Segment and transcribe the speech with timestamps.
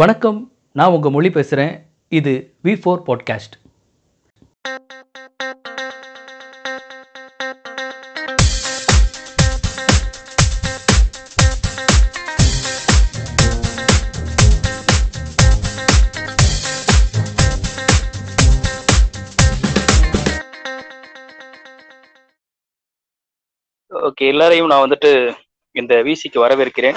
[0.00, 3.56] வணக்கம் நான் உங்கள் மொழி பேசுகிறேன் இது வி ஃபோர் பாட்காஸ்ட்
[23.90, 25.34] ஓகே எல்லாரையும் நான் வந்துட்டு
[25.72, 26.96] இந்த விசிக்கு வரவேற்கிறேன்.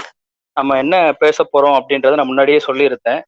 [0.57, 3.21] நம்ம என்ன பேச போறோம் அப்படின்றத நான் முன்னாடியே சொல்லியிருந்தேன்.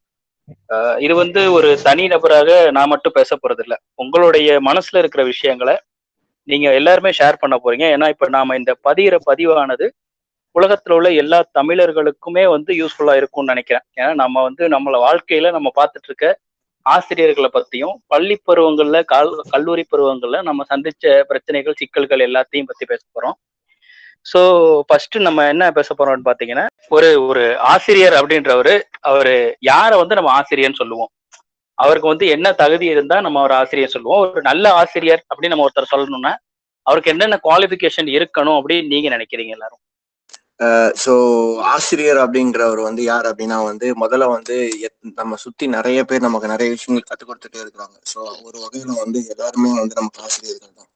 [1.05, 5.75] இது வந்து ஒரு தனி நபராக நான் மட்டும் பேச போறது இல்ல உங்களுடைய மனசுல இருக்கிற விஷயங்களை
[6.47, 7.85] நீங்க எல்லாருமே ஷேர் பண்ண போறீங்க.
[7.95, 9.85] ஏன்னா இப்ப நாம இந்த பதிகிற பதிவானது
[10.55, 13.85] உலகத்துல உள்ள எல்லா தமிழர்களுக்குமே வந்து யூஸ்ஃபுல்லா இருக்கும்னு நினைக்கிறேன்.
[13.99, 16.27] ஏன்னா நம்ம வந்து நம்மள வாழ்க்கையில நம்ம பார்த்துட்டு இருக்க
[16.85, 23.35] ஆசிரியர்களை பத்தியும் பள்ளி பருவங்கள்ல கல் கல்லூரி பருவங்கள்ல நம்ம சந்திச்ச பிரச்சனைகள் சிக்கல்கள் எல்லாத்தையும் பத்தி பேச போறோம்.
[24.25, 24.39] ஸோ
[24.87, 30.75] ஃபர்ஸ்ட் நம்ம என்ன பேச போறோம்னு பாத்தீங்கன்னா ஒரு ஒரு ஆசிரியர் அப்படின்றவரு அவரு யாரை வந்து நம்ம ஆசிரியர்னு
[30.75, 31.11] சொல்லுவோம்.
[31.77, 34.21] அவருக்கு வந்து என்ன தகுதி இருந்தா நம்ம ஒரு ஆசிரியர் சொல்லுவோம்.
[34.25, 36.33] ஒரு நல்ல ஆசிரியர் அப்படின்னு நம்ம ஒருத்தர் சொல்லணும்னா
[36.85, 39.81] அவருக்கு என்னென்ன குவாலிஃபிகேஷன் இருக்கணும் அப்படின்னு நீங்க நினைக்கிறீங்க எல்லாரும்?
[41.03, 41.13] ஸோ
[41.71, 44.55] ஆசிரியர் அப்படின்றவர் வந்து யார் அப்படின்னா வந்து முதல்ல வந்து
[44.87, 47.97] எத்- நம்ம சுத்தி நிறைய பேர் நமக்கு நிறைய விஷயங்கள் கற்றுக் கொடுத்துட்டே இருக்கிறாங்க.
[48.11, 50.91] ஸோ ஒரு வகையில வந்து எல்லாருமே வந்து நமக்கு ஆசிரியர்கள் தான்.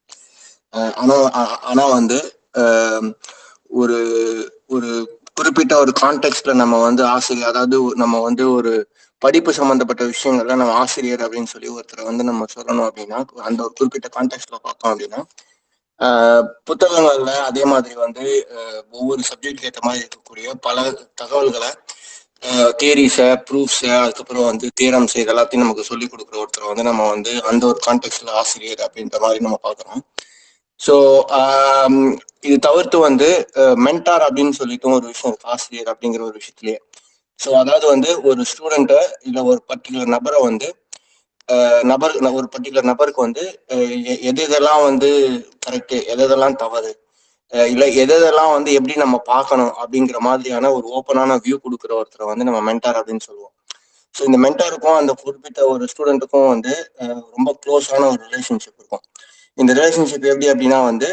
[0.97, 1.15] ஆனா
[1.71, 2.17] ஆனா வந்து
[3.71, 3.97] ஒரு
[4.67, 4.89] ஒரு
[5.33, 8.71] குறிப்பிட்ட ஒரு கான்டெக்ட்ல நம்ம வந்து ஆசிரியர் அதாவது நம்ம வந்து ஒரு
[9.21, 14.07] படிப்பு சம்பந்தப்பட்ட விஷயங்கள்ல நம்ம ஆசிரியர் அப்படின்னு சொல்லி ஒருத்தரை வந்து நம்ம சொல்லணும் அப்படின்னா அந்த ஒரு குறிப்பிட்ட
[14.07, 15.21] கான்டெக்ட்ல பார்த்தோம் அப்படின்னா
[15.99, 18.25] ஆஹ் புத்தகங்கள்ல அதே மாதிரி வந்து
[18.57, 21.71] ஆஹ் ஒவ்வொரு சப்ஜெக்ட் ஏற்ற மாதிரி இருக்கக்கூடிய பல தகவல்களை
[22.79, 27.65] தேரிஸை ப்ரூஃப்ஸை அதுக்கப்புறம் வந்து தியரம்ஸ் இது எல்லாத்தையும் நமக்கு சொல்லி கொடுக்குற ஒருத்தர் வந்து நம்ம வந்து அந்த
[27.65, 30.01] ஒரு கான்டெக்ட்ல ஆசிரியர் அப்படின்ற மாதிரி நம்ம பார்க்குறோம்.
[30.79, 30.95] ஸோ
[31.37, 31.95] um,
[32.43, 33.29] இது தவிர்த்து வந்து
[33.85, 36.77] மென்டார் அப்படின்னு சொல்லிட்டு ஒரு விஷயம் இருக்கு ஆசிரியர் அப்படிங்கிற ஒரு விஷயத்திலேயே
[37.39, 40.69] ஸோ அதாவது வந்து ஒரு ஸ்டூடெண்ட்டை இல்லை ஒரு பர்டிகுலர் நபரை வந்து
[41.83, 43.43] நபர் ஒரு பர்டிகுலர் நபருக்கு வந்து
[44.29, 45.09] எது எதெல்லாம் வந்து
[45.65, 46.91] கரெக்டு எது எதெல்லாம் தவறு
[47.53, 52.47] இல்லை எது எதெல்லாம் வந்து எப்படி நம்ம பார்க்கணும் அப்படிங்கிற மாதிரியான ஒரு ஓப்பனான வியூ கொடுக்குற ஒருத்தரை வந்து
[52.49, 53.53] நம்ம மென்டார் அப்படின்னு சொல்லுவோம்.
[54.15, 56.73] ஸோ இந்த மென்டாருக்கும் அந்த குறிப்பிட்ட ஒரு ஸ்டூடெண்ட்டுக்கும் வந்து
[57.35, 59.03] ரொம்ப க்ளோஸான ஒரு ரிலேஷன்ஷிப் இருக்கும்.
[59.57, 61.09] இந்த ரிலேஷன்ஷிப் எப்படி அப்படின்னா வந்து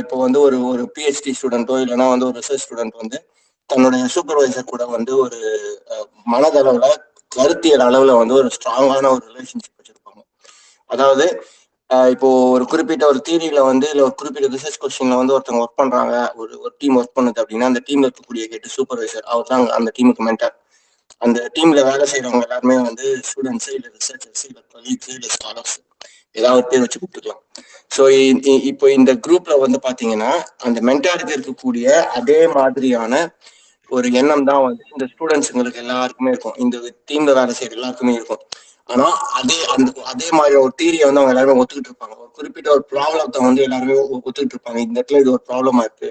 [0.00, 3.18] இப்போ வந்து ஒரு ஒரு பிஹெச்டி ஸ்டூடெண்ட்டோ இல்லைன்னா வந்து ஒரு ரிசர்ச் ஸ்டூடெண்ட் வந்து
[3.70, 5.38] தன்னுடைய சூப்பர்வைசர் கூட வந்து ஒரு
[6.26, 6.88] மனதளவில் மனதளவுல
[7.32, 10.20] கருத்தியல் அளவுல வந்து ஒரு ஸ்ட்ராங்கான ஒரு ரிலேஷன்ஷிப் வச்சிருப்பாங்க.
[10.90, 11.26] அதாவது
[12.12, 16.14] இப்போ ஒரு குறிப்பிட்ட ஒரு தீரியில வந்து இல்ல ஒரு குறிப்பிட்ட ரிசர்ச் கொஸ்டின்ல வந்து ஒருத்தவங்க ஒர்க் பண்றாங்க
[16.40, 20.26] ஒரு ஒரு டீம் ஒர்க் பண்ணுது அப்படின்னா அந்த டீம்ல இருக்கக்கூடிய கேட்டு சூப்பர்வைசர் அவர் தான் அந்த டீமுக்கு
[20.28, 20.54] மென்டர்
[21.22, 25.76] அந்த டீம்ல வேலை செய்யறவங்க எல்லாருமே வந்து ஸ்டூடெண்ட்ஸ் இல்ல ரிசர்ச்சர்ஸ் இல்ல கொலீக்ஸ் இல்ல ஸ்காலர்ஸ்
[26.40, 27.42] ஏதாவது பேர் வச்சு கூப்பிட்டுக்கலாம்.
[27.96, 28.02] ஸோ
[28.70, 30.32] இப்போ இந்த குரூப்ல வந்து பாத்தீங்கன்னா
[30.66, 31.86] அந்த மென்டாலிட்டி இருக்கக்கூடிய
[32.18, 33.22] அதே மாதிரியான
[33.90, 36.56] ஒரு எண்ணம் தான் வந்து இந்த ஸ்டூடெண்ட்ஸுங்களுக்கு எல்லாருக்குமே இருக்கும்.
[36.64, 36.76] இந்த
[37.10, 38.42] டீம்ல வேலை செய்யற எல்லாருக்குமே இருக்கும்.
[38.92, 39.06] ஆனா
[39.38, 42.14] அதே அந்த அதே மாதிரி ஒரு தீரியை வந்து அவங்க எல்லாருமே ஒத்துக்கிட்டு இருப்பாங்க.
[42.22, 43.96] ஒரு குறிப்பிட்ட ஒரு ப்ராப்ளத்தை வந்து எல்லாருமே
[44.26, 44.78] ஒத்துக்கிட்டு இருப்பாங்க.
[44.86, 46.10] இந்த இடத்துல இது ஒரு ப்ராப்ளமா இருக்கு.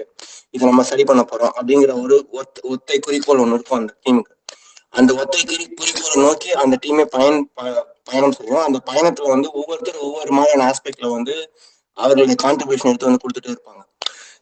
[0.56, 4.34] இதை நம்ம சரி பண்ண போறோம் அப்படிங்கிற ஒரு ஒத்த ஒத்தை குறிக்கோள் ஒன்று இருக்கும் அந்த டீமுக்கு
[4.94, 7.38] அந்த ஒத்தை குறி குறிக்கோளை நோக்கி அந்த டீமே பயன்
[8.08, 11.34] பயணம் செய்யும் அந்த பயணத்துல வந்து ஒவ்வொருத்தர் ஒவ்வொரு மாதிரியான ஆஸ்பெக்ட்ல வந்து
[11.98, 13.82] அவர்களுடைய கான்ட்ரிபியூஷன் எடுத்து வந்து கொடுத்துட்டே இருப்பாங்க.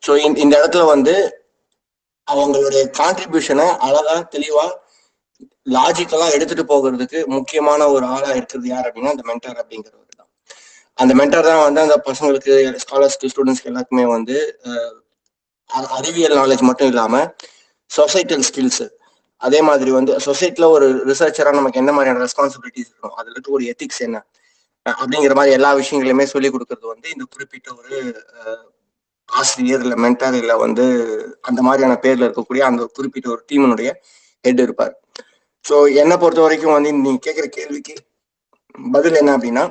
[0.07, 0.11] ஸோ
[0.45, 1.15] இந்த இடத்துல வந்து
[2.29, 4.67] அவங்களுடைய கான்ட்ரிபியூஷனை அழகா தெளிவா
[5.75, 10.31] லாஜிக்கலா எடுத்துட்டு போகிறதுக்கு முக்கியமான ஒரு ஆளா இருக்கிறது யார் அப்படின்னா அந்த மென்டர் அப்படிங்கிறவர் தான்.
[10.99, 12.53] அந்த மென்டர் தான் வந்து அந்த பசங்களுக்கு
[12.85, 14.37] ஸ்காலர்ஸ்க்கு ஸ்டூடெண்ட்ஸ்க்கு எல்லாருக்குமே வந்து
[15.97, 17.15] அறிவியல் நாலேஜ் மட்டும் இல்லாம
[17.91, 18.85] சொசைட்டல் ஸ்கில்ஸ்
[19.43, 24.01] அதே மாதிரி வந்து சொசைட்டில ஒரு ரிசர்ச்சரா நமக்கு என்ன மாதிரியான ரெஸ்பான்சிபிலிட்டிஸ் இருக்கும் அதுல இருக்க ஒரு எத்திக்ஸ்
[24.01, 24.19] என்ன
[24.87, 27.95] அப்படிங்கிற மாதிரி எல்லா விஷயங்களையுமே சொல்லி கொடுக்கறது வந்து இந்த குறிப்பிட்ட ஒரு
[29.29, 30.85] ஆசிரியர் இல்ல மென்டர் இல்ல வந்து
[31.41, 33.91] அந்த மாதிரியான பேர்ல இருக்கக்கூடிய அந்த குறிப்பிட்ட ஒரு டீமினுடைய
[34.45, 34.95] ஹெட் இருப்பார்.
[35.65, 37.95] ஸோ என்னை பொறுத்த வரைக்கும் வந்து நீங்க கேட்குற கேள்விக்கு
[38.93, 39.65] பதில் என்ன அப்படின்னா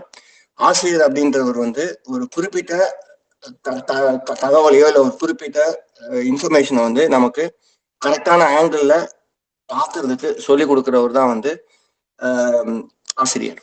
[0.59, 2.74] ஆசிரியர் அப்படின்றவர் வந்து ஒரு குறிப்பிட்ட
[3.64, 5.59] த- த- தகவலையோ இல்லை ஒரு குறிப்பிட்ட
[6.25, 7.44] இன்ஃபர்மேஷனை வந்து நமக்கு
[8.02, 8.96] கரெக்டான ஆங்கிள்ல
[9.70, 11.52] பார்க்கறதுக்கு சொல்லி கொடுக்கிறவர் தான் வந்து
[12.20, 12.81] ஆஹ்,
[13.24, 13.62] ஆசிரியர்.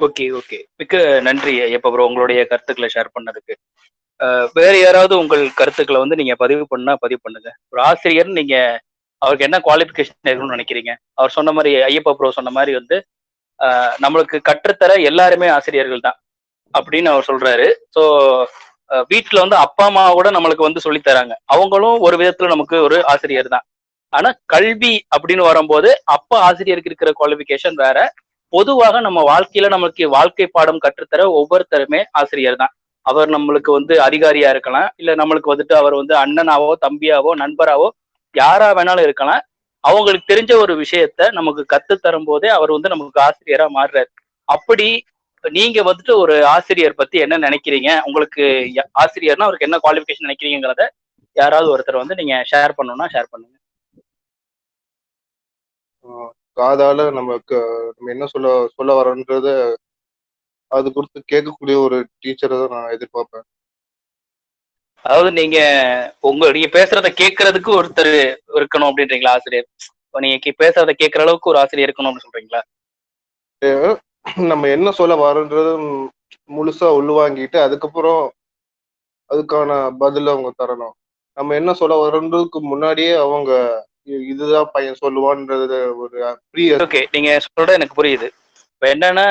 [0.00, 0.58] Okay okay.
[0.80, 0.94] மிக்க
[1.26, 3.54] நன்றி ஐயப்ப ப்ரோ உங்களுடைய கருத்துக்களை ஷேர் பண்ணதுக்கு.
[4.58, 7.50] வேற யாராவது உங்கள் கருத்துக்களை வந்து நீங்க பதிவு பண்ணா பதிவு பண்ணுங்க.
[7.72, 8.54] ஒரு ஆசிரியர் நீங்க
[9.22, 10.90] அவருக்கு என்ன குவாலிஃபிகேஷன் இருக்கணும்னு நினைக்கிறீங்க?
[11.18, 12.96] அவர் சொன்ன மாதிரி ஐயப்ப ப்ரோ சொன்ன மாதிரி வந்து
[14.04, 16.18] நம்மளுக்கு கற்றுத்தர எல்லாருமே ஆசிரியர்கள் தான்
[16.74, 17.66] அப்படின்னு அவர் சொல்றாரு.
[17.96, 18.02] ஸோ
[19.10, 21.34] வீட்டுல வந்து அப்பா அம்மா கூட நம்மளுக்கு வந்து சொல்லித் தராங்க.
[21.54, 23.64] அவங்களும் ஒரு விதத்துல நமக்கு ஒரு ஆசிரியர் தான்.
[24.12, 27.98] ஆனா கல்வி அப்படின்னு வரும்போது அப்பா ஆசிரியருக்கு இருக்கிற குவாலிஃபிகேஷன் வேற.
[28.52, 32.72] பொதுவாக நம்ம வாழ்க்கையில நமக்கு வாழ்க்கை பாடம் கற்றுத்தர ஒவ்வொருத்தருமே ஆசிரியர் தான்.
[33.06, 34.88] அவர் நம்மளுக்கு வந்து அதிகாரியா இருக்கலாம்.
[34.96, 37.88] இல்ல நம்மளுக்கு வந்துட்டு அவர் வந்து அண்ணனாவோ தம்பியாவோ நண்பராவோ
[38.34, 39.42] யாரா வேணாலும் இருக்கலாம்.
[39.84, 44.08] அவங்களுக்கு தெரிஞ்ச ஒரு விஷயத்த நமக்கு கத்து தரும் போதே அவர் வந்து நமக்கு ஆசிரியரா மாறுறாரு.
[44.48, 44.88] அப்படி
[45.56, 47.90] நீங்க வந்துட்டு ஒரு ஆசிரியர் பத்தி என்ன நினைக்கிறீங்க?
[48.08, 48.44] உங்களுக்கு
[49.02, 50.84] ஆசிரியர்னா அவருக்கு என்ன குவாலிஃபிகேஷன் நினைக்கிறீங்கிறத
[51.36, 53.54] யாராவது ஒருத்தர் வந்து நீங்க ஷேர் பண்ணணும்னா ஷேர் பண்ணுங்க.
[56.56, 57.56] காதால நமக்கு
[57.96, 59.48] நம்ம என்ன சொல்ல சொல்ல வரோன்றத
[60.70, 63.46] அது குறித்து கேட்கக்கூடிய ஒரு டீச்சரை தான் நான் எதிர்பார்ப்பேன்.
[65.04, 65.58] அதாவது நீங்க
[66.28, 68.14] உங்க நீங்க பேசுறத கேட்கறதுக்கு ஒருத்தர்
[68.58, 69.68] இருக்கணும் அப்படின்றீங்களா ஆசிரியர்?
[70.24, 72.62] நீங்க பேசுறத கேட்கற அளவுக்கு ஒரு ஆசிரியர் இருக்கணும் அப்படின்னு சொல்றீங்களா
[74.50, 75.72] நம்ம என்ன சொல்ல வரோன்றது
[76.50, 78.22] முழுசா உள்வாங்கிட்டு அதுக்கப்புறம்
[79.30, 79.70] அதுக்கான
[80.00, 80.94] பதில அவங்க தரணும்.
[81.36, 83.50] நம்ம என்ன சொல்ல வரோன்றதுக்கு முன்னாடியே அவங்க
[84.32, 86.18] இதுதான் பையன் சொல்லுவான்றது ஒரு
[86.84, 88.28] ஓகே நீங்க சொல்றது எனக்கு புரியுது.
[88.74, 89.26] இப்ப என்னன்னா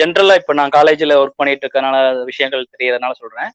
[0.00, 3.50] ஜென்ரலா இப்ப நான் காலேஜ்ல ஒர்க் பண்ணிட்டு இருக்கனால விஷயங்கள் தெரியறதுனால சொல்றேன்.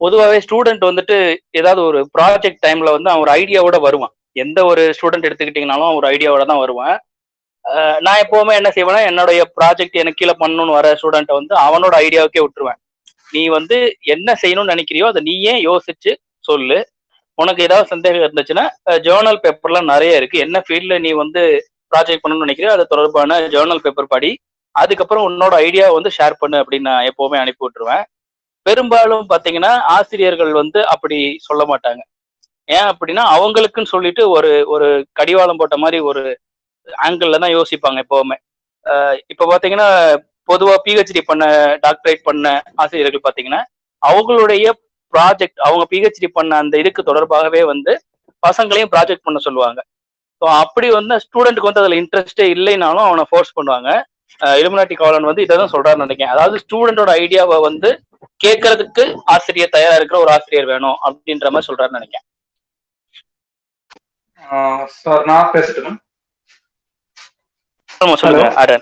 [0.00, 1.16] பொதுவாகவே ஸ்டூடெண்ட் வந்துட்டு
[1.50, 4.14] ஏதாவது ஒரு ப்ராஜெக்ட் டைம்ல வந்து அவன் ஒரு ஐடியாவோட வருவான்.
[4.44, 6.96] எந்த ஒரு ஸ்டூடெண்ட் எடுத்துக்கிட்டீங்கனாலும் அவன் ஒரு ஐடியாவோட தான் வருவான்.
[8.04, 12.80] நான் எப்பவுமே என்ன செய்வேன்னா என்னுடைய ப்ராஜெக்ட் எனக்கு கீழே பண்ணணும்னு வர ஸ்டூடெண்ட்டை வந்து அவனோட ஐடியாவுக்கே விட்டுருவேன்.
[13.32, 13.76] நீ வந்து
[14.14, 16.12] என்ன செய்யணும்னு நினைக்கிறியோ அதை நீயே யோசிச்சு
[16.48, 16.78] சொல்லு.
[17.38, 18.64] உனக்கு ஏதாவது சந்தேகம் இருந்துச்சுன்னா
[19.06, 20.38] ஜேர்னல் பேப்பர்லாம் நிறைய இருக்கு.
[20.46, 21.42] என்ன ஃபீல்டில் நீ வந்து
[21.92, 24.30] ப்ராஜெக்ட் பண்ணணும்னு நினைக்கிறியோ அது தொடர்பான ஜேர்னல் பேப்பர் படி.
[24.74, 28.04] அதுக்கப்புறம் உன்னோட ஐடியா வந்து ஷேர் பண்ணு அப்படின்னு நான் எப்பவுமே அனுப்பி விட்டுருவேன்.
[28.66, 31.18] பெரும்பாலும் பார்த்தீங்கன்னா ஆசிரியர்கள் வந்து அப்படி
[31.48, 32.02] சொல்ல மாட்டாங்க.
[32.68, 34.88] ஏன் அப்படின்னா அவங்களுக்குன்னு சொல்லிட்டு ஒரு ஒரு
[35.18, 36.22] கடிவாளம் போட்ட மாதிரி ஒரு
[37.06, 38.36] ஆங்கிள் தான் யோசிப்பாங்க எப்பவுமே.
[39.32, 39.88] இப்போ இப்ப பாத்தீங்கன்னா
[40.50, 41.44] பொதுவா பிஹெச்டி பண்ண
[41.84, 42.46] டாக்டரேட் பண்ண
[42.82, 43.60] ஆசிரியர்கள் பாத்தீங்கன்னா
[44.02, 44.66] அவங்களுடைய
[45.14, 47.92] ப்ராஜெக்ட் அவங்க பிஹெச்டி பண்ண அந்த இதுக்கு தொடர்பாகவே வந்து
[48.42, 49.80] பசங்களையும் ப்ராஜெக்ட் பண்ண சொல்லுவாங்க.
[50.42, 53.90] ஸோ அப்படி வந்து ஸ்டூடெண்ட்டுக்கு வந்து அதுல இன்ட்ரெஸ்டே இல்லைனாலும் அவனை ஃபோர்ஸ் பண்ணுவாங்க.
[54.60, 56.34] இலுமினாட்டி காலன் வந்து இதை தான் சொல்றாருன்னு நினைக்கிறேன்.
[56.34, 57.90] அதாவது ஸ்டூடெண்டோட ஐடியாவை வந்து
[58.44, 59.04] கேட்கறதுக்கு
[59.34, 62.26] ஆசிரியர் தயாரா இருக்கிற ஒரு ஆசிரியர் வேணும் அப்படின்ற மாதிரி சொல்றாருன்னு நினைக்கிறேன்.
[65.00, 65.92] சார் நான் பேசட்டுமா?
[67.98, 68.80] சொல்லுங்க அடன்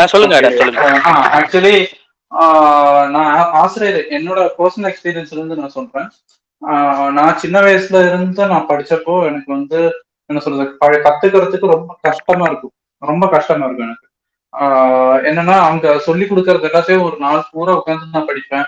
[0.00, 1.00] ஆ, சொல்லுங்க அடன் சொல்லுங்க.
[1.10, 1.86] ஆக்சுவலி
[3.10, 6.10] நான் ஆசிரியர் என்னோட பர்சனல் எக்ஸ்பீரியன்ஸ்ல இருந்து நான் சொல்றேன்.
[6.66, 9.92] ஆஹ் நான் சின்ன வயசுல இருந்து நான் படிச்சப்போ எனக்கு வந்து
[10.26, 12.72] என்ன சொல்றது பழ- கத்துக்கிறதுக்கு ரொம்ப கஷ்டமா இருக்கும்.
[12.98, 14.08] ரொம்ப கஷ்டமா இருக்கும் எனக்கு.
[14.58, 18.64] ஆஹ் என்னன்னா அவங்க சொல்லி கொடுக்கறது எல்லாத்தையும் ஒரு நாள் பூரா உட்காந்து நான் படிப்பேன்.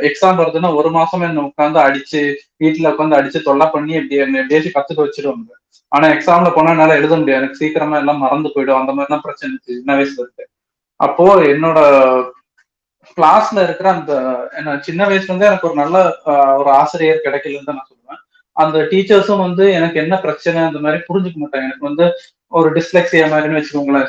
[0.00, 2.34] எக்ஸாம் வருதுன்னா ஒரு மாசம் என்ன உட்காந்து அடிச்சு
[2.64, 5.63] வீட்டுல உட்காந்து அடிச்சு தொல்லை பண்ணி இப்படி என்ன எப்படியாச்சும் கத்துக்க வச்சிருவாங்க.
[5.92, 7.40] ஆனா எக்ஸாம்ல போனா என்னால எழுத முடியாது.
[7.42, 8.80] எனக்கு சீக்கிரமா எல்லாம் மறந்து போயிடும்.
[8.82, 9.78] அந்த மாதிரி தான் பிரச்சனை இருந்துச்சு.
[9.80, 10.44] சின்ன வயசுல இருக்கு
[11.00, 11.78] அப்போ என்னோட
[13.18, 14.12] கிளாஸ்ல இருக்கிற அந்த
[14.58, 15.96] என்ன சின்ன வயசுல இருந்தே எனக்கு ஒரு நல்ல
[16.60, 18.20] ஒரு ஆசிரியர் கிடைக்கலன்னு தான் நான் சொல்லுவேன்.
[18.56, 21.68] அந்த டீச்சர்ஸும் வந்து எனக்கு என்ன பிரச்சனை அந்த மாதிரி புரிஞ்சுக்க மாட்டாங்க.
[21.68, 22.04] எனக்கு வந்து
[22.52, 24.08] ஒரு டிஸ்லெக்சியா மாதிரின்னு வச்சுக்கோங்களேன்.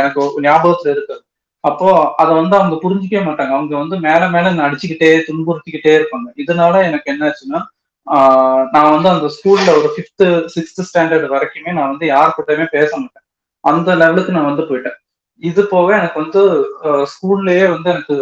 [0.00, 1.22] எனக்கு ஒரு ஞாபகத்துல இருக்குது.
[1.64, 1.88] அப்போ
[2.22, 3.52] அதை வந்து அவங்க புரிஞ்சிக்கவே மாட்டாங்க.
[3.58, 6.28] அவங்க வந்து மேல மேல அடிச்சுக்கிட்டே துன்புறுத்திக்கிட்டே இருப்பாங்க.
[6.42, 7.60] இதனால எனக்கு என்ன ஆச்சுன்னா
[8.74, 13.26] நான் வந்து அந்த ஸ்கூல்ல ஒரு ஃபிஃப்த்து சிக்ஸ்த் ஸ்டாண்டர்ட் வரைக்குமே நான் வந்து யார்கிட்டயுமே பேச மாட்டேன்.
[13.64, 14.96] அந்த லெவலுக்கு நான் வந்து போயிட்டேன்.
[15.42, 16.40] இது போக எனக்கு வந்து
[17.12, 18.14] ஸ்கூல்லயே வந்து எனக்கு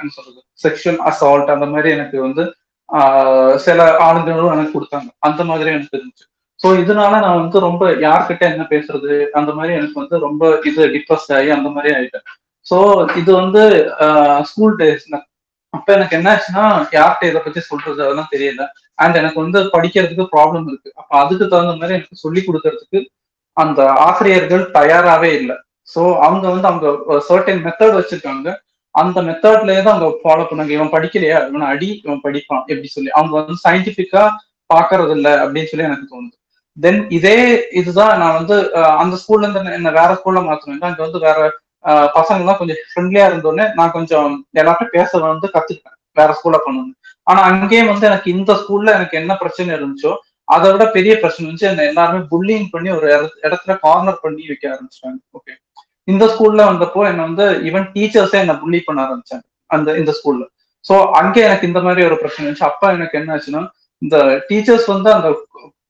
[0.00, 2.44] என்ன சொல்றது செக்ஷுவல் அசால்ட் அந்த மாதிரி எனக்கு வந்து
[3.66, 5.08] சில ஆளுங்களும் எனக்கு கொடுத்தாங்க.
[5.28, 6.26] அந்த மாதிரி எனக்கு இருந்துச்சு.
[6.60, 11.32] ஸோ இதனால நான் வந்து ரொம்ப யார்கிட்ட என்ன பேசுறது அந்த மாதிரி எனக்கு வந்து ரொம்ப இது டிப்ரெஸ்ட்
[11.38, 12.26] ஆகி அந்த மாதிரி ஆயிட்டேன்.
[12.66, 12.76] ஸோ
[13.20, 13.62] இது வந்து
[14.50, 15.04] ஸ்கூல் டேஸ்
[15.76, 16.64] அப்ப எனக்கு என்ன ஆச்சுன்னா
[16.96, 18.62] யார்கிட்ட இதை பத்தி சொல்றது அதெல்லாம் தெரியல.
[18.98, 20.90] அண்ட் எனக்கு வந்து படிக்கிறதுக்கு ப்ராப்ளம் இருக்கு.
[21.00, 23.00] அப்ப அதுக்கு தகுந்த மாதிரி எனக்கு சொல்லி கொடுக்கறதுக்கு
[23.56, 25.56] அந்த ஆசிரியர்கள் தயாராகவே இல்லை.
[25.94, 26.86] ஸோ அவங்க வந்து அவங்க
[27.28, 28.48] சர்டன் மெத்தட் வச்சிருக்காங்க.
[28.94, 30.72] அந்த மெத்தட்லயே தான் அவங்க ஃபாலோ பண்ணாங்க.
[30.76, 31.38] இவன் படிக்கலையா?
[31.50, 33.10] இவன் அடி இவன் படிப்பான் எப்படி சொல்லி.
[33.18, 34.22] அவங்க வந்து சயின்டிபிக்கா
[34.70, 36.36] பாக்குறது இல்லை அப்படின்னு சொல்லி எனக்கு தோணுது.
[36.76, 37.36] தென் இதே
[37.80, 38.56] இதுதான் நான் வந்து
[39.02, 41.38] அந்த ஸ்கூல்ல இருந்து என்ன வேற ஸ்கூல்ல மாத்தினேன் அங்க வந்து வேற
[42.16, 45.98] பசங்க எல்லாம் கொஞ்சம் ஃப்ரெண்ட்லியா இருந்தோடனே நான் கொஞ்சம் எல்லார்ட்டும் பேச வந்து கத்துக்கிட்டேன்.
[46.20, 46.96] வேற ஸ்கூல்ல பண்ணுவேன்
[47.30, 50.12] ஆனா அங்கேயும் வந்து எனக்கு இந்த ஸ்கூல்ல எனக்கு என்ன பிரச்சனை இருந்துச்சோ
[50.54, 51.70] அதை விட பெரிய பிரச்சனை இருந்துச்சு.
[51.70, 53.06] என்ன எல்லாருமே புல்லிங் பண்ணி ஒரு
[53.46, 55.18] இடத்துல கார்னர் பண்ணி வைக்க ஆரம்பிச்சிட்டாங்க.
[55.38, 55.54] ஓகே
[56.12, 59.44] இந்த ஸ்கூல்ல வந்தப்போ என்ன வந்து ஈவன் டீச்சர்ஸே என்ன புள்ளி பண்ண ஆரம்பிச்சாங்க.
[59.74, 60.44] அந்த இந்த ஸ்கூல்ல
[60.84, 62.68] சோ அங்கே எனக்கு இந்த மாதிரி ஒரு பிரச்சனை இருந்துச்சு.
[62.70, 63.62] அப்ப எனக்கு என்ன ஆச்சுன்னா
[64.02, 64.16] இந்த
[64.48, 65.28] டீச்சர்ஸ் வந்து அந்த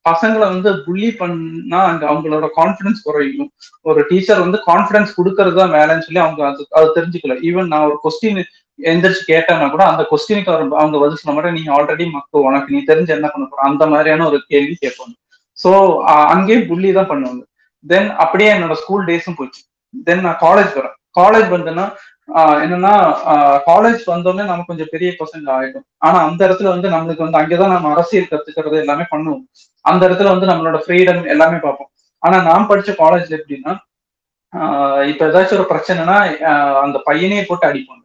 [0.08, 3.48] பசங்களை வந்து புள்ளி பண்ணா அங்க அவங்களோட கான்பிடன்ஸ் குறையும்.
[3.88, 7.36] ஒரு டீச்சர் வந்து கான்பிடன்ஸ் கொடுக்கறது தான் வேலைன்னு சொல்லி அவங்க அது அது தெரிஞ்சுக்கல.
[7.48, 8.40] ஈவன் நான் ஒரு கொஸ்டின்
[8.78, 13.14] எந்திரிச்சு கேட்டேன்னா கூட அந்த கொஸ்டினுக்கு அவங்க பதில் சொன்ன மாதிரி நீ ஆல்ரெடி மக்கள் உனக்கு நீ தெரிஞ்சு
[13.16, 13.60] என்ன பண்ண போற?
[13.70, 15.14] அந்த மாதிரியான ஒரு கேள்வி கேட்பாங்க.
[15.58, 15.70] ஸோ
[16.34, 17.42] அங்கேயே புள்ளி தான் பண்ணுவாங்க.
[17.84, 19.60] தென் அப்படியே என்னோட ஸ்கூல் டேஸும் போச்சு.
[20.06, 20.96] தென் நான் காலேஜ் வரேன்.
[21.20, 21.86] காலேஜ் வந்தேன்னா
[22.64, 22.92] என்னன்னா
[23.68, 25.84] காலேஜ் வந்தோடனே நம்ம கொஞ்சம் பெரிய பர்சன்ட் ஆயிடும்.
[26.06, 29.44] ஆனா அந்த இடத்துல வந்து நம்மளுக்கு வந்து அங்கேதான் நம்ம அரசியல் கத்துக்கிறது எல்லாமே பண்ணுவோம்.
[29.90, 31.90] அந்த இடத்துல வந்து நம்மளோட ஃப்ரீடம் எல்லாமே பார்ப்போம்.
[32.22, 33.74] ஆனா நான் படிச்ச காலேஜ்ல எப்படின்னா
[35.10, 36.16] இப்ப ஏதாச்சும் ஒரு பிரச்சனைனா
[36.84, 38.02] அந்த பையனே போட்டு அடிப்பாங்க.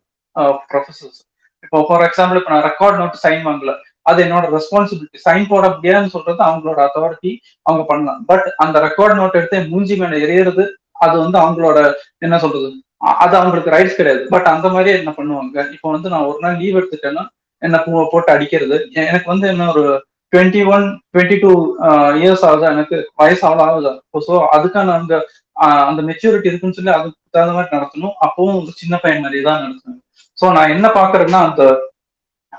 [0.72, 1.20] ப்ரொஃபசர்ஸ்
[1.66, 3.74] இப்போ ஃபார் எக்ஸாம்பிள் இப்போ நான் ரெக்கார்ட் நோட் சைன் வாங்கல.
[4.10, 7.32] அது என்னோட ரெஸ்பான்சிபிலிட்டி சைன் போட முடியாதுன்னு சொல்றது அவங்களோட அத்தாரிட்டி
[7.68, 8.22] அவங்க பண்ணலாம்.
[8.32, 10.66] பட் அந்த ரெக்கார்ட் நோட் எடுத்து மூஞ்சி மேல எறியறது
[11.06, 11.78] அது வந்து அவங்களோட
[12.26, 12.70] என்ன சொல்றது
[13.02, 14.28] அது அவங்களுக்கு ரைட்ஸ் கிடையாது.
[14.30, 15.72] பட் அந்த மாதிரியே என்ன பண்ணுவாங்க?
[15.72, 17.28] இப்போ வந்து நான் ஒரு நாள் லீவ் எடுத்துட்டேன்னா
[17.58, 18.88] என்ன போ- போட்டு அடிக்கிறது.
[18.94, 20.06] எனக்கு வந்து என்ன ஒரு
[20.36, 21.76] twenty one twenty two
[22.22, 22.66] years ஆகுது?
[22.66, 24.04] எனக்கு வயசு அவ்வளோ ஆகுது?
[24.28, 28.14] ஸோ அதுக்கான அந்த அந்த மெச்சூரிட்டி இருக்குன்னு சொல்லி அதுக்கு தகுந்த மாதிரி நடத்தணும்.
[28.26, 30.02] அப்பவும் ஒரு சின்ன பையன் மாதிரி தான் நடத்தணும்.
[30.42, 31.90] ஸோ நான் என்ன பாக்குறேன்னா அந்த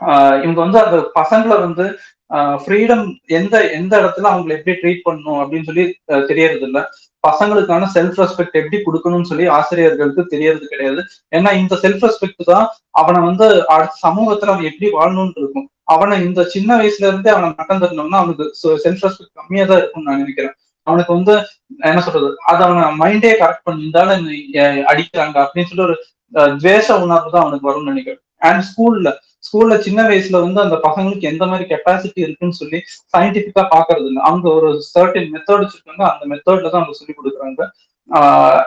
[0.01, 1.99] ஆஹ் இவங்க வந்து அந்த பசங்களை வந்து
[2.65, 6.89] ஃப்ரீடம் எந்த எந்த இடத்துல அவங்களை எப்படி ட்ரீட் பண்ணணும் அப்படின்னு சொல்லி தெரியறது இல்ல
[7.27, 11.03] பசங்களுக்கான செல்ஃப் ரெஸ்பெக்ட் எப்படி கொடுக்கணும்னு சொல்லி ஆசிரியர்களுக்கு தெரியறது கிடையாது.
[11.37, 12.67] ஏன்னா இந்த செல்ஃப் ரெஸ்பெக்ட் தான்
[13.03, 15.67] அவனை வந்து அடுத்த சமூகத்துல அவன் எப்படி வாழணும்னு இருக்கும்.
[15.95, 18.45] அவனை இந்த சின்ன வயசுல இருந்தே அவனை நட்டம் தரணும்னா அவனுக்கு
[18.85, 20.57] செல்ஃப் ரெஸ்பெக்ட் கம்மியா தான் இருக்கும்னு நான் நினைக்கிறேன்.
[20.87, 21.35] அவனுக்கு வந்து
[21.89, 24.25] என்ன சொல்றது அது அவனை மைண்டே கரெக்ட் பண்ணியிருந்தாலும்
[24.93, 25.97] அடிக்கிறாங்க அப்படின்னு சொல்லி ஒரு
[26.59, 28.23] துவேஷ உணர்வு தான் அவனுக்கு வரும்னு நினைக்கிறேன்.
[28.49, 29.11] அண்ட் ஸ்கூல்ல
[29.47, 32.79] ஸ்கூல்ல சின்ன வயசுல வந்து அந்த பசங்களுக்கு எந்த மாதிரி கெப்பாசிட்டி இருக்குன்னு சொல்லி
[33.15, 34.23] சயின்டிபிக்கா பாக்குறது இல்லை.
[34.29, 36.05] அவங்க ஒரு சர்டின் மெத்தட் வச்சிருக்காங்க.
[36.13, 37.63] அந்த மெத்தட்ல தான் அவங்க சொல்லி கொடுக்குறாங்க.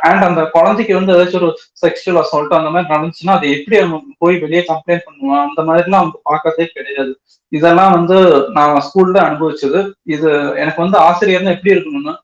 [0.07, 1.49] அண்ட் அந்த குழந்தைக்கு வந்து ஏதாச்சும் ஒரு
[1.83, 6.17] செக்ஷுவல் அசால்ட் அந்த மாதிரி நடந்துச்சுன்னா அதை எப்படி அவன் போய் வெளியே கம்ப்ளைண்ட் பண்ணுவான் அந்த மாதிரிலாம் அவங்க
[6.29, 7.11] பார்க்கறதே கிடையாது.
[7.51, 8.17] இதெல்லாம் வந்து
[8.57, 9.81] நான் ஸ்கூல்ல அனுபவிச்சது.
[10.15, 10.29] இது
[10.63, 12.15] எனக்கு வந்து ஆசிரியர்னா எப்படி இருக்கணும்னா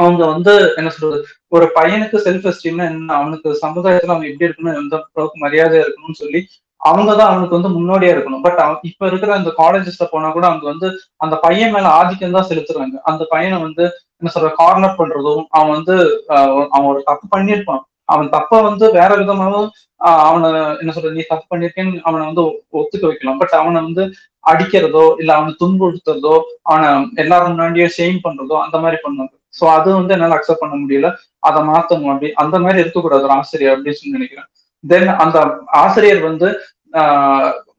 [0.00, 1.18] அவங்க வந்து என்ன சொல்றது?
[1.54, 3.14] ஒரு பையனுக்கு செல்ஃப் எஸ்டீம்னா என்ன?
[3.20, 4.78] அவனுக்கு சமுதாயத்துல அவன் எப்படி இருக்கணும்?
[4.82, 6.40] எந்த அளவுக்கு மரியாதையா இருக்கணும்னு சொல்லி
[6.84, 8.42] அவங்க தான் அவனுக்கு வந்து முன்னோடியா இருக்கணும்.
[8.46, 10.88] பட் இப்ப இருக்கிற அந்த காலேஜஸ்ல போனா கூட அவங்க வந்து
[11.24, 12.96] அந்த பையன் மேல ஆதிக்கம் தான் செலுத்துறாங்க.
[13.10, 13.84] அந்த பையனை வந்து
[14.20, 15.94] என்ன சொல்ற கார்னர் பண்றதும் அவன் வந்து
[16.34, 17.82] ஆஹ் அவன் ஒரு தப்பு பண்ணியிருப்பான்.
[18.08, 19.68] அவன் தப்ப வந்து வேற விதமாவும்
[20.00, 20.48] ஆஹ் அவனை
[20.80, 22.42] என்ன சொல்றது நீ தப்பு பண்ணிருக்கேன்னு அவனை வந்து
[22.80, 23.38] ஒத்துக்க வைக்கலாம்.
[23.38, 24.04] பட் அவனை வந்து
[24.44, 26.88] அடிக்கிறதோ இல்ல அவனை துன்புறுத்துறதோ அவனை
[27.22, 29.34] எல்லாரும் முன்னாடியே ஷெயின் பண்றதோ அந்த மாதிரி பண்ணுவாங்க.
[29.58, 31.08] சோ அது வந்து என்னால அக்செப்ட் பண்ண முடியல.
[31.40, 32.30] அதை மாத்தணும் அப்படி.
[32.42, 34.48] அந்த மாதிரி இருக்கக்கூடாது ஒரு ஆசிரியர் அப்படின்னு சொல்லி நினைக்கிறேன்.
[34.88, 36.48] தென் அந்த ஆசிரியர் வந்து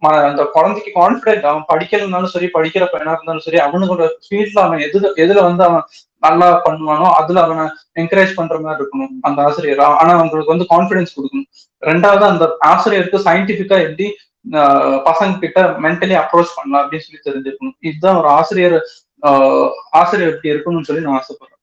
[0.02, 5.12] ம- அந்த குழந்தைக்கு கான்பிடென்ட் அவன் படிக்கிறதுனாலும் சரி படிக்கிற பையனா இருந்தாலும் சரி அவனுக்கோட ஃபீல்ட்ல அவன் எதுல
[5.16, 5.84] எதுல வந்து அவன்
[6.20, 9.80] நல்லா பண்ணுவானோ அதுல அவனை என்கரேஜ் பண்ற மாதிரி இருக்கணும் அந்த ஆசிரியர்.
[9.80, 11.48] ஆனா அவங்களுக்கு வந்து கான்பிடன்ஸ் கொடுக்கணும்.
[11.86, 14.08] ரெண்டாவது அந்த ஆசிரியருக்கு சயின்டிபிக்கா எப்படி
[15.10, 17.76] பசங்க கிட்ட மென்டலி அப்ரோச் பண்ணலாம் அப்படின்னு சொல்லி தெரிஞ்சுக்கணும்.
[17.80, 18.78] இதுதான் ஒரு ஆசிரியர்
[19.22, 21.62] ஆஹ் ஆசிரியர் எப்படி இருக்கணும்னு சொல்லி நான் ஆசைப்படுறேன்.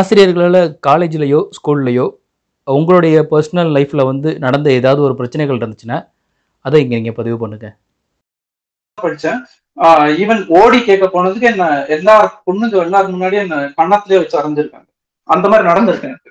[0.00, 2.06] ஆசிரியர்களால் காலேஜ்லயோ ஸ்கூல்லையோ
[2.66, 5.98] உங்களுடைய பர்சனல் லைஃப்பில் வந்து நடந்த ஏதாவது ஒரு பிரச்சனைகள் இருந்துச்சுன்னா
[6.64, 7.66] அதை இங்கே நீங்கள் பதிவு பண்ணுங்க.
[8.98, 9.40] படிச்சேன்.
[10.22, 11.64] ஈவன் ஓடி கேட்க போனதுக்கு என்ன
[11.96, 12.14] எல்லா
[12.46, 14.88] பொண்ணுங்க எல்லாரும் முன்னாடியே என்ன கண்ணத்திலே வச்சு அரைஞ்சிருக்காங்க
[15.28, 16.30] அந்த மாதிரி நடந்திருக்கு எனக்கு.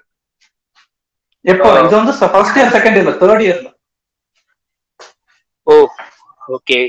[1.46, 1.70] எப்போ?
[1.86, 3.70] இது வந்து ஃபர்ஸ்ட் இயர் செகண்ட் இயர்ல தேர்ட் இயர்ல
[5.68, 5.74] ஓ
[6.56, 6.80] ஓகே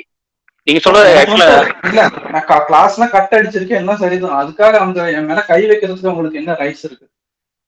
[0.66, 1.48] நீங்க சொல்றது ஆக்சுவலா
[1.88, 2.02] இல்ல
[2.34, 4.38] நான் கிளாஸ்ல கட் அடிச்சிருக்கேன் எல்லாம் சரிதான்.
[4.42, 7.06] அதுக்காக அவங்க என் மேல கை வைக்கிறதுக்கு அவங்களுக்கு என்ன ரைட்ஸ் இருக்கு?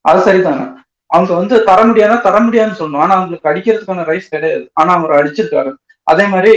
[0.05, 0.65] அது சரிதானே?
[1.15, 3.03] அவங்க வந்து தர முடியாதுன்னா தர முடியாதுன்னு சொல்லணும்.
[3.07, 4.65] ஆனா அவங்களுக்கு அடிக்கிறதுக்கான ரைட்ஸ் கிடையாது.
[4.81, 5.73] ஆனா அவர் அடிச்சிருக்காரு.
[6.13, 6.53] அதே மாதிரி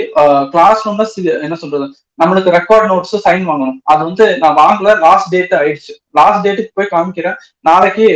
[0.53, 1.03] கிளாஸ் ரூம்ல
[1.45, 1.85] என்ன சொல்றது?
[2.21, 3.77] நம்மளுக்கு ரெக்கார்ட் நோட்ஸ் சைன் வாங்கணும்.
[3.91, 5.93] அது வந்து நான் வாங்கல லாஸ்ட் டேட் ஆயிடுச்சு.
[6.17, 7.37] லாஸ்ட் டேட்டுக்கு போய் காமிக்கிறேன்.
[7.67, 8.07] நாளைக்கு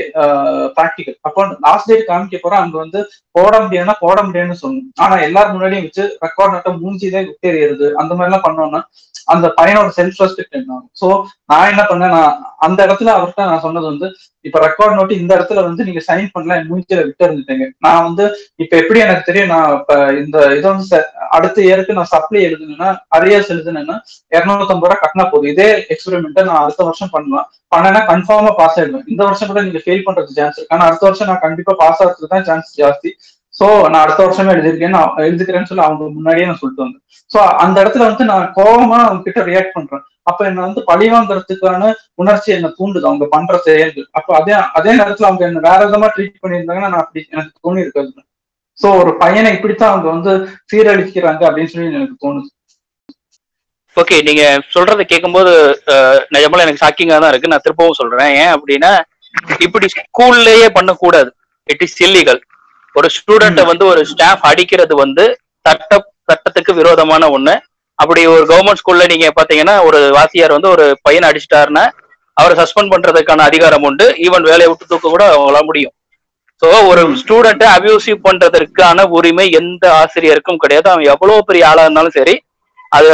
[0.75, 2.63] ப்ராக்டிக்கல் அப்போ லாஸ்ட் டேட் காமிக்க போறேன்.
[2.65, 3.01] அங்க வந்து
[3.37, 4.91] போட முடியாதுன்னா போட முடியாதுன்னு சொல்லணும்.
[5.05, 8.81] ஆனா எல்லாரும் முன்னாடியும் வச்சு ரெக்கார்ட் நோட்டை மூஞ்சிதான் தெரியுது அந்த மாதிரி எல்லாம் பண்ணோம்னா
[9.27, 11.07] அந்த பையனோட செல்ஃப் ரெஸ்பெக்ட் என்ன சோ
[11.51, 12.33] நான் என்ன பண்ணேன் நான்
[12.65, 14.07] அந்த இடத்துல அவர்கிட்ட நான் சொன்னது வந்து
[14.47, 17.65] இப்ப ரெக்கார்ட் நோட்டு இந்த இடத்துல வந்து நீங்க சைன் பண்ணல என் மூஞ்சில விட்டு இருந்துட்டீங்க.
[17.85, 18.23] நான் வந்து
[18.63, 20.99] இப்ப எப்படி எனக்கு தெரியும் நான் இப்ப இந்த இதை வந்து
[21.37, 23.95] அடுத்த இயருக்கு நான் சப்ளை எழுதுனேன்னா அரியர்ஸ் எழுதுனேன்னா
[24.35, 25.51] இருநூத்தம்பது ரூபா கட்டினா போதும்.
[25.53, 27.47] இதே எக்ஸ்பெரிமெண்ட்டை நான் அடுத்த வருஷம் பண்ணலாம்.
[27.75, 29.07] பண்ணனா கன்ஃபார்மா பாஸ் ஆயிடுவேன்.
[29.07, 30.73] இந்த வருஷம் கூட நீங்க ஃபெயில் பண்றது சான்ஸ் இருக்கு.
[30.75, 33.11] ஆனா அடுத்த வருஷம் நான் கண்டிப்பா பாஸ் ஆகிறதுக்கு தான் சான்ஸ் ஜாஸ்தி.
[33.59, 37.03] சோ நான் அடுத்த வருஷமே எழுதிருக்கேன் நான் எழுதிக்கிறேன்னு சொல்லி அவங்க முன்னாடியே நான் சொல்லிட்டு வந்தேன்.
[37.33, 40.03] சோ அந்த இடத்துல வந்து நான் கோபமா அவங்க கிட்ட ரியாக்ட் பண்றேன்.
[40.29, 41.91] அப்ப என்ன வந்து பழி வாங்குறதுக்கான
[42.21, 43.07] உணர்ச்சி என்ன தூண்டுது.
[43.09, 47.23] அவங்க பண்ற செயல்கள் அப்ப அதே அதே நேரத்துல அவங்க என்ன வேற விதமா ட்ரீட் பண்ணியிருந்தாங்கன்னா நான் அப்படி
[47.35, 48.11] எனக்கு தோணி இருக்காது
[48.81, 50.31] சோ ஒரு பையனை இப்படித்தான் அவங்க வந்து
[50.71, 52.49] சீரழிக்கிறாங்க அப்படின்னு சொல்லி எனக்கு தோணுது.
[53.97, 54.43] ஓகே நீங்க
[54.75, 55.51] சொல்றதை கேட்கும்போது
[56.35, 57.51] நிஜமால எனக்கு ஷாக்கிங்கா தான் இருக்கு.
[57.51, 58.31] நான் திருப்பவும் சொல்றேன்.
[58.43, 58.91] ஏன் அப்படின்னா
[59.65, 61.29] இப்படி ஸ்கூல்லயே பண்ணக்கூடாது.
[61.69, 62.41] இட் இஸ் இல்லீகல்
[62.95, 65.23] ஒரு ஸ்டூடெண்ட்டை வந்து ஒரு ஸ்டாஃப் அடிக்கிறது வந்து
[65.65, 65.93] சட்ட
[66.29, 67.55] சட்டத்துக்கு விரோதமான ஒண்ணு.
[67.99, 71.83] அப்படி ஒரு கவர்மெண்ட் ஸ்கூல்ல நீங்க பாத்தீங்கன்னா ஒரு வாத்தியார் வந்து ஒரு பையனை அடிச்சிட்டாருன்னா
[72.37, 74.05] அவரை சஸ்பெண்ட் பண்றதுக்கான அதிகாரம் உண்டு.
[74.25, 75.93] ஈவன் வேலையை விட்டு தூக்க கூட அவங்களால முடியும்.
[76.61, 80.87] சோ ஒரு ஸ்டூடெண்ட்டை அபியூசிவ் பண்றதற்கான உரிமை எந்த ஆசிரியருக்கும் கிடையாது.
[80.91, 82.35] அவன் எவ்வளவு பெரிய ஆளா இருந்தாலும் சரி
[82.97, 83.09] அது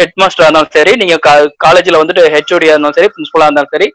[0.00, 1.16] ஹெட் மாஸ்டரா இருந்தாலும் சரி நீங்க
[1.64, 3.88] காலேஜ்ல வந்துட்டு ஹெச்ஓடியா இருந்தாலும் சரி பிரின்சிபலா இருந்தாலும் சரி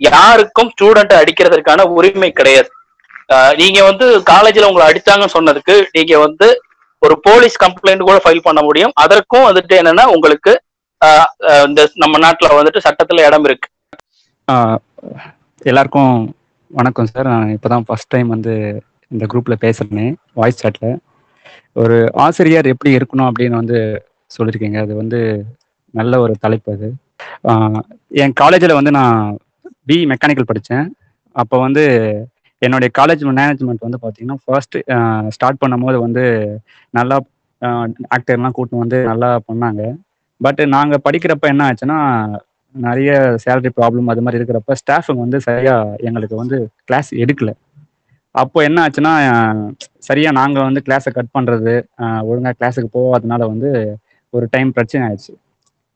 [0.00, 2.70] யாருக்கும் ஸ்டூடெண்ட்டை அடிக்கிறதுக்கான உரிமை கிடையாது.
[3.60, 6.48] நீங்க வந்து காலேஜ்ல உங்களை அடிச்சாங்கன்னு சொன்னதுக்கு நீங்க வந்து
[7.02, 8.94] ஒரு போலீஸ் கம்ப்ளைண்ட் கூட ஃபைல் பண்ண முடியும்.
[9.04, 10.52] அதற்கும் வந்துட்டு என்னன்னா உங்களுக்கு
[11.66, 13.68] இந்த நம்ம நாட்டில் வந்துட்டு சட்டத்துல இடம் இருக்கு.
[15.70, 16.14] எல்லாருக்கும்
[16.70, 17.28] வணக்கம் சார்.
[17.32, 18.54] நான் இப்போ தான் ஃபஸ்ட் டைம் வந்து
[19.10, 20.86] இந்த குரூப்பில் பேசுறேன் வாய்ஸ் சாட்ல
[21.82, 23.78] ஒரு ஆசிரியர் எப்படி இருக்கணும் அப்படின்னு வந்து
[24.36, 25.18] சொல்லியிருக்கீங்க அது வந்து
[25.94, 26.88] நல்ல ஒரு தலைப்பு அது.
[28.22, 29.20] என் காலேஜில் வந்து நான்
[29.88, 30.86] பி மெக்கானிக்கல் படித்தேன்
[31.36, 31.84] அப்போ வந்து
[32.62, 34.76] என்னுடைய காலேஜ் மேனேஜ்மெண்ட் வந்து பார்த்தீங்கன்னா ஃபர்ஸ்ட்
[35.36, 36.24] ஸ்டார்ட் பண்ணும்போது வந்து
[36.98, 37.16] நல்லா
[38.16, 39.82] ஆக்டர்லாம் கூட்டின்னு வந்து நல்லா பண்ணாங்க.
[40.40, 41.98] பட் நாங்கள் படிக்கிறப்ப என்ன ஆச்சுன்னா
[42.74, 43.10] நிறைய
[43.44, 46.56] சேலரி ப்ராப்ளம் அது மாதிரி இருக்கிறப்ப ஸ்டாஃபுங்க வந்து சரியாக எங்களுக்கு வந்து
[46.88, 47.50] கிளாஸ் எடுக்கல.
[48.34, 49.12] அப்போ என்ன ஆச்சுன்னா
[50.08, 51.74] சரியாக நாங்கள் வந்து கிளாஸை கட் பண்ணுறது
[52.30, 53.70] ஒழுங்காக கிளாஸுக்கு போகாதனால வந்து
[54.32, 55.32] ஒரு டைம் பிரச்சனை ஆயிடுச்சு.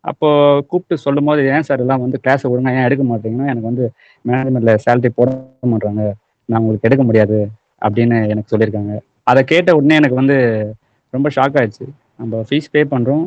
[0.04, 0.28] அப்போ
[0.70, 3.86] கூப்பிட்டு சொல்லும் போது ஏன் சார் எல்லாம் வந்து கிளாஸ் ஒழுங்காக ஏன் எடுக்க மாட்டீங்கன்னா எனக்கு வந்து
[4.24, 5.30] மேனேஜ்மெண்ட்ல சேலரி போட
[5.72, 6.04] மாட்டாங்க
[6.50, 7.38] நான் உங்களுக்கு எடுக்க முடியாது
[7.86, 8.94] அப்படின்னு எனக்கு சொல்லியிருக்காங்க.
[9.30, 10.36] அதை கேட்ட உடனே எனக்கு வந்து
[11.14, 11.86] ரொம்ப ஷாக் ஆயிடுச்சு.
[12.20, 13.24] நம்ம ஃபீஸ் பே பண்ணுறோம்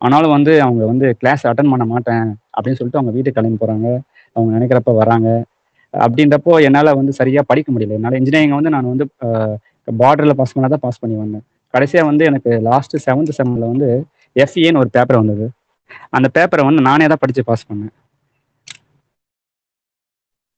[0.00, 3.88] ஆனாலும் வந்து அவங்க வந்து கிளாஸ் அட்டன் பண்ண மாட்டேன் அப்படின்னு சொல்லிட்டு அவங்க வீட்டுக்கு கிளம்பி போகிறாங்க
[4.36, 5.28] அவங்க நினைக்கிறப்ப வராங்க
[5.94, 7.96] அப்படின்றப்போ என்னால் வந்து சரியாக படிக்க முடியல.
[7.98, 9.06] என்னால் இன்ஜினியரிங் வந்து நான் வந்து
[9.88, 11.44] பார்டரில் பாஸ் பண்ணால் தான் பாஸ் பண்ணி வந்தேன்.
[11.74, 13.88] கடைசியாக வந்து எனக்கு லாஸ்ட்டு செவன்த் செம்மில் வந்து
[14.44, 15.46] எஃப்இன்னு ஒரு பேப்பர் வந்தது.
[16.16, 17.92] அந்த பேப்பரை வந்து நானே தான் படித்து பாஸ் பண்ணேன்.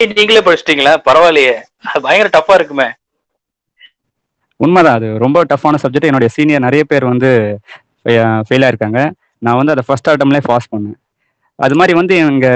[0.02, 0.90] நீங்களே படிச்சிட்டீங்களா?
[1.06, 1.54] பரவாயில்லையே.
[2.02, 2.86] பயங்கர டஃப்பா இருக்குமே.
[4.60, 7.30] உண்மைதான் அது ரொம்ப டஃப்பான சப்ஜெக்ட் என்னுடைய சீனியர் நிறைய பேர் வந்து
[8.48, 9.00] ஃபெயில் ஆயிருக்காங்க.
[9.46, 10.96] நான் வந்து அதை ஃபர்ஸ்ட் அட்டம்லேயே பாஸ் பண்ணேன்.
[11.58, 12.48] அது மாதிரி வந்து இங்க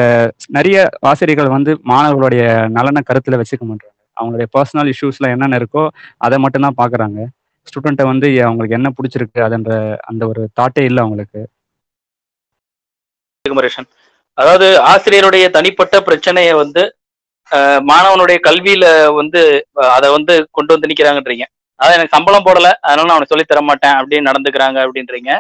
[0.59, 0.77] நிறைய
[1.11, 2.45] ஆசிரியர்கள் வந்து மாணவர்களுடைய
[2.77, 3.95] நலனை கருத்துல வச்சுக்க மாட்டாங்க.
[4.17, 5.85] அவங்களுடைய பர்சனல் இஷ்யூஸ்ல என்னென்ன இருக்கோ
[6.27, 7.27] அதை மட்டும்தான் பாக்குறாங்க
[7.69, 9.75] ஸ்டூடெண்ட்டை வந்து அவங்களுக்கு என்ன பிடிச்சிருக்கு அதுன்ற
[10.13, 11.43] அந்த ஒரு தாட்டே இல்லை அவங்களுக்கு.
[14.39, 16.83] அதாவது ஆசிரியருடைய தனிப்பட்ட பிரச்சனையை வந்து
[17.91, 18.87] மாணவனுடைய கல்வியில
[19.21, 19.41] வந்து
[19.97, 21.47] அதை வந்து கொண்டு வந்து நிக்கிறாங்கன்றீங்க.
[21.81, 25.31] அதாவது எனக்கு சம்பளம் போடல அதனால நான் அவனை சொல்லி தர மாட்டேன் அப்படின்னு நடந்துக்கிறாங்க அப்படின்றீங்க.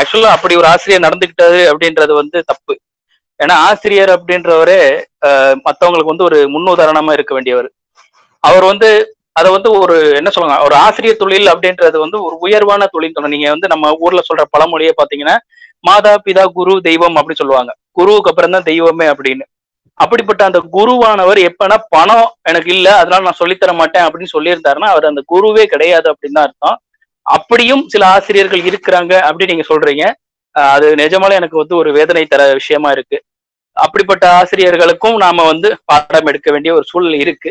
[0.00, 2.74] ஆக்சுவலா அப்படி ஒரு ஆசிரியர் நடந்துகிட்டது அப்படின்றது வந்து தப்பு.
[3.40, 4.80] ஏன்னா ஆசிரியர் அப்படின்றவரே
[5.66, 7.68] மற்றவங்களுக்கு வந்து ஒரு முன்னுதாரணமா இருக்க வேண்டியவர்.
[8.44, 8.88] அவர் வந்து
[9.38, 13.48] அதை வந்து ஒரு என்ன சொல்லுவாங்க ஒரு ஆசிரியர் தொழில் அப்படின்றது வந்து ஒரு உயர்வான தொழில் சொல்லணும் நீங்க
[13.54, 15.36] வந்து நம்ம ஊர்ல சொல்ற பழமொழியை பாத்தீங்கன்னா
[15.88, 17.70] மாதா பிதா குரு தெய்வம் அப்படின்னு சொல்லுவாங்க.
[17.98, 19.44] குருவுக்கு அப்புறம் தான் தெய்வமே அப்படின்னு.
[20.02, 25.22] அப்படிப்பட்ட அந்த குருவானவர் எப்பனா பணம் எனக்கு இல்ல அதனால நான் சொல்லித்தர மாட்டேன் அப்படின்னு சொல்லியிருந்தாருன்னா அவர் அந்த
[25.32, 26.78] குருவே கிடையாது அப்படின்னு தான் அர்த்தம்.
[27.26, 30.04] அப்படியும் சில ஆசிரியர்கள் இருக்கிறாங்க அப்படின்னு நீங்க சொல்றீங்க.
[30.74, 33.18] அது நிஜமால எனக்கு வந்து ஒரு வேதனை தர விஷயமா இருக்கு.
[33.76, 37.50] அப்படிப்பட்ட ஆசிரியர்களுக்கும் நாம வந்து பாடம் எடுக்க வேண்டிய ஒரு சூழல் இருக்கு.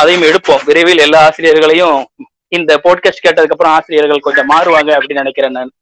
[0.00, 0.64] அதையும் எடுப்போம்.
[0.68, 1.98] விரைவில் எல்லா ஆசிரியர்களையும்
[2.56, 5.72] இந்த போட்காஸ்ட் கேட்டதுக்கு அப்புறம் ஆசிரியர்கள் கொஞ்சம் மாறுவாங்க அப்படின்னு நினைக்கிறேன் நான்.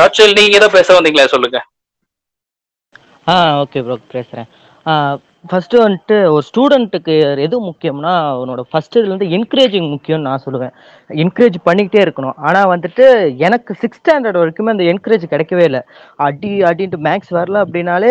[0.00, 1.26] ராச்சல் நீங்க ஏதோ பேச வந்தீங்களா?
[1.34, 1.58] சொல்லுங்க.
[3.32, 4.48] ஆ ஓகே ப்ரோ பேசுகிறேன்
[5.50, 7.14] ஃபஸ்ட்டு வந்துட்டு ஒரு ஸ்டூடெண்ட்டுக்கு
[7.44, 10.72] எது முக்கியம்னா அவனோட ஃபஸ்ட் இதுலேருந்து என்கரேஜிங் முக்கியம்னு நான் சொல்லுவேன்.
[11.22, 12.36] என்கரேஜ் பண்ணிக்கிட்டே இருக்கணும்.
[12.46, 13.04] ஆனால் வந்துட்டு
[13.46, 15.82] எனக்கு சிக்ஸ்த் ஸ்டாண்டர்ட் வரைக்குமே அந்த என்கரேஜ் கிடைக்கவே இல்லை.
[16.26, 18.10] அடி அடின்ட்டு மேக்ஸ் வரல அப்படின்னாலே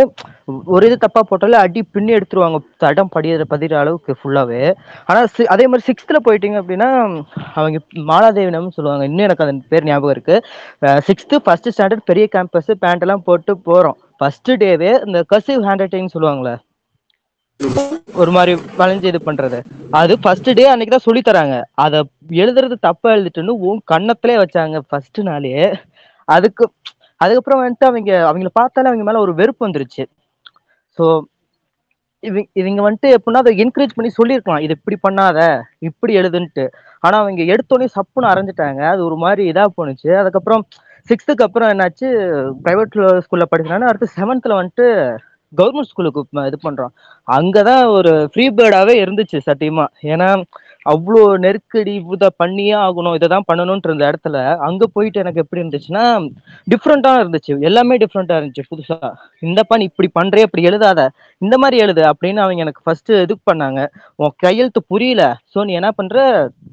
[0.75, 2.59] ஒரு இது தப்பாக போட்டாலே அடி பின்னி எடுத்துருவாங்க.
[2.85, 4.63] தடம் படிகிற பதிகிற அளவுக்கு ஃபுல்லாகவே
[5.09, 6.89] ஆனால் சி அதே மாதிரி சிக்ஸ்த்தில் போயிட்டீங்க அப்படின்னா
[7.59, 7.79] அவங்க
[8.11, 9.05] மாலாதேவினம்னு சொல்லுவாங்க.
[9.11, 14.51] இன்னும் எனக்கு அந்த பேர் ஞாபகம் இருக்குது சிக்ஸ்த்து ஃபஸ்ட்டு ஸ்டாண்டர்ட் பெரிய கேம்பஸ் பேண்ட்டெல்லாம் போட்டு போகிறோம் ஃபர்ஸ்ட்
[14.63, 16.55] டேவே இந்த கர்சிவ் ஹேண்ட் ரைட்டிங் சொல்லுவாங்களே
[18.21, 19.57] ஒரு மாதிரி வளைஞ்சு இது பண்றது.
[19.99, 21.55] அது ஃபர்ஸ்ட் டே அன்னைக்கு தான் சொல்லி தராங்க.
[21.83, 21.99] அதை
[22.41, 25.53] எழுதுறது தப்பா எழுதிட்டுன்னு உன் கண்ணத்திலே வச்சாங்க ஃபர்ஸ்ட் நாளே.
[26.27, 26.63] அதுக்கு
[27.23, 30.03] அதுக்கப்புறம் வந்துட்டு அவங்க அவங்கள பார்த்தாலே அவங்க மேல ஒரு வெறுப்பு வந்துருச்சு.
[30.97, 31.05] ஸோ
[32.23, 34.63] இவங்க இவங்க வந்துட்டு எப்படின்னா அதை என்கரேஜ் பண்ணி சொல்லியிருக்கலாம்.
[34.65, 35.39] இது இப்படி பண்ணாத
[35.89, 36.65] இப்படி எழுதுன்ட்டு.
[37.05, 38.81] ஆனா அவங்க எடுத்தோடனே சப்புன்னு அரைஞ்சிட்டாங்க.
[38.93, 40.09] அது ஒரு மாதிரி இதா போணுச்சு.
[40.21, 40.63] அதுக்கப்புறம்
[41.09, 42.09] சிக்ஸ்த்துக்கு அப்புறம் என்னாச்சு?
[42.65, 44.87] பிரைவேட் ஸ்கூல்ல படிக்கிறான்னு அடுத்து செவன்த்ல வந்துட்டு
[45.53, 46.93] கவர்மெண்ட் ஸ்கூலுக்கு இது இது பண்றோம்.
[47.27, 49.85] அங்கதான் ஒரு ஃப்ரீ பேர்டாவே இருந்துச்சு சத்தியமா.
[50.13, 50.27] ஏன்னா
[50.85, 56.03] அவ்வளோ நெருக்கடி இதை பண்ணியே ஆகணும் இதை தான் பண்ணணும்ன்ற இருந்த இடத்துல அங்க போயிட்டு எனக்கு எப்படி இருந்துச்சுன்னா
[56.73, 57.53] டிஃப்ரெண்ட்டாக இருந்துச்சு.
[57.69, 58.99] எல்லாமே டிஃப்ரெண்டா இருந்துச்சு புதுசா.
[59.47, 61.09] இந்தப்பா நீ இப்படி பண்றே இப்படி எழுதாத.
[61.41, 63.81] இந்த மாதிரி எழுது அப்படின்னு அவங்க எனக்கு ஃபர்ஸ்ட் இது பண்ணாங்க.
[64.15, 65.23] உன் கையெழுத்து புரியல.
[65.55, 66.17] ஸோ நீ என்ன பண்ற?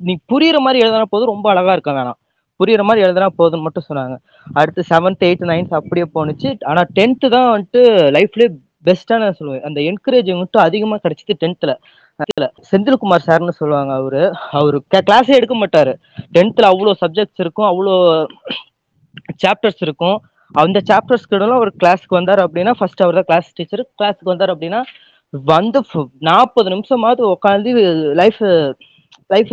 [0.08, 2.20] நீ புரியுற மாதிரி எழுதினா போதும் ரொம்ப அழகா இருக்க வேணாம்.
[2.60, 4.16] புரியுற மாதிரி எழுதுனா போதும்னு மட்டும் சொன்னாங்க.
[4.58, 6.50] அடுத்து செவன்த் எயித் நைன்த் அப்படியே போணுச்சு.
[6.70, 7.82] ஆனா டென்த்து தான் வந்துட்டு
[8.16, 8.48] லைஃப்லயே
[9.22, 9.64] நான் சொல்லுவேன்.
[9.68, 11.72] அந்த என்கரேஜிங் மட்டும் அதிகமா கிடைச்சது டென்த்ல
[12.70, 14.20] செந்தில்குமார் சார்னு சொல்லுவாங்க அவரு.
[14.58, 15.92] அவரு கிளாஸே எடுக்க மாட்டாரு.
[16.36, 17.68] டென்த்ல அவ்வளோ சப்ஜெக்ட்ஸ் இருக்கும்.
[17.70, 17.94] அவ்வளோ
[19.44, 20.16] சாப்டர்ஸ் இருக்கும்.
[20.62, 24.80] அந்த சாப்டர்ஸ் கிட்டலாம் அவர் கிளாஸ்க்கு வந்தார் அப்படின்னா ஃபர்ஸ்ட் அவர் தான் கிளாஸ் டீச்சர் கிளாஸ்க்கு வந்தார் அப்படின்னா
[25.32, 25.78] வந்து
[26.28, 27.70] நாற்பது நிமிஷமாவது உட்காந்து
[28.20, 28.42] லைஃப்
[29.30, 29.50] லைஃப்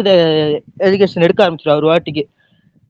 [0.88, 2.24] எஜுகேஷன் எடுக்க ஆரம்பிச்சிடும் ஒரு வாட்டிக்கு.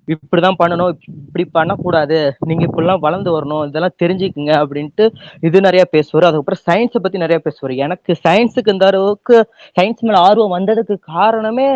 [0.07, 2.17] இப்படிதான் பண்ணணும் இப்படி பண்ணக்கூடாது.
[2.49, 5.05] நீங்க இப்படிலாம் வளர்ந்து வரணும் இதெல்லாம் தெரிஞ்சுக்குங்க அப்படின்ட்டு
[5.47, 6.27] இது நிறைய பேசுவார்.
[6.29, 7.73] அதுக்கப்புறம் சயின்ஸை பத்தி நிறைய பேசுவார்.
[7.85, 9.37] எனக்கு சயின்ஸுக்கு இந்த அளவுக்கு
[9.79, 11.67] சயின்ஸ் மேல ஆர்வம் வந்ததுக்கு காரணமே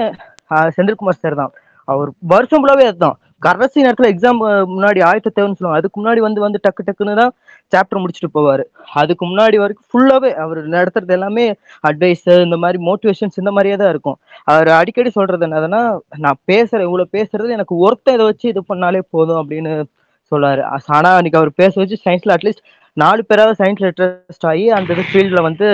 [0.77, 1.53] செந்தில்குமார் சார் தான்.
[1.87, 3.17] அவர் வருஷம் ஃபுல்லாவே அதுதான்.
[3.45, 4.39] கடைசி நேரத்துல எக்ஸாம்
[4.75, 5.79] முன்னாடி ஆயத்த தேவைன்னு சொல்லுவாங்க.
[5.81, 7.33] அதுக்கு முன்னாடி வந்து வந்து டக்கு டக்குன்னு தான்
[7.73, 8.63] சாப்டர் முடிச்சுட்டு போவாரு.
[9.01, 11.45] அதுக்கு முன்னாடி வரைக்கும் ஃபுல்லாவே அவர் நடத்துறது எல்லாமே
[11.89, 14.17] அட்வைஸ் இந்த மாதிரி மோட்டிவேஷன்ஸ் இந்த மாதிரியே தான் இருக்கும்.
[14.53, 15.81] அவர் அடிக்கடி சொல்றது என்னதுன்னா
[16.25, 19.73] நான் பேசுறேன் இவ்வளவு பேசுறது எனக்கு ஒருத்தன் இதை வச்சு இது பண்ணாலே போதும் அப்படின்னு
[20.31, 22.63] சொல்றாரு ஆனால் ஆனா அன்னைக்கு அவர் பேச வச்சு சயின்ஸ்ல அட்லீஸ்ட்
[22.97, 25.67] நாலு பேராவது சயின்ஸ்ல இன்ட்ரெஸ்ட் ஆகி அந்த ஃபீல்ட்ல வந்து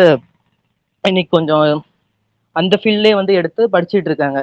[1.03, 1.65] இன்னைக்கு கொஞ்சம்
[2.55, 4.39] அந்த ஃபீல்ட்லேயே வந்து எடுத்து படிச்சுட்டு இருக்காங்க.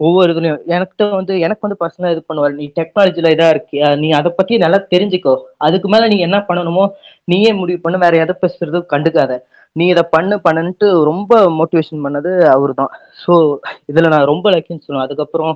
[0.00, 0.60] ஒவ்வொரு இதுலயும்.
[0.76, 2.56] எனக்கு வந்து எனக்கு வந்து பர்சனலா இது பண்ணுவார்.
[2.60, 3.88] நீ டெக்னாலஜில இதா இருக்கியா?
[4.02, 5.34] நீ அதை பத்தி நல்லா தெரிஞ்சுக்கோ.
[5.66, 6.84] அதுக்கு மேல நீ என்ன பண்ணணுமோ
[7.28, 8.02] நீயே முடிவு பண்ணு.
[8.04, 9.32] வேற எதை பேசுறதோ கண்டுக்காத.
[9.76, 13.32] நீ இதை பண்ணு பண்ணுன்ட்டு ரொம்ப மோட்டிவேஷன் பண்ணது அவரு தான் ஸோ
[13.90, 15.06] இதுல நான் ரொம்ப லக்கின்னு சொல்லுவேன்.
[15.06, 15.54] அதுக்கப்புறம்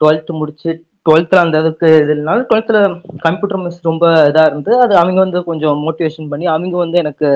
[0.00, 0.70] டுவெல்த் முடிச்சு
[1.06, 2.14] டுவெல்த்தில் அந்த இதுக்கு இது
[2.50, 2.80] டுவெல்த்தில்
[3.24, 7.28] கம்ப்யூட்டர் மிஸ் ரொம்ப இதாக இருந்து அது அவங்க வந்து கொஞ்சம் மோட்டிவேஷன் பண்ணி அவங்க வந்து எனக்கு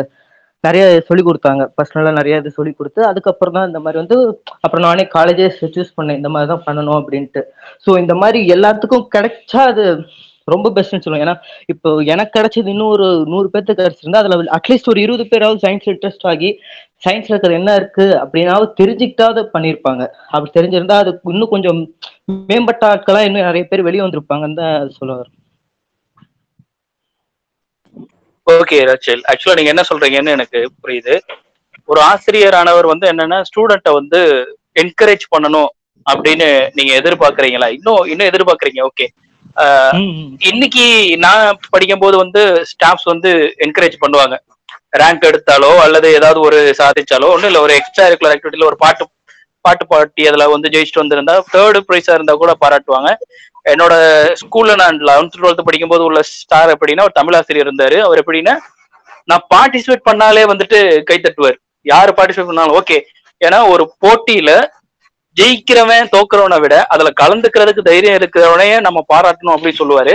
[0.65, 1.63] நிறைய சொல்லி கொடுத்தாங்க.
[1.79, 4.17] பர்சனலா நிறைய இது சொல்லி கொடுத்து அதுக்கப்புறம் தான் இந்த மாதிரி வந்து
[4.65, 6.19] அப்புறம் நானே காலேஜே சூஸ் பண்ணேன்.
[6.21, 7.43] இந்த மாதிரி தான் பண்ணணும் அப்படின்ட்டு.
[7.85, 9.85] ஸோ இந்த மாதிரி எல்லாத்துக்கும் கிடைச்சா அது
[10.55, 11.23] ரொம்ப பெஸ்ட்னு சொல்லுவேன்.
[11.27, 11.37] ஏன்னா
[11.73, 16.27] இப்போ எனக்கு கிடைச்சது இன்னும் ஒரு நூறு பேர்த்துக்கு கிடைச்சிருந்தா அதுல அட்லீஸ்ட் ஒரு இருபது பேராவது சயின்ஸ் இன்ட்ரெஸ்ட்
[16.33, 16.51] ஆகி
[17.07, 20.03] சயின்ஸ்ல இருக்கிறது என்ன இருக்கு அப்படின்னாவது தெரிஞ்சுக்கிட்டாவது பண்ணியிருப்பாங்க.
[20.35, 21.81] அப்படி தெரிஞ்சிருந்தா அது இன்னும் கொஞ்சம்
[22.51, 25.37] மேம்பட்ட ஆட்களா இன்னும் நிறைய பேர் வெளியே வந்திருப்பாங்கன்னு தான் சொல்ல வரேன்.
[28.47, 29.23] Okay Rachel.
[29.31, 31.15] ஆக்சுவலா நீங்க என்ன சொல்றீங்கன்னு எனக்கு புரியுது.
[31.91, 34.21] ஒரு ஆசிரியரானவர் வந்து என்னன்னா ஸ்டூடெண்ட்டை வந்து
[34.83, 35.71] என்கரேஜ் பண்ணணும்
[36.07, 37.69] அப்படின்னு நீங்க எதிர்பார்க்கறீங்களா?
[37.77, 38.83] இன்னும் இன்னும் எதிர்பார்க்கறீங்க?
[38.91, 39.07] ஓகே
[40.51, 40.85] இன்னைக்கு
[41.25, 43.31] நான் படிக்கும் போது வந்து ஸ்டாஃப்ஸ் வந்து
[43.67, 44.37] என்கரேஜ் பண்ணுவாங்க.
[45.01, 47.63] ரேங்க் எடுத்தாலோ அல்லது ஏதாவது ஒரு சாதிச்சாலோ ஒன்றும் இல்லை.
[47.67, 49.05] ஒரு எக்ஸ்ட்ரா கரிக்குலர் ஆக்டிவிட்டியில் ஒரு பாட்டு
[49.65, 53.11] பாட்டு பாட்டி அதில் வந்து ஜெயிச்சுட்டு வந்திருந்தா தேர்டு ப்ரைஸாக இருந்தால் கூட பாராட்டுவாங்க.
[53.73, 53.95] என்னோட
[54.41, 57.99] ஸ்கூல்ல நான் லெவன்த் டுவெல்த் படிக்கும்போது உள்ள ஸ்டார் எப்படின்னா ஒரு தமிழ் ஆசிரியர் இருந்தாரு.
[58.07, 58.55] அவர் எப்படின்னா
[59.31, 61.59] நான் பார்ட்டிசிபேட் பண்ணாலே வந்துட்டு கை தட்டுவார்.
[61.93, 62.99] யாரு பார்ட்டிசிபேட் பண்ணாலும் ஓகே
[63.41, 64.51] ஏன்னா ஒரு போட்டியில
[65.37, 70.15] ஜெயிக்கிறவன் தோக்குறவனை விட அதுல கலந்துக்கிறதுக்கு தைரியம் இருக்கிறவனையே நம்ம பாராட்டணும் அப்படின்னு சொல்லுவாரு.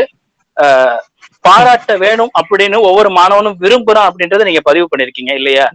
[1.46, 5.66] பாராட்ட வேணும் அப்படின்னு ஒவ்வொரு மாணவனும் விரும்புறான் அப்படின்றத நீங்க பதிவு பண்ணிருக்கீங்க இல்லையா?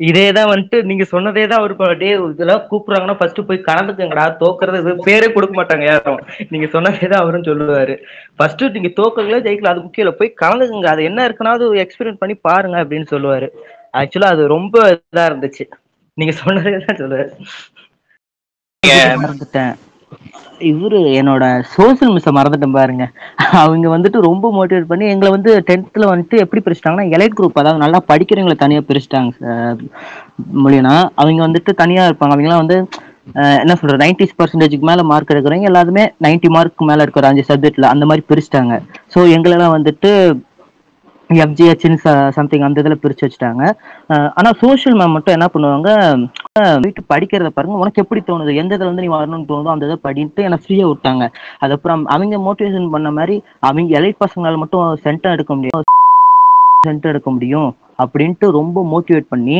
[0.00, 5.28] இதே தான் வந்துட்டு நீங்க சொன்னதே தான் அவர் டே இதெல்லாம் கூப்பிடுறாங்கன்னா ஃபர்ஸ்ட் போய் கலந்துக்கங்கடா தோக்குறது பேரே
[5.34, 6.20] கொடுக்க மாட்டாங்க யாரும்.
[6.52, 7.94] நீங்க சொன்னதே தான் அவரும் சொல்லுவாரு.
[8.38, 10.88] ஃபர்ஸ்ட் நீங்க தோக்கங்களே ஜெயிக்கல அது முக்கியம் இல்ல போய் கலந்துக்குங்க.
[10.94, 13.48] அது என்ன இருக்குன்னா அது எக்ஸ்பீரியன்ஸ் பண்ணி பாருங்க அப்படின்னு சொல்லுவாரு.
[14.00, 15.66] ஆக்சுவலா அது ரொம்ப இதா இருந்துச்சு.
[16.18, 17.30] நீங்க சொன்னதே தான் சொல்லுவாரு
[19.22, 19.72] மறந்துட்டேன்.
[20.70, 21.44] இவரு என்னோட
[21.74, 23.04] சோசியல் மிஸ்ஸை மறந்துட்டேன் பாருங்க.
[23.62, 28.00] அவங்க வந்துட்டு ரொம்ப மோட்டிவேட் பண்ணி எங்களை வந்து டென்த்தில் வந்துட்டு எப்படி பிரிச்சிட்டாங்கன்னா எலைட் குரூப் அதாவது நல்லா
[28.10, 29.80] படிக்கிறவங்களை தனியாக பிரிச்சிட்டாங்க சார்
[30.64, 32.34] மொழினா அவங்க வந்துட்டு தனியாக இருப்பாங்க.
[32.36, 32.78] அவங்களாம் வந்து
[33.62, 38.04] என்ன சொல்ற நைன்டிஸ் பர்சன்டேஜுக்கு மேலே மார்க் எடுக்கிறவங்க எல்லாருமே நைன்டி மார்க் மேலே இருக்கிற அஞ்சு சப்ஜெக்ட்ல அந்த
[38.10, 38.76] மாதிரி பிரிச்சிட்டாங்க.
[39.14, 40.10] ஸோ எங்களெல்லாம் வந்துட்டு
[41.44, 41.98] எஃப்ஜிஹெச்னு
[42.36, 43.64] சம்திங் அந்த இதில் பிரித்து வச்சுட்டாங்க.
[44.38, 45.88] ஆனால் சோஷியல் மேம் மட்டும் என்ன பண்ணுவாங்க
[46.84, 48.52] வீட்டு படிக்கிறத பாருங்க உனக்கு எப்படி தோணுது?
[48.62, 51.24] எந்த இதில் வந்து நீ வரணும்னு தோணுதோ அந்த இதை படின்ட்டு என்னை ஃப்ரீயாக விட்டாங்க.
[51.62, 53.36] அதுக்கப்புறம் அவங்க மோட்டிவேஷன் பண்ண மாதிரி
[53.68, 55.84] அவங்க எலைட் பசங்களால் மட்டும் சென்டர் எடுக்க முடியும்.
[56.88, 57.70] சென்டர் எடுக்க முடியும்
[58.04, 59.58] அப்படின்ட்டு ரொம்ப மோட்டிவேட் பண்ணி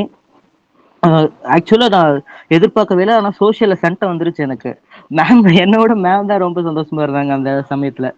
[1.54, 2.16] ஆக்சுவலாக நான்
[2.56, 4.70] எதிர்பார்க்கவே இல்லை ஆனால் சோஷியலில் சென்டம் வந்துருச்சு எனக்கு.
[5.18, 8.08] மேம் என்னோட மேம் தான் ரொம்ப சந்தோஷமா இருந்தாங்க அந்த சமயத்தில்.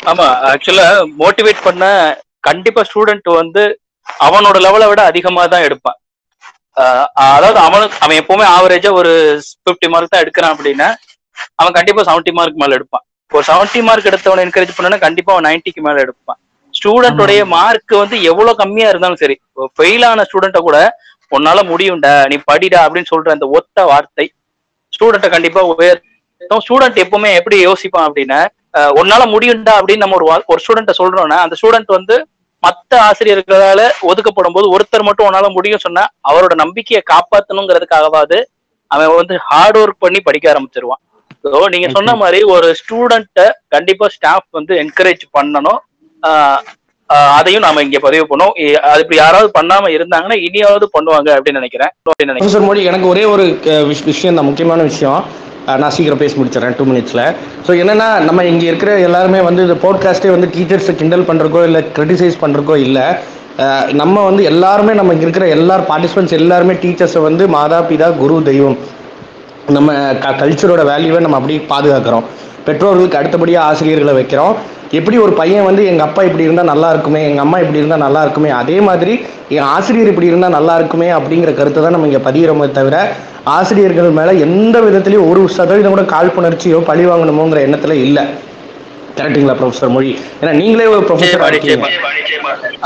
[0.00, 0.86] ஆமா ஆக்சுவலா
[1.22, 1.84] மோட்டிவேட் பண்ண
[2.48, 3.62] கண்டிப்பா ஸ்டூடெண்ட் வந்து
[4.24, 5.98] அவனோட லெவலை விட அதிகமா தான் எடுப்பான்
[7.34, 9.12] அதாவது அவனுக்கு அவன் எப்பவுமே ஆவரேஜா ஒரு
[9.70, 10.88] 50 மார்க் தான் எடுக்கிறான் அப்படின்னா
[11.60, 13.04] அவன் கண்டிப்பா 70 மார்க் மேல எடுப்பான்.
[13.32, 16.38] ஒரு 70 மார்க் எடுத்தவனை என்கரேஜ் பண்ணனா கண்டிப்பா அவன் 90க்கு மேல எடுப்பான்.
[16.74, 19.36] ஸ்டூடெண்டோடைய மார்க் வந்து எவ்வளவு கம்மியா இருந்தாலும் சரி
[19.76, 20.78] ஃபெயில் ஆன ஸ்டூடெண்ட்டை கூட
[21.32, 24.26] உன்னால முடியும்டா நீ படிடா அப்படின்னு சொல்ற அந்த ஒத்த வார்த்தை
[24.92, 26.62] ஸ்டூடெண்ட்டை கண்டிப்பா உயர்த்தும்.
[26.66, 28.40] ஸ்டூடெண்ட் எப்பவுமே எப்படி யோசிப்பான் அப்படின்னா
[29.00, 32.16] உன்னால முடியும்டா அப்படின்னு நம்ம ஒரு ஒரு ஸ்டூடெண்ட்டை சொல்றோம்னா அந்த ஸ்டூடெண்ட் வந்து
[32.64, 38.38] மத்த ஆசிரியர்களால ஒதுக்கப்படும் போது ஒருத்தர் மட்டும் உன்னால முடியும் சொன்னா அவரோட நம்பிக்கையை காப்பாத்தணுங்கிறதுக்காகவாது
[38.90, 41.02] அவன் வந்து ஹார்ட் ஒர்க் பண்ணி படிக்க ஆரம்பிச்சிருவான்.
[41.44, 45.80] ஸோ நீங்க சொன்ன மாதிரி ஒரு ஸ்டூடெண்ட்டை கண்டிப்பா ஸ்டாஃப் வந்து என்கரேஜ் பண்ணணும்.
[47.38, 48.54] அதையும் நாம இங்க பதிவு பண்ணோம்.
[48.90, 51.92] அது இப்படி யாராவது பண்ணாம இருந்தாங்கன்னா இனியாவது பண்ணுவாங்க அப்படின்னு நினைக்கிறேன்.
[52.90, 53.44] எனக்கு ஒரே ஒரு
[54.12, 55.20] விஷயம் தான் முக்கியமான விஷயம்.
[55.82, 57.22] நான் சீக்கிரம் பேசி முடிச்சிடறேன் டூ மினிட்ஸில்
[57.66, 62.36] ஸோ என்னன்னா நம்ம இங்கே இருக்கிற எல்லாருமே வந்து இந்த போட்காஸ்ட்டே வந்து டீச்சர்ஸை கிண்டல் பண்ணுறக்கோ இல்லை க்ரிட்டிசைஸ்
[62.42, 63.06] பண்ணுறக்கோ இல்லை.
[64.00, 68.78] நம்ம வந்து எல்லாருமே நம்ம இங்கே இருக்கிற எல்லார் பார்ட்டிசிபென்ட்ஸ் எல்லாருமே டீச்சர்ஸை வந்து மாதா பிதா குரு தெய்வம்.
[69.76, 69.92] நம்ம
[70.24, 72.24] க கல்ச்சரோட வேல்யூவை நம்ம அப்படியே பாதுகாக்கிறோம்.
[72.66, 74.54] பெற்றோர்களுக்கு அடுத்தபடியாக ஆசிரியர்களை வைக்கிறோம்.
[74.98, 78.20] எப்படி ஒரு பையன் வந்து எங்கள் அப்பா இப்படி இருந்தால் நல்லா இருக்குமே எங்கள் அம்மா இப்படி இருந்தால் நல்லா
[78.26, 79.14] இருக்குமே அதே மாதிரி
[79.56, 82.98] என் ஆசிரியர் இப்படி இருந்தால் நல்லா இருக்குமே அப்படிங்கிற கருத்தை தான் நம்ம இங்கே பதிகிறோமே தவிர
[83.54, 88.24] ஆசிரியர்கள் மேலே எந்த விதத்துலையும் ஒரு சதவீதம் கூட காழ்ப்புணர்ச்சியோ பழி வாங்கணுமோங்கிற எண்ணத்தில் இல்லை.
[89.18, 90.10] கரெக்டுங்களா ப்ரொஃபசர் மொழி?
[90.40, 91.04] ஏன்னா நீங்களே ஒரு
[91.50, 91.88] இருக்கீங்க.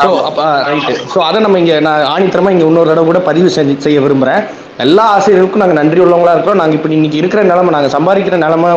[0.03, 3.75] ஸோ அப்போ ரைட்டு ஸோ அதை நம்ம இங்கே நான் ஆணித்தரமாக இங்கே இன்னொரு தடவை கூட பதிவு செஞ்சு
[3.87, 4.43] செய்ய விரும்புகிறேன்
[4.85, 6.61] எல்லா ஆசிரியர்களுக்கும் நாங்கள் நன்றி உள்ளவங்களா இருக்கிறோம்.
[6.63, 8.69] நாங்கள் இப்படி இன்னைக்கு இருக்கிற நிலமை நாங்கள் சம்பாதிக்கிற நிலமை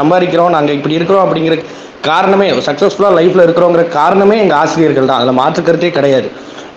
[0.00, 0.52] சம்பாதிக்கிறோம்.
[0.56, 1.56] நாங்கள் இப்படி இருக்கிறோம் அப்படிங்கிற
[2.10, 5.20] காரணமே சக்ஸஸ்ஃபுல்லாக லைஃப்பில் இருக்கிறோங்கிற காரணமே எங்கள் ஆசிரியர்கள் தான்.
[5.22, 6.30] அதில் மாற்று கருத்தே கிடையாது.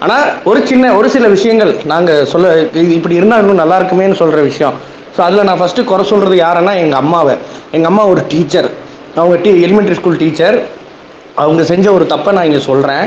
[0.04, 2.48] ஆனால் ஒரு சின்ன ஒரு சில விஷயங்கள் நாங்கள் சொல்ல
[2.98, 4.76] இப்படி இருந்தால் இன்னும் நல்லா இருக்குமேன்னு சொல்கிற விஷயம்.
[5.16, 7.36] ஸோ அதில் நான் ஃபஸ்ட்டு குறை சொல்கிறது யாருன்னா எங்கள் அம்மாவை.
[7.76, 8.70] எங்கள் அம்மா ஒரு டீச்சர்.
[9.20, 10.58] அவங்க டீ எலிமெண்ட்ரி ஸ்கூல் டீச்சர்.
[11.44, 13.06] அவங்க செஞ்ச ஒரு தப்பை நான் இங்கே சொல்கிறேன்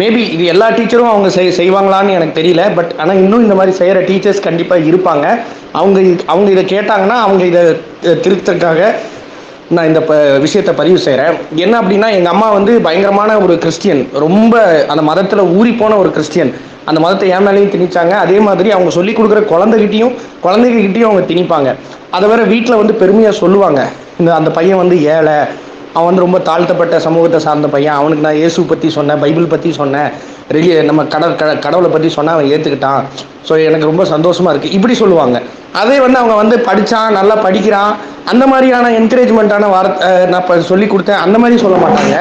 [0.00, 2.62] மேபி இது எல்லா டீச்சரும் அவங்க செய் செய்வாங்களான்னு எனக்கு தெரியல.
[2.76, 5.26] பட் ஆனால் இன்னும் இந்த மாதிரி செய்கிற டீச்சர்ஸ் கண்டிப்பாக இருப்பாங்க.
[5.80, 5.98] அவங்க
[6.32, 7.62] அவங்க இதை கேட்டாங்கன்னா அவங்க இதை
[8.24, 8.80] திருத்தற்காக
[9.70, 14.08] நான் இந்த ப விஷயத்தை பதிவு செய்கிறேன் என்ன அப்படின்னா எங்கள் அம்மா வந்து பயங்கரமான ஒரு கிறிஸ்டியன்.
[14.12, 16.54] ரொம்ப அந்த மதத்தில் ஊறி போன ஒரு கிறிஸ்டியன்.
[16.84, 18.10] அந்த மதத்தை என் மேலேயும் திணிச்சாங்க.
[18.10, 21.74] அதே மாதிரி அவங்க சொல்லி கொடுக்குற குழந்தைகிட்டையும் குழந்தைகிட்டையும் அவங்க திணிப்பாங்க.
[22.10, 23.88] அதை வேற வீட்டில் வந்து பெருமையாக சொல்லுவாங்க.
[24.18, 25.38] இந்த அந்த பையன் வந்து ஏழை.
[25.96, 27.98] அவன் வந்து ரொம்ப தாழ்த்தப்பட்ட சமூகத்தை சார்ந்த பையன்.
[28.00, 30.08] அவனுக்கு நான் இயேசு பற்றி சொன்னேன் பைபிள் பற்றி சொன்னேன்.
[30.54, 33.02] ரெலி நம்ம கடல் கட கடவுளை பற்றி சொன்னால் அவன் ஏற்றுக்கிட்டான்
[33.48, 35.36] ஸோ எனக்கு ரொம்ப சந்தோஷமாக இருக்குது இப்படி சொல்லுவாங்க.
[35.80, 37.92] அதே வந்து அவங்க வந்து படித்தான் நல்லா படிக்கிறான்.
[38.32, 41.22] அந்த மாதிரியான என்கரேஜ்மெண்ட்டான வார்த்தை நான் இப்போ சொல்லி கொடுத்தேன்.
[41.24, 42.18] அந்த மாதிரி சொல்ல மாட்டாங்க.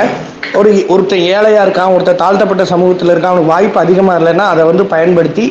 [0.59, 5.45] ஒரு ஒருத்தன் ஏழையாக இருக்கான் ஒருத்தன் தாழ்த்தப்பட்ட சமூகத்தில் இருக்கான் அவனுக்கு வாய்ப்பு அதிகமாக இல்லைன்னா அதை வந்து பயன்படுத்தி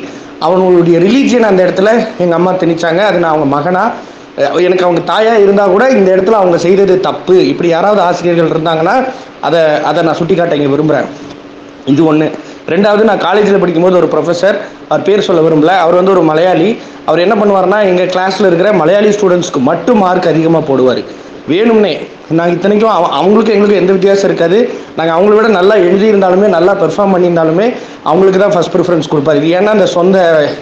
[0.47, 1.91] அவனுடைய ரிலீஜியன் அந்த இடத்துல
[2.23, 3.03] எங்கள் அம்மா திணிச்சாங்க.
[3.11, 3.91] அது நான் அவங்க மகனாக
[4.37, 7.47] எனக்கு அவங்க தாயா இருந்தா கூட இந்த இடத்துல அவங்க செய்தது தப்பு.
[7.47, 8.95] இப்படி யாராவது ஆசிரியர்கள் இருந்தாங்கன்னா
[9.41, 11.09] அதை அதை நான் சுட்டி காட்ட இங்க விரும்புறேன்.
[11.85, 12.31] இது ஒன்று
[12.69, 14.57] ரெண்டாவது நான் காலேஜில் படிக்கும்போது ஒரு ப்ரொஃபஸர்
[14.89, 15.73] அவர் பேர் சொல்ல விரும்பல.
[15.85, 16.79] அவர் வந்து ஒரு மலையாளி.
[17.05, 21.03] அவர் என்ன பண்ணுவார்னா எங்கள் கிளாஸில் இருக்கிற மலையாளி ஸ்டூடெண்ட்ஸ்க்கு மட்டும் மார்க் அதிகமாக போடுவார்.
[21.49, 21.95] வேணும்னே.
[22.31, 24.59] நாங்கள் இத்தனைக்கும் அவ- அவங்களுக்கும் எங்களுக்கும் எந்த வித்தியாசம் இருக்காது.
[24.97, 27.67] நாங்கள் அவங்கள விட நல்லா எழுதியிருந்தாலுமே நல்லா பெர்ஃபார்ம் பண்ணியிருந்தாலுமே
[28.05, 29.37] அவங்களுக்கு தான் ஃபஸ்ட் ப்ரிஃபரன்ஸ் கொடுப்பாரு.
[29.37, 30.17] இது ஏன்னா அந்த சொந்த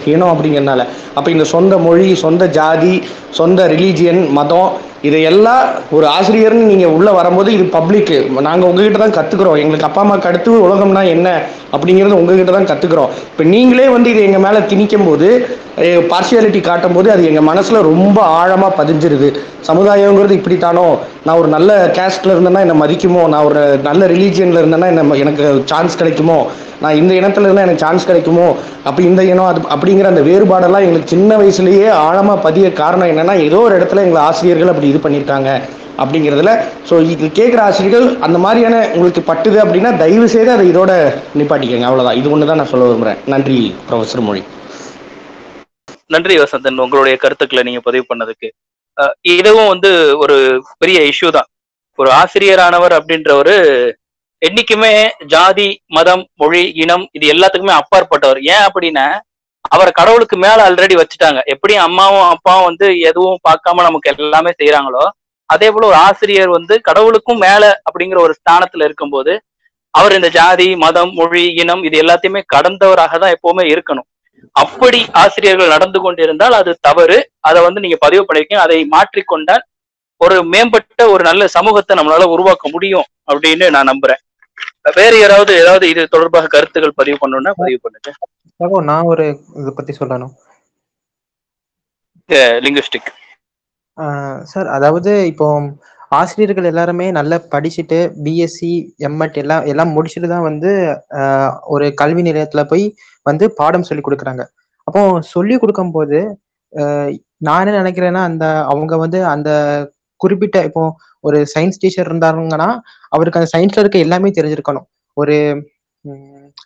[0.05, 0.81] இனம் அப்படிங்கிறனால
[1.15, 2.95] அப்போ இந்த சொந்த மொழி சொந்த ஜாதி
[3.31, 4.69] சொந்த ரிலீஜியன் மதம்
[5.03, 10.29] இதையெல்லாம் ஒரு ஆசிரியர்னு நீங்கள் உள்ளே வரும்போது இது பப்ளிக்கு நாங்கள் உங்ககிட்ட தான் கற்றுக்குறோம் எங்களுக்கு அப்பா அம்மாவுக்கு
[10.29, 11.27] அடுத்து உலகம்னா என்ன
[11.73, 15.29] அப்படிங்கிறது உங்ககிட்ட தான் கற்றுக்குறோம் இப்போ நீங்களே வந்து இது எங்கள் மேலே திணிக்கும் போது
[16.11, 19.29] பார்சியாலிட்டி காட்டும் போது அது எங்கள் மனசில் ரொம்ப ஆழமாக பதிஞ்சிருது.
[19.67, 20.87] சமுதாயங்கிறது இப்படித்தானோ?
[21.25, 23.23] நான் ஒரு நல்ல கேஸ்டில் இருந்தேன்னா என்னை மதிக்குமோ?
[23.33, 26.39] நான் ஒரு நல்ல ரிலீஜியனில் இருந்தேன்னா என்ன எனக்கு சான்ஸ் கிடைக்குமோ?
[26.83, 28.47] நான் இந்த இனத்துல இருந்தால் எனக்கு சான்ஸ் கிடைக்குமோ?
[28.87, 33.59] அப்போ இந்த இனம் அது அப்படிங்கிற அந்த வேறுபாடெல்லாம் எங்களுக்கு சின்ன வயசுலேயே ஆழமாக பதிய காரணம் என்னென்னா ஏதோ
[33.67, 35.51] ஒரு இடத்துல எங்களை ஆசிரியர்கள் அப்படி இது பண்ணியிருக்காங்க
[36.01, 36.53] அப்படிங்கிறதுல.
[36.89, 40.93] ஸோ இது கேட்குற ஆசிரியர்கள் அந்த மாதிரியான உங்களுக்கு பட்டுது அப்படின்னா தயவு செய்து அதை இதோட
[41.41, 41.87] நிப்பாட்டிக்கங்க.
[41.89, 44.43] அவ்வளோதான் இது ஒன்று தான் நான் சொல்ல விரும்புகிறேன் நன்றி ப்ரொஃபஸர் மொழி.
[46.15, 48.49] நன்றி வசந்தன் உங்களுடைய கருத்துக்களை நீங்க பதிவு பண்ணதுக்கு.
[49.35, 49.91] இதுவும் வந்து
[50.23, 50.35] ஒரு
[50.81, 51.49] பெரிய இஷ்யூ தான்.
[51.99, 53.55] ஒரு ஆசிரியரானவர் அப்படின்றவரு
[54.41, 54.93] என்னைக்குமே
[55.33, 58.39] ஜாதி மதம் மொழி இனம் இது எல்லாத்துக்குமே அப்பாற்பட்டவர்.
[58.53, 59.05] ஏன் அப்படின்னா
[59.73, 61.39] அவரை கடவுளுக்கு மேல ஆல்ரெடி வச்சுட்டாங்க.
[61.53, 65.03] எப்படி அம்மாவும் அப்பாவும் வந்து எதுவும் பார்க்காம நமக்கு எல்லாமே செய்யறாங்களோ
[65.49, 69.33] அதே போல ஒரு ஆசிரியர் வந்து கடவுளுக்கும் மேல அப்படிங்கிற ஒரு ஸ்தானத்துல இருக்கும்போது
[69.93, 74.07] அவர் இந்த ஜாதி மதம் மொழி இனம் இது எல்லாத்தையுமே கடந்தவராக தான் எப்பவுமே இருக்கணும்.
[74.55, 77.17] அப்படி ஆசிரியர்கள் நடந்து கொண்டிருந்தால் அது தவறு.
[77.49, 78.65] அதை வந்து நீங்க பதிவு பண்ணிருக்கீங்க.
[78.65, 79.63] அதை மாற்றிக்கொண்டால்
[80.21, 84.21] ஒரு மேம்பட்ட ஒரு நல்ல சமூகத்தை நம்மளால உருவாக்க முடியும் அப்படின்னு நான் நம்புறேன்.
[84.97, 88.11] வேற யாராவது ஏதாவது இது தொடர்பாக கருத்துக்கள் பதிவு பண்ணணும்னா பதிவு பண்ணுங்க.
[88.89, 89.25] நான் ஒரு
[89.61, 90.33] இதை பத்தி சொல்லணும்.
[92.65, 93.09] லிங்குஸ்டிக்.
[94.51, 95.47] சார் அதாவது இப்போ
[96.11, 98.71] ஆசிரியர்கள் எல்லாருமே நல்லா படிச்சுட்டு பிஎஸ்சி
[99.07, 100.71] எம்எட் எல்லாம் எல்லாம் முடிச்சுட்டு தான் வந்து
[101.73, 102.85] ஒரு கல்வி நிலையத்துல போய்
[103.25, 104.43] வந்து பாடம் சொல்லி கொடுக்குறாங்க.
[104.87, 105.01] அப்போ
[105.33, 106.19] சொல்லி கொடுக்கும்போது
[107.47, 109.49] நான் என்ன நினைக்கிறேன்னா அந்த அவங்க வந்து அந்த
[110.21, 110.83] குறிப்பிட்ட இப்போ
[111.27, 112.69] ஒரு சயின்ஸ் டீச்சர் இருந்தாங்கன்னா
[113.15, 114.87] அவருக்கு அந்த சயின்ஸ்ல இருக்க எல்லாமே தெரிஞ்சிருக்கணும்.
[115.17, 115.35] ஒரு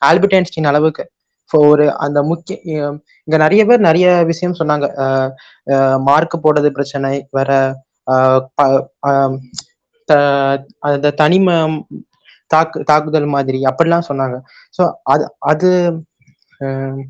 [0.10, 1.04] ஆல்பர்ட் ஐன்ஸ்டீன் அளவுக்கு.
[1.46, 2.56] இப்போ ஒரு அந்த முக்கிய
[3.28, 4.86] இங்க நிறைய பேர் நிறைய விஷயம் சொன்னாங்க.
[6.08, 7.52] மார்க் போடுறது பிரச்சனை வேற
[10.86, 11.50] அந்த தனிம
[12.52, 14.36] தாக்கு தாக்குதல் மாதிரி அப்படிலாம் சொன்னாங்க.
[14.74, 14.82] ஸோ
[15.14, 15.70] அது அது
[16.62, 17.02] ஆஹ்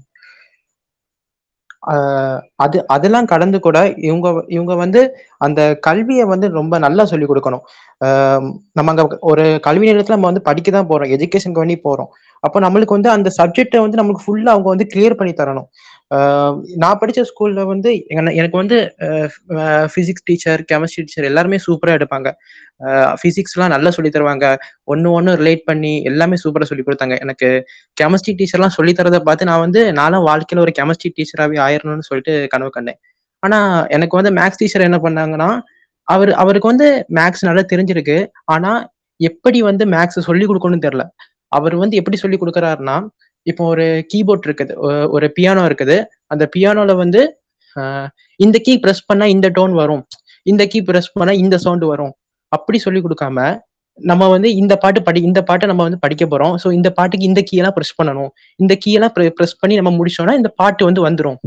[1.84, 5.01] ஆஹ் அது அதெல்லாம் கடந்து கூட இவங்க இவங்க வந்து
[5.41, 7.63] அந்த கல்வியை வந்து ரொம்ப நல்லா சொல்லி கொடுக்கணும்.
[8.01, 12.10] ஆஹ் நம்ம அங்க ஒரு கல்வி நிலையத்துல நம்ம வந்து படிக்க தான் போறோம் எஜுகேஷனுக்கு வேண்டி போறோம்.
[12.43, 15.67] அப்போ நம்மளுக்கு வந்து அந்த சப்ஜெக்டை வந்து நமக்கு ஃபுல்லா அவங்க வந்து கிளியர் பண்ணி தரணும்.
[16.82, 17.89] நான் படித்த ஸ்கூல்ல வந்து
[18.41, 18.78] எனக்கு வந்து
[19.93, 22.30] ஃபிசிக்ஸ் டீச்சர் கெமிஸ்ட்ரி டீச்சர் எல்லாருமே சூப்பராக எடுப்பாங்க.
[23.19, 24.45] ஃபிசிக்ஸ்லாம் நல்லா சொல்லி தருவாங்க.
[24.93, 27.17] ஒன்று ஒன்று ரிலேட் பண்ணி எல்லாமே சூப்பராக சொல்லி கொடுத்தாங்க.
[27.25, 27.49] எனக்கு
[28.01, 32.71] கெமிஸ்ட்ரி டீச்சர்லாம் சொல்லி தரதை பார்த்து நான் வந்து நானும் வாழ்க்கையில் ஒரு கெமிஸ்ட்ரி டீச்சராகவே ஆயிரணும்னு சொல்லிட்டு கனவு
[32.78, 32.99] கண்டேன்.
[33.43, 35.49] ஆனால் எனக்கு வந்து மேக்ஸ் டீச்சர் என்ன பண்ணாங்கன்னா
[36.08, 38.17] அவர் அவருக்கு வந்து மேக்ஸ் நல்லா தெரிஞ்சிருக்கு.
[38.56, 38.82] ஆனால்
[39.19, 41.04] எப்படி வந்து மேக்ஸ் சொல்லி கொடுக்கணும்னு தெரில
[41.58, 42.95] அவர் வந்து எப்படி சொல்லி கொடுக்குறாருன்னா
[43.51, 44.73] இப்போ ஒரு கீபோர்ட் இருக்குது
[45.15, 45.97] ஒரு பியானோ இருக்குது.
[46.34, 47.21] அந்த பியானோல வந்து
[48.45, 50.03] இந்த கீ ப்ரெஸ் பண்ணா இந்த டோன் வரும்.
[50.51, 52.13] இந்த கீ ப்ரெஸ் பண்ணா இந்த சவுண்ட் வரும்.
[52.51, 53.47] அப்படி சொல்லி கொடுக்காம
[54.10, 56.55] நம்ம வந்து இந்த பாட்டு படி இந்த பாட்டை நம்ம வந்து படிக்க போறோம்.
[56.62, 58.31] ஸோ இந்த பாட்டுக்கு இந்த கீ எல்லாம் ப்ரெஸ் பண்ணணும்.
[58.63, 61.38] இந்த கீ எல்லாம் ப்ரெஸ் பண்ணி நம்ம முடிச்சோம்னா இந்த பாட்டு வந்து வந்துடும்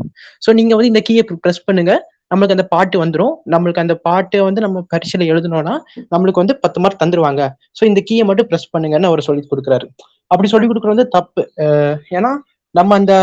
[0.44, 1.94] ஸோ நீங்க வந்து இந்த கீயை ப்ரெஸ் பண்ணுங்க.
[2.32, 5.74] நம்மளுக்கு அந்த பாட்டு வந்துடும் நம்மளுக்கு அந்த பாட்டை வந்து நம்ம பரீட்சையில எழுதணும்னா
[6.14, 7.42] நம்மளுக்கு வந்து பத்து மார்க் தந்துருவாங்க.
[7.78, 9.86] ஸோ இந்த கீயை மட்டும் ப்ரெஸ் பண்ணுங்கன்னு அவர் சொல்லி கொடுக்குறாரு.
[10.30, 11.42] அப்படி சொல்லி கொடுக்குறது வந்து தப்பு.
[12.18, 12.30] ஏன்னா
[12.74, 13.14] நம்ம அந்த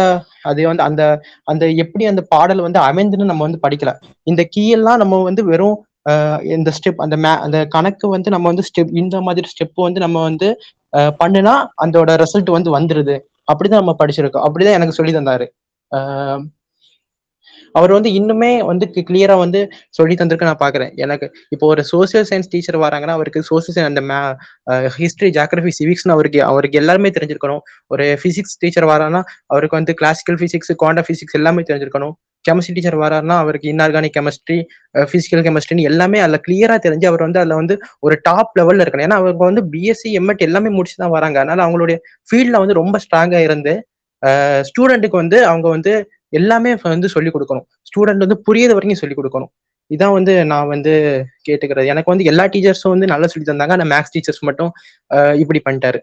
[0.49, 1.03] அது வந்து அந்த
[1.43, 3.91] அந்த எப்படி அந்த பாடல் வந்து அமைந்துன்னு நம்ம வந்து படிக்கல.
[4.31, 5.77] இந்த கீயெல்லாம் நம்ம வந்து வெறும்
[6.55, 10.17] இந்த ஸ்டெப் அந்த மே அந்த கணக்கு வந்து நம்ம வந்து ஸ்டெப் இந்த மாதிரி ஸ்டெப் வந்து நம்ம
[10.23, 10.47] வந்து
[11.21, 13.15] பண்ணுனா அதோட ரிசல்ட் வந்து வந்துருது.
[13.51, 14.45] அப்படிதான் நம்ம படிச்சிருக்கோம்.
[14.47, 15.45] அப்படிதான் எனக்கு சொல்லி தந்தாரு.
[17.79, 19.61] அவர் வந்து இன்னுமே வந்து கிளியரா வந்து
[19.97, 20.91] சொல்லி தந்திருக்க நான் பாக்குறேன்.
[21.03, 24.19] எனக்கு இப்போ ஒரு சோசியல் சயின்ஸ் டீச்சர் வராங்கன்னா அவருக்கு சோசியல் அந்த மே
[24.99, 27.63] ஹிஸ்டரி ஜாகிரபி சிவிக்ஸ்னு அவருக்கு அவருக்கு எல்லாருமே தெரிஞ்சிருக்கணும்.
[27.93, 29.21] ஒரு பிசிக்ஸ் டீச்சர் வரான்னா
[29.53, 32.15] அவருக்கு வந்து கிளாசிக்கல் பிசிக்ஸ் குவாண்டம் பிசிக்ஸ் எல்லாமே தெரிஞ்சிருக்கணும்.
[32.45, 34.57] கெமிஸ்ட்ரி டீச்சர் வராருன்னா அவருக்கு இன்ஆர்கானிக் கெமிஸ்ட்ரி
[35.11, 39.05] பிசிக்கல் கெமிஸ்ட்ரின்னு எல்லாமே அதில் கிளியரா தெரிஞ்சு அவர் வந்து அதில் வந்து ஒரு டாப் லெவல்ல இருக்கணும்.
[39.07, 41.37] ஏன்னா அவங்க வந்து பிஎஸ்சி எம்எட் எல்லாமே முடிச்சு தான் வராங்க.
[41.43, 41.97] அதனால அவங்களுடைய
[42.29, 43.73] ஃபீல்ட்ல வந்து ரொம்ப ஸ்ட்ராங்கா இருந்து
[44.67, 45.91] ஸ்டூடெண்ட்டுக்கு வந்து அவங்க வந்து
[46.29, 47.63] எல்லாமே வந்து சொல்லி கொடுக்கணும்.
[47.81, 49.73] ஸ்டூடெண்ட் வந்து புரியாத வரைக்கும் சொல்லிக் கொடுக்கணும்.
[49.95, 51.85] இதான் வந்து நான் வந்து கேட்டுக்கிறது.
[51.85, 53.71] எனக்கு வந்து எல்லா டீச்சர்ஸும் வந்து நல்லா சொல்லி தந்தாங்க.
[53.71, 54.71] ஆனால் மேக்ஸ் டீச்சர்ஸ் மட்டும்
[55.39, 55.99] இப்படி பண்ணிட்டாரு.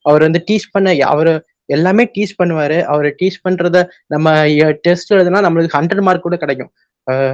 [0.00, 2.82] அவர் வந்து டீச் பண்ண அவர் எல்லாமே டீச் பண்ணுவாரு.
[2.82, 6.72] அவர் டீச் பண்றத நம்ம டெஸ்ட் எழுதுனா நம்மளுக்கு ஹண்ட்ரட் மார்க் கூட கிடைக்கும்.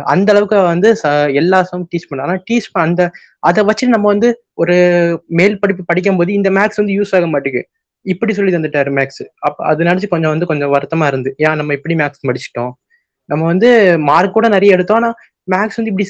[0.04, 4.44] அந்த அளவுக்கு வந்து ச- எல்லா சம் டீச் பண்ண ஆனா டீச் அந்த அதை வச்சு நம்ம வந்து
[4.52, 4.74] ஒரு
[5.26, 7.68] மேல் படிப்பு படிக்கும் போது இந்த மேக்ஸ் வந்து யூஸ் ஆக மாட்டேங்குது.
[8.12, 11.30] இப்படி சொல்லி தந்துட்டாரு மேக்ஸ் அப்ப அது நினைச்சு கொஞ்சம் வந்து கொஞ்சம் வருத்தமா இருந்து.
[11.44, 12.72] ஏன் நம்ம இப்படி மேக்ஸ் படிச்சிட்டோம்
[13.30, 13.68] நம்ம வந்து
[14.10, 15.00] மார்க் கூட நிறைய எடுத்தோம்.
[15.00, 15.10] ஆனா
[15.52, 16.06] மேக்ஸ் வந்து இப்படி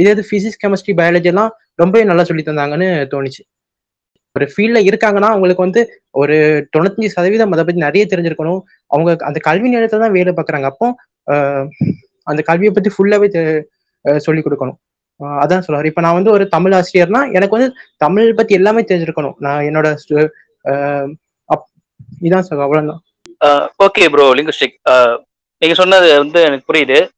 [0.00, 3.42] இதே இது பிசிக்ஸ் கெமிஸ்ட்ரி பயாலஜி எல்லாம் ரொம்பவே நல்லா சொல்லி தந்தாங்கன்னு தோணுச்சு.
[4.36, 5.80] ஒரு ஃபீல்ட்ல இருக்காங்கன்னா அவங்களுக்கு வந்து
[6.20, 6.36] ஒரு
[6.74, 8.60] தொண்ணூத்தஞ்சு சதவீதம் அதை பத்தி நிறைய தெரிஞ்சிருக்கணும்.
[8.94, 10.68] அவங்க அந்த கல்வி நேரத்துல தான் வேலை பார்க்குறாங்க.
[10.72, 10.86] அப்போ
[12.30, 13.28] அந்த கல்வியை பத்தி ஃபுல்லாவே
[14.26, 14.78] சொல்லி கொடுக்கணும்.
[15.20, 15.84] அதான் சொல்றாரு.
[15.84, 19.32] இப்ப நான் வந்து ஒரு தமிழ் ஆசிரியர்னா எனக்கு வந்து தமிழ் பத்தி எல்லாமே தெரிஞ்சிருக்கணும்.
[19.38, 19.96] நான் என்னோட
[20.64, 21.70] அப்-
[22.22, 23.02] இதான் சொல்ற அவ்வளவுதான்.
[23.68, 25.18] ஓகே ப்ரோ லிங்குஸ்டிக்
[25.58, 27.08] நீங்க சொன்னது வந்து எனக்கு புரியுது.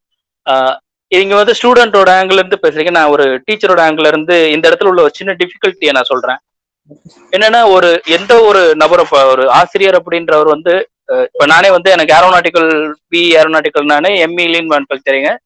[0.50, 0.83] அஹ்
[1.28, 2.90] வந்து ஸ்டூடெண்டோட ஆங்கிள் இருந்து பேசுறீங்க.
[2.90, 6.37] நான் ஒரு டீச்சரோட ஆங்கிள் இருந்து இந்த இடத்துல உள்ள ஒரு சின்ன டிஃபிகல்ட்டியை நான் சொல்றேன்.
[7.30, 13.35] என்னன்னா ஒரு எந்த ஒரு நபரை ஒரு ஆசிரியர் அப்படின்றவர் வந்து இப்ப நானே வந்து எனக்கு ஏரோநாட்டிக்கல் பி
[13.35, 15.37] ஏரோநாட்டிக்கல் நானே எம்இ லீன் மேனுஃபேக்சரிங்க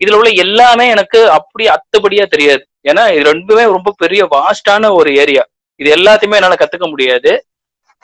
[0.00, 2.62] இதுல உள்ள எல்லாமே எனக்கு அப்படி அத்தபடியா தெரியாது.
[2.90, 5.42] ஏன்னா இது ரெண்டுமே ரொம்ப பெரிய வாஸ்டான ஒரு ஏரியா
[5.80, 7.32] இது எல்லாத்தையுமே என்னால கத்துக்க முடியாது.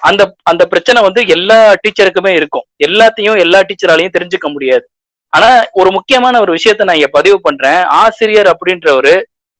[0.02, 2.66] அந்த அந்த பிரச்சனை வந்து எல்லா டீச்சருக்குமே இருக்கும்.
[2.86, 4.84] எல்லாத்தையும் எல்லா டீச்சராலையும் தெரிஞ்சுக்க முடியாது.
[5.32, 5.48] ஆனா
[5.80, 7.80] ஒரு முக்கியமான ஒரு விஷயத்த நான் இங்க பதிவு பண்றேன்.
[8.02, 9.14] ஆசிரியர் அப்படின்றவரு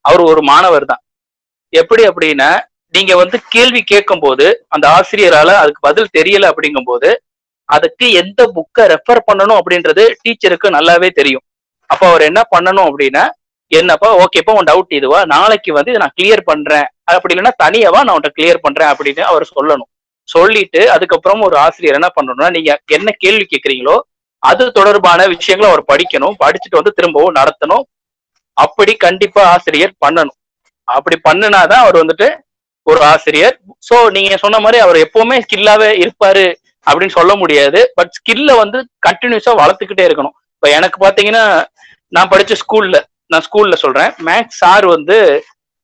[0.05, 1.03] அவர் ஒரு மாணவர் தான்.
[1.73, 2.51] எப்படி அப்படின்னா
[2.95, 7.09] நீங்க வந்து கேள்வி கேட்கும் போது அந்த ஆசிரியரால அதுக்கு பதில் தெரியல அப்படிங்கும் போது
[7.69, 11.45] அதுக்கு எந்த புக்கை ரெஃபர் பண்ணணும் அப்படின்றது டீச்சருக்கு நல்லாவே தெரியும்.
[11.91, 13.25] அப்ப அவர் என்ன பண்ணணும் அப்படின்னா
[13.73, 15.21] என்னப்பா ஓகேப்பா உன் டவுட் இதுவா?
[15.35, 16.87] நாளைக்கு வந்து இதை நான் கிளியர் பண்றேன்.
[17.15, 19.91] அப்படி இல்லைன்னா தனியாவா நான் உன்ட்ட கிளியர் பண்றேன் அப்படின்னு அவர் சொல்லணும்.
[20.29, 23.97] சொல்லிட்டு அதுக்கப்புறம் ஒரு ஆசிரியர் என்ன பண்ணணும்னா நீங்க என்ன கேள்வி கேட்குறீங்களோ
[24.43, 26.35] அது தொடர்பான விஷயங்களை அவர் படிக்கணும்.
[26.45, 27.85] படிச்சுட்டு வந்து திரும்பவும் நடத்தணும்.
[28.57, 30.39] அப்படி கண்டிப்பா ஆசிரியர் பண்ணணும்.
[30.89, 32.29] அப்படி பண்ணினாதான் அவர் வந்துட்டு
[32.87, 33.55] ஒரு ஆசிரியர்.
[33.89, 36.45] சோ நீங்க சொன்ன மாதிரி அவர் எப்பவுமே ஸ்கில்லாவே இருப்பாரு
[36.87, 37.81] அப்படின்னு சொல்ல முடியாது.
[37.95, 40.37] பட் ஸ்கில்ல வந்து கண்டினியூஸா வளர்த்துக்கிட்டே இருக்கணும்.
[40.57, 41.45] இப்ப எனக்கு பாத்தீங்கன்னா
[42.17, 42.97] நான் படிச்ச ஸ்கூல்ல
[43.33, 44.11] நான் ஸ்கூல்ல சொல்றேன்.
[44.29, 45.17] மேக்ஸ் சார் வந்து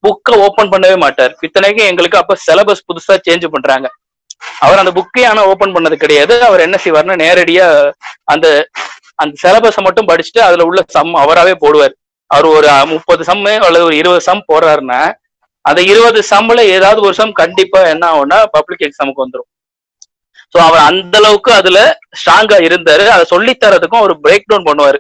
[0.05, 1.33] புக்கை ஓபன் பண்ணவே மாட்டார்.
[1.47, 3.89] இத்தனைக்கும் எங்களுக்கு அப்ப சிலபஸ் புதுசா சேஞ்ச் பண்றாங்க.
[4.65, 6.35] அவர் அந்த புக்கே ஆனா ஓபன் பண்ணது கிடையாது.
[6.49, 7.67] அவர் என்ன செய்வார்னா நேரடியா
[8.33, 8.47] அந்த
[9.23, 11.95] அந்த சிலபஸை மட்டும் படிச்சுட்டு அதுல உள்ள சம் அவராவே போடுவார்.
[12.31, 15.01] அவர் ஒரு முப்பது சம்மு அல்லது ஒரு இருபது சம் போடுறாருன்னா
[15.65, 19.49] அந்த இருபது சம்ல ஏதாவது ஒரு சம் கண்டிப்பா என்ன ஆகும்னா பப்ளிக் எக்ஸாமுக்கு வந்துடும்
[20.55, 21.79] ஸோ அவர் அந்த அளவுக்கு அதுல
[22.21, 23.05] ஸ்ட்ராங்கா இருந்தாரு.
[23.15, 24.99] அதை சொல்லி தரதுக்கும் அவர் பிரேக் டவுன் பண்ணுவாரு.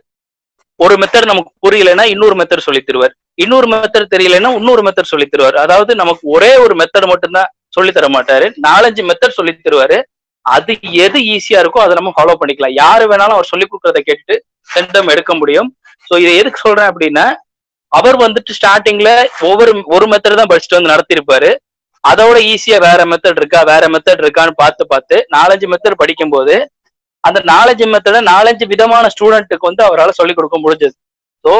[0.82, 5.58] ஒரு மெத்தட் நமக்கு புரியலைன்னா இன்னொரு மெத்தட் சொல்லி தருவார் இன்னொரு மெத்தட் தெரியலன்னா இன்னொரு மெத்தட் சொல்லி தருவார்
[5.64, 9.98] அதாவது நமக்கு ஒரே ஒரு மெத்தட் மட்டும்தான் சொல்லி தர மாட்டாரு நாலஞ்சு மெத்தட் சொல்லி தருவாரு
[10.46, 10.72] அது
[11.04, 12.76] எது ஈஸியா இருக்கோ அதை நம்ம ஃபாலோ பண்ணிக்கலாம்.
[12.82, 14.34] யாரு வேணாலும் அவர் சொல்லி கொடுக்கறத கேட்டு
[14.68, 15.68] சென்டம் எடுக்க முடியும்.
[16.08, 17.26] ஸோ இதை எதுக்கு சொல்றேன் அப்படின்னா
[17.92, 19.10] அவர் வந்துட்டு ஸ்டார்டிங்ல
[19.48, 21.50] ஒவ்வொரு ஒரு மெத்தட் தான் படிச்சுட்டு வந்து நடத்திருப்பாரு
[22.04, 26.54] அதோட ஈஸியா வேற மெத்தட் இருக்கா வேற மெத்தட் இருக்கான்னு பார்த்து பார்த்து நாலஞ்சு மெத்தட் படிக்கும்போது
[27.24, 30.96] அந்த நாலஞ்சு மெத்தட நாலஞ்சு விதமான ஸ்டூடெண்ட்டுக்கு வந்து அவரால் சொல்லிக் கொடுக்க முடிஞ்சது.
[31.44, 31.52] ஸோ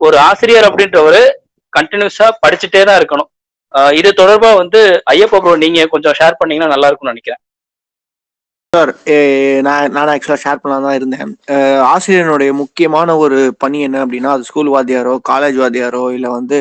[0.00, 1.20] ஒரு ஆசிரியர் அப்படின்றவர்
[1.72, 3.30] கண்டினியூஸா படிச்சுட்டே தான் இருக்கணும்.
[4.00, 4.80] இது தொடர்பா வந்து
[5.12, 7.40] ஐயப்ப ப்ரோ நீங்க கொஞ்சம் ஷேர் பண்ணீங்கன்னா நல்லா இருக்கும்னு நினைக்கிறேன்.
[8.72, 8.90] சார்
[9.66, 11.30] நான் நான் ஆக்சுவலாக ஷேர் பண்ணலாம் தான் இருந்தேன்.
[11.92, 16.58] ஆசிரியனுடைய முக்கியமான ஒரு பணி என்ன அப்படின்னா அது ஸ்கூல் வாத்தியாரோ காலேஜ் வாத்தியாரோ இல்லை வந்து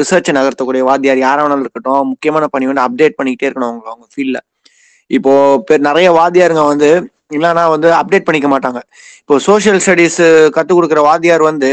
[0.00, 4.42] ரிசர்ச் நகர்த்தக்கூடிய வாத்தியார் யாராக வேணாலும் இருக்கட்டும் முக்கியமான பணி வந்து அப்டேட் பண்ணிக்கிட்டே இருக்கணும் அவங்க அவங்க ஃபீல்டில்
[5.10, 5.32] இப்போ
[5.88, 6.90] நிறைய வாத்தியாருங்க வந்து
[7.36, 8.80] இல்லைன்னா வந்து அப்டேட் பண்ணிக்க மாட்டாங்க.
[9.22, 10.22] இப்போ சோஷியல் ஸ்டடிஸ்
[10.56, 11.70] கற்றுக் கொடுக்குற வாத்தியார் வந்து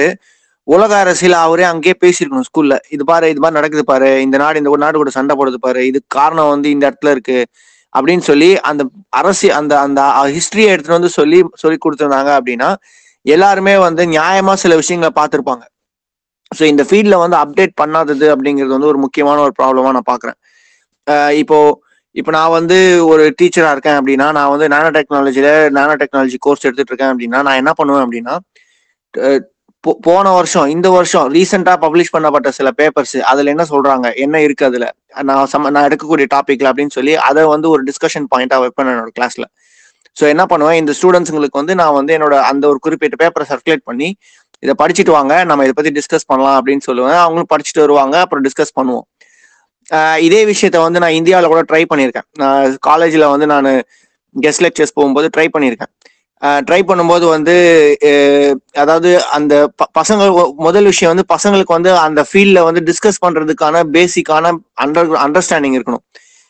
[0.67, 4.71] உலக அரசியல் அவரே அங்கேயே பேசியிருக்கணும் ஸ்கூல்ல இது பாரு இது மாதிரி நடக்குது பாரு இந்த நாடு இந்த
[4.73, 7.37] ஒரு நாடு கூட சண்டை போடுது பாரு இதுக்கு காரணம் வந்து இந்த இடத்துல இருக்கு
[7.93, 8.81] அப்படின்னு சொல்லி அந்த
[9.21, 10.01] அரசு அந்த அந்த
[10.35, 12.69] ஹிஸ்டரியை எடுத்துட்டு வந்து சொல்லி சொல்லி கொடுத்துருந்தாங்க அப்படின்னா
[13.35, 15.63] எல்லாருமே வந்து நியாயமா சில விஷயங்களை பார்த்துருப்பாங்க.
[16.57, 20.37] ஸோ இந்த ஃபீல்டில் வந்து அப்டேட் பண்ணாதது அப்படிங்கிறது வந்து ஒரு முக்கியமான ஒரு ப்ராப்ளமா நான் பார்க்குறேன்.
[21.41, 21.57] இப்போ
[22.19, 26.91] இப்போ நான் வந்து ஒரு டீச்சராக இருக்கேன் அப்படின்னா நான் வந்து நானோ டெக்னாலஜியில் நானோ டெக்னாலஜி கோர்ஸ் எடுத்துட்டு
[26.91, 28.35] இருக்கேன் அப்படின்னா நான் என்ன பண்ணுவேன் அப்படின்னா
[29.83, 34.65] போ- போன வருஷம் இந்த வருஷம் ரீசெண்டா பப்ளிஷ் பண்ணப்பட்ட சில பேப்பர்ஸ் அதுல என்ன சொல்றாங்க என்ன இருக்கு
[34.65, 34.85] அதுல?
[35.23, 39.45] நான் சம நான் எடுக்கக்கூடிய டாபிக்ல அப்படின்னு சொல்லி அதை வந்து ஒரு டிஸ்கஷன் பாயிண்டா வைப்பேன் என்னோட கிளாஸ்ல
[40.17, 44.09] ஸோ என்ன பண்ணுவேன் இந்த ஸ்டூடெண்ட்ஸுங்களுக்கு வந்து நான் வந்து என்னோட அந்த ஒரு குறிப்பிட்ட பேப்பரை சர்க்குலேட் பண்ணி
[44.63, 47.19] இதை படிச்சுட்டு வாங்க நம்ம இதை பத்தி டிஸ்கஸ் பண்ணலாம் அப்படின்னு சொல்லுவேன்.
[47.19, 49.05] அவங்களும் படிச்சுட்டு வருவாங்க அப்புறம் டிஸ்கஸ் பண்ணுவோம்.
[50.19, 52.27] இதே விஷயத்த வந்து நான் இந்தியாவில் கூட ட்ரை பண்ணியிருக்கேன்.
[52.37, 53.65] நான் காலேஜில் வந்து நான்
[54.41, 55.93] கெஸ்ட் லெக்சர்ஸ் போகும்போது ட்ரை பண்ணியிருக்கேன்.
[56.41, 57.55] ட்ரை பண்ணும்போது வந்து
[58.71, 64.57] அதாவது அந்த ப- பசங்க முதல் விஷயம் வந்து பசங்களுக்கு வந்து அந்த ஃபீல்டில் வந்து டிஸ்கஸ் பண்ணுறதுக்கான பேசிக்கான
[64.81, 66.05] அண்டர் அண்டர்ஸ்டாண்டிங் இருக்கணும்.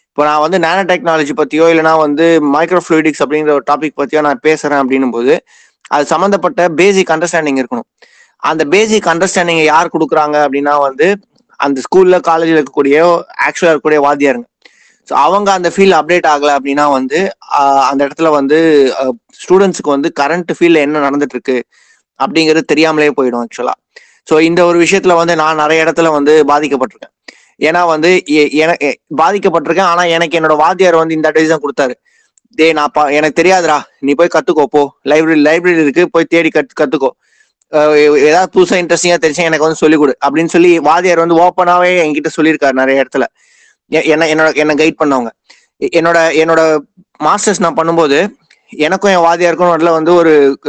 [0.09, 4.39] இப்போ நான் வந்து நேனோ டெக்னாலஜி பற்றியோ இல்லைனா வந்து மைக்ரோ ஃப்ளூயிடிக்ஸ் அப்படிங்கிற ஒரு டாபிக் பற்றியோ நான்
[4.41, 5.43] பேசுகிறேன் அப்படின்னும் போது
[5.87, 7.87] அது சம்மந்தப்பட்ட பேசிக் அண்டர்ஸ்டாண்டிங் இருக்கணும்.
[8.37, 11.19] அந்த பேசிக் அண்டர்ஸ்டாண்டிங்கை யார் கொடுக்குறாங்க அப்படின்னா வந்து
[11.59, 14.47] அந்த ஸ்கூல்ல காலேஜில் இருக்கக்கூடிய ஆக்சுவலாக இருக்கக்கூடிய வாத்தியாருங்க.
[15.09, 17.37] ஸோ அவங்க அந்த ஃபீல்ட் அப்டேட் ஆகலை அப்படின்னா வந்து
[17.89, 18.57] அந்த இடத்துல வந்து
[19.13, 21.63] ஸ்டூடெண்ட்ஸுக்கு வந்து கரண்ட் ஃபீல்ட்ல என்ன நடந்துட்டு இருக்கு
[22.23, 23.71] அப்படிங்கிறது தெரியாமலே போயிடும் ஆக்சுவலா
[24.31, 27.13] ஸோ இந்த ஒரு விஷயத்துல வந்து நான் நிறைய இடத்துல வந்து பாதிக்கப்பட்டிருக்கேன்.
[27.59, 28.77] ஏன்னா வந்து எ- என-
[29.17, 29.81] பாதிக்கப்பட்டிருக்கேன்.
[29.81, 31.93] ஆனா எனக்கு என்னோட வாத்தியார் வந்து இந்த அட்வைஸ் தான் கொடுத்தாரு.
[32.49, 33.81] டே நான் பா- எனக்கு தெரியாதுடா.
[33.99, 34.93] நீ போய் கத்துக்கோ போ.
[35.05, 36.09] லைப்ரரி லைப்ரரி இருக்கு.
[36.09, 37.09] போய் தேடி கத்து கத்துக்கோ.
[37.71, 42.71] ஏதாவது புதுசா இன்ட்ரெஸ்டிங்கா தெரிஞ்சா எனக்கு வந்து சொல்லிக் கொடு அப்படின்னு சொல்லி வாத்தியார் வந்து ஓப்பனாவே என்கிட்ட சொல்லியிருக்காரு
[42.71, 43.23] நிறைய இடத்துல.
[43.91, 45.29] எ- என்ன என்னோட என்ன கைட் பண்ணவங்க.
[45.83, 46.79] என்னோட என்னோட
[47.23, 48.29] மாஸ்டர்ஸ் நான் பண்ணும்போது
[48.69, 50.59] எனக்கும் என் வாதியாருக்கும் நடுல வந்து ஒரு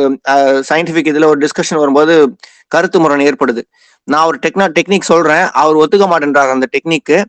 [0.68, 2.36] சயின்டிபிக் இதுல ஒரு டிஸ்கஷன் வரும்போது
[2.68, 3.62] கருத்து முரண் ஏற்படுது.
[4.04, 5.50] நான் ஒரு டெக்னா டெக்னிக் சொல்றேன்.
[5.52, 7.24] அவர் ஒத்துக்க மாட்டேன்றாரு அந்த டெக்னிக்கு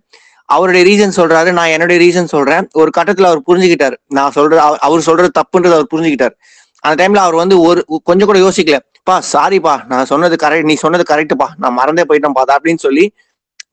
[0.46, 2.68] அவருடைய ரீசன் சொல்றாரு நான் என்னுடைய ரீசன் சொல்றேன்.
[2.72, 3.96] ஒரு கட்டத்துல அவர் புரிஞ்சுக்கிட்டாரு.
[4.08, 6.36] நான் சொல்ற அவர் அவர் சொல்றது தப்புன்றது அவர் புரிஞ்சுக்கிட்டாரு.
[6.84, 7.80] அந்த டைம்ல அவர் வந்து ஒரு
[8.10, 8.78] கொஞ்சம் கூட யோசிக்கல.
[9.08, 13.06] பா சாரிப்பா நான் சொன்னது கரெக்ட் நீ சொன்னது கரெக்டுப்பா நான் மறந்தே போயிட்டேன் பாத்தா அப்படின்னு சொல்லி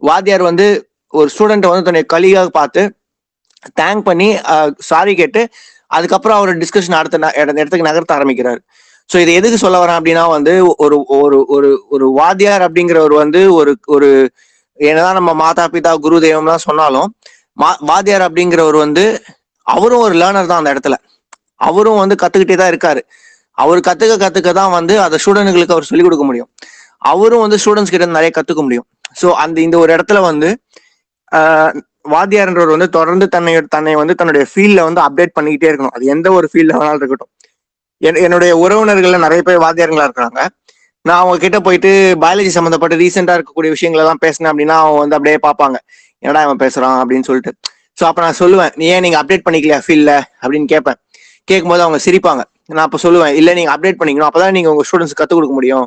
[0.08, 0.66] வாத்தியார் வந்து
[1.12, 2.82] ஒரு ஸ்டூடெண்ட்டை வந்து தன்னுடைய கலியாக பார்த்து
[3.80, 4.28] தேங்க் பண்ணி
[4.90, 5.42] சாரி கேட்டு
[5.90, 7.18] அதுக்கப்புறம் அவர் டிஸ்கஷன் அடுத்த
[7.60, 8.60] இடத்துக்கு நகர்த்த ஆரம்பிக்கிறார்.
[9.10, 10.52] ஸோ இது எதுக்கு சொல்ல வரேன் அப்படின்னா வந்து
[10.84, 14.08] ஒரு ஒரு ஒரு ஒரு வாத்தியார் அப்படிங்கிறவர் வந்து ஒரு ஒரு
[14.78, 17.08] என்னதான் நம்ம மாதா பிதா குரு தெய்வம்லாம் சொன்னாலும்
[17.56, 19.04] மா வாத்தியார் அப்படிங்கிறவர் வந்து
[19.66, 20.96] அவரும் ஒரு லேர்னர் தான் அந்த இடத்துல.
[21.58, 23.02] அவரும் வந்து கத்துக்கிட்டே தான் இருக்காரு.
[23.58, 26.50] அவர் கத்துக்க கத்துக்க தான் வந்து அந்த ஸ்டூடெண்ட்களுக்கு அவர் சொல்லிக் கொடுக்க முடியும்.
[26.98, 28.86] அவரும் வந்து ஸ்டூடெண்ட்ஸ் கிட்ட நிறைய கத்துக்க முடியும்.
[29.22, 30.48] ஸோ அந்த இந்த ஒரு இடத்துல வந்து
[32.08, 35.94] வாத்தியார்ன்றவர் வந்து தொடர்ந்து தன்னை தன்னை வந்து தன்னுடைய ஃபீல்ட்ல வந்து அப்டேட் பண்ணிக்கிட்டே இருக்கணும்.
[35.96, 37.30] அது எந்த ஒரு ஃபீல்ட்ல வேணாலும் இருக்கட்டும்.
[38.00, 40.40] என்- என்னுடைய உறவினர்கள்ல நிறைய பேர் வாத்தியாருங்களா இருக்கிறாங்க.
[41.02, 45.38] நான் அவங்க கிட்ட போயிட்டு பயாலஜி சம்மந்தப்பட்ட ரீசெண்டா இருக்கக்கூடிய விஷயங்கள் எல்லாம் பேசினேன் அப்படின்னா அவங்க வந்து அப்படியே
[45.46, 45.76] பார்ப்பாங்க.
[46.18, 46.96] என்னடா இவன் பேசுறான்?
[47.02, 47.52] அப்படின்னு சொல்லிட்டு.
[48.00, 50.98] ஸோ அப்ப நான் சொல்லுவேன் ஏன் நீங்க அப்டேட் பண்ணிக்கலையா ஃபீல்ட்ல அப்படின்னு கேட்பேன்.
[51.50, 52.42] கேட்கும்போது அவங்க சிரிப்பாங்க.
[52.76, 55.86] நான் அப்போ சொல்லுவேன் இல்லை நீங்கள் அப்டேட் பண்ணிக்கணும் அப்போ தான் நீங்கள் உங்கள் ஸ்டூடெண்ட்ஸ் கற்றுக் கொடுக்க முடியும்.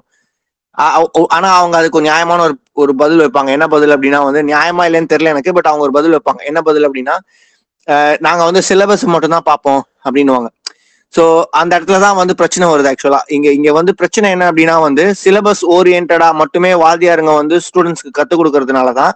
[1.35, 3.49] ஆனால் அவங்க அதுக்கு ஒரு நியாயமான ஒரு ஒரு பதில் வைப்பாங்க.
[3.57, 6.41] என்ன பதில் அப்படின்னா வந்து நியாயமா இல்லைன்னு தெரியல எனக்கு பட் அவங்க ஒரு பதில் வைப்பாங்க.
[6.51, 7.15] என்ன பதில் அப்படின்னா
[8.27, 10.49] நாங்கள் வந்து சிலபஸ் மட்டும்தான் பார்ப்போம் அப்படின்னுவாங்க.
[11.13, 11.23] ஸோ
[11.59, 15.63] அந்த இடத்துல தான் வந்து பிரச்சனை வருது ஆக்சுவலா இங்க இங்க வந்து பிரச்சனை என்ன அப்படின்னா வந்து சிலபஸ்
[15.75, 19.13] ஓரியன்டா மட்டுமே வாதியாருங்க வந்து ஸ்டூடெண்ட்ஸ்க்கு கற்றுக் கொடுக்கறதுனால தான்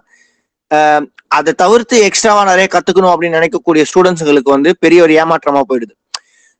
[1.36, 5.94] அதை தவிர்த்து எக்ஸ்ட்ராவா நிறைய கத்துக்கணும் அப்படின்னு நினைக்கக்கூடிய ஸ்டூடெண்ட்ஸுங்களுக்கு வந்து பெரிய ஒரு ஏமாற்றமா போயிடுது.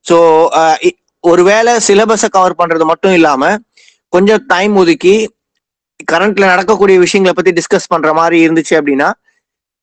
[0.07, 0.17] ஸோ
[0.61, 0.77] uh,
[1.25, 3.43] ஒருவேளை சிலபஸை கவர் பண்றது மட்டும் இல்லாம
[4.13, 5.15] கொஞ்சம் டைம் ஒதுக்கி
[6.13, 9.09] கரண்ட்ல நடக்கக்கூடிய விஷயங்களை பத்தி டிஸ்கஸ் பண்ற மாதிரி இருந்துச்சு அப்படின்னா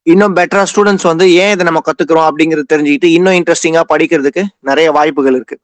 [0.07, 5.37] இன்னும் பெட்டரா ஸ்டூடெண்ட்ஸ் வந்து ஏன் இதை நம்ம கத்துக்கிறோம் அப்படிங்கறது தெரிஞ்சுக்கிட்டு இன்னும் இன்ட்ரெஸ்டிங்கா படிக்கிறதுக்கு நிறைய வாய்ப்புகள்
[5.39, 5.57] இருக்கு.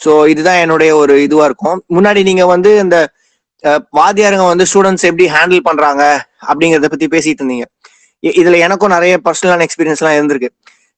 [0.00, 1.78] ஸோ இதுதான் என்னுடைய ஒரு இதுவா இருக்கும்.
[1.96, 2.96] முன்னாடி நீங்க வந்து இந்த
[3.98, 6.02] வாத்தியாருங்க வந்து ஸ்டூடெண்ட்ஸ் எப்படி ஹேண்டில் பண்றாங்க
[6.50, 7.66] அப்படிங்கறத பத்தி பேசிட்டு இருந்தீங்க.
[8.22, 10.50] இதுல எனக்கும் நிறைய பர்சனலான எக்ஸ்பீரியன்ஸ் எல்லாம் இருந்திருக்கு.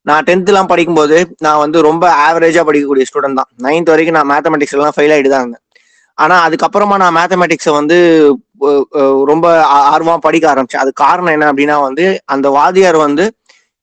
[0.08, 3.50] நான் டென்த் எல்லாம் படிக்கும்போது நான் வந்து ரொம்ப ஆவரேஜா படிக்கக்கூடிய ஸ்டூடெண்ட் தான்.
[3.66, 5.62] நைன்த் வரைக்கும் நான் மேத்தமெட்டிக்ஸ் எல்லாம் ஃபெயில் ஆகிட்டு தான் இருந்தேன்.
[6.18, 7.96] ஆனா அதுக்கப்புறமா நான் மேத்தமெட்டிக்ஸை வந்து
[9.30, 10.82] ரொம்ப ஆர்வமாக ஆர்வமா படிக்க ஆரம்பிச்சேன்.
[10.84, 12.04] அது காரணம் என்ன அப்படின்னா வந்து
[12.34, 13.24] அந்த வாத்தியார் வந்து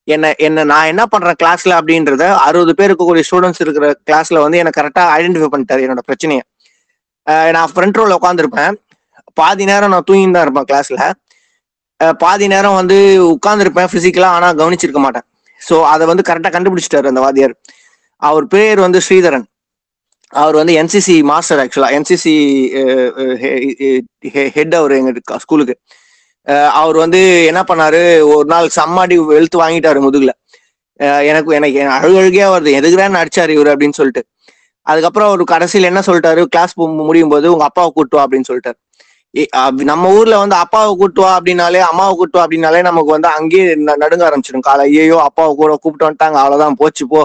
[0.08, 4.80] என்ன என்ன நான் என்ன பண்றேன் கிளாஸ்ல அப்படின்றத அறுபது பேர் இருக்கக்கூடிய ஸ்டூடெண்ட்ஸ் இருக்கிற கிளாஸ்ல வந்து எனக்கு
[4.80, 6.44] கரெக்டா ஐடென்டிஃபை பண்ணிட்டாரு என்னோட பிரச்சனையை.
[7.56, 8.74] நான் ஃப்ரண்ட் ரோல உட்காந்துருப்பேன்
[9.40, 11.00] பாதி நேரம் நான் தூங்கி தான் இருப்பேன் கிளாஸ்ல
[12.24, 12.98] பாதி நேரம் வந்து
[13.36, 15.28] உட்காந்துருப்பேன் பிசிக்கலா ஆனா கவனிச்சிருக்க மாட்டேன்.
[15.70, 17.56] ஸோ அதை வந்து கரெக்டா கண்டுபிடிச்சிட்டாரு அந்த வாத்தியார்.
[18.22, 19.46] அவர் பேர் வந்து ஸ்ரீதரன்.
[20.34, 22.34] அவர் வந்து என்சிசி மாஸ்டர் ஆக்சுவலா என்சிசி
[24.56, 25.76] ஹெட் அவர் எங்க ஸ்கூலுக்கு.
[26.82, 28.02] அவர் வந்து என்ன பண்ணாரு?
[28.34, 30.32] ஒரு நாள் சம்மாடி வெளுத்து வாங்கிட்டாரு முதுகுல.
[31.00, 32.72] அஹ் எனக்கு எனக்கு எனக்கு அழுகு அழுகையா வருது.
[32.80, 33.72] எதுக்குறான்னு அடிச்சாரு இவர்?
[33.74, 34.24] அப்படின்னு சொல்லிட்டு.
[34.88, 36.44] அதுக்கப்புறம் அவர் கடைசியில் என்ன சொல்லிட்டாரு?
[36.54, 38.80] கிளாஸ் முடியும் போது உங்க அப்பாவை கூட்டுவா அப்படின்னு சொல்லிட்டாரு.
[39.84, 44.60] நம்ம ஊர்ல வந்து அப்பாவை கூட்டுவா அப்படின்னாலே அம்மாவை கூட்டுவா அப்படின்னாலே நமக்கு வந்து அங்கேயே ந- நடுங்க ஆரம்பிச்சிடும்
[44.60, 46.38] காலை ஐயோ அப்பாவை கூட கூப்பிட்டு வந்துட்டாங்க.
[46.44, 47.22] அவ்வளவுதான் போச்சு போ.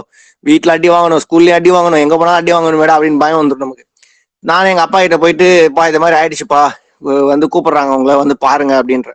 [0.46, 1.98] வீட்டுல அடி வாங்கணும் ஸ்கூல்ல அடி வாங்கணும்.
[1.98, 3.84] எங்க போனாலும் அடி வாங்கணும் மேடம் அப்படின்னு பயம் வந்துடும் நமக்கு.
[4.42, 6.62] நான் எங்க அப்பா கிட்ட போயிட்டு பா இது மாதிரி ஆயிடுச்சுப்பா.
[7.26, 9.10] வந்து கூப்பிடுறாங்க அவங்கள வந்து பாருங்க அப்படின்ற.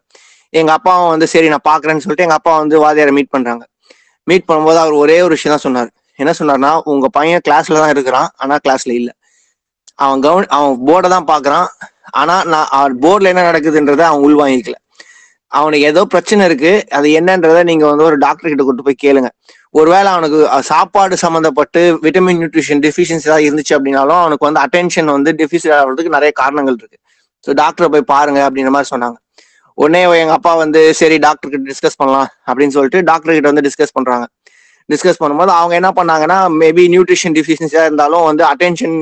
[0.50, 3.64] எங்க அப்பாவும் வந்து சரி நான் பாக்குறேன்னு சொல்லிட்டு எங்க அப்பா வந்து வாதியாரை மீட் பண்றாங்க.
[4.24, 5.90] மீட் பண்ணும்போது அவர் ஒரே ஒரு விஷயம் தான் சொன்னார்.
[6.16, 9.10] என்ன சொன்னார்னா உங்க பையன் கிளாஸ்ல தான் இருக்கிறான் ஆனா கிளாஸ்ல இல்ல.
[9.96, 11.68] அவன் கவனி அவன் போர்டை தான் பாக்குறான்.
[12.22, 14.78] ஆனா நான் போர்டில் என்ன நடக்குதுன்றதை அவன் உள்வாங்கிக்கல.
[15.52, 19.30] அவனுக்கு ஏதோ பிரச்சனை இருக்கு அது என்னன்றதை நீங்க வந்து ஒரு டாக்டர் கிட்ட கூட்டு போய் கேளுங்க.
[19.80, 20.40] ஒருவேளை அவனுக்கு
[20.72, 26.32] சாப்பாடு சம்மந்தப்பட்டு விட்டமின் நியூட்ரிஷன் டெஃபிஷியன்சி ஏதாவது இருந்துச்சு அப்படின்னாலும் அவனுக்கு வந்து அட்டென்ஷன் வந்து டெஃபிசிட் ஆகிறதுக்கு நிறைய
[26.42, 26.98] காரணங்கள் இருக்கு.
[27.46, 29.18] ஸோ டாக்டரை போய் பாருங்க அப்படின்ற மாதிரி சொன்னாங்க.
[29.78, 33.96] உடனே எங்க அப்பா வந்து சரி டாக்டர் கிட்ட டிஸ்கஸ் பண்ணலாம் அப்படின்னு சொல்லிட்டு டாக்டர் கிட்ட வந்து டிஸ்கஸ்
[33.98, 34.26] பண்றாங்க.
[34.90, 38.98] டிஸ்கஸ் பண்ணும்போது அவங்க என்ன பண்ணாங்கன்னா மேபி நியூட்ரிஷன் டிஃபிஷியன்சியா இருந்தாலும் வந்து அட்டென்ஷன்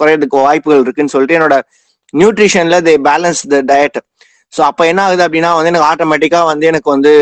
[0.00, 1.56] குறையறதுக்கு வாய்ப்புகள் இருக்குன்னு சொல்லிட்டு என்னோட
[2.14, 3.98] நியூட்ரிஷன்ல the balance the diet
[4.52, 7.12] so அப்போ என்ன ஆகுது அப்படின்னா வந்து எனக்கு ஆட்டோமேட்டிக்காக வந்து எனக்கு வந்து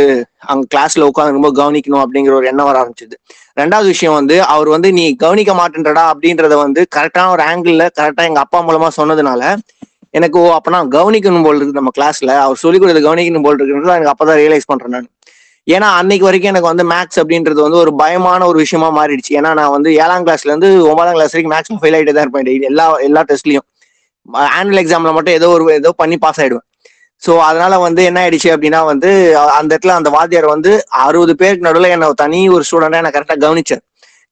[0.52, 3.14] அங்கே கிளாஸ்ல உட்காந்து ரொம்ப கவனிக்கணும் அப்படிங்கிற ஒரு எண்ணம் வர ஆரம்பிச்சது.
[3.56, 8.44] ரெண்டாவது விஷயம் வந்து அவர் வந்து நீ கவனிக்க மாட்டேன்றடா அப்படின்றத வந்து கரெக்டான ஒரு ஆங்கிள் கரெக்டாக எங்கள்
[8.44, 9.42] அப்பா மூலமா சொன்னதுனால
[10.18, 13.96] எனக்கு ஓ அப்போ நான் கவனிக்கணும் போல் இருக்குது நம்ம கிளாஸ்ல அவர் சொல்லி கொடுத்து கவனிக்கணும் போல் இருக்குன்றது
[13.98, 15.08] எனக்கு அப்போ தான் ரியலைஸ் பண்ணுறேன் நான்.
[15.66, 19.32] ஏன்னா அன்னைக்கு வரைக்கும் எனக்கு வந்து மேக்ஸ் அப்படின்றது வந்து ஒரு பயமான ஒரு விஷயமா மாறிடுச்சு.
[19.38, 22.86] ஏன்னா நான் வந்து ஏழாம் கிளாஸ்ல இருந்து ஒன்பதாம் கிளாஸ் வரைக்கும் மேக்ஸ் ஃபெயில் ஆகிட்டே தான் இருப்பேன் எல்லா
[23.08, 23.66] எல்லா டெஸ்ட்லையும்
[24.58, 26.66] ஆனுவல் எக்ஸாம்ல மட்டும் ஏதோ ஒரு ஏதோ பண்ணி பாஸ் ஆயிடுவேன்.
[27.22, 29.08] ஸோ அதனால வந்து என்ன ஆயிடுச்சு அப்படின்னா வந்து
[29.58, 30.70] அந்த இடத்துல அந்த வாத்தியார் வந்து
[31.04, 33.82] அறுபது பேருக்கு நடுவில் என்னை தனி ஒரு ஸ்டூடெண்டா என்ன கரெக்டாக கவனிச்சார்.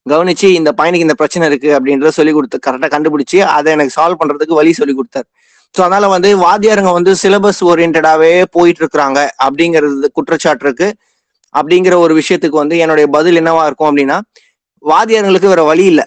[0.07, 4.59] கவனிச்சு இந்த பையனுக்கு இந்த பிரச்சனை இருக்கு அப்படின்றத சொல்லி கொடுத்து கரெக்டாக கண்டுபிடிச்சி அதை எனக்கு சால்வ் பண்றதுக்கு
[4.61, 5.29] வழி சொல்லி கொடுத்தாரு.
[5.75, 10.89] ஸோ அதனால வந்து வாத்தியாருங்க வந்து சிலபஸ் ஓரியன்டாவே போயிட்டு இருக்கிறாங்க அப்படிங்கிறது குற்றச்சாட்டு இருக்கு.
[11.55, 14.17] அப்படிங்கிற ஒரு விஷயத்துக்கு வந்து என்னுடைய பதில் என்னவா இருக்கும் அப்படின்னா
[14.83, 16.07] வாதியாரங்களுக்கு வேற வழி இல்லை.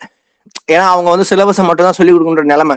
[0.73, 2.75] ஏன்னா அவங்க வந்து சிலபஸை மட்டும் தான் சொல்லி கொடுக்குற நிலைமை.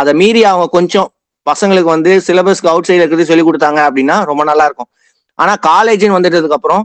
[0.00, 1.08] அதை மீறி அவங்க கொஞ்சம்
[1.46, 4.90] பசங்களுக்கு வந்து சிலபஸ்க்கு அவுட் சைடு இருக்கிறது சொல்லி கொடுத்தாங்க அப்படின்னா ரொம்ப நல்லா இருக்கும்
[5.34, 6.84] ஆனா காலேஜ்னு வந்துட்டதுக்கு அப்புறம்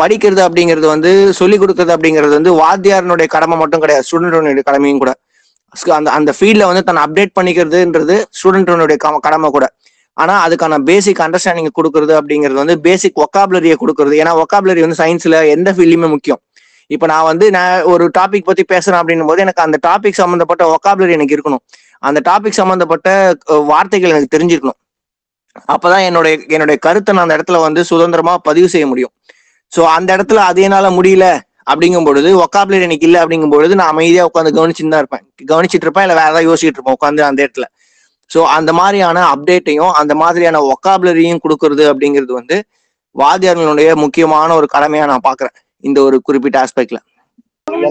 [0.00, 5.12] படிக்கிறது அப்படிங்கிறது வந்து சொல்லி கொடுக்கறது அப்படிங்கிறது வந்து வாத்தியாரனுடைய கடமை மட்டும் கிடையாது ஸ்டூடெண்டோடைய கடமையும் கூட.
[5.98, 9.66] அந்த அந்த ஃபீல்ட்ல வந்து தன்னை அப்டேட் பண்ணிக்கிறதுன்றது ஸ்டூடெண்டோடைய கடமை கூட.
[10.12, 14.14] ஆனா அதுக்கான பேசிக் அண்டர்ஸ்டாண்டிங் கொடுக்கறது அப்படிங்கிறது வந்து பேசிக் ஒக்காபுலரியை கொடுக்கறது.
[14.22, 16.40] ஏன்னா ஒக்காபுலரி வந்து சயின்ஸ்ல எந்த ஃபீல்டுமே முக்கியம்.
[16.90, 21.14] இப்போ நான் வந்து நான் ஒரு டாபிக் பத்தி பேசுறேன் அப்படின்னும் போது எனக்கு அந்த டாபிக் சம்மந்தப்பட்ட ஒக்காபுலரி
[21.18, 21.62] எனக்கு இருக்கணும்.
[22.02, 23.08] அந்த டாபிக் சம்மந்தப்பட்ட
[23.72, 24.78] வார்த்தைகள் எனக்கு தெரிஞ்சிருக்கணும்.
[25.72, 29.12] அப்பதான் என்னுடைய என்னுடைய கருத்தை நான் அந்த இடத்துல வந்து சுதந்திரமா பதிவு செய்ய முடியும்.
[29.72, 31.26] ஸோ அந்த இடத்துல அது என்னால முடியல
[31.72, 35.24] அப்படிங்கும் பொழுது ஒக்காபுலரி எனக்கு இல்லை அப்படிங்கும் பொழுது நான் அமைதியா உட்காந்து கவனிச்சுட்டு தான் இருப்பேன்.
[35.52, 37.66] கவனிச்சிட்டு இருப்பேன் இல்லை வேற ஏதாவது யோசிச்சுட்டு இருப்பேன் உட்காந்து அந்த இடத்துல.
[38.30, 42.56] ஸோ அந்த மாதிரியான அப்டேட்டையும் அந்த மாதிரியான ஒக்காபுலரியும் கொடுக்கறது அப்படிங்கிறது வந்து
[43.16, 45.56] வாத்தியார்களுடைய முக்கியமான ஒரு கடமையா நான் பாக்குறேன்.
[45.84, 47.00] இந்த ஒரு குறிப்பிட்ட ஆஸ்பெக்ட்ல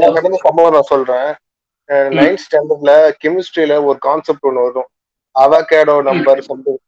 [0.05, 1.29] நடந்த சம்பவம் நான் சொல்றேன்.
[2.17, 2.91] நைன்த் ஸ்டாண்டர்ட்ல
[3.23, 4.89] கெமிஸ்ட்ரியில ஒரு கான்செப்ட் ஒன்று வரும்.
[5.35, 6.81] Avogadro number something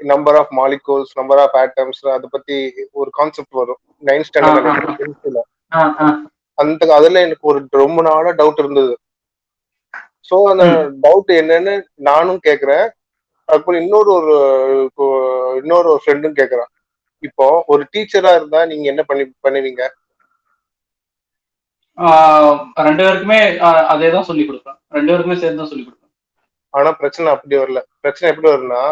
[0.00, 2.56] number of molecules number of atoms அதை பத்தி
[3.00, 3.80] ஒரு கான்செப்ட் வரும்.
[4.08, 4.98] Ninth standard.
[5.00, 5.40] கெமிஸ்ட்ரியில.
[6.58, 8.94] அந்த அதுல எனக்கு ஒரு ரொம்ப நாளா டவுட் இருந்தது.
[10.28, 10.64] சோ அந்த
[11.04, 11.74] டவுட் என்னன்னு
[12.08, 12.86] நானும் கேக்குறேன்.
[13.48, 14.34] அப்புறம் இன்னொரு ஒரு
[15.60, 16.70] இன்னொரு ஒரு ஃப்ரெண்டும் கேக்குறான்.
[17.22, 19.82] இப்போ ஒரு டீச்சரா இருந்தா நீங்க என்ன பண்ணி பண்ணுவீங்க?
[22.86, 23.38] ரெண்டு பேருக்குமே
[23.92, 24.78] அதே தான் சொல்லி கொடுப்பேன்.
[24.96, 26.10] ரெண்டு பேருக்குமே சேர்ந்து தான் சொல்லி கொடுப்பேன்.
[26.74, 27.80] ஆனா பிரச்சனை அப்படி வரல.
[28.02, 28.82] பிரச்சனை எப்படி வரும்னா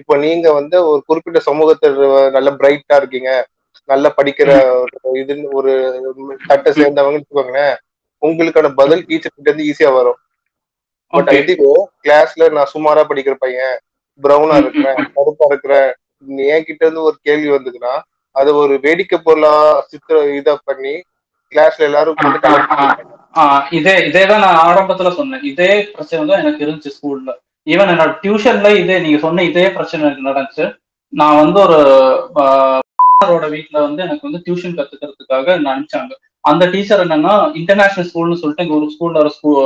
[0.00, 1.96] இப்போ நீங்க வந்து ஒரு குறிப்பிட்ட சமூகத்தில்
[2.36, 3.30] நல்ல பிரைட்டா இருக்கீங்க.
[3.88, 4.50] நல்லா படிக்கிற
[5.20, 5.72] இதுன்னு ஒரு
[6.48, 7.74] தட்டை சேர்ந்தவங்கன்னு வச்சுக்கோங்களேன்
[8.22, 10.18] உங்களுக்கான பதில் டீச்சர் கிட்ட இருந்து ஈஸியா வரும்.
[11.12, 11.72] பட் இதுவே
[12.04, 13.76] கிளாஸ்ல நான் சுமாரா படிக்கிற பையன்
[14.20, 15.90] பிரவுனா இருக்கிறேன் கருப்பா இருக்கிறேன்.
[16.36, 17.94] நீ என்கிட்ட இருந்து ஒரு கேள்வி வந்துக்குன்னா
[18.36, 19.52] அதை ஒரு வேடிக்கை பொருளா
[19.90, 20.94] சித்திர இத பண்ணி
[21.52, 22.16] கிளாஸ்ல எல்லாரும்
[23.78, 25.42] இதே இதே தான் நான் ஆரம்பத்துல சொன்னேன்.
[25.50, 27.32] இதே பிரச்சனை தான் எனக்கு இருந்துச்சு ஸ்கூல்ல
[27.66, 30.64] ஈவன் என்னோட டியூஷன்ல இதே நீங்க சொன்ன இதே பிரச்சனை எனக்கு நடந்துச்சு.
[31.12, 31.60] நான் வந்து
[33.34, 36.12] ஒரு வீட்ல வந்து எனக்கு வந்து டியூஷன் கத்துக்கிறதுக்காக என்ன அனுப்பிச்சாங்க.
[36.44, 39.58] அந்த டீச்சர் என்னன்னா இன்டர்நேஷனல் ஸ்கூல்னு சொல்லிட்டு இங்க ஒரு ஸ்கூல்ல ஒரு ஸ்கூல்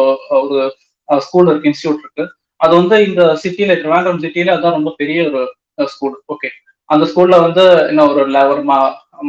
[1.09, 2.25] ஒரு ஸ்கூல் இருக்கு இன்ஸ்டியூட் இருக்கு.
[2.61, 5.43] அது வந்து இந்த சிட்டில திருவனந்தபுரம் சிட்டில அதான் ரொம்ப பெரிய ஒரு
[5.95, 6.51] ஸ்கூல் ஓகே
[6.89, 8.23] அந்த ஸ்கூல்ல வந்து என்ன ஒரு
[8.53, 8.63] ஒரு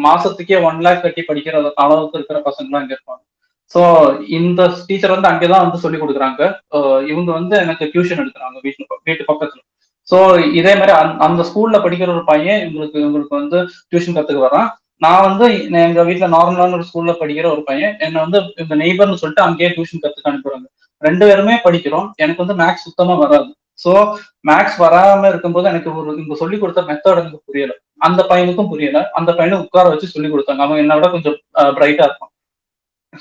[0.03, 3.31] மாசத்துக்கே ஒன் லேக் கட்டி படிக்கிற அளவுக்கு இருக்கிற பசங்களாம் இங்க இருப்பாங்க.
[3.73, 6.59] ஸோ இந்த டீச்சர் வந்து அங்கேதான் வந்து சொல்லி கொடுக்குறாங்க.
[7.07, 9.81] இவங்க வந்து எனக்கு டியூஷன் எடுக்கிறாங்க வீட்டு வீட்டு பக்கத்துல.
[10.11, 14.69] ஸோ இதே மாதிரி அந்த- அந்த ஸ்கூல்ல படிக்கிற ஒரு பையன் இவங்களுக்கு இவங்களுக்கு வந்து டியூஷன் கத்துக்க வரான்
[14.97, 17.99] நான் வந்து எங்க வீட்டுல நார்மலான ஒரு ஸ்கூல்ல படிக்கிற ஒரு பையன்.
[17.99, 20.65] என்னை வந்து இந்த நெய்பர்னு சொல்லிட்டு அங்கேயே டியூஷன் கத்துக்க அனுப்புறாங்க.
[20.97, 22.09] ரெண்டு பேருமே படிக்கிறோம்.
[22.15, 23.55] எனக்கு வந்து மேக்ஸ் சுத்தமா வராது.
[23.83, 24.15] ஸோ
[24.47, 27.77] மேக்ஸ் வராம இருக்கும்போது எனக்கு ஒரு இவங்க சொல்லி கொடுத்த மெத்தட் எனக்கு புரியல.
[28.03, 28.99] அந்த பையனுக்கும் புரியல.
[29.13, 30.63] அந்த பையனை உட்கார வச்சு சொல்லி கொடுத்தாங்க.
[30.67, 31.37] அவன் என்னை விட கொஞ்சம்
[31.77, 32.31] பிரைட்டா இருப்பான்.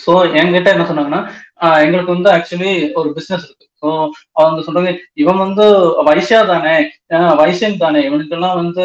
[0.06, 1.20] ஸோ என்கிட்ட என்ன சொன்னாங்கன்னா
[1.84, 3.66] எங்களுக்கு வந்து ஆக்சுவலி ஒரு பிசினஸ் இருக்கு.
[3.82, 3.88] ஸோ
[4.32, 5.64] அவங்க சொல்றாங்க இவன் வந்து
[6.08, 6.74] வைசியா தானே?
[7.16, 8.00] ஆஹ் தானே?
[8.08, 8.84] இவனுக்கெல்லாம் வந்து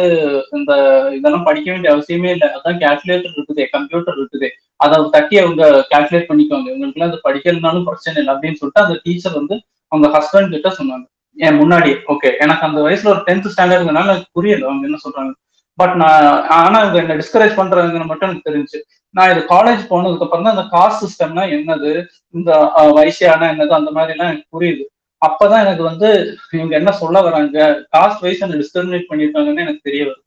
[0.50, 0.72] இந்த
[1.18, 2.48] இதெல்லாம் படிக்க வேண்டிய அவசியமே இல்லை.
[2.56, 4.48] அதான் கேல்குலேட்டர் இருக்குது கம்ப்யூட்டர் இருக்குது.
[4.76, 6.68] அதை தட்டி அவங்க கால்குலேட் பண்ணிக்குவாங்க.
[6.72, 9.56] இவங்களுக்குலாம் அது படிக்கலனாலும் பிரச்சனை இல்லை அப்படின்னு சொல்லிட்டு அந்த டீச்சர் வந்து
[9.92, 11.06] அவங்க ஹஸ்பண்ட் கிட்ட சொன்னாங்க.
[11.36, 14.66] என் முன்னாடி ஓகே எனக்கு அந்த வயசுல ஒரு டென்த் ஸ்டாண்டர்ட்னால எனக்கு புரியல.
[14.66, 15.32] அவங்க என்ன சொல்றாங்க?
[15.78, 16.26] பட் நான்
[16.60, 18.78] ஆனா இது என்ன டிஸ்கரேஜ் பண்றாங்கன்னு மட்டும் எனக்கு தெரிஞ்சு
[19.14, 21.90] நான் இது காலேஜ் போனதுக்கு அப்புறம் தான் இந்த காஸ்ட் சிஸ்டம்னா என்னது
[22.34, 22.50] இந்த
[22.98, 24.84] வயசான என்னது அந்த மாதிரி எல்லாம் எனக்கு புரியுது.
[25.22, 26.08] அப்பதான் எனக்கு வந்து
[26.56, 27.58] இவங்க என்ன சொல்ல வராங்க
[27.94, 30.22] காஸ்ட் வைஸ் என்ன டிஸ்கிரிமினேட் பண்ணியிருக்காங்கன்னு எனக்கு தெரிய வருது.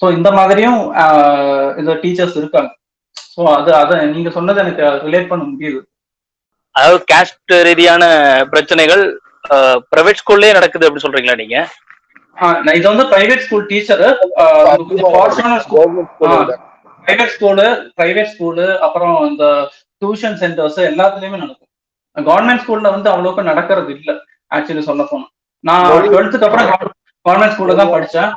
[0.00, 0.80] ஸோ இந்த மாதிரியும்
[1.80, 2.70] இந்த டீச்சர்ஸ் இருக்காங்க.
[3.34, 5.80] ஸோ அது அதை நீங்க சொன்னது எனக்கு ரிலேட் பண்ண முடியுது.
[6.74, 8.04] அதாவது கேஸ்ட் ரீதியான
[8.52, 9.04] பிரச்சனைகள்
[9.92, 11.56] பிரைவேட் ஸ்கூல்லே நடக்குது அப்படின்னு சொல்றீங்களா நீங்க?
[12.76, 14.04] இது வந்து private school teacher
[17.04, 17.66] private school
[17.96, 19.44] private school அப்புறம் இந்த
[20.02, 21.70] டியூஷன் சென்டர்ஸ் எல்லாத்துலயுமே நடக்கும்
[22.16, 24.10] கவர்மெண்ட் ஸ்கூல்ல வந்து அவ்வளோக்கு நடக்கிறது இல்ல
[24.50, 25.26] ஆக்சுவலி சொல்ல போனா
[25.64, 26.70] நான் டுவெல்த்துக்கு அப்புறம்
[27.26, 28.32] கவர்மெண்ட் ஸ்கூல்ல தான் படிச்சேன்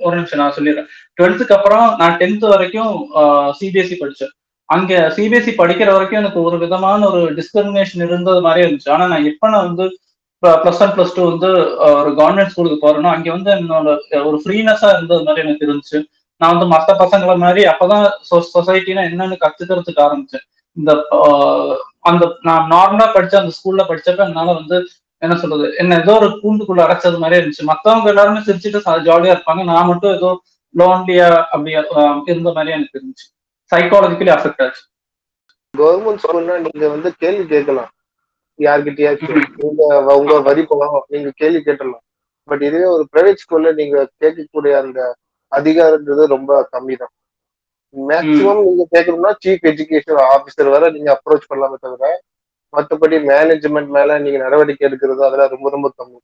[0.00, 0.88] ஒரு நிமிஷம் நான் சொல்லிடுறேன்
[1.18, 2.92] டுவெல்த்துக்கு அப்புறம் நான் டென்த் வரைக்கும்
[3.58, 4.32] சிபிஎஸ்சி படிச்சேன்
[4.68, 9.48] அங்க சிபிஎஸ்சி படிக்கிற வரைக்கும் எனக்கு ஒரு விதமான ஒரு டிஸ்கிரிமினேஷன் இருந்தது மாதிரியே இருந்துச்சு ஆனா நான் எப்ப
[9.48, 9.86] நான் வந்து
[10.62, 11.48] ப்ளஸ் ஒன் ப்ளஸ் டூ வந்து
[12.00, 13.88] ஒரு கவர்மெண்ட் ஸ்கூலுக்கு போறேன்னா அங்க வந்து என்னோட
[14.28, 15.98] ஒரு ஃப்ரீனஸா இருந்தது மாதிரி எனக்கு இருந்துச்சு
[16.40, 20.44] நான் வந்து மற்ற பசங்களை மாதிரி அப்பதான் சொசைட்டினா என்னன்னு கத்துக்கிறதுக்கு ஆரம்பிச்சேன்.
[20.76, 20.92] இந்த
[22.10, 24.78] அந்த நான் நார்மலா படிச்ச அந்த ஸ்கூல்ல படிச்சப்ப என்னால வந்து
[25.22, 27.68] என்ன சொல்றது என்ன ஏதோ ஒரு கூண்டுக்குள்ள அடைச்சது மாதிரி இருந்துச்சு.
[27.70, 29.62] மத்தவங்க எல்லாருமே சிரிச்சுட்டு ஜாலியா இருப்பாங்க.
[29.70, 30.30] நான் மட்டும் ஏதோ
[30.74, 31.72] லோன்லியா அப்படி
[32.32, 33.26] இருந்த மாதிரி எனக்கு இருந்துச்சு
[33.72, 34.82] சைக்காலஜிக்கலி அஃபெக்ட் ஆச்சு.
[35.74, 37.90] கவர்மெண்ட் ஸ்கூல்னா நீங்க வந்து கேள்வி கேட்கலாம்.
[38.58, 39.82] யார்கிட்டயாச்சும் நீங்க
[40.14, 42.02] உங்க வரி பணம் நீங்க கேள்வி கேட்டலாம்
[42.48, 45.00] பட் இதுவே ஒரு பிரைவேட் ஸ்கூல்ல நீங்க கேட்கக்கூடிய அந்த
[45.52, 47.12] அதிகாரன்றது ரொம்ப கம்மி தான்
[47.94, 52.12] மேக்சிமம் நீங்க கேட்கணும்னா சீஃப் எஜுகேஷன் ஆபீசர் வரை நீங்க அப்ரோச் பண்ணலாமே தவிர
[52.72, 56.18] மற்றபடி மேனேஜ்மெண்ட் மேல நீங்க நடவடிக்கை எடுக்கிறது அதெல்லாம் ரொம்ப ரொம்ப கம்மி.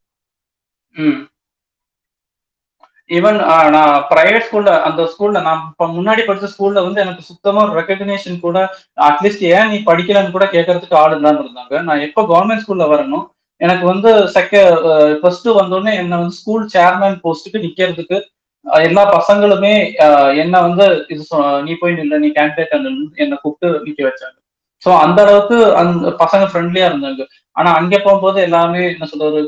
[3.10, 3.38] ஈவன்
[3.74, 8.36] நான் பிரைவேட் ஸ்கூல்ல அந்த ஸ்கூல்ல நான் இப்ப முன்னாடி படிச்ச ஸ்கூல்ல வந்து எனக்கு சுத்தமா ஒரு ரெக்கக்னேஷன்
[8.46, 8.58] கூட
[9.08, 11.74] அட்லீஸ்ட் ஏன் நீ படிக்கலன்னு கூட கேட்கறதுக்கு ஆள் இல்லாம இருந்தாங்க.
[11.88, 13.24] நான் எப்போ கவர்மெண்ட் ஸ்கூல்ல வரணும்
[13.60, 14.76] எனக்கு வந்து செகண்ட்
[15.22, 18.18] ஃபர்ஸ்ட் வந்தோடனே என்ன வந்து ஸ்கூல் சேர்மேன் போஸ்ட்டுக்கு நிக்கிறதுக்கு
[18.86, 19.74] எல்லா பசங்களுமே
[20.42, 21.22] என்ன வந்து இது
[21.66, 22.74] நீ போய் நில்ல நீ கேண்டிடேட்
[23.24, 24.36] என்னை கூப்பிட்டு நிக்க வச்சாங்க.
[24.82, 27.22] ஸோ அந்த அளவுக்கு அந்த பசங்க ஃப்ரெண்ட்லியா இருந்தாங்க.
[27.56, 29.40] ஆனா அங்க போகும்போது எல்லாமே என்ன சொல்றது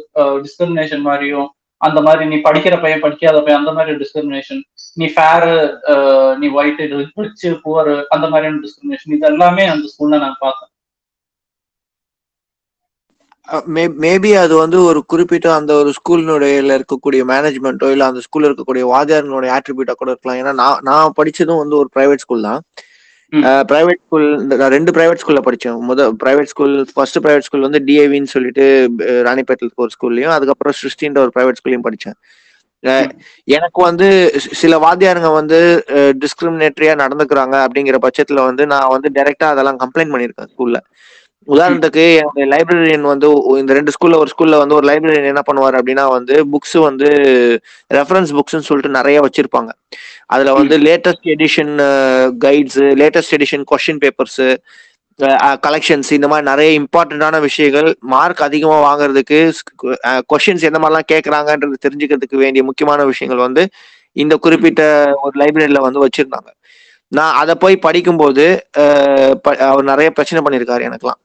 [0.45, 1.49] டிஸ்கிரிமினேஷன் மாதிரியும்
[1.83, 4.61] அந்த மாதிரி நீ படிக்கிற பையன் படிக்காத பையன் அந்த மாதிரி டிஸ்கிரிமினேஷன்
[5.01, 5.55] நீ ஃபேரு
[6.41, 6.83] நீ ஒயிட்
[7.21, 10.71] ரிச் புவர் அந்த மாதிரியான டிஸ்கிரிமினேஷன் இது எல்லாமே அந்த ஸ்கூல்ல நான் பார்த்தேன்.
[14.05, 19.51] மேபி அது வந்து ஒரு குறிப்பிட்ட அந்த ஒரு ஸ்கூலினுடைய இருக்கக்கூடிய மேனேஜ்மெண்ட்டோ இல்ல அந்த ஸ்கூல்ல இருக்கக்கூடிய வாத்தியாரனுடைய
[19.57, 20.39] ஆட்ரிபியூட்டா கூட இருக்கலாம்.
[20.43, 22.63] ஏன்னா நான் நான் படிச்சதும் வந்து ஒரு பிரைவேட் ஸ்கூல் தான்.
[23.69, 25.77] பிரைவேட் ஸ்கூல் நான் ரெண்டு பிரைவேட் ஸ்கூல்ல படிச்சேன்.
[25.89, 28.65] முத private school first private school வந்து டிஏவின்னு சொல்லிட்டு
[29.29, 32.17] ராணிப்பேட்டில் ஒரு ஸ்கூல்லையும் அதுக்கப்புறம் சிருஷ்டின்ற ஒரு பிரைவேட் ஸ்கூல்லையும் படிச்சேன்.
[32.83, 33.09] அஹ்,
[33.49, 34.07] எனக்கு வந்து
[34.61, 35.59] சில வாத்தியாருங்க வந்து
[36.23, 40.79] டிஸ்கிரிமினேட்டரியா நடந்துக்கிறாங்க அப்படிங்கிற பட்சத்துல வந்து நான் வந்து டைரக்டா அதெல்லாம் கம்ப்ளைண்ட் பண்ணியிருக்கேன் ஸ்கூல்ல
[41.49, 43.29] உதாரணத்துக்கு என்னுடைய லைப்ரரியன் வந்து
[43.61, 47.09] இந்த ரெண்டு ஸ்கூல்ல ஒரு ஸ்கூல்ல வந்து ஒரு லைப்ரரியன் என்ன பண்ணுவார் அப்படின்னா வந்து புக்ஸ் வந்து
[47.91, 49.71] ரெஃபரன்ஸ் புக்ஸ்னு சொல்லிட்டு நிறைய வச்சிருப்பாங்க.
[50.27, 51.73] அதுல வந்து latest edition
[52.45, 54.43] guides latest edition question papers
[55.63, 59.39] collections இந்த மாதிரி நிறைய இம்பார்ட்டண்டான விஷயங்கள் மார்க் அதிகமா வாங்குறதுக்கு
[60.33, 63.65] கொஸ்டின்ஸ் எந்த மாதிரிலாம் கேட்கறாங்கன்றது தெரிஞ்சுக்கிறதுக்கு வேண்டிய முக்கியமான விஷயங்கள் வந்து
[64.17, 64.83] இந்த குறிப்பிட்ட
[65.23, 66.49] ஒரு லைப்ரரியில வந்து வச்சிருந்தாங்க.
[67.19, 68.45] நான் அதை போய் படிக்கும்போது
[69.71, 71.21] அவர் நிறைய பிரச்சனை பண்ணியிருக்காரு எனக்குலாம்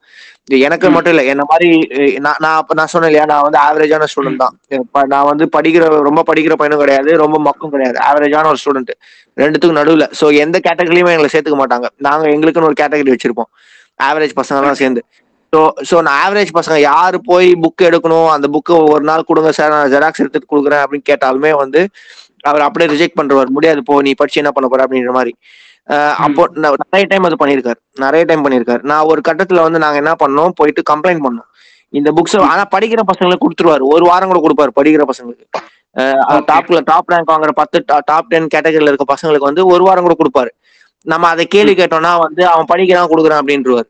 [0.66, 1.70] எனக்கு மட்டும் இல்லை என்ன மாதிரி
[2.26, 4.54] நான் நான் அப்ப நான் சொன்னேன் இல்லையா நான் வந்து ஆவரேஜான ஸ்டூடெண்ட் தான்.
[5.14, 7.98] நான் வந்து படிக்கிற ரொம்ப படிக்கிற பையனும் கிடையாது ரொம்ப மக்கும் கிடையாது.
[8.10, 8.92] ஆவரேஜான ஒரு ஸ்டூடெண்ட்
[9.44, 10.06] ரெண்டுத்துக்கும் நடுவில்.
[10.20, 11.90] ஸோ எந்த கேட்டகரியுமே எங்களை சேர்த்துக்க மாட்டாங்க.
[12.08, 13.50] நாங்கள் எங்களுக்குன்னு ஒரு கேட்டகரி வச்சிருப்போம்.
[14.08, 15.04] ஆவரேஜ் பசங்கலாம் சேர்ந்து.
[15.54, 15.60] ஸோ
[15.90, 19.94] ஸோ நான் ஆவரேஜ் பசங்க யார் போய் புக் எடுக்கணும் அந்த புக்கு ஒரு நாள் கொடுங்க சார் நான்
[19.96, 21.82] ஜெராக்ஸ் எடுத்துட்டு கொடுக்குறேன் அப்படின்னு கேட்டாலுமே வந்து
[22.50, 23.50] அவர் அப்படியே ரிஜெக்ட் பண்றவர்.
[23.56, 25.34] முடியாது போ நீ படிச்சு என்ன பண்ண போற அப்படின்ற மாதிரி.
[26.26, 30.56] அப்போ நிறைய டைம் அது பண்ணியிருக்காரு நிறைய டைம் பண்ணியிருக்காரு நான் ஒரு கட்டத்துல வந்து நாங்க என்ன பண்ணோம்
[30.60, 31.48] போயிட்டு கம்ப்ளைண்ட் பண்ணோம்.
[31.98, 33.84] இந்த புக்ஸ் ஆனா படிக்கிற பசங்களுக்கு கொடுத்துருவாரு.
[33.96, 35.46] ஒரு வாரம் கூட கொடுப்பாரு படிக்கிற பசங்களுக்கு.
[36.50, 37.78] டாப்ல டாப் ரேங்க் வாங்குற பத்து
[38.10, 40.52] டாப் டென் கேட்டகரியில இருக்க பசங்களுக்கு வந்து ஒரு வாரம் கூட கொடுப்பாரு.
[41.12, 43.90] நம்ம அதை கேள்வி கேட்டோம்னா வந்து அவன் படிக்கிறான் கொடுக்குறான் அப்படின்றவாரு.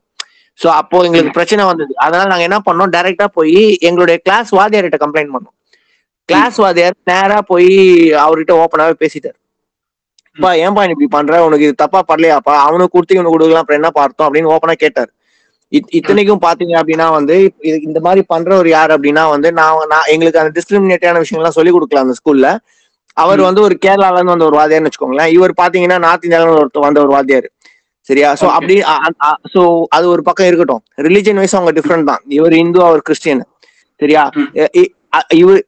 [0.59, 1.91] சோ அப்போ எங்களுக்கு பிரச்சனை வந்தது.
[2.05, 5.55] அதனால நாங்க என்ன பண்ணோம் டைரக்டா போய் எங்களுடைய கிளாஸ் வாத்தியார்கிட்ட கம்ப்ளைண்ட் பண்ணோம்.
[6.29, 7.73] கிளாஸ் வாத்தியார் நேரா போய்
[8.23, 9.37] அவர்கிட்ட ஓப்பனாவே பேசிட்டாரு.
[10.39, 11.45] பா ஏன்பா நீ இப்படி பண்ற?
[11.45, 13.61] உனக்கு இது தப்பா பண்ணலையாப்பா அவனுக்கு கொடுத்து இவனுக்கு கொடுக்கலாம்.
[13.61, 15.09] அப்புறம் என்ன பார்த்தோம் அப்படின்னு ஓப்பனா கேட்டார்.
[15.71, 20.61] இத்- இத்தனைக்கும் பாத்தீங்க அப்படின்னா வந்து இந்த மாதிரி பண்றவர் யார் அப்படின்னா வந்து நான் நான் எங்களுக்கு அந்த
[20.61, 22.57] டிஸ்கிரிமினேட்டான விஷயங்கள்லாம் சொல்லி கொடுக்கலாம் அந்த ஸ்கூல்ல
[23.13, 25.27] அவர் வந்து ஒரு கேரளால இருந்து வந்த ஒரு வாத்தியார்னு வச்சுக்கோங்களேன்.
[25.27, 27.49] இவர் பாத்தீங்கன்னா நார்த் இந்தியால இருந்து ஒருத்தர் வந்த ஒரு வாத்தியார்.
[28.01, 28.33] சரியா?
[28.33, 28.81] சோ அப்படி
[29.53, 30.83] சோ அது ஒரு பக்கம் இருக்கட்டும்.
[30.97, 32.21] ரிலிஜன் வைஸ் அவங்க டிஃப்ரெண்ட் தான்.
[32.27, 33.45] இவர் இந்து அவர் கிறிஸ்டியன்.
[33.97, 34.29] சரியா?
[35.29, 35.66] இவர்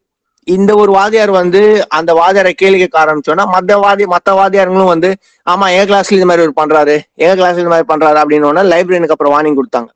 [0.55, 1.61] இந்த ஒரு வாதியார் வந்து
[1.97, 5.09] அந்த வாதியாரை கேள்வி கேட்க ஆரம்பிச்சோன்னா மத்த வாதி மத்த வாதியாருங்களும் வந்து
[5.47, 9.33] ஆமா எங்க கிளாஸ்ல இந்த மாதிரி இவர் பண்றாரு எங்க கிளாஸ்ல இந்த மாதிரி பண்றாரு அப்படின்னு லைப்ரரியனுக்கு அப்புறம்
[9.35, 9.89] வார்னிங் கொடுத்தாங்க.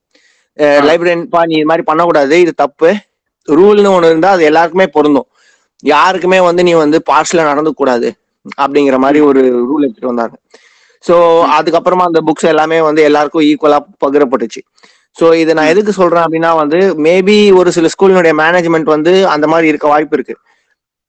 [0.89, 2.89] லைப்ரரியன் பா நீ இது மாதிரி பண்ணக்கூடாது இது தப்பு
[3.47, 5.28] ரூல்னு ஒண்ணு இருந்தா அது எல்லாருக்குமே பொருந்தும்.
[5.93, 8.10] யாருக்குமே வந்து நீ வந்து பார்சலா நடந்து கூடாது
[8.64, 10.36] அப்படிங்கிற மாதிரி ஒரு ரூல் எடுத்துட்டு வந்தாங்க.
[11.06, 11.16] சோ
[11.58, 14.62] அதுக்கப்புறமா அந்த புக்ஸ் எல்லாமே வந்து எல்லாருக்கும் ஈக்குவலா பகிரப்பட்டுச்சு.
[15.18, 19.68] ஸோ இதை நான் எதுக்கு சொல்றேன் அப்படின்னா வந்து மேபி ஒரு சில ஸ்கூலினுடைய மேனேஜ்மெண்ட் வந்து அந்த மாதிரி
[19.72, 20.36] இருக்க வாய்ப்பு இருக்கு.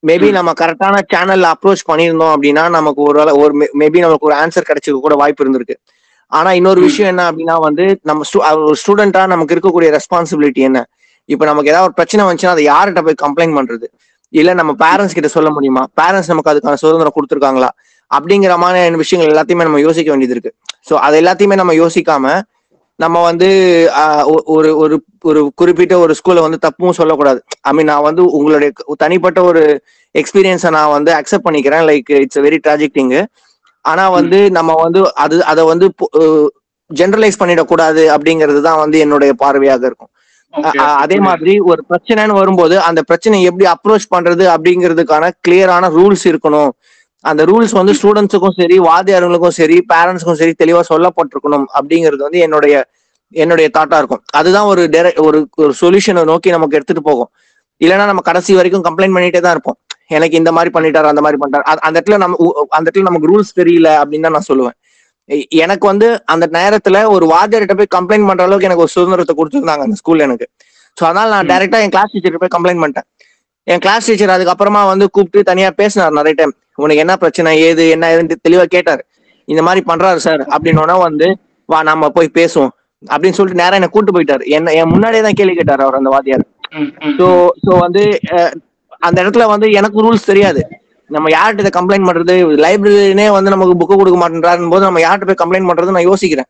[0.02, 3.52] மேபி நம்ம கரெக்டான சேனல்ல அப்ரோச் பண்ணியிருந்தோம் அப்படின்னா நமக்கு ஒரு ஒரு
[3.82, 5.76] மேபி நமக்கு ஒரு ஆன்சர் கிடைச்சிக்க கூட வாய்ப்பு இருந்திருக்கு.
[6.32, 8.24] ஆனா இன்னொரு விஷயம் என்ன அப்படின்னா வந்து நம்ம
[8.68, 10.78] ஒரு ஸ்டூடெண்டா நமக்கு இருக்கக்கூடிய ரெஸ்பான்சிபிலிட்டி என்ன?
[11.28, 13.86] இப்போ நமக்கு ஏதாவது ஒரு பிரச்சனை வந்துச்சுன்னா அதை யார்கிட்ட போய் கம்ப்ளைண்ட் பண்றது?
[14.32, 15.82] இல்ல நம்ம பேரண்ட்ஸ் கிட்ட சொல்ல முடியுமா?
[16.00, 17.70] பேரண்ட்ஸ் நமக்கு அதுக்கான சுதந்திரம் கொடுத்துருக்காங்களா?
[18.10, 20.52] அப்படிங்கிற மாதிரியான விஷயங்கள் எல்லாத்தையுமே நம்ம யோசிக்க வேண்டியது இருக்கு.
[20.88, 22.34] ஸோ அது எல்லாத்தையுமே நம்ம யோசிக்காம
[22.98, 23.48] நம்ம வந்து
[24.54, 24.96] ஒரு ஒரு
[25.28, 27.40] ஒரு குறிப்பிட்ட ஒரு ஸ்கூல்ல வந்து தப்பும் சொல்லக்கூடாது.
[27.68, 28.70] ஐ மீன் நான் வந்து உங்களுடைய
[29.02, 29.62] தனிப்பட்ட ஒரு
[30.14, 31.84] எக்ஸ்பீரியன்ஸை நான் வந்து அக்செப்ட் பண்ணிக்கிறேன்.
[31.90, 33.22] Like it's very tragic thing
[33.84, 35.86] ஆனா வந்து நம்ம வந்து அது அதை வந்து
[36.90, 40.10] ஜென்ரலைஸ் பண்ணிடக்கூடாது அப்படிங்கிறது தான் வந்து என்னுடைய பார்வையாக இருக்கும்.
[41.04, 46.72] அதே மாதிரி ஒரு பிரச்சனைன்னு வரும்போது அந்த பிரச்சனையை எப்படி அப்ரோச் பண்றது அப்படிங்கிறதுக்கான கிளியரான ரூல்ஸ் இருக்கணும்.
[47.24, 52.86] அந்த ரூல்ஸ் வந்து ஸ்டூடெண்ட்ஸுக்கும் சரி வாத்தியாருங்களுக்கும் சரி பேரண்ட்ஸுக்கும் சரி தெளிவா சொல்லப்பட்டிருக்கணும் அப்படிங்கிறது வந்து என்னுடைய
[53.28, 54.22] என்னுடைய தாட்டா இருக்கும்.
[54.32, 57.30] அதுதான் ஒரு direct- ஒரு ஒரு சொல்யூஷனை நோக்கி நமக்கு எடுத்துட்டு போகும்.
[57.84, 59.78] இல்லைன்னா நம்ம கடைசி வரைக்கும் கம்ப்ளைண்ட் பண்ணிட்டே தான் இருப்போம்.
[60.06, 61.60] எனக்கு இந்த மாதிரி பண்ணிட்டாரு அந்த மாதிரி பண்ணிட்டாரு.
[61.60, 65.46] அது- அந்த இடத்துல நம்ம அந்த இடத்துல நமக்கு ரூல்ஸ் தெரியல அப்படின்னு தான் நான் சொல்லுவேன்.
[65.48, 69.96] எனக்கு வந்து அந்த நேரத்துல ஒரு வாத்தியார்கிட்ட போய் கம்ப்ளைண்ட் பண்ற அளவுக்கு எனக்கு ஒரு சுதந்திரத்தை கொடுத்துருந்தாங்க அந்த
[70.04, 70.48] ஸ்கூல்ல எனக்கு.
[71.00, 73.18] ஸோ அதனால நான் டைரக்டா என் கிளாஸ் டீச்சர் போய் கம்ப்ளைண்ட் பண்ணிட்டேன்.
[73.62, 78.08] என் கிளாஸ் டீச்சர் அதுக்கப்புறமா வந்து கூப்பிட்டு தனியா பேசினார் நிறைய டைம் உனக்கு என்ன பிரச்சனை ஏது என்ன
[78.12, 79.02] ஏதுன்னு தெளிவா கேட்டாரு.
[79.48, 81.26] இந்த மாதிரி பண்றாரு சார் அப்படின்னோட வந்து
[81.68, 82.72] வா நாம போய் பேசுவோம்.
[83.02, 84.44] அப்படின்னு சொல்லிட்டு நேரா என்ன கூட்டு போயிட்டாரு.
[84.56, 86.44] என்ன என் முன்னாடியே தான் கேள்வி கேட்டாரு அவர் அந்த வாத்தியார்.
[87.18, 87.26] ஸோ
[87.64, 88.02] ஸோ வந்து
[89.06, 90.62] அந்த இடத்துல வந்து எனக்கு ரூல்ஸ் தெரியாது.
[91.10, 92.34] நம்ம யார்கிட்ட இதை கம்ப்ளைண்ட் பண்றது?
[92.64, 96.48] லைப்ரரினே வந்து நமக்கு புக்கு கொடுக்க மாட்டேன்றாருன்னு போது நம்ம யார்கிட்ட போய் கம்ப்ளைண்ட் பண்றது நான் யோசிக்கிறேன்.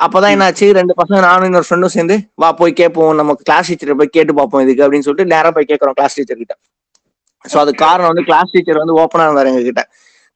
[0.00, 0.66] அப்பதான் என்னாச்சு?
[0.78, 3.14] ரெண்டு பசங்க நானும் இன்னொரு ஃப்ரெண்டும் சேர்ந்து வா போய் கேட்போம்.
[3.20, 6.54] நம்ம கிளாஸ் டீச்சரை போய் கேட்டு பார்ப்போம் இதுக்கு அப்படின்னு சொல்லிட்டு நேரா போய் கேட்கறோம் கிளாஸ் டீச்சர் கிட்ட
[7.44, 9.82] ஸோ அது காரணம் வந்து கிளாஸ் டீச்சர் வந்து ஓப்பனா இருந்தார் எங்ககிட்ட.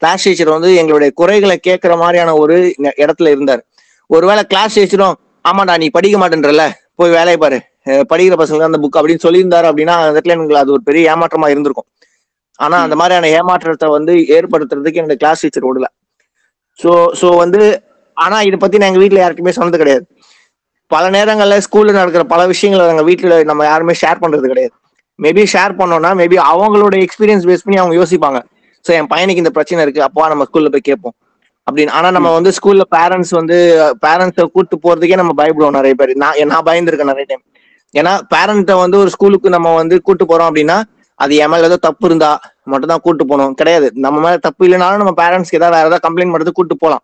[0.02, 2.56] கிளாஸ் டீச்சர் வந்து எங்களுடைய குறைகளை கேட்கற மாதிரியான ஒரு
[3.02, 3.62] இடத்துல இருந்தார்.
[4.10, 6.64] ஒருவேளை கிளாஸ் டீச்சரும் ஆமாடா நீ படிக்க மாட்டேன்றல
[7.00, 7.58] போய் வேலையை பாரு.
[8.10, 11.88] படிக்கிற பசங்க அந்த புக் அப்படின்னு சொல்லியிருந்தாரு அப்படின்னா அந்த இடத்துல எனக்கு அது ஒரு பெரிய ஏமாற்றமா இருந்திருக்கும்.
[12.58, 15.86] ஆனா அந்த மாதிரியான ஏமாற்றத்தை வந்து ஏற்படுத்துறதுக்கு எங்க கிளாஸ் டீச்சர் விடல
[16.78, 16.90] ஸோ
[17.20, 17.60] ஸோ வந்து
[18.16, 20.04] ஆனா இதை பத்தி நான் எங்க வீட்டுல யாருக்குமே சொன்னது கிடையாது.
[20.90, 24.74] பல நேரங்கள்ல ஸ்கூல்ல நடக்கிற பல விஷயங்களை எங்க வீட்டுல நம்ம யாருமே ஷேர் பண்றது கிடையாது.
[25.18, 28.38] மேபி ஷேர் பண்ணோம்னா மேபி அவங்களோட எக்ஸ்பீரியன்ஸ் பேஸ் பண்ணி அவங்க யோசிப்பாங்க.
[28.84, 31.16] ஸோ என் பையனுக்கு இந்த பிரச்சனை இருக்கு அப்பா நம்ம ஸ்கூல்ல போய் கேட்போம்.
[31.66, 31.92] அப்படின்னு.
[31.98, 33.56] ஆனா நம்ம வந்து ஸ்கூல்ல பேரண்ட்ஸ் வந்து
[34.06, 36.12] பேரண்ட்ஸை கூட்டு போறதுக்கே நம்ம பயப்படுவோம் நிறைய பேர்.
[36.22, 37.44] நான் நான் பயந்துருக்கேன் நிறைய டைம்
[37.94, 40.76] ஏன்னா பேரண்ட்டை வந்து ஒரு ஸ்கூலுக்கு நம்ம வந்து கூட்டு போறோம் அப்படின்னா
[41.18, 42.30] அது என் மேல ஏதோ தப்பு இருந்தா
[42.72, 43.54] மட்டும் தான் கூட்டு போகணும்.
[43.60, 43.88] கிடையாது.
[44.04, 47.02] நம்ம மேல தப்பு இல்லைனாலும் நம்ம பேரண்ட்ஸ்க்கு ஏதாவது வேற ஏதாவது கம்ப்ளைண்ட் பண்ணுறது கூட்டு போகலாம்.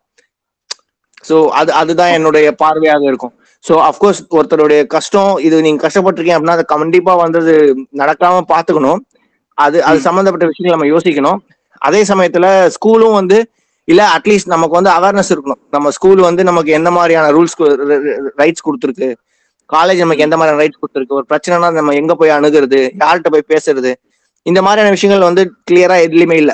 [1.29, 3.35] ஸோ அது அதுதான் என்னுடைய பார்வையாக இருக்கும்.
[3.65, 7.55] ஸோ அஃப்கோர்ஸ் ஒருத்தருடைய கஷ்டம் இது நீங்க கஷ்டப்பட்டிருக்கீங்க அப்படின்னா அதை கண்டிப்பா வந்து
[8.03, 9.01] நடக்காம பாத்துக்கணும்
[9.59, 11.41] அது அது சம்பந்தப்பட்ட விஷயங்கள் நம்ம யோசிக்கணும்.
[11.83, 12.47] அதே சமயத்துல
[12.77, 13.39] ஸ்கூலும் வந்து
[13.89, 15.61] இல்ல அட்லீஸ்ட் நமக்கு வந்து அவேர்னஸ் இருக்கணும்.
[15.75, 17.57] நம்ம ஸ்கூல் வந்து நமக்கு எந்த மாதிரியான ரூல்ஸ்
[18.43, 19.09] ரைட்ஸ் கொடுத்துருக்கு?
[19.71, 21.17] காலேஜ் நமக்கு எந்த மாதிரியான ரைட்ஸ் கொடுத்துருக்கு?
[21.21, 22.81] ஒரு பிரச்சனைனா நம்ம எங்க போய் அணுகிறது?
[23.03, 23.93] யார்கிட்ட போய் பேசுறது?
[24.47, 26.53] இந்த மாதிரியான விஷயங்கள் வந்து கிளியரா எதுலயுமே இல்ல.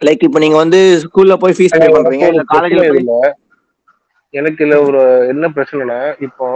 [0.00, 2.84] லைக் இப்போ நீங்க வந்து ஸ்கூல்ல போய் ஃபீஸ் பே பண்றீங்க இல்ல காலேஜ்ல
[4.34, 5.00] எனக்கு இல்ல ஒரு
[5.32, 6.46] என்ன பிரச்சனைனா இப்போ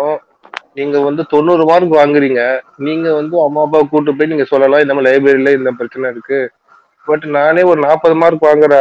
[0.78, 2.40] நீங்க வந்து தொண்ணூறு மார்க் வாங்குறீங்க.
[2.86, 6.40] நீங்க வந்து அம்மா அப்பா கூட்டு போய் நீங்க சொல்லலாம் இந்த மாதிரி லைப்ரரியில இந்த பிரச்சனை இருக்கு.
[7.06, 8.74] பட் நானே ஒரு நாற்பது மார்க் வாங்குற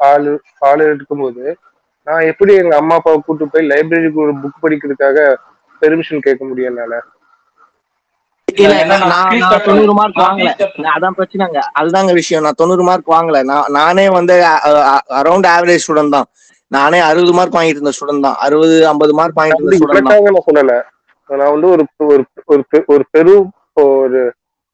[0.00, 0.32] ஆளு
[0.68, 1.44] ஆளு இருக்கும்போது
[2.06, 5.18] நான் எப்படி எங்க அம்மா அப்பாவை கூட்டு போய் லைப்ரரிக்கு ஒரு புக் படிக்கிறதுக்காக
[5.82, 6.94] பெர்மிஷன் கேட்க முடியும் என்னால.
[9.66, 10.50] தொண்ணூறு மார்க் வாங்கல.
[10.94, 11.60] அதான் பிரச்சனைங்க.
[11.80, 12.44] அதுதாங்க விஷயம்.
[12.46, 13.38] நான் தொண்ணூறு மார்க் வாங்கல.
[13.50, 14.34] நான் நானே வந்து
[15.20, 16.28] அரௌண்ட் ஆவரேஜ் ஸ்டூடெண்ட் தான்.
[16.76, 18.38] நானே அறுபது மார்க் வாங்கிட்டு இருந்த ஸ்டூடெண்ட் தான்.
[18.44, 20.74] அறுபது ஐம்பது மார்க் வாங்கிட்டு இருந்த ஸ்டூடெண்ட் நான் சொல்லல.
[21.30, 22.22] நான் வந்து ஒரு ஒரு
[22.92, 23.34] ஒரு பெரு
[23.82, 24.20] ஒரு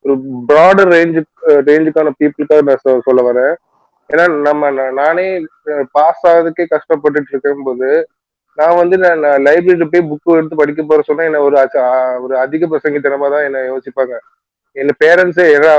[0.05, 0.15] ஒரு
[0.51, 1.21] ப்ராடர் ரேஞ்சு
[1.69, 3.53] ரேஞ்சுக்கான பீப்புளுக்காக நான் சொல்ல வரேன்.
[4.11, 4.71] ஏன்னா நம்ம
[5.01, 5.27] நானே
[5.97, 7.89] பாஸ் ஆகிறதுக்கே கஷ்டப்பட்டுட்டு இருக்கும்போது
[8.59, 11.43] நான் வந்து நான் லைப்ரரியில போய் புக் எடுத்து படிக்க போற சொன்னா என்ன
[12.25, 14.15] ஒரு அதிக பிரசங்கித்தனமா தான் என்ன யோசிப்பாங்க.
[14.77, 15.73] என் பேரண்ட்ஸே ஏன்னா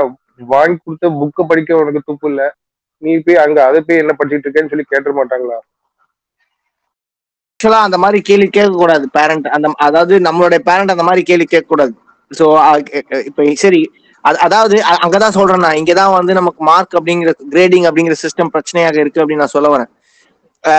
[0.54, 2.42] வாங்கி கொடுத்த புக்கை படிக்க உனக்கு துப்பு இல்ல.
[3.02, 5.58] நீ போய் அங்க அதை போய் என்ன படிச்சிட்டு இருக்கேன்னு சொல்லி கேட்டுற மாட்டாங்களா?
[7.60, 11.66] ஆக்சுவலா அந்த மாதிரி கேள்வி கேட்க கூடாது பேரண்ட் அந்த அதாவது நம்மளுடைய பேரண்ட் அந்த மாதிரி கேள்வி கேட்க
[11.68, 11.92] கூடாது
[12.30, 12.44] ஸோ
[13.24, 13.80] இப்ப சரி
[14.24, 15.74] அது- அதாவது அங்கதான் சொல்றேன் நான்.
[15.74, 19.90] இங்கதான் வந்து நமக்கு மார்க் அப்படிங்கிற கிரேடிங் அப்படிங்கிற சிஸ்டம் பிரச்சனையாக இருக்கு அப்படின்னு நான் சொல்ல வரேன்.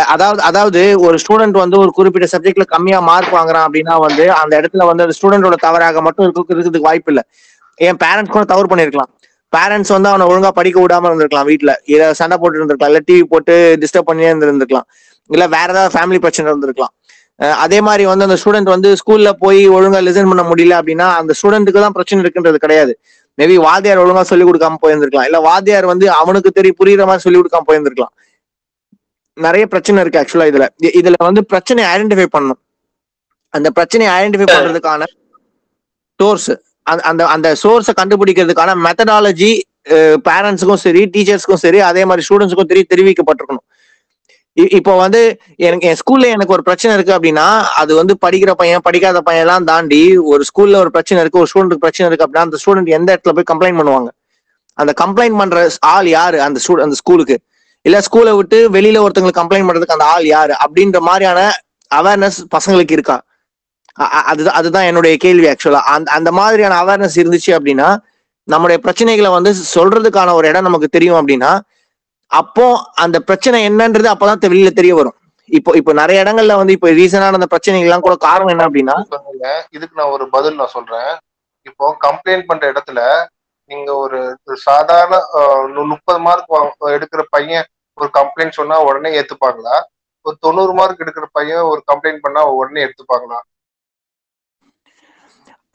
[0.05, 4.85] அதாவது அதாவது ஒரு ஸ்டூடெண்ட் வந்து ஒரு குறிப்பிட்ட சப்ஜெக்ட்ல கம்மியா மார்க் வாங்குறான் அப்படின்னா வந்து அந்த இடத்துல
[4.85, 7.23] வந்து அந்த ஸ்டூடெண்டோட தவறாக மட்டும் இருக்கிறதுக்கு வாய்ப்பு இல்லை.
[7.79, 9.11] என் பேரண்ட்ஸ் கூட தவறு பண்ணிருக்கலாம்.
[9.53, 12.91] பேரண்ட்ஸ் வந்து அவனை ஒழுங்கா படிக்க விடாம இருந்திருக்கலாம் வீட்டுல இதை சண்டை போட்டு இருந்திருக்கலாம்.
[12.91, 14.87] இல்ல டிவி போட்டு டிஸ்டர்ப் பண்ணியே இருந்திருக்கலாம்
[15.29, 16.93] இல்ல வேற ஏதாவது ஃபேமிலி பிரச்சனை இருந்திருக்கலாம்.
[17.63, 21.83] அதே மாதிரி வந்து அந்த ஸ்டூடெண்ட் வந்து ஸ்கூல்ல போய் ஒழுங்கா லிசன் பண்ண முடியல அப்படின்னா அந்த ஸ்டூடெண்ட்டுக்கு
[21.85, 22.93] தான் பிரச்சனை இருக்குன்றது கிடையாது.
[23.37, 25.27] மேபி வாத்தியார் ஒழுங்கா சொல்லி கொடுக்காம போயிருந்திருக்கலாம்.
[25.29, 28.13] இல்ல வாத்தியார் வந்து அவனுக்கு தெரிய புரியுற மாதிரி சொல்லி கொடுக்காம போயிருந்திருக்கலாம்.
[29.37, 30.65] நிறைய பிரச்சனை இருக்கு ஆக்சுவலா இதுல.
[30.99, 32.61] இதுல வந்து பிரச்சனை ஐடென்டிஃபை பண்ணணும்.
[33.57, 35.07] அந்த பிரச்சனையை ஐடென்டிஃபை பண்றதுக்கான
[36.19, 36.51] சோர்ஸ்
[37.09, 39.51] அந்த அந்த சோர்ஸை கண்டுபிடிக்கிறதுக்கான மெத்தடாலஜி
[40.27, 43.65] பேரண்ட்ஸுக்கும் சரி டீச்சர்ஸ்க்கும் சரி அதே மாதிரி ஸ்டூடெண்ட்ஸுக்கும் தெரிய தெரிவிக்கப்பட்டிருக்கணும்.
[44.57, 45.19] இப்போ வந்து
[45.67, 47.45] எனக்கு என் ஸ்கூல்ல எனக்கு ஒரு பிரச்சனை இருக்கு அப்படின்னா
[47.81, 49.99] அது வந்து படிக்கிற பையன் படிக்காத பையன் எல்லாம் தாண்டி
[50.31, 53.49] ஒரு ஸ்கூல்ல ஒரு பிரச்சனை இருக்கு ஒரு ஸ்டூடெண்ட்டுக்கு பிரச்சனை இருக்கு அப்படின்னா அந்த ஸ்டூடெண்ட் எந்த இடத்துல போய்
[53.51, 54.09] கம்ப்ளைண்ட் பண்ணுவாங்க?
[54.77, 56.37] அந்த கம்ப்ளைண்ட் பண்ற ஆள் யாரு?
[56.47, 57.37] அந்த ஸ்டூ அந்த ஸ்கூலுக்கு
[57.85, 60.53] இல்ல ஸ்கூலை விட்டு வெளியில ஒருத்தங்களுக்கு கம்ப்ளைண்ட் பண்றதுக்கு அந்த ஆள் யாரு?
[60.63, 61.39] அப்படின்ற மாதிரியான
[61.91, 63.17] அவேர்னஸ் பசங்களுக்கு இருக்கா?
[64.31, 67.87] அதுதான் அதுதான் என்னுடைய கேள்வி ஆக்சுவலா அந்த அந்த மாதிரியான அவேர்னஸ் இருந்துச்சு அப்படின்னா
[68.47, 71.51] நம்முடைய பிரச்சனைகளை வந்து சொல்றதுக்கான ஒரு இடம் நமக்கு தெரியும் அப்படின்னா
[72.31, 72.65] அப்போ
[73.03, 75.17] அந்த பிரச்சனை என்னன்றது அப்பதான் வெளியில தெரிய வரும்.
[75.49, 78.95] இப்போ இப்போ நிறைய இடங்கள்ல வந்து இப்போ ரீசனான அந்த பிரச்சனைகள் எல்லாம் கூட காரணம் என்ன அப்படின்னா
[79.77, 81.09] இதுக்கு நான் ஒரு பதில் நான் சொல்றேன்.
[81.65, 82.99] இப்போ கம்ப்ளைண்ட் பண்ற இடத்துல
[83.71, 84.19] நீங்க ஒரு
[84.67, 85.15] சாதாரண
[85.91, 86.55] முப்பது மார்க்
[86.97, 87.67] எடுக்கிற பையன்
[87.97, 89.75] ஒரு கம்ப்ளைண்ட் சொன்னா உடனே ஏத்துப்பாங்களா?
[90.25, 93.39] ஒரு தொண்ணூறு மார்க் எடுக்கிற பையன் ஒரு கம்ப்ளைண்ட் பண்ணா உடனே எடுத்துப்பாங்களா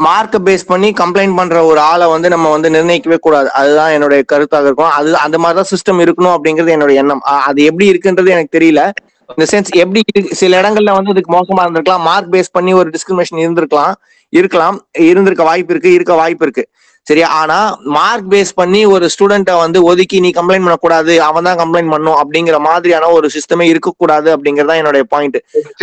[0.04, 3.52] மார்க்கை பேஸ் பண்ணி கம்ப்ளைண்ட் பண்ற ஒரு ஆளை வந்து நம்ம வந்து நிர்ணயிக்கவே கூடாது.
[3.52, 4.90] அதுதான் என்னுடைய கருத்தாக இருக்கும்.
[4.90, 7.20] அது அந்த மாதிரி தான் சிஸ்டம் இருக்கணும் அப்படிங்கிறது என்னுடைய எண்ணம்.
[7.20, 8.90] அது எப்படி இருக்குன்றது எனக்கு தெரியல.
[9.36, 12.00] இந்த சென்ஸ் எப்படி இருக்கு- சில இடங்கள்ல வந்து இதுக்கு மோசமா இருந்திருக்கலாம்.
[12.00, 13.92] மார்க் பேஸ் பண்ணி ஒரு டிஸ்கிரிமினேஷன் இருந்திருக்கலாம்.
[14.28, 14.86] இருக்கலாம்.
[14.98, 16.68] இருந்திருக்க வாய்ப்பு இருக்கு இருக்க வாய்ப்பு இருக்கு.
[17.06, 17.26] சரியா?
[17.40, 17.56] ஆனா
[17.96, 22.56] மார்க் பேஸ் பண்ணி ஒரு ஸ்டூடெண்ட்டை வந்து ஒதுக்கி நீ கம்ப்ளைண்ட் பண்ணக்கூடாது அவன் தான் கம்ப்ளைண்ட் பண்ணும் அப்படிங்கிற
[22.68, 25.38] மாதிரியான ஒரு சிஸ்டமே இருக்கக்கூடாது அப்படிங்கறதா என்னுடைய பாயிண்ட்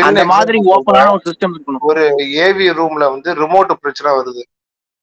[0.09, 1.13] அந்த மாதிரி ஓப்பனான.
[1.15, 1.85] ஒரு சிஸ்டம் இருக்கணும்.
[1.91, 2.03] ஒரு
[2.47, 4.43] ஏவி ரூம்ல வந்து ரிமோட் பிரச்சனை வருது.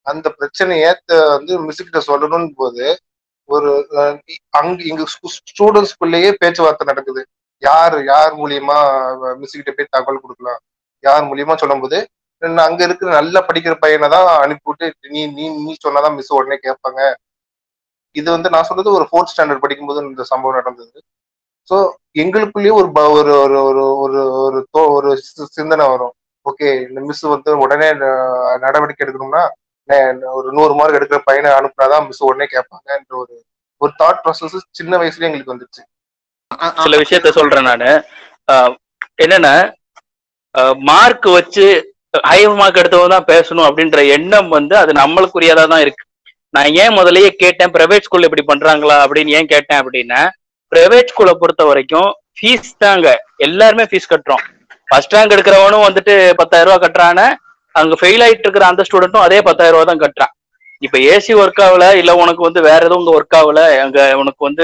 [0.05, 0.85] அந்த பிரச்சனைய
[1.35, 2.85] வந்து மிஸ் கிட்ட சொல்லணும் போது
[3.49, 3.71] ஒரு
[4.59, 5.03] அங்க இங்க
[5.49, 7.21] ஸ்டூடெண்ட்ஸ்குள்ளேயே பேச்சுவார்த்தை நடக்குது.
[7.63, 8.77] யார் யார் மூலியமா
[9.41, 10.61] மிஸ் கிட்ட போய் தகவல் கொடுக்கலாம்?
[11.03, 16.15] யார் மூலியமா சொல்லும்போது நான் அங்க இருக்கிற நல்லா படிக்கிற பையனை தான் அனுப்பிவிட்டு நீ நீ நீ சொன்னாதான்
[16.15, 17.13] மிஸ் உடனே கேட்பாங்க.
[18.11, 21.03] இது வந்து நான் சொல்றது ஒரு ஃபோர்த் ஸ்டாண்டர்ட் படிக்கும்போது இந்த சம்பவம் நடந்தது.
[21.69, 26.13] ஸோ எங்களுக்குள்ளேயே ஒரு ப- ஒரு ஒரு ஒரு ஒரு ஒரு தோ- ஒரு சிந்தனை வரும்.
[26.51, 29.47] ஓகே இந்த மிஸ் வந்து உடனே ந- நடவடிக்கை எடுக்கணும்னா
[30.21, 33.43] ஒரு நூறு மார்க் எடுக்கிற பையனை அனுப்புனாதான் மிஸ் உடனே கேட்பாங்கன்ற ஒரு
[33.77, 35.83] ஒரு தாட் ப்ராசஸ் சின்ன வயசுலயே எங்களுக்கு வந்துருச்சு.
[36.75, 38.03] சில விஷயத்த சொல்றேன் நானு.
[39.21, 39.73] என்னன்னா
[40.77, 46.03] மார்க் வச்சு ஹை மார்க் எடுத்தவங்க தான் பேசணும் அப்படின்ற எண்ணம் வந்து அது நம்மளுக்குரியதா தான் இருக்கு.
[46.55, 50.21] நான் ஏன் முதல்லயே கேட்டேன் பிரைவேட் ஸ்கூல்ல இப்படி பண்றாங்களா அப்படின்னு ஏன் கேட்டேன் அப்படின்னா
[50.71, 53.07] பிரைவேட் ஸ்கூலை பொறுத்த வரைக்கும் ஃபீஸ் தாங்க.
[53.47, 54.43] எல்லாருமே ஃபீஸ் கட்டுறோம்.
[54.89, 57.19] ஃபர்ஸ்ட் ரேங்க் எடுக்கிறவனும் வந்துட்டு பத்தாயிரம் ரூபா கட்டுறான.
[57.75, 60.33] அங்க ஃபெயில் ஆயிட்டு இருக்கிற அந்த ஸ்டூடெண்ட்டும் அதே பத்தாயிரம் ரூபா தான் கட்டுறான்.
[60.81, 64.63] இப்ப ஏசி ஒர்க் ஆகல இல்ல உனக்கு வந்து வேற எதுவும் உங்க ஒர்க் ஆகல அங்க உனக்கு வந்து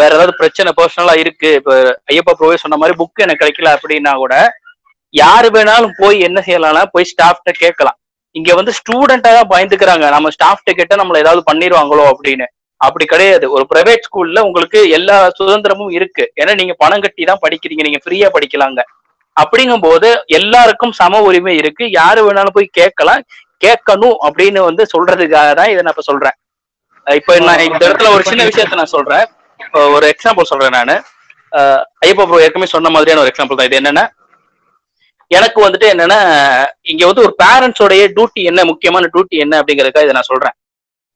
[0.00, 1.50] வேற ஏதாவது பிரச்சனை பர்சனலா இருக்கு.
[1.60, 1.72] இப்ப
[2.12, 4.34] ஐயப்பா ப்ரோவே சொன்ன மாதிரி புக் எனக்கு கிடைக்கல அப்படின்னா கூட
[5.14, 7.98] யாரு வேணாலும் போய் என்ன செய்யலாம்னா போய் ஸ்டாஃப்ட கேட்கலாம்.
[8.34, 10.10] இங்க வந்து ஸ்டூடெண்டா தான் பயந்துக்கிறாங்க.
[10.10, 12.46] நம்ம ஸ்டாஃப்ட கேட்டா நம்மள ஏதாவது பண்ணிடுவாங்களோ அப்படின்னு.
[12.80, 13.50] அப்படி கிடையாது.
[13.50, 16.32] ஒரு பிரைவேட் ஸ்கூல்ல உங்களுக்கு எல்லா சுதந்திரமும் இருக்கு.
[16.40, 17.82] ஏன்னா நீங்க பணம் கட்டி தான் படிக்கிறீங்க.
[17.82, 18.80] நீங்க ஃப்ரீயா படிக்கலாங்க.
[19.36, 21.90] அப்படிங்கும்போது எல்லாருக்கும் சம உரிமை இருக்கு.
[21.90, 23.22] யாரு வேணாலும் போய் கேட்கலாம்.
[23.64, 26.36] கேட்கணும் அப்படின்னு வந்து சொல்றதுக்காக தான் இதை நான் இப்ப சொல்றேன்.
[27.06, 29.24] இப்ப நான் இந்த இடத்துல ஒரு சின்ன விஷயத்த நான் சொல்றேன்.
[29.60, 30.96] இப்போ ஒரு எக்ஸாம்பிள் சொல்றேன் நானு.
[31.52, 33.68] அஹ் ஐயப்பா ப்ரோ ஏற்கனவே சொன்ன மாதிரியான ஒரு எக்ஸாம்பிள் தான்.
[33.70, 34.04] இது என்னன்னா
[35.30, 36.18] எனக்கு வந்துட்டு என்னன்னா
[36.92, 40.54] இங்க வந்து ஒரு பேரண்ட்ஸோடைய டியூட்டி என்ன முக்கியமான டியூட்டி என்ன அப்படிங்கறதுக்காக இதை நான் சொல்றேன்.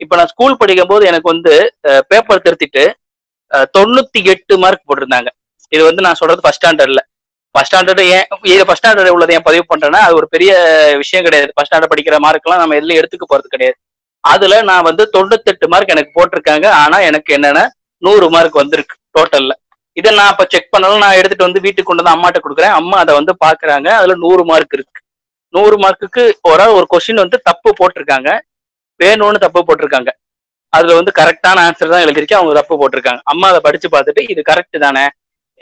[0.03, 1.53] இப்ப நான் ஸ்கூல் படிக்கும் போது எனக்கு வந்து
[2.11, 2.85] பேப்பர் திருத்திட்டு
[3.77, 5.31] தொண்ணூத்தி எட்டு மார்க் போட்டிருந்தாங்க.
[5.75, 7.01] இது வந்து நான் சொல்றது ஃபர்ஸ்ட் ஸ்டாண்டர்ட்ல
[7.55, 10.51] ஃபர்ஸ்ட் ஸ்டாண்டர்ட் ஏன் இது ஃபர்ஸ்ட் ஸ்டாண்டர்ட் உள்ளதை ஏன் பதிவு பண்றேன்னா அது ஒரு பெரிய
[11.03, 11.51] விஷயம் கிடையாது.
[11.55, 13.77] ஃபர்ஸ்ட் ஸ்டாண்டர்ட் படிக்கிற மார்க்லாம் நம்ம எதுலயும் எடுத்துக்க போறது கிடையாது.
[14.25, 16.67] அதுல நான் வந்து தொண்ணூத்தெட்டு மார்க் எனக்கு போட்டிருக்காங்க.
[16.83, 17.65] ஆனா எனக்கு என்னன்னா
[18.03, 19.53] நூறு மார்க் வந்திருக்கு டோட்டல்ல
[19.97, 22.75] இதை நான் அப்ப செக் பண்ணாலும் நான் எடுத்துட்டு வந்து வீட்டுக்கு கொண்டு வந்து அம்மாட்ட கொடுக்குறேன்.
[22.81, 23.89] அம்மா அதை வந்து பாக்குறாங்க.
[23.99, 25.01] அதுல நூறு மார்க் இருக்கு.
[25.55, 28.31] நூறு மார்க்குக்கு ஒரு ஒரு கொஸ்டின் வந்து தப்பு போட்டிருக்காங்க.
[29.01, 30.11] வேணும்னு தப்பு போட்டிருக்காங்க.
[30.73, 33.21] அதுல வந்து கரெக்டான ஆன்சர் தான் எழுதிருக்கேன் அவங்க தப்பு போட்டிருக்காங்க.
[33.33, 35.05] அம்மா அதை படிச்சு பார்த்துட்டு இது கரெக்ட் தானே.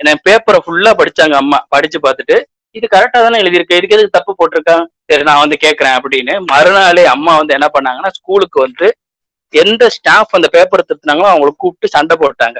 [0.01, 1.59] என் பேப்பரை ஃபுல்லா படிச்சாங்க அம்மா.
[1.75, 2.37] படிச்சு பார்த்துட்டு
[2.75, 3.79] இது கரெக்டா தானே எழுதியிருக்கு.
[3.79, 8.59] இதுக்கு எதுக்கு தப்பு போட்டிருக்கான் சரி நான் வந்து கேட்கறேன் அப்படின்னு மறுநாளே அம்மா வந்து என்ன பண்ணாங்கன்னா ஸ்கூலுக்கு
[8.67, 8.89] வந்து
[9.55, 12.59] எந்த ஸ்டாஃப் அந்த பேப்பர் திருத்தினாங்களோ அவங்களை கூப்பிட்டு சண்டை போட்டாங்க.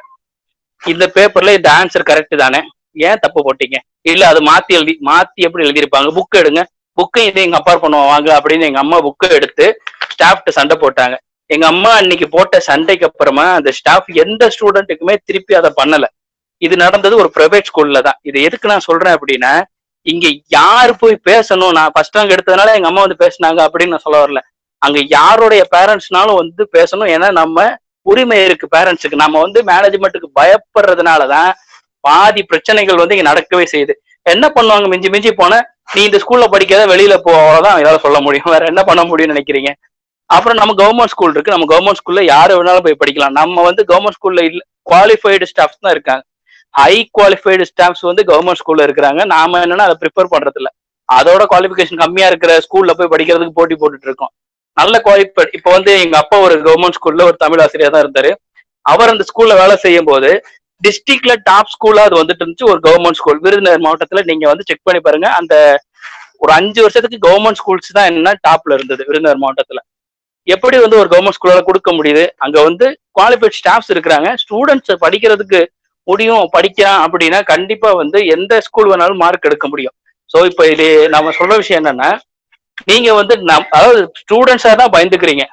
[0.87, 2.61] இந்த பேப்பர்ல இந்த ஆன்சர் கரெக்ட் தானே?
[3.09, 3.77] ஏன் தப்பு போட்டீங்க?
[4.11, 6.11] இல்ல அது மாத்தி எழுதி மாத்தி எப்படி எழுதியிருப்பாங்க?
[6.19, 6.63] புக் எடுங்க.
[6.99, 9.67] புக்கை இதை எங்க அப்பா பண்ணுவாங்க அப்படின்னு எங்க அம்மா புக்கை எடுத்து
[10.13, 11.17] ஸ்டாஃப்ட்ட சண்டை போட்டாங்க.
[11.47, 16.07] எங்க அம்மா அன்னைக்கு போட்ட சண்டைக்கு அப்புறமா அந்த ஸ்டாஃப் எந்த ஸ்டூடெண்ட்டுக்குமே திருப்பி அதை பண்ணல.
[16.59, 18.19] இது நடந்தது ஒரு பிரைவேட் ஸ்கூல்ல தான்.
[18.23, 19.53] இது எதுக்கு நான் சொல்றேன் அப்படின்னா
[20.03, 21.73] இங்க யாரு போய் பேசணும்?
[21.79, 24.41] நான் ஃபர்ஸ்ட் ரேங்க் எடுத்ததுனால எங்க அம்மா வந்து பேசினாங்க அப்படின்னு நான் சொல்ல வரல.
[24.79, 27.11] அங்க யாருடைய பேரண்ட்ஸ்னாலும் வந்து பேசணும்.
[27.15, 27.79] ஏன்னா நம்ம
[28.11, 31.51] உரிமை இருக்கு பேரண்ட்ஸுக்கு நம்ம வந்து மேனேஜ்மெண்ட்டுக்கு பயப்படுறதுனாலதான்
[32.07, 33.95] பாதி பிரச்சனைகள் வந்து இங்க நடக்கவே செய்யுது.
[34.33, 34.87] என்ன பண்ணுவாங்க?
[34.93, 35.61] மிஞ்சி மிஞ்சி போன
[35.95, 37.33] நீ இந்த ஸ்கூல்ல படிக்காத வெளியில போ.
[37.41, 38.51] அவ்வளவுதான் இதால சொல்ல முடியும்.
[38.55, 39.71] வேற என்ன பண்ண முடியும்னு நினைக்கிறீங்க?
[40.31, 41.55] அப்புறம் நம்ம கவர்மெண்ட் ஸ்கூல் இருக்கு.
[41.55, 43.37] நம்ம கவர்மெண்ட் ஸ்கூல்ல யாரு வேணாலும் போய் படிக்கலாம்.
[43.41, 46.23] நம்ம வந்து கவர்மெண்ட் ஸ்கூல்ல இல்ல குவாலிஃபைடு ஸ்டாஃப்ஸ் தான் இருக்காங்க.
[46.75, 49.21] ஹை குவாலிஃபைடு ஸ்டாஃப்ஸ் வந்து கவர்மெண்ட் ஸ்கூல்ல இருக்கிறாங்க.
[49.35, 50.71] நாம என்னன்னா அதை ப்ரிப்பேர் பண்றது இல்ல
[51.09, 54.33] அதோட குவாலிஃபிகேஷன் கம்மியா இருக்கிற ஸ்கூல்ல போய் படிக்கிறதுக்கு போட்டி போட்டுட்டு இருக்கோம்.
[54.79, 58.31] நல்ல குவாலிஃபை இப்போ வந்து எங்க அப்பா ஒரு கவர்மெண்ட் ஸ்கூல்ல ஒரு தமிழ் ஆசிரியர் தான் இருந்தாரு.
[58.87, 60.31] அவர் அந்த ஸ்கூல்ல வேலை செய்யும் போது
[60.83, 65.01] டிஸ்ட்ரிக்ட்ல டாப் ஸ்கூலா அது வந்துட்டு இருந்துச்சு ஒரு கவர்மெண்ட் ஸ்கூல் விருதுநகர் மாவட்டத்துல நீங்க வந்து செக் பண்ணி
[65.07, 65.55] பாருங்க அந்த
[66.43, 69.81] ஒரு அஞ்சு வருஷத்துக்கு கவர்மெண்ட் ஸ்கூல்ஸ் தான் என்ன டாப்ல இருந்தது விருதுநகர் மாவட்டத்துல.
[70.49, 72.25] எப்படி வந்து ஒரு கவர்மெண்ட் ஸ்கூலால கொடுக்க முடியுது?
[72.45, 72.87] அங்க வந்து
[73.19, 74.29] குவாலிஃபைட் ஸ்டாஃப்ஸ் இருக்கிறாங்க.
[74.43, 75.61] ஸ்டூடெண்ட்ஸ் படிக்கிறதுக்கு
[76.09, 79.95] முடியும் படிக்கிறான் அப்படின்னா கண்டிப்பா வந்து எந்த ஸ்கூல் வேணாலும் மார்க் எடுக்க முடியும்.
[80.31, 82.11] ஸோ இப்போ இது நம்ம சொல்ற விஷயம் என்னன்னா
[82.91, 85.45] நீங்க வந்து நம் அதாவது ஸ்டூடெண்ட்ஸா தான் பயந்துக்கிறீங்க.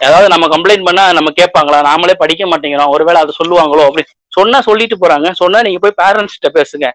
[0.00, 1.78] ஏதாவது நம்ம கம்ப்ளைண்ட் பண்ணா நம்ம கேட்பாங்களா?
[1.88, 2.92] நாமளே படிக்க மாட்டேங்கிறோம்.
[2.94, 3.84] ஒருவேளை அதை சொல்லுவாங்களோ?
[3.88, 5.28] அப்படின்னு சொன்னா சொல்லிட்டு போறாங்க.
[5.42, 6.86] சொன்னா நீங்க போய் பேரண்ட்ஸ்கிட்ட பேசுங்க.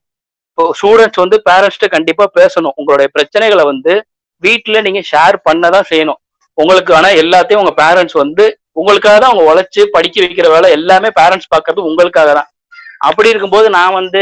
[0.49, 2.76] இப்போ ஸ்டூடெண்ட்ஸ் வந்து பேரண்ட்ஸ்கிட்ட கண்டிப்பா பேசணும்.
[2.80, 3.93] உங்களுடைய பிரச்சனைகளை வந்து
[4.43, 6.19] வீட்டுல நீங்க ஷேர் பண்ணதான் செய்யணும்.
[6.57, 8.45] உங்களுக்கு ஆனா எல்லாத்தையும் உங்க பேரண்ட்ஸ் வந்து
[8.80, 12.49] உங்களுக்காக தான் அவங்க உழைச்சு படிக்க வைக்கிற வேலை எல்லாமே பேரண்ட்ஸ் பாக்குறது உங்களுக்காக தான்.
[13.07, 14.22] அப்படி இருக்கும்போது நான் வந்து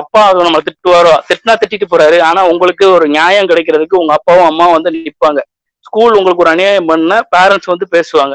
[0.00, 2.16] அப்பா அது நம்ம திட்டுவாரோ திட்டினா திட்டிட்டு போறாரு.
[2.28, 5.40] ஆனா உங்களுக்கு ஒரு நியாயம் கிடைக்கிறதுக்கு உங்க அப்பாவும் அம்மாவும் வந்து நிற்பாங்க
[5.86, 8.34] ஸ்கூல் உங்களுக்கு ஒரு அநியாயம் பண்ண பேரண்ட்ஸ் வந்து பேசுவாங்க.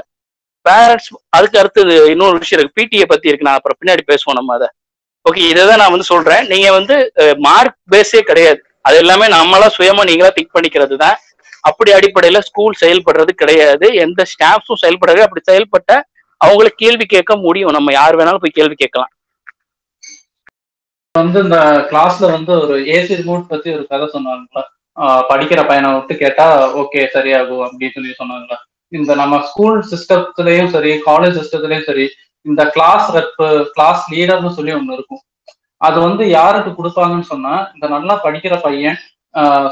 [0.65, 2.77] பேரண்ட்ஸ் அதுக்கு அடுத்தது இன்னொரு விஷயம் இருக்கு.
[2.79, 3.47] பிடிஏ பத்தி இருக்கு.
[3.47, 4.69] நான் அப்புறம் பின்னாடி பேசுவோம் நம்ம அதை.
[5.25, 6.43] ஓகே இதை தான் நான் வந்து சொல்றேன்.
[6.53, 6.95] நீங்க வந்து
[7.47, 8.59] மார்க் பேஸே கிடையாது.
[8.87, 11.17] அது எல்லாமே நம்மளா சுயமா நீங்களா திங்க் பண்ணிக்கிறது தான்.
[11.69, 13.87] அப்படி அடிப்படையில ஸ்கூல் செயல்படுறது கிடையாது.
[14.05, 15.91] எந்த ஸ்டாஃப்ஸும் செயல்படாது அப்படி செயல்பட்ட
[16.41, 17.75] அவங்கள கேள்வி கேட்க முடியும்.
[17.77, 19.11] நம்ம யார் வேணாலும் போய் கேள்வி கேட்கலாம்.
[21.19, 21.57] வந்து இந்த
[21.89, 24.63] கிளாஸ்ல வந்து ஒரு ஏசி ரிமோட் பத்தி ஒரு கதை சொன்னாங்களா
[25.31, 26.45] படிக்கிற பையனை விட்டு கேட்டா
[26.81, 28.57] ஓகே சரியாகும் அப்படின்னு சொல்லி சொன்னாங்களா
[28.91, 32.05] இந்த நம்ம ஸ்கூல் சிஸ்டத்துலயும் சரி காலேஜ் சிஸ்டத்துலயும் சரி
[32.45, 35.21] இந்த கிளாஸ் ரெப்பு கிளாஸ் லீடர்னு சொல்லி ஒண்ணு இருக்கும்.
[35.81, 38.97] அது வந்து யாருக்கு கொடுப்பாங்கன்னு சொன்னா இந்த நல்லா படிக்கிற பையன்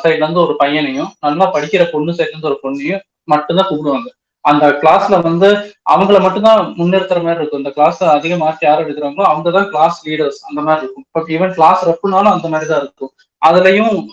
[0.04, 4.10] சைட்ல இருந்து ஒரு பையனையும் நல்லா படிக்கிற பொண்ணு சைட்ல இருந்து ஒரு பொண்ணையும் மட்டும்தான் கூப்பிடுவாங்க.
[4.44, 7.58] அந்த கிளாஸ்ல வந்து அவங்கள மட்டும்தான் முன்னிறுத்துற மாதிரி இருக்கும்.
[7.58, 11.06] இந்த கிளாஸ் அதிக மார்க் யார் எடுக்கிறாங்களோ அவங்க தான் கிளாஸ் லீடர்ஸ் அந்த மாதிரி இருக்கும்.
[11.12, 13.12] பட் ஈவன் கிளாஸ் ரெப்புனாலும் அந்த மாதிரி தான் இருக்கும்.
[13.46, 14.06] அதுலயும்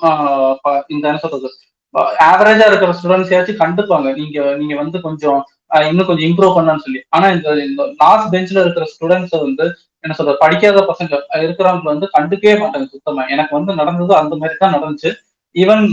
[0.63, 1.51] ப- இந்த என்ன சொல்றது?
[1.99, 4.15] ஆவரேஜா இருக்கிற ஸ்டூடெண்ட்ஸ் ஏதாச்சும் கண்டுப்பாங்க.
[4.15, 5.47] நீங்க நீங்க வந்து கொஞ்சம்
[5.89, 7.03] இன்னும் கொஞ்சம் இம்ப்ரூவ் பண்ணான்னு சொல்லி.
[7.09, 12.55] ஆனா இந்த இந்த லாஸ்ட் பெஞ்ச்ல இருக்கிற ஸ்டூடெண்ட்ஸ் வந்து என்ன சொல்ற படிக்காத பசங்க இருக்கிறவங்க வந்து கண்டுக்கவே
[12.61, 13.27] மாட்டாங்க சுத்தமா.
[13.27, 15.11] எனக்கு வந்து நடந்தது அந்த மாதிரி தான் நடந்துச்சு
[15.55, 15.89] ஈவன்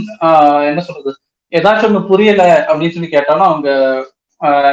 [0.66, 1.16] என்ன சொல்றது?
[1.50, 3.70] ஏதாச்சும் ஒண்ணு புரியல அப்படின்னு சொல்லி கேட்டாலும் அவங்க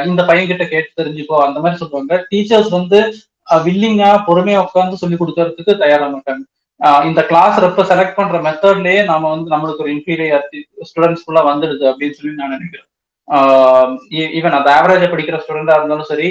[0.08, 2.14] இந்த பையன் கிட்ட கேட்டு தெரிஞ்சுக்கோ அந்த மாதிரி சொல்லுவாங்க.
[2.30, 2.98] டீச்சர்ஸ் வந்து
[3.66, 6.44] வில்லிங்கா பொறுமையா உட்காந்து சொல்லி கொடுக்கறதுக்கு தயாரா மாட்டாங்க.
[7.08, 10.44] இந்த கிளாஸ் ரெப்ப செலக்ட் பண்ற மெத்தட்லயே நாம வந்து நம்மளுக்கு ஒரு இன்ஃபீரியர்
[10.90, 12.90] ஸ்டூடெண்ட்ஸ் ஃபுல்லா வந்துடுது அப்படின்னு சொல்லி நான் நினைக்கிறேன்.
[14.38, 16.28] ஈவன் e, அந்த ஆவரேஜா படிக்கிற ஸ்டூடெண்டா இருந்தாலும் சரி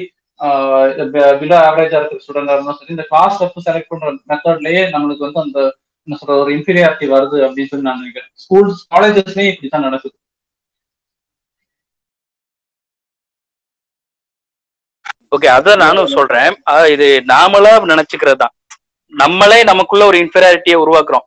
[1.41, 5.59] பிலோ ஆவரேஜா இருக்கிற ஸ்டூடெண்டா இருந்தாலும் சரி இந்த கிளாஸ் ரெப்ப செலக்ட் பண்ற மெத்தட்லயே நம்மளுக்கு வந்து அந்த
[6.07, 8.31] என்ன சொல்ற ஒரு இன்ஃபீரியாரிட்டி வருது அப்படின்னு சொல்லி நான் நினைக்கிறேன்.
[8.43, 10.15] ஸ்கூல்ஸ் காலேஜஸ்லயும் இப்படித்தான் நடக்குது.
[15.35, 16.51] ஓகே அதான் நானும் சொல்றேன்
[16.93, 18.53] இது நாமளா நினைச்சுக்கிறது தான்
[19.13, 21.25] நம்மளே நமக்குள்ள ஒரு இன்ஃபீரியாரிட்டியை உருவாக்குறோம்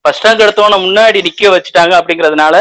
[0.00, 2.56] ஃபர்ஸ்ட் ரேங்க் எடுத்தவன முன்னாடி நிக்க வச்சுட்டாங்க அப்படிங்கறதுனால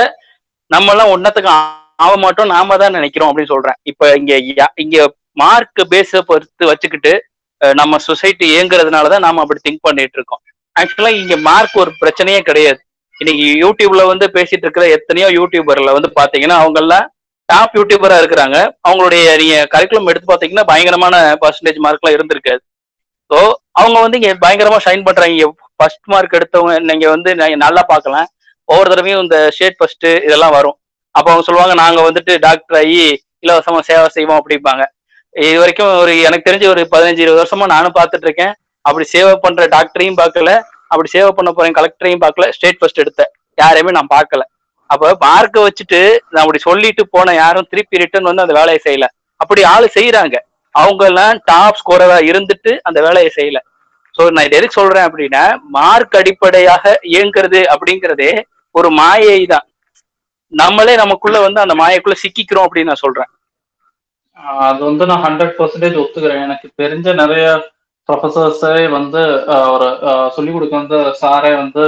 [0.71, 1.51] நம்ம எல்லாம் ஒன்னத்துக்கு
[1.99, 4.97] ஆக மாட்டோம் நாம தான் நினைக்கிறோம் அப்படின்னு சொல்றேன் இப்ப இங்க யா- இங்க
[5.37, 7.13] மார்க் பேஸ பொறுத்து வச்சுக்கிட்டு
[7.61, 10.41] நம்ம சொசைட்டி இயங்குறதுனால தான் நாம அப்படி திங்க் பண்ணிட்டு இருக்கோம்
[10.75, 12.79] ஆக்சுவலா இங்க மார்க் ஒரு பிரச்சனையே கிடையாது
[13.17, 17.05] இன்னைக்கு யூடியூப்ல வந்து பேசிட்டு இருக்கிற எத்தனையோ யூடியூபர்ல வந்து பாத்தீங்கன்னா அவங்க எல்லாம்
[17.49, 18.57] டாப் யூடியூபரா இருக்கிறாங்க.
[18.87, 22.61] அவங்களுடைய நீங்க கரிக்குலம் எடுத்து பாத்தீங்கன்னா பயங்கரமான பர்சன்டேஜ் மார்க்லாம் இருந்திருக்காது
[23.31, 23.37] ஸோ
[23.81, 25.45] அவங்க வந்து இங்க பயங்கரமா ஷைன் பண்றாங்க.
[25.77, 28.27] ஃபர்ஸ்ட் மார்க் எடுத்தவங்க நீங்க வந்து நீங்க நல்லா பார்க்கலாம்.
[28.69, 30.77] ஒவ்வொரு தடவையும் இந்த ஸ்டேட் ஃபர்ஸ்ட் இதெல்லாம் வரும்.
[31.15, 32.99] அப்போ அவங்க சொல்லுவாங்க நாங்க வந்துட்டு டாக்டர் ஆகி
[33.45, 34.83] இலவசமா சேவை செய்வோம் அப்படிம்பாங்க.
[35.35, 38.53] இது வரைக்கும் ஒரு எனக்கு தெரிஞ்ச ஒரு பதினஞ்சு இருபது வருஷமா நானும் பார்த்துட்டு இருக்கேன்.
[38.85, 40.51] அப்படி சேவை பண்ற டாக்டரையும் பார்க்கல.
[40.91, 42.47] அப்படி சேவை பண்ண போறேன் கலெக்டரையும் பார்க்கல.
[42.57, 43.31] ஸ்டேட் ஃபர்ஸ்ட் எடுத்தேன்.
[43.57, 44.43] யாரையுமே நான் பார்க்கல.
[44.89, 49.05] அப்ப மார்க்கை வச்சுட்டு நான் அப்படி சொல்லிட்டு போன யாரும் திருப்பி ரிட்டர்ன் வந்து அந்த வேலையை செய்யல.
[49.41, 50.35] அப்படி ஆளு செய்யறாங்க
[50.75, 53.59] அவங்க எல்லாம் டாப் ஸ்கோரரா இருந்துட்டு அந்த வேலையை செய்யல.
[54.15, 55.43] சோ நான் இது எதுக்கு சொல்றேன் அப்படின்னா
[55.77, 58.31] மார்க் அடிப்படையாக இயங்குறது அப்படிங்கறதே
[58.75, 59.65] ஒரு மாயை தான்.
[60.53, 63.29] நம்மளே நமக்குள்ள வந்து அந்த மாயக்குள்ள சிக்கிக்கிறோம் அப்படின்னு நான் சொல்றேன்.
[64.67, 66.43] அது வந்து நான் ஹண்ட்ரட் பர்சன்டேஜ் ஒத்துக்கிறேன்.
[66.47, 67.45] எனக்கு தெரிஞ்ச நிறைய
[68.09, 69.21] ப்ரொஃபசர்ஸே வந்து
[69.75, 69.87] ஒரு
[70.35, 71.83] சொல்லிக் கொடுக்க வந்து சாரே வந்து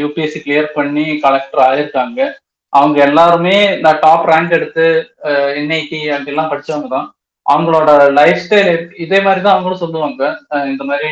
[0.00, 2.32] யூபிஎஸ்சி கிளியர் பண்ணி கலெக்டர் ஆயிருக்காங்க.
[2.68, 7.14] அவங்க எல்லாருமே நான் டாப் ரேங்க் எடுத்து என்ஐடி அப்படிலாம் படிச்சவங்க தான்.
[7.50, 10.38] அவங்களோட லைஃப் ஸ்டைல் இதே மாதிரி தான் அவங்களும் சொல்லுவாங்க.
[10.64, 11.08] இந்த மாதிரி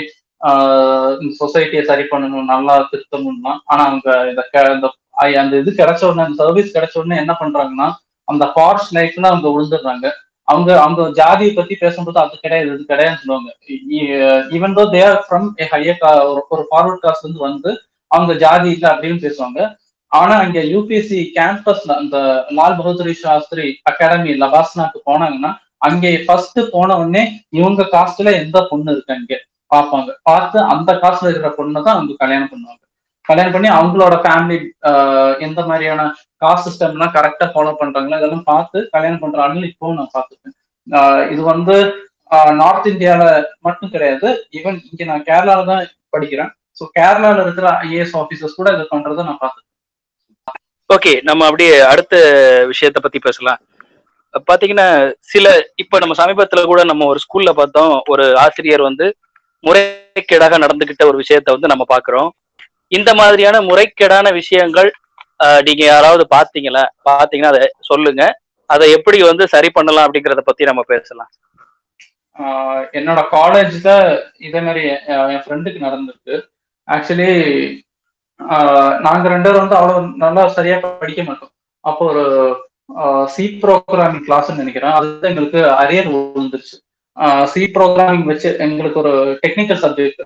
[1.41, 3.57] சொசைட்டியை சரி பண்ணணும் நல்லா திருத்தணும்னா.
[3.65, 7.93] ஆனா அவங்க இந்த க- இந்த அந்த இது கிடைச்ச உடனே அந்த சர்வீஸ் கிடைச்ச உடனே என்ன பண்றாங்கன்னா
[8.25, 10.11] அந்த ஃபார்ஸ் லைஃப்ல அவங்க விழுந்துடுறாங்க
[10.43, 13.55] அவங்க அவங்க ஜாதியை பத்தி பேசும்போது அது கிடையாது இது கிடையாதுன்னு சொல்லுவாங்க.
[14.51, 17.81] Even though there from a higher ஒரு ஃபார்வர்ட் காஸ்ட் வந்து வந்து
[18.15, 19.61] அவங்க ஜாதி இல்லை அப்படின்னு பேசுவாங்க.
[20.13, 22.17] ஆனா அங்க யூபிஎஸ்சி கேம்பஸ்ல அந்த
[22.59, 25.51] லால் பகதூரி சாஸ்திரி அகாடமி லபாஸ்னாக்கு போனாங்கன்னா
[25.89, 27.23] அங்கே ஃபர்ஸ்ட் போன உடனே
[27.59, 29.35] இவங்க காஸ்ட்ல எந்த பொண்ணு இருக்கு அங்க
[29.71, 30.11] பார்ப்பாங்க.
[30.29, 32.81] பார்த்து அந்த காஸ்ட்ல இருக்கிற பொண்ணை தான் அவங்க கல்யாணம் பண்ணுவாங்க.
[33.29, 34.57] கல்யாணம் பண்ணி அவங்களோட ஃபேமிலி
[35.47, 36.03] எந்த மாதிரியான
[36.43, 40.57] காஸ்ட் சிஸ்டம்லாம் கரெக்டா ஃபாலோ பண்றாங்களோ இதெல்லாம் பார்த்து கல்யாணம் பண்றாங்கன்னு இப்போ நான் பார்த்துருக்கேன்.
[40.87, 41.77] ஆஹ் இது வந்து
[42.61, 43.23] நார்த் இந்தியால
[43.67, 44.29] மட்டும் கிடையாது.
[44.59, 45.83] ஈவன் இங்க நான் கேரளால தான்
[46.17, 46.53] படிக்கிறேன்.
[46.77, 49.73] ஸோ கேரளால இருக்கிற ஐஏஎஸ் ஆஃபீஸர்ஸ் கூட இதை பண்றதை நான் பார்த்துருக்கேன்
[50.91, 52.15] ஓகே நம்ம அப்படியே அடுத்த
[52.71, 53.61] விஷயத்த பத்தி பேசலாம்.
[54.49, 54.89] பாத்தீங்கன்னா
[55.33, 55.47] சில
[55.83, 59.07] இப்ப நம்ம சமீபத்துல கூட நம்ம ஒரு ஸ்கூல்ல பார்த்தோம் ஒரு ஆசிரியர் வந்து
[59.65, 62.31] முறைகேடாக நடந்துகிட்ட ஒரு விஷயத்த வந்து நம்ம பாக்குறோம்
[62.93, 64.91] இந்த மாதிரியான முறைகேடான விஷயங்கள்
[65.67, 68.23] நீங்க யாராவது பாத்தீங்களா பாத்தீங்கன்னா அதை சொல்லுங்க.
[68.71, 71.31] அதை எப்படி வந்து சரி பண்ணலாம் அப்படிங்கறத பத்தி நம்ம பேசலாம்.
[72.99, 73.91] என்னோட காலேஜ்ல
[74.47, 74.83] இதே மாதிரி
[75.35, 76.37] என் ஃப்ரெண்டுக்கு நடந்திருக்கு.
[76.89, 77.31] ஆக்சுவலி
[79.07, 81.53] நாங்க ரெண்டு பேரும் வந்து அவ்வளவு நல்லா சரியா படிக்க மாட்டோம்.
[81.85, 82.25] அப்போ ஒரு
[83.35, 84.95] சி ப்ரோக்ராமிங் கிளாஸ்ன்னு நினைக்கிறேன்.
[84.99, 86.77] அது எங்களுக்கு அரியர் விழுந்துருச்சு.
[87.53, 89.13] சி ப்ரோக்ராமிங் வச்சு எங்களுக்கு ஒரு
[89.43, 90.23] டெக்னிக்கல் சப்ஜெக்ட்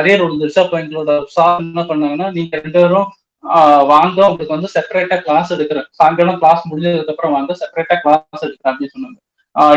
[0.00, 0.60] அரியர் விழுந்துருச்சு.
[0.64, 3.08] அப்போ எங்களோட சார் என்ன பண்ணாங்கன்னா நீங்க ரெண்டு பேரும்
[3.44, 5.86] ஆஹ் வாங்க உங்களுக்கு வந்து செப்பரேட்டா கிளாஸ் எடுக்கிறேன்.
[5.98, 9.18] சாயங்காலம் கிளாஸ் முடிஞ்சதுக்கு அப்புறம் வாங்க செப்பரேட்டா கிளாஸ் எடுக்கிறேன் அப்படின்னு சொன்னாங்க.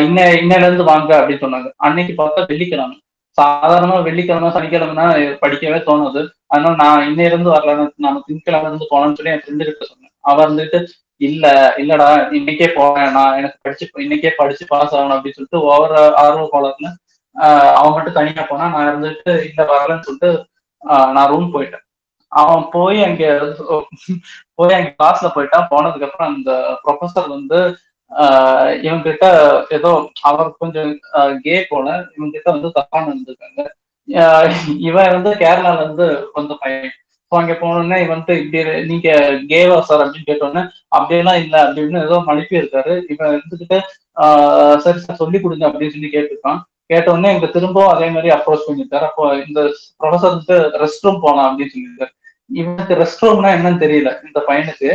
[0.07, 1.69] இன்ன இன்னையில இருந்து வாங்க அப்படின்னு சொன்னாங்க.
[1.87, 2.97] அன்னைக்கு பார்த்தா வெள்ளிக்கிழமை.
[3.37, 5.05] சாதாரணமா வெள்ளிக்கிழமை சனிக்கிழமைனா
[5.43, 6.21] படிக்கவே தோணுது.
[6.47, 7.75] அதனால நான் இன்னையில இருந்து வரல.
[7.97, 10.13] நான் திங்கக்கிழமை இருந்து போனோம்னு சொல்லி என் ஃப்ரெண்டு கிட்ட சொன்னேன்.
[10.23, 10.79] அவர் வந்துட்டு
[11.21, 11.45] இல்ல
[11.77, 12.07] இல்லடா
[12.37, 16.89] இன்னைக்கே போறேன் நான் எனக்கு படிச்சு இன்னைக்கே படிச்சு பாஸ் ஆகணும் அப்படின்னு சொல்லிட்டு ஒவ்வொரு ஆர்வ கோலத்துல
[17.35, 20.31] ஆஹ் அவன் மட்டும் தனியா போனா நான் இருந்துட்டு இல்ல வரலன்னு சொல்லிட்டு
[21.15, 21.83] நான் ரூம் போயிட்டேன்.
[22.31, 23.23] அவன் போய் அங்க
[24.55, 25.67] போய் அங்க கிளாஸ்ல போயிட்டான்.
[25.71, 26.51] போனதுக்கு அப்புறம் அந்த
[26.83, 27.59] ப்ரொஃபசர் வந்து
[28.21, 29.25] ஆஹ் கிட்ட
[29.69, 29.91] ஏதோ
[30.21, 30.91] அவர் கொஞ்சம்
[31.41, 33.61] கே போல இவங்கிட்ட வந்து தப்பான இருந்திருக்காங்க.
[34.79, 36.91] இவன் வந்து கேரளால இருந்து வந்த பையன்.
[37.31, 39.09] ஸோ அங்க போனோடனே இவன்ட்டு இப்படி நீங்க
[39.47, 43.77] கேவா சார் அப்படின்னு கேட்டோன்னே அப்படியெல்லாம் இல்லை அப்படின்னு ஏதோ மனுப்பி இருக்காரு இவன் இருந்துகிட்டு
[44.17, 46.59] ஆஹ் சரி சார் சொல்லி கொடுங்க அப்படின்னு சொல்லி கேட்டிருக்கான்.
[46.89, 49.59] கேட்டோடனே இங்க எங்க திரும்பவும் அதே மாதிரி அப்ரோச் பண்ணிருக்காரு அப்போ இந்த
[49.99, 52.13] ப்ரொஃபசர் வந்து ரெஸ்ட் ரூம் போனான் அப்படின்னு சொல்லியிருக்காரு.
[52.59, 54.89] இவனுக்கு ரெஸ்ட் ரூம்னா என்னன்னு தெரியல இந்த பையனுக்கு.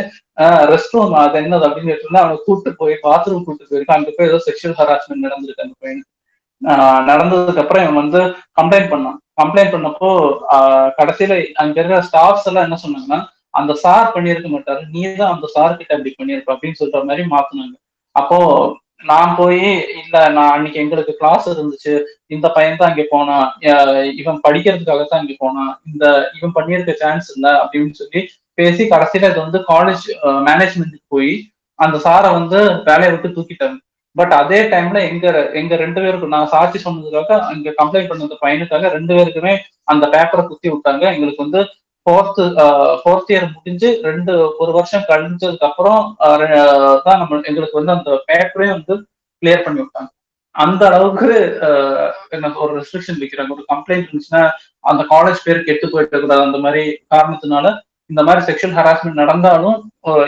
[0.72, 3.98] ரெஸ்ட் ரூம் அது என்னது அப்படின்னு கேட்டோம்னா அவனை கூட்டு போய் பாத்ரூம் கூட்டு போயிருக்கான்.
[4.00, 6.10] அங்க போய் ஏதோ செக்ஷுவல் ஹராஸ்மெண்ட் நடந்திருக்கு அந்த பையனுக்கு.
[7.10, 8.20] நடந்ததுக்கு அப்புறம் இவன் வந்து
[8.60, 9.18] கம்ப்ளைண்ட் பண்ணான்.
[9.40, 10.08] கம்ப்ளைண்ட் பண்ணப்போ
[11.00, 13.20] கடைசியில அங்க இருக்கிற ஸ்டாஃப்ஸ் எல்லாம் என்ன சொன்னாங்கன்னா
[13.58, 14.82] அந்த சார் பண்ணியிருக்க மாட்டாரு.
[14.94, 17.74] நீ தான் அந்த சார் கிட்ட அப்படி பண்ணியிருப்ப அப்படின்னு சொல்ற மாதிரி மாத்தினாங்க.
[18.16, 18.38] அப்போ
[19.04, 19.60] நான் போய்
[20.00, 21.94] இல்ல நான் அன்னைக்கு எங்களுக்கு கிளாஸ் இருந்துச்சு.
[22.34, 23.46] இந்த பையன் தான் இங்க போனான்
[24.20, 26.04] இவன் படிக்கிறதுக்காக தான் இங்க போனான் இந்த
[26.38, 28.20] இவன் பண்ணியிருக்க சான்ஸ் இல்ல அப்படின்னு சொல்லி
[28.58, 30.06] பேசி கடைசியில இது வந்து காலேஜ்
[30.48, 31.32] மேனேஜ்மெண்ட்டுக்கு போய்
[31.78, 33.76] அந்த சாரை வந்து வேலையை விட்டு தூக்கிட்டாங்க.
[34.16, 35.26] பட் அதே டைம்ல எங்க
[35.60, 39.52] எங்க ரெண்டு பேருக்கும் நான் சாட்சி சொன்னதுக்காக அங்க கம்ப்ளைண்ட் பண்ண பையனுக்காக ரெண்டு பேருக்குமே
[39.92, 41.04] அந்த பேப்பரை குத்தி விட்டாங்க.
[41.16, 41.60] எங்களுக்கு வந்து
[42.08, 42.44] ஃபோர்த்து
[43.00, 46.36] ஃபோர்த் இயர் முடிஞ்சு ரெண்டு ஒரு வருஷம் கழிஞ்சதுக்கு அப்புறம் uh,
[47.06, 48.94] தான் நம்ம எங்களுக்கு வந்து அந்த பேப்பரே வந்து
[49.42, 50.08] கிளியர் பண்ணி விட்டாங்க.
[50.54, 51.28] அந்த அளவுக்கு
[51.66, 51.98] அஹ்,
[52.32, 53.50] என்ன ஒரு ரெஸ்ட்ரிக்ஷன் வைக்கிறாங்க.
[53.56, 54.42] ஒரு கம்ப்ளைண்ட் இருந்துச்சுன்னா
[54.84, 56.82] அந்த காலேஜ் பேர் கெட்டு போயிட்டு கூடாது அந்த மாதிரி
[57.12, 57.66] காரணத்தினால
[58.10, 59.76] இந்த மாதிரி செக்ஷுவல் ஹராஸ்மெண்ட் நடந்தாலும்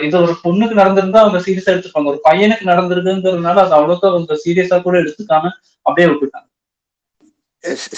[0.01, 2.11] இது ஒரு பொண்ணுக்கு நடந்திருந்தா அவங்க சீரியஸா எடுத்துப்பாங்க.
[2.13, 5.51] ஒரு பையனுக்கு நடந்திருக்குங்கிறதுனால அது அவ்வளோக்கா அவங்க சீரியஸா கூட எடுத்துக்காம
[5.85, 6.47] அப்படியே விட்டுட்டாங்க.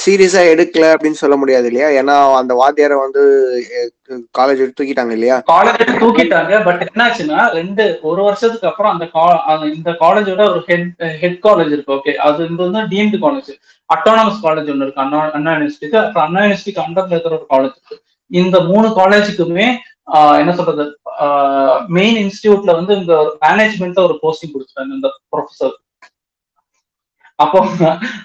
[0.05, 1.87] சீரியஸா எடுக்கல அப்படின்னு சொல்ல முடியாது இல்லையா?
[1.99, 3.21] ஏன்னா அந்த வாத்தியாரை வந்து
[4.37, 5.41] காலேஜ் தூக்கிட்டாங்க இல்லையா?
[5.51, 6.63] காலேஜ் தூக்கிட்டாங்க.
[6.63, 10.89] பட் என்னாச்சுன்னா ரெண்டு ஒரு வருஷத்துக்கு அப்புறம் அந்த கா- அந்த- இந்த காலேஜோட ஒரு ஹெட்
[11.19, 13.51] ஹெட் காலேஜ் இருக்கு ஓகே அது இது வந்து டீம்டு காலேஜ்
[13.89, 17.97] அட்டானமஸ் காலேஜ் ஒன்று இருக்கு அண்ணா அண்ணா யூனிவர்சிட்டிக்கு அப்புறம் அண்ணா யூனிவர்சிட்டிக்கு அண்டர்ல இருக்கிற ஒரு காலேஜ் இருக்கு.
[18.31, 19.67] இந்த மூணு காலேஜுக்குமே
[20.13, 20.85] ஆஹ் என்ன சொல்றது
[21.87, 25.75] மெயின் இன்ஸ்டியூட்ல வந்து இந்த மேனேஜ்மெண்ட்ல ஒரு போஸ்டிங் கொடுத்துட்டாங்க இந்த ப்ரொஃபசர்
[27.39, 27.59] அப்போ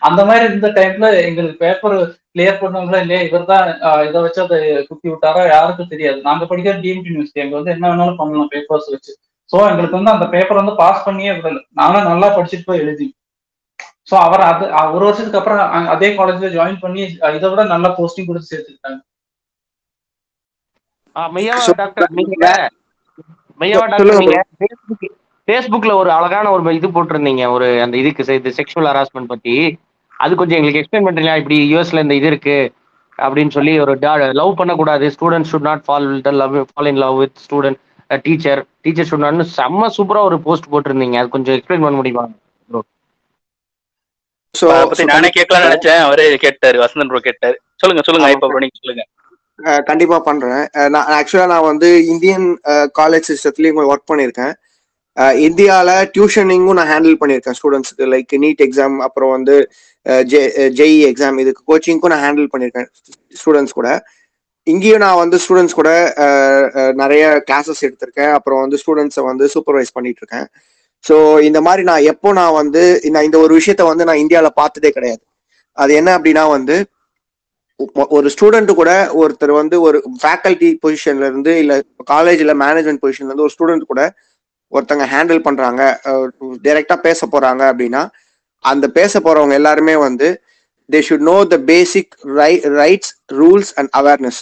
[0.09, 1.95] அந்த மாதிரி இருந்த டைம்ல எங்களுக்கு பேப்பர்
[2.33, 3.21] கிளியர் பண்ணவங்களா இல்லையா?
[3.29, 3.69] இவர் தான்
[4.09, 4.59] இதை வச்சு அதை
[4.89, 5.43] குத்தி விட்டாரா?
[5.53, 6.19] யாருக்கும் தெரியாது.
[6.29, 9.13] நாங்க படிக்கிற டிஎம்டி யூனிவர்சிட்டி அங்க வந்து என்ன வேணாலும் பண்ணலாம் பேப்பர்ஸ் வச்சு.
[9.51, 11.61] சோ எங்களுக்கு வந்து அந்த பேப்பர் வந்து பாஸ் பண்ணியே விடல.
[11.81, 13.07] நானும் நல்லா படிச்சுட்டு போய் எழுதி
[14.11, 14.65] சோ அவர் அது
[14.97, 15.61] ஒரு வருஷத்துக்கு அப்புறம்
[15.95, 17.03] அதே காலேஜ்ல ஜாயின் பண்ணி
[17.37, 19.01] இதை விட நல்ல போஸ்டிங் கொடுத்து சேர்த்துக்கிட்டாங்க.
[21.17, 22.37] ஆ, மெய்யாவா டாக்டர் நீங்க
[23.61, 24.25] மெய்யாவா டாக்டர் சொல்லுங்க.
[24.25, 25.03] நீங்க Facebook
[25.49, 27.51] ஃபேஸ்புக்ல ஒரு அழகான ஒரு இது போட்டிருந்தீங்க.
[27.51, 29.79] ஒரு அந்த இதுக்கு செ- இது செக்ஷுவல் ஹராஸ்மெண்ட் பத்தி.
[30.17, 31.37] அது கொஞ்சம் எங்களுக்கு எக்ஸ்பிளைன் பண்றீங்களா?
[31.37, 32.73] இப்படி யூஎஸ்ல இந்த இது இருக்கு
[33.19, 33.99] அப்படின்னு சொல்லி ஒரு
[34.33, 35.15] லவ் பண்ணக்கூடாது.
[35.21, 39.91] Student should not fall love fall in love with student teacher teacher should நாட்னு செம்ம
[39.97, 41.17] சூப்பரா ஒரு போஸ்ட் போட்டிருந்தீங்க.
[41.17, 42.29] அது கொஞ்சம் எக்ஸ்பிளைன் பண்ண முடியுமா?
[42.67, 42.83] ப்ரோ
[44.85, 45.97] பத்தி நானே கேட்கலாம்னு நினைச்சேன்.
[45.97, 46.81] அவரே கேட்டாரு.
[46.81, 47.61] வசந்தன் ப்ரோ கேட்டாரு.
[47.75, 49.83] சொல்லுங்க சொல்லுங்க இப்ப bro, நீங்க சொல்லுங்க.
[49.83, 50.69] கண்டிப்பா பண்றேன்.
[50.89, 52.61] நான் ஆக்சுவலா நான் வந்து இந்தியன்
[52.99, 54.55] காலேஜ் சிஸ்டத்துலயும் ஒர்க் பண்ணியிருக்கேன்.
[55.47, 59.55] இந்தியாவில் டியூஷனிங்கும் நான் ஹேண்டில் பண்ணியிருக்கேன் ஸ்டூடெண்ட்ஸ்க்கு லைக் நீட் எக்ஸாம் அப்புறம் வந்து
[60.77, 62.89] ஜெஇ எக்ஸாம் இதுக்கு கோச்சிங்க்கும் நான் ஹேண்டில் பண்ணியிருக்கேன்
[63.41, 63.89] ஸ்டூடெண்ட்ஸ் கூட.
[64.67, 65.91] இங்கேயும் நான் வந்து ஸ்டூடெண்ட்ஸ் கூட
[67.03, 68.33] நிறைய கிளாஸஸ் எடுத்திருக்கேன்.
[68.39, 70.47] அப்புறம் வந்து ஸ்டூடெண்ட்ஸை வந்து சூப்பர்வைஸ் பண்ணிட்டு இருக்கேன்
[71.05, 71.17] ஸோ
[71.49, 72.83] இந்த மாதிரி நான் எப்போ நான் வந்து
[73.15, 75.23] நான் இந்த ஒரு விஷயத்த வந்து நான் இந்தியாவில் பார்த்ததே கிடையாது.
[75.79, 76.77] அது என்ன அப்படின்னா வந்து
[78.17, 81.75] ஒரு ஸ்டூடெண்ட் கூட ஒருத்தர் வந்து ஒரு ஃபேக்கல்டி பொசிஷன்ல இருந்து இல்ல
[82.13, 84.03] காலேஜ்ல மேனேஜ்மெண்ட் பொசிஷன்ல இருந்து ஒரு ஸ்டூடெண்ட் கூட
[84.73, 85.83] ஒருத்தங்க ஹேண்டில் பண்றாங்க
[86.67, 88.03] டைரக்டா பேச போறாங்க அப்படின்னா
[88.65, 90.29] அந்த பேச போறவங்க எல்லாருமே வந்து
[90.91, 92.13] they should know the basic
[92.81, 94.41] rights rules and awareness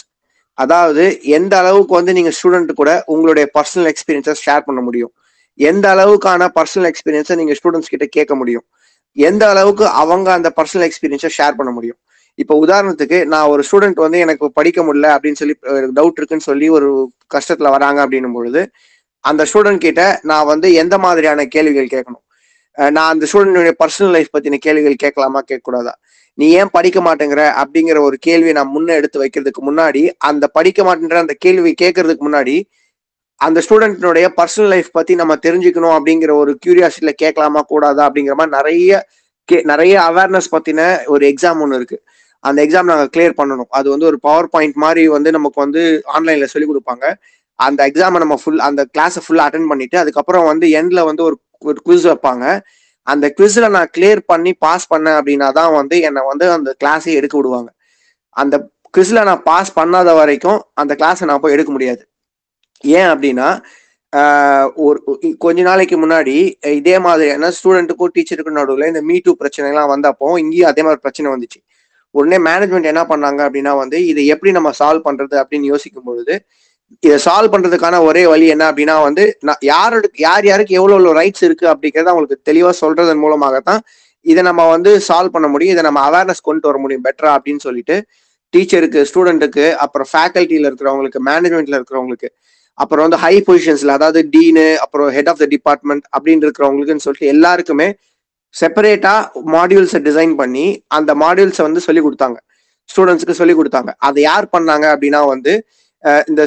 [0.57, 1.03] அதாவது
[1.37, 5.11] எந்த அளவுக்கு வந்து நீங்க ஸ்டூடெண்ட் கூட உங்களுடைய பர்சனல் எக்ஸ்பீரியன்ஸை ஷேர் பண்ண முடியும்.
[5.59, 8.65] எந்த அளவுக்கான பர்சனல் எக்ஸ்பீரியன்ஸை நீங்க ஸ்டூடெண்ட்ஸ் கிட்ட கேட்க முடியும்.
[9.17, 11.99] எந்த அளவுக்கு அவங்க அந்த பர்சனல் எக்ஸ்பீரியன்ஸை ஷேர் பண்ண முடியும்.
[12.39, 15.55] இப்போ உதாரணத்துக்கு நான் ஒரு ஸ்டூடெண்ட் வந்து எனக்கு படிக்க முடியல அப்படின்னு சொல்லி
[15.99, 16.89] டவுட் இருக்குன்னு சொல்லி ஒரு
[17.35, 18.61] கஷ்டத்துல வராங்க அப்படின்னும் பொழுது
[19.29, 22.23] அந்த ஸ்டூடெண்ட் கிட்ட நான் வந்து எந்த மாதிரியான கேள்விகள் கேட்கணும்?
[22.95, 25.93] நான் அந்த ஸ்டூடெண்டுடைய பர்சனல் லைஃப் பத்தின கேள்விகள் கேட்கலாமா கேட்கக்கூடாதா?
[26.37, 31.19] நீ ஏன் படிக்க மாட்டேங்கிற அப்படிங்கிற ஒரு கேள்வியை நான் முன்ன எடுத்து வைக்கிறதுக்கு முன்னாடி அந்த படிக்க மாட்டேங்கிற
[31.25, 32.55] அந்த கேள்வி கேட்கறதுக்கு முன்னாடி
[33.41, 39.01] அந்த ஸ்டூடெண்ட்னுடைய பர்சனல் லைஃப் பத்தி நம்ம தெரிஞ்சுக்கணும் அப்படிங்கிற ஒரு கியூரியாசிட்டியில கேட்கலாமா கூடாதா அப்படிங்கிற மாதிரி நிறைய
[39.49, 40.79] கே நிறைய அவேர்னஸ் பத்தின
[41.13, 41.97] ஒரு எக்ஸாம் ஒன்று இருக்கு.
[42.43, 43.69] அந்த எக்ஸாம் நாங்கள் கிளியர் பண்ணணும்.
[43.79, 45.83] அது வந்து ஒரு பவர் பாயிண்ட் மாதிரி வந்து நமக்கு வந்து
[46.15, 47.05] ஆன்லைன்ல சொல்லி கொடுப்பாங்க.
[47.59, 51.37] அந்த எக்ஸாமை நம்ம ஃபுல் அந்த கிளாஸை ஃபுல்லாக அட்டன் பண்ணிட்டு அதுக்கப்புறம் வந்து எண்ட்ல வந்து ஒரு
[51.69, 52.45] ஒரு குவிஸ் வைப்பாங்க.
[53.07, 57.35] அந்த குவிஸில் நான் கிளியர் பண்ணி பாஸ் பண்ணேன் அப்படின்னா தான் வந்து என்னை வந்து அந்த கிளாஸே எடுக்க
[57.39, 57.69] விடுவாங்க.
[58.41, 58.55] அந்த
[58.95, 62.01] குவிஸில் நான் பாஸ் பண்ணாத வரைக்கும் அந்த கிளாஸை நான் போய் எடுக்க முடியாது.
[62.83, 63.47] ஏன் அப்படின்னா
[64.87, 64.97] ஒரு
[65.43, 66.35] கொஞ்ச நாளைக்கு முன்னாடி
[66.79, 71.59] இதே மாதிரியான ஸ்டூடெண்ட்டுக்கும் டீச்சருக்கும் நடுவில் இந்த மீ டூ பிரச்சனைலாம் வந்தப்போ இங்கேயும் அதே மாதிரி பிரச்சனை வந்துச்சு.
[72.15, 76.35] உடனே மேனேஜ்மெண்ட் என்ன பண்ணாங்க அப்படின்னா வந்து இதை எப்படி நம்ம சால்வ் பண்ணுறது அப்படின்னு யோசிக்கும் பொழுது
[77.05, 81.43] இதை சால்வ் பண்றதுக்கான ஒரே வழி என்ன அப்படின்னா வந்து நான் யாரோட யார் யாருக்கு எவ்வளோ எவ்வளோ ரைட்ஸ்
[81.47, 83.81] இருக்கு அப்படிங்கிறத அவங்களுக்கு தெளிவா சொல்றதன் மூலமாகத்தான்
[84.25, 85.73] இதை நம்ம வந்து சால்வ் பண்ண முடியும்.
[85.75, 87.95] இதை நம்ம அவேர்னஸ் கொண்டு வர முடியும் பெட்டரா அப்படின்னு சொல்லிட்டு.
[88.53, 92.29] டீச்சருக்கு ஸ்டூடெண்ட்டுக்கு அப்புறம் ஃபேக்கல்ட்டியில இருக்கிறவங்களுக்கு மேனேஜ்மெண்ட்ல இருக்கிறவங்களுக்கு
[92.77, 97.87] அப்புறம் வந்து ஹை பொசிஷன்ஸ்ல அதாவது டீனு அப்புறம் ஹெட் ஆஃப் த டிபார்ட்மெண்ட் அப்படின்னு இருக்கிறவங்களுக்குன்னு சொல்லிட்டு எல்லாருக்குமே
[98.55, 99.13] செப்பரேட்டா
[99.55, 100.65] மாடியூல்ஸை டிசைன் பண்ணி
[100.97, 102.37] அந்த மாடியூல்ஸை வந்து சொல்லி கொடுத்தாங்க.
[102.89, 103.91] ஸ்டூடெண்ட்ஸ்க்கு சொல்லி கொடுத்தாங்க.
[104.07, 105.53] அதை யார் பண்ணாங்க அப்படின்னா வந்து
[106.29, 106.41] இந்த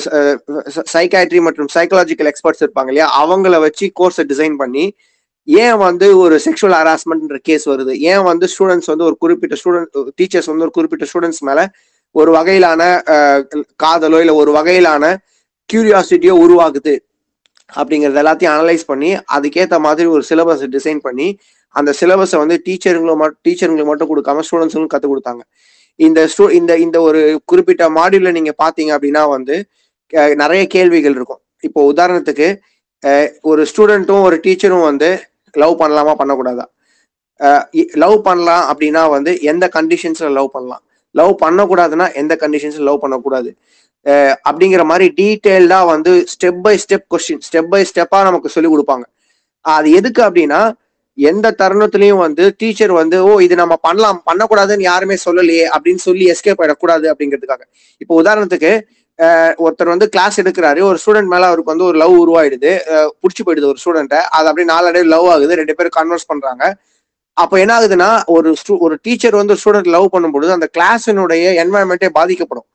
[0.95, 3.09] சைக்காட்ரி மற்றும் சைக்காலஜிக்கல் எக்ஸ்பர்ட்ஸ் இருப்பாங்க இல்லையா?
[3.23, 4.85] அவங்கள வச்சு கோர்ஸை டிசைன் பண்ணி
[5.49, 7.93] ஏன் வந்து ஒரு செக்ஷுவல் ஹராஸ்மெண்ட்ன்ற கேஸ் வருது?
[8.11, 11.61] ஏன் வந்து ஸ்டூடெண்ட்ஸ் வந்து ஒரு குறிப்பிட்ட ஸ்டூடெண்ட் டீச்சர்ஸ் வந்து ஒரு குறிப்பிட்ட ஸ்டூடெண்ட்ஸ் மேல
[12.15, 12.83] ஒரு வகையிலான
[13.85, 15.05] காதலோ இல்லை ஒரு வகையிலான
[15.71, 16.95] கியூரியாசிட்டியோ உருவாகுது?
[17.71, 21.29] அப்படிங்கறது எல்லாத்தையும் அனலைஸ் பண்ணி அதுக்கேற்ற மாதிரி ஒரு சிலபஸ் டிசைன் பண்ணி
[21.77, 25.43] அந்த சிலபஸை வந்து டீச்சருங்களும் மட்டும் டீச்சருங்களுக்கு மட்டும் கொடுக்காம ஸ்டூடெண்ட்ஸுக்கும் கற்றுக் கொடுத்தாங்க.
[26.07, 27.21] இந்த ஸ்டூ இந்த இந்த ஒரு
[27.51, 29.57] குறிப்பிட்ட மாடியூல நீங்க பாத்தீங்க அப்படின்னா வந்து
[30.43, 31.41] நிறைய கேள்விகள் இருக்கும்.
[31.67, 32.49] இப்போ உதாரணத்துக்கு
[33.51, 35.09] ஒரு ஸ்டூடெண்ட்டும் ஒரு டீச்சரும் வந்து
[35.55, 36.13] லவ் பண்ணலாமா?
[36.21, 36.67] பண்ணக்கூடாதா?
[38.03, 40.83] லவ் பண்ணலாம் அப்படின்னா வந்து எந்த கண்டிஷன்ஸ்ல லவ் பண்ணலாம்?
[41.15, 43.51] லவ் பண்ணக்கூடாதுன்னா எந்த கண்டிஷன்ஸ்ல லவ் பண்ணக்கூடாது?
[44.49, 49.05] அப்படிங்கிற மாதிரி டீட்டெயில்டா வந்து step by step question step by ஸ்டெப்பா நமக்கு சொல்லி கொடுப்பாங்க.
[49.65, 50.61] அது எதுக்கு அப்படின்னா
[51.29, 56.61] எந்த தருணத்திலையும் வந்து டீச்சர் வந்து ஓ இது நம்ம பண்ணலாம் பண்ணக்கூடாதுன்னு யாருமே சொல்லலையே அப்படின்னு சொல்லி எஸ்கேப்
[56.63, 57.63] ஆயிடக்கூடாது அப்படிங்கிறதுக்காக.
[58.03, 58.73] இப்போ உதாரணத்துக்கு
[59.65, 62.71] ஒருத்தர் வந்து கிளாஸ் எடுக்கிறாரு ஒரு ஸ்டூடெண்ட் மேல அவருக்கு வந்து ஒரு லவ் உருவாயிடுது
[63.23, 66.65] புடிச்சு போயிடுது ஒரு ஸ்டூடெண்ட்டை அது அப்படியே நாளடைவு லவ் ஆகுது ரெண்டு பேரும் கன்வர்ஸ் பண்றாங்க.
[67.37, 68.51] அப்போ என்ன ஆகுதுன்னா ஒரு
[68.85, 72.67] ஒரு டீச்சர் வந்து ஸ்டூடெண்ட் லவ் பண்ணும்பொழுது அந்த கிளாஸினுடைய என்வாயன்மெண்ட்டே பாதிக்கப்படும்.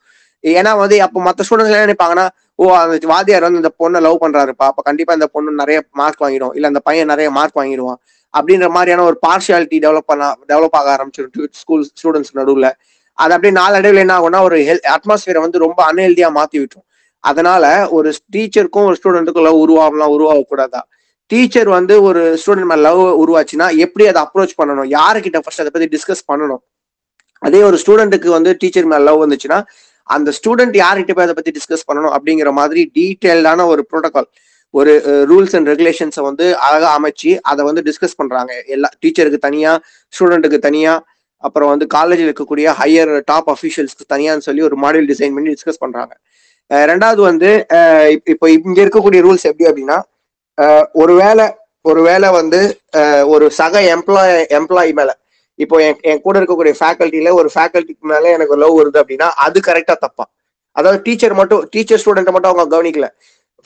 [0.43, 2.25] ஏன்னா வந்து அப்போ மற்ற ஸ்டூடெண்ட்ஸ் என்ன நினைப்பாங்கன்னா
[2.61, 6.53] ஓ அந்த வாத்தியார் வந்து இந்த பொண்ணை லவ் பண்றாருப்பா அப்ப கண்டிப்பா இந்த பொண்ணு நிறைய மார்க் வாங்கிடும்
[6.57, 7.99] இல்ல அந்த பையன் நிறைய மார்க் வாங்கிடுவான்.
[8.37, 12.71] அப்படின்ற மாதிரியான ஒரு பார்ஷியாலிட்டி டெவலப் பண்ண டெவலப் ஆக ஆரம்பிச்சிடும் ஸ்கூல் ஸ்டூடெண்ட்ஸ் நடுவில்.
[13.17, 16.87] அது அப்படியே நாளடைவில் என்ன ஆகும்னா ஒரு ஹெல் அட்மாஸ்பியரை வந்து ரொம்ப அன்ஹெல்தியா மாத்தி விட்டுரும்.
[17.19, 17.65] அதனால
[17.97, 20.81] ஒரு டீச்சருக்கும் ஒரு ஸ்டூடெண்ட்டுக்கும் லவ் உருவாகலாம் உருவாகக்கூடாதா?
[21.31, 24.87] டீச்சர் வந்து ஒரு ஸ்டூடெண்ட் மேல லவ் உருவாச்சுன்னா எப்படி அதை அப்ரோச் பண்ணணும்?
[24.97, 26.61] யாருக்கிட்ட ஃபர்ஸ்ட் அதை பத்தி டிஸ்கஸ் பண்ணணும்?
[27.47, 29.59] அதே ஒரு ஸ்டூடெண்ட்டுக்கு வந்து டீச்சர் மேல லவ் வந்துச்சுன்னா
[30.03, 32.13] அந்த ஸ்டூடெண்ட் யார்கிட்ட போய் அதை பத்தி டிஸ்கஸ் பண்ணணும்?
[32.17, 34.29] அப்படிங்கிற மாதிரி டீட்டெயில்டான ஒரு ப்ரோட்டோகால்
[34.77, 34.93] ஒரு
[35.29, 38.51] ரூல்ஸ் அண்ட் ரெகுலேஷன்ஸை வந்து அழகா அமைச்சு அதை வந்து டிஸ்கஸ் பண்றாங்க.
[38.75, 39.71] எல்லா டீச்சருக்கு தனியா
[40.13, 40.93] ஸ்டூடெண்ட்டுக்கு தனியா
[41.43, 46.13] அப்புறம் வந்து காலேஜில் இருக்கக்கூடிய ஹையர் டாப் அஃபீஷியல்ஸ்க்கு தனியான்னு சொல்லி ஒரு மாடல் டிசைன் பண்ணி டிஸ்கஸ் பண்றாங்க.
[46.91, 47.49] ரெண்டாவது வந்து
[48.33, 49.97] இப்போ இங்க இருக்கக்கூடிய ரூல்ஸ் எப்படி அப்படின்னா
[50.57, 51.45] அஹ் ஒருவேளை
[51.85, 52.59] ஒருவேளை வந்து
[53.33, 55.11] ஒரு சக எம்ப்ளாய் எம்ப்ளாயி மேல
[55.59, 59.95] இப்போ என் என் கூட இருக்கக்கூடிய ஃபேக்கல்ட்டியில ஒரு ஃபேக்கல்ட்டிக்கு மேல எனக்கு லவ் வருது அப்படின்னா அது கரெக்டா
[60.05, 60.25] தப்பா.
[60.75, 63.07] அதாவது டீச்சர் மட்டும் டீச்சர் ஸ்டூடெண்ட்டை மட்டும் அவங்க கவனிக்கல.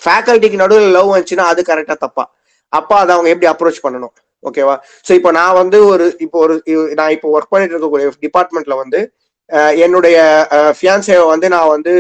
[0.04, 2.26] ஃபேக்கல்ட்டிக்கு நடுவில் லவ் வந்துச்சுன்னா அது கரெக்டா தப்பா.
[2.74, 4.14] அப்போ அதை அவங்க எப்படி அப்ரோச் பண்ணணும்?
[4.48, 4.76] ஓகேவா
[5.08, 6.54] ஸோ இப்போ நான் வந்து ஒரு இப்போ ஒரு
[7.00, 9.00] நான் இப்போ ஒர்க் பண்ணிட்டு இருக்கக்கூடிய டிபார்ட்மெண்ட்ல வந்து
[9.86, 10.18] என்னுடைய
[10.78, 11.92] ஃபியான்சேவை வந்து நான் வந்து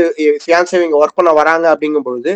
[0.43, 2.31] ஃபியான்சேவை இங்கே ஒர்க் பண்ண வராங்க அப்படிங்கும் பொழுது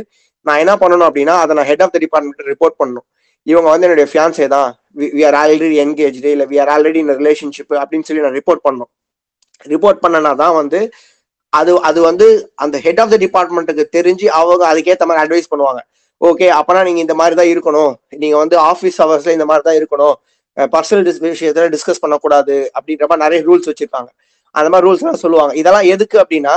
[0.45, 3.05] நான் என்ன பண்ணணும் அப்படின்னா அதை நான் head of the department report பண்ணணும்.
[3.51, 4.69] இவங்க வந்து என்னுடைய ஃபியான்சே தான்.
[5.15, 8.91] வி ஆர் ஆல்ரெடி என்கேஜ்டு இல்லை we are already in relationship அப்படின்னு சொல்லி நான் ரிப்போர்ட் பண்ணணும்.
[9.73, 10.79] ரிப்போர்ட் பண்ணனா தான் வந்து
[11.59, 12.27] அது அது வந்து
[12.63, 15.81] அந்த ஹெட் ஆஃப் த டிபார்ட்மெண்ட்டுக்கு தெரிஞ்சு அவங்க அதுக்கேற்ற மாதிரி அட்வைஸ் பண்ணுவாங்க.
[16.21, 17.93] ஓகே அப்பனா நீங்க இந்த மாதிரி தான் இருக்கணும்.
[18.21, 20.15] நீங்க வந்து ஆஃபீஸ் ஹவர்ஸ்ல இந்த மாதிரி தான் இருக்கணும்.
[20.75, 24.09] பர்சனல் டிஸ் விஷயத்துல டிஸ்கஸ் பண்ணக்கூடாது அப்படின்ற மாதிரி நிறைய ரூல்ஸ் வச்சிருக்காங்க.
[24.55, 25.53] அந்த மாதிரி ரூல்ஸ் எல்லாம் சொல்லுவாங்க.
[25.61, 26.55] இதெல்லாம் எதுக்கு அப்படின்னா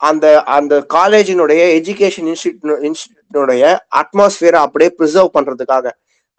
[0.00, 0.26] அந்த
[0.56, 3.62] அந்த காலேஜினுடைய எஜுகேஷன் இன்ஸ்டியூட் இன்ஸ்டியூட்னுடைய
[4.00, 5.86] அட்மாஸ்பியரை அப்படியே ப்ரிசர்வ் பண்றதுக்காக.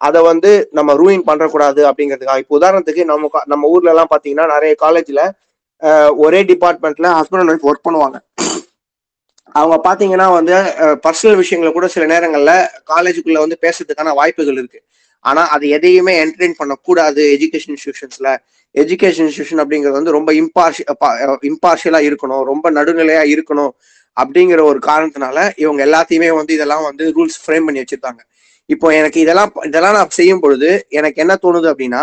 [0.00, 2.42] அதை வந்து நம்ம ரூயின் பண்ணக்கூடாது அப்படிங்கிறதுக்காக.
[2.44, 5.22] இப்போ உதாரணத்துக்கு நம்ம நம்ம ஊர்ல எல்லாம் பாத்தீங்கன்னா நிறைய காலேஜ்ல
[6.24, 8.18] ஒரே டிபார்ட்மெண்ட்ல ஹஸ்பண்ட் அண்ட் ஒய்ஃப் ஒர்க் பண்ணுவாங்க.
[9.54, 10.54] அவங்க பாத்தீங்கன்னா வந்து
[11.04, 12.52] பர்சனல் விஷயங்களை கூட சில நேரங்கள்ல
[12.92, 14.80] காலேஜுக்குள்ள வந்து பேசுறதுக்கான வாய்ப்புகள் இருக்கு.
[15.24, 18.28] ஆனா அது எதையுமே என்டர்டெயின் பண்ணக்கூடாது எஜுகேஷன் இன்ஸ்டியூஷன்ஸ்ல
[18.74, 20.82] எஜுகேஷன் இன்ஸ்டியூஷன் அப்படிங்கிறது வந்து ரொம்ப இம்பார்ஷி
[21.50, 22.42] இம்பார்ஷியலா இருக்கணும்.
[22.50, 23.72] ரொம்ப நடுநிலையா இருக்கணும்
[24.16, 28.20] அப்படிங்கிற ஒரு காரணத்தினால இவங்க எல்லாத்தையுமே வந்து இதெல்லாம் வந்து ரூல்ஸ் ஃப்ரேம் பண்ணி வச்சிருக்காங்க.
[28.74, 32.02] இப்போ எனக்கு இதெல்லாம் இதெல்லாம் நான் செய்யும் பொழுது எனக்கு என்ன தோணுது அப்படின்னா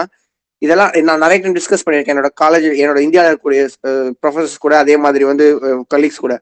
[0.58, 2.18] இதெல்லாம் நான் நிறைய டைம் டிஸ்கஸ் பண்ணியிருக்கேன்.
[2.18, 3.70] என்னோட காலேஜ் என்னோட இந்தியாவில் இருக்கக்கூடிய
[4.28, 5.60] ப்ரொஃபசர்ஸ் கூட அதே மாதிரி வந்து
[5.96, 6.42] கலீக்ஸ் கூட.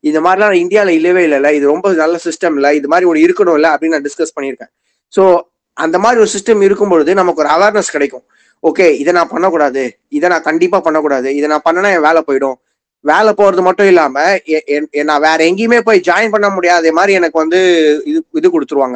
[0.00, 1.52] இந்த மாதிரிலாம் இந்தியாவில் இல்லவே இல்லைல்ல.
[1.52, 2.76] இது ரொம்ப நல்ல சிஸ்டம் இல்லை.
[2.76, 4.70] இது மாதிரி ஒரு இருக்கணும் இல்லை அப்படின்னு நான் டிஸ்கஸ் பண்ணியிருக்கேன்.
[5.16, 5.40] ஸோ
[5.72, 8.22] அந்த மாதிரி ஒரு சிஸ்டம் இருக்கும் பொழுது நமக்கு ஒரு அவேர்னஸ் கிடைக்கும்.
[8.62, 9.98] ஓகே இதை நான் பண்ணக்கூடாது.
[10.08, 11.34] இதை நான் கண்டிப்பாக பண்ணக்கூடாது.
[11.34, 12.54] இதை நான் பண்ணனா என் வேலை போயிடும்.
[13.00, 17.38] வேலை போறது மட்டும் இல்லாம எ- என்- நான் வேற எங்கேயுமே போய் ஜாயின் பண்ண முடியாத மாதிரி எனக்கு
[17.38, 17.58] வந்து
[18.04, 18.94] இது இது கொடுத்துருவாங்க.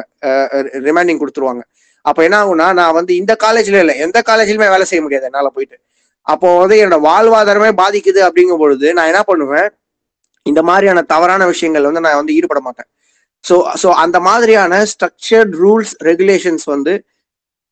[0.85, 1.61] ரிமைண்டிங் கொடுத்துருவாங்க.
[2.05, 5.77] அப்ப என்ன ஆகும்னா நான் வந்து இந்த காலேஜ்ல இல்லை எந்த காலேஜ்லயுமே வேலை செய்ய முடியாது என்னால போயிட்டு.
[6.27, 9.69] அப்போ வந்து என்னோட வாழ்வாதாரமே பாதிக்குது அப்படிங்கும் பொழுது நான் என்ன பண்ணுவேன்?
[10.45, 12.89] இந்த மாதிரியான தவறான விஷயங்கள் வந்து நான் வந்து ஈடுபட மாட்டேன்.
[13.45, 16.93] ஸோ ஸோ அந்த மாதிரியான ஸ்ட்ரக்சர்ட் ரூல்ஸ் ரெகுலேஷன்ஸ் வந்து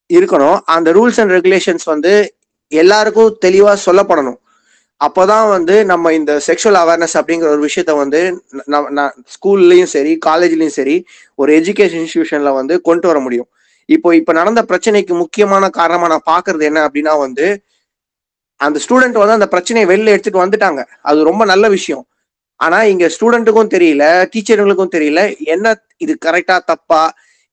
[0.10, 0.60] இருக்கணும்.
[0.76, 2.14] அந்த ரூல்ஸ் அண்ட் ரெகுலேஷன்ஸ் வந்து
[2.72, 4.40] எல்லாருக்கும் தெளிவா சொல்லப்படணும்.
[5.02, 8.22] அப்போதான் வந்து நம்ம இந்த செக்ஷுவல் அவேர்னஸ் அப்படிங்கிற ஒரு விஷயத்த வந்து
[8.98, 10.96] நான் ஸ்கூல்லையும் சரி காலேஜ்லயும் சரி
[11.36, 13.50] ஒரு எஜுகேஷன் இன்ஸ்டியூஷனில் வந்து கொண்டு வர முடியும்.
[13.90, 17.46] இப்போ இப்ப நடந்த பிரச்சனைக்கு முக்கியமான காரணமா நான் பாக்குறது என்ன அப்படின்னா வந்து
[18.60, 20.82] அந்த ஸ்டூடெண்ட் வந்து அந்த பிரச்சனையை வெளில எடுத்துட்டு வந்துட்டாங்க.
[21.02, 22.04] அது ரொம்ப நல்ல விஷயம்.
[22.60, 24.04] ஆனா இங்க ஸ்டூடெண்ட்டுக்கும் தெரியல
[24.34, 25.68] டீச்சருங்களுக்கும் தெரியல என்ன
[25.98, 27.02] இது கரெக்டா தப்பா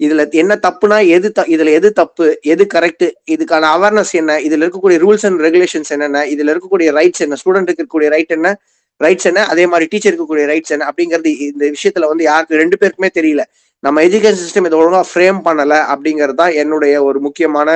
[0.01, 4.99] இதுல என்ன தப்புனா எது த- இதுல எது தப்பு எது கரெக்ட் இதுக்கான அவேர்னஸ் என்ன இதுல இருக்கக்கூடிய
[5.05, 8.51] ரூல்ஸ் அண்ட் ரெகுலேஷன்ஸ் என்னென்ன இதுல இருக்கக்கூடிய ரைட்ஸ் என்ன ஸ்டூடெண்ட்டுக்கு இருக்கக்கூடிய ரைட் என்ன
[9.01, 13.11] ரைட்ஸ் என்ன அதே மாதிரி டீச்சருக்கு இருக்கக்கூடிய ரைட்ஸ் என்ன அப்படிங்கிறது இந்த விஷயத்துல வந்து யாருக்கு ரெண்டு பேருக்குமே
[13.19, 13.43] தெரியல.
[13.87, 17.71] நம்ம எஜுகேஷன் சிஸ்டம் இதை ஒழுங்கா ஃப்ரேம் பண்ணல அப்படிங்கிறது தான் என்னுடைய ஒரு முக்கியமான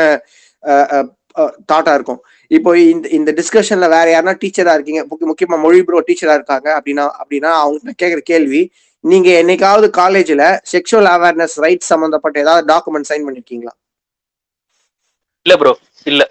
[1.72, 2.20] தாட்டா இருக்கும்.
[2.50, 5.02] இப்போ இந்த இந்த டிஸ்கஷன்ல வேற யாருன்னா டீச்சரா இருக்கீங்க.
[5.10, 8.62] முக்கிய- முக்கியமா மொழி ப்ரோ டீச்சரா இருக்காங்க அப்படின்னா அப்படின்னா அவங்க கேட்குற கேள்வி
[9.04, 10.42] நீங்க என்னைக்காவது காலேஜ்ல
[10.72, 13.72] செக்ஷுவல் அவேர்னஸ் ரைட்ஸ் சம்பந்தப்பட்ட ஏதாவது டாக்குமெண்ட் சைன் பண்ணிருக்கீங்களா?
[15.46, 15.72] இல்ல ப்ரோ
[16.06, 16.22] இல்ல.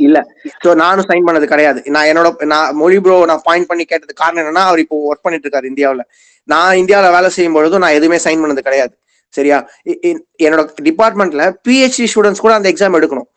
[0.00, 0.18] இல்ல.
[0.64, 1.80] சோ நானும் சைன் பண்ணது கிடையாது.
[1.94, 5.46] நான் என்னோட நான் மொழி ப்ரோ நான் பாயிண்ட் பண்ணி கேட்டது காரணம் என்னன்னா அவர் இப்போ ஒர்க் பண்ணிட்டு
[5.48, 6.02] இருக்காரு இந்தியாவுல.
[6.48, 8.94] நான் இந்தியாவுல வேலை செய்யும் பொழுதும் நான் எதுவுமே சைன் பண்ணது கிடையாது.
[9.36, 9.58] சரியா?
[10.46, 13.28] என்னோட டிபார்ட்மெண்ட்ல பிஹெச்டி ஸ்டூடெண்ட்ஸ் கூட அந்த எக்ஸாம் எடுக்கணும்.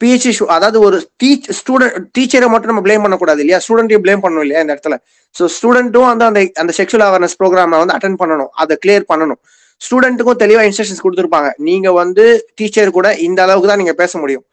[0.00, 3.58] பிஹெச்டி அதாவது ஒரு டீச் ஸ்டூடெண்ட் டீச்சரை மட்டும் நம்ம பிளேம் பண்ணக்கூடாது இல்லையா?
[3.64, 4.96] ஸ்டூடெண்ட்டையும் பிளேம் பண்ணணும் இல்லையா இந்த இடத்துல?
[5.36, 8.50] ஸோ ஸ்டூடெண்ட்டும் வந்து அந்த அந்த செக்ஷுவல் அவேர்னஸ் ப்ரோக்ராமை வந்து அட்டன் பண்ணணும்.
[8.62, 9.40] அதை கிளியர் பண்ணணும்.
[9.80, 11.48] ஸ்டூடெண்ட்டுக்கும் தெளிவாக இன்ஸ்ட்ரக்ஷன்ஸ் கொடுத்துருப்பாங்க.
[11.68, 12.24] நீங்க வந்து
[12.58, 14.44] டீச்சர் கூட இந்த அளவுக்கு தான் நீங்க பேச முடியும்.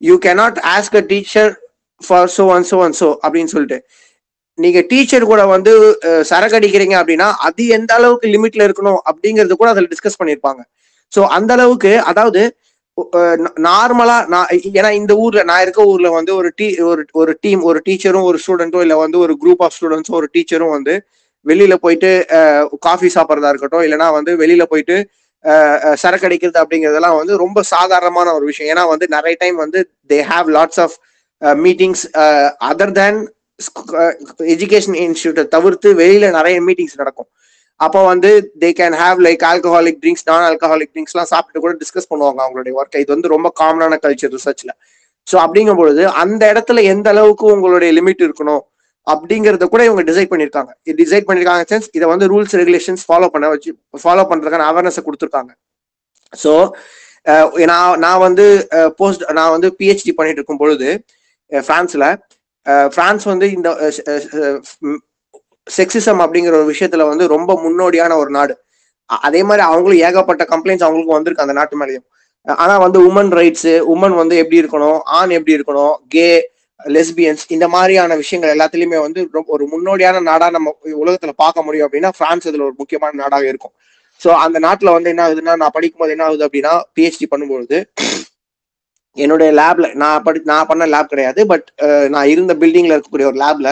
[0.00, 1.52] You cannot ask a teacher
[2.02, 3.78] for so and so and so அப்படின்னு சொல்லிட்டு.
[4.58, 5.72] நீங்க டீச்சர் கூட வந்து
[6.08, 10.60] அஹ், சரக்கு அடிக்கிறீங்க அப்படின்னா அது எந்த அளவுக்கு லிமிட்ல இருக்கணும் அப்படிங்கிறது கூட அதில் டிஸ்கஸ் பண்ணியிருப்பாங்க
[11.12, 12.42] ஸோ அந்த அளவுக்கு அதாவது
[13.66, 17.78] நார்மலா நான் ஏன்னா இந்த ஊர்ல நான் இருக்க ஊர்ல வந்து ஒரு டீ ஒரு ஒரு டீம் ஒரு
[17.86, 20.94] டீச்சரும் ஒரு ஸ்டூடெண்ட்டும் இல்ல வந்து ஒரு குரூப் ஆஃப் ஸ்டூடெண்ட்ஸும் ஒரு டீச்சரும் வந்து
[21.46, 22.10] வெளியில போயிட்டு
[22.86, 24.96] காஃபி சாப்பிட்றதா இருக்கட்டும் இல்லைன்னா வந்து வெளியில போயிட்டு
[25.44, 28.70] சரக்கடிக்கிறது சரக்கு அடிக்கிறது அப்படிங்கிறதெல்லாம் வந்து ரொம்ப சாதாரணமான ஒரு விஷயம்.
[28.72, 30.94] ஏன்னா வந்து நிறைய டைம் வந்து they have lots of
[31.60, 32.04] meetings
[32.68, 33.18] other than
[34.52, 37.28] education இன்ஸ்டியூட்டை தவிர்த்து வெளியில நிறைய மீட்டிங்ஸ் நடக்கும்.
[37.80, 38.30] அப்போ வந்து
[38.62, 43.00] they can have like alcoholic drinks non alcoholic ட்ரிங்க்ஸ்லாம் சாப்பிட்டு கூட டிஸ்கஸ் பண்ணுவாங்க அவங்களுடைய ஒர்க்கை
[43.02, 44.72] இது வந்து ரொம்ப காமனான கல்ச்சர் ரிசர்ச்ல
[45.26, 48.62] ஸோ அப்படிங்கும் பொழுது அந்த இடத்துல எந்த அளவுக்கு உங்களுடைய லிமிட் இருக்கணும்
[49.06, 53.48] அப்படிங்கறத கூட இவங்க டிசைட் பண்ணிருக்காங்க இது டிசைட் பண்ணிருக்காங்க சென்ஸ் இதை வந்து ரூல்ஸ் ரெகுலேஷன்ஸ் ஃபாலோ பண்ண
[53.48, 53.70] வச்சு
[54.04, 55.50] ஃபாலோ பண்றதுக்கான அவேர்னஸ் கொடுத்துருக்காங்க.
[56.32, 56.52] ஸோ
[57.70, 58.44] நான் நான் வந்து
[58.98, 60.88] போஸ்ட் நான் வந்து பிஹெச்டி பண்ணிட்டு இருக்கும் பொழுது
[61.52, 61.64] அஹ்,
[62.94, 63.68] பிரான்ஸ் வந்து இந்த
[65.66, 68.54] செக்ஸிசம் அப்படிங்கிற ஒரு விஷயத்துல வந்து ரொம்ப முன்னோடியான ஒரு நாடு.
[69.10, 72.06] அதே மாதிரி அவங்களும் ஏகப்பட்ட கம்ப்ளைண்ட்ஸ் அவங்களுக்கு வந்திருக்கு அந்த நாட்டு மேலேயும்.
[72.46, 76.26] ஆனா வந்து உமன் ரைட்ஸ் உமன் வந்து எப்படி இருக்கணும் ஆண் எப்படி இருக்கணும் கே
[76.80, 79.20] லெஸ்பியன்ஸ் இந்த மாதிரியான விஷயங்கள் எல்லாத்துலயுமே வந்து
[79.54, 80.72] ஒரு முன்னோடியான நாடா நம்ம
[81.02, 83.74] உலகத்துல பார்க்க முடியும் அப்படின்னா பிரான்ஸ் இதுல ஒரு முக்கியமான நாடாக இருக்கும்.
[84.20, 87.78] ஸோ அந்த நாட்டுல வந்து என்ன ஆகுதுன்னா நான் படிக்கும்போது என்ன ஆகுது அப்படின்னா பிஹெச்டி பண்ணும்பொழுது
[89.16, 91.66] என்னுடைய லேப்ல நான் படி நான் பண்ண லேப் கிடையாது பட்
[92.14, 93.70] நான் இருந்த பில்டிங்ல இருக்கக்கூடிய ஒரு லேப்ல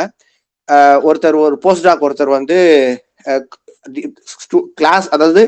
[1.09, 2.59] ஒருத்தர் ஒரு போஸ்ட் டாக் ஒருத்தர் வந்து
[4.81, 5.43] கிளாஸ் அதாவது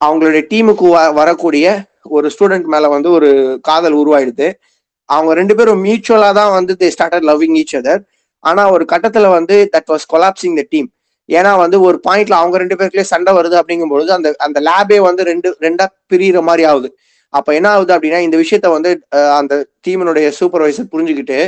[0.00, 0.86] அவங்களுடைய டீமுக்கு
[1.20, 1.66] வரக்கூடிய
[2.16, 3.28] ஒரு ஸ்டூடெண்ட் மேல வந்து ஒரு
[3.68, 4.48] காதல் உருவாயிடுது.
[5.08, 8.02] அவங்க ரெண்டு பேரும் மியூச்சுவலா தான் வந்து they started loving each other
[8.44, 10.88] ஆனா ஒரு கட்டத்துல வந்து that was collapsing the team
[11.28, 15.50] ஏன்னா வந்து ஒரு பாயிண்ட்ல அவங்க ரெண்டு பேருக்குள்ளே சண்டை வருது அப்படிங்கும்பொழுது அந்த அந்த லேபே வந்து ரெண்டு
[15.66, 16.88] ரெண்டா பிரியிற மாதிரி ஆகுது.
[17.34, 18.90] அப்ப என்ன ஆகுது அப்படின்னா இந்த விஷயத்த வந்து
[19.36, 19.54] அந்த
[19.86, 21.38] டீமினுடைய சூப்பர்வைசர் புரிஞ்சுக்கிட்டு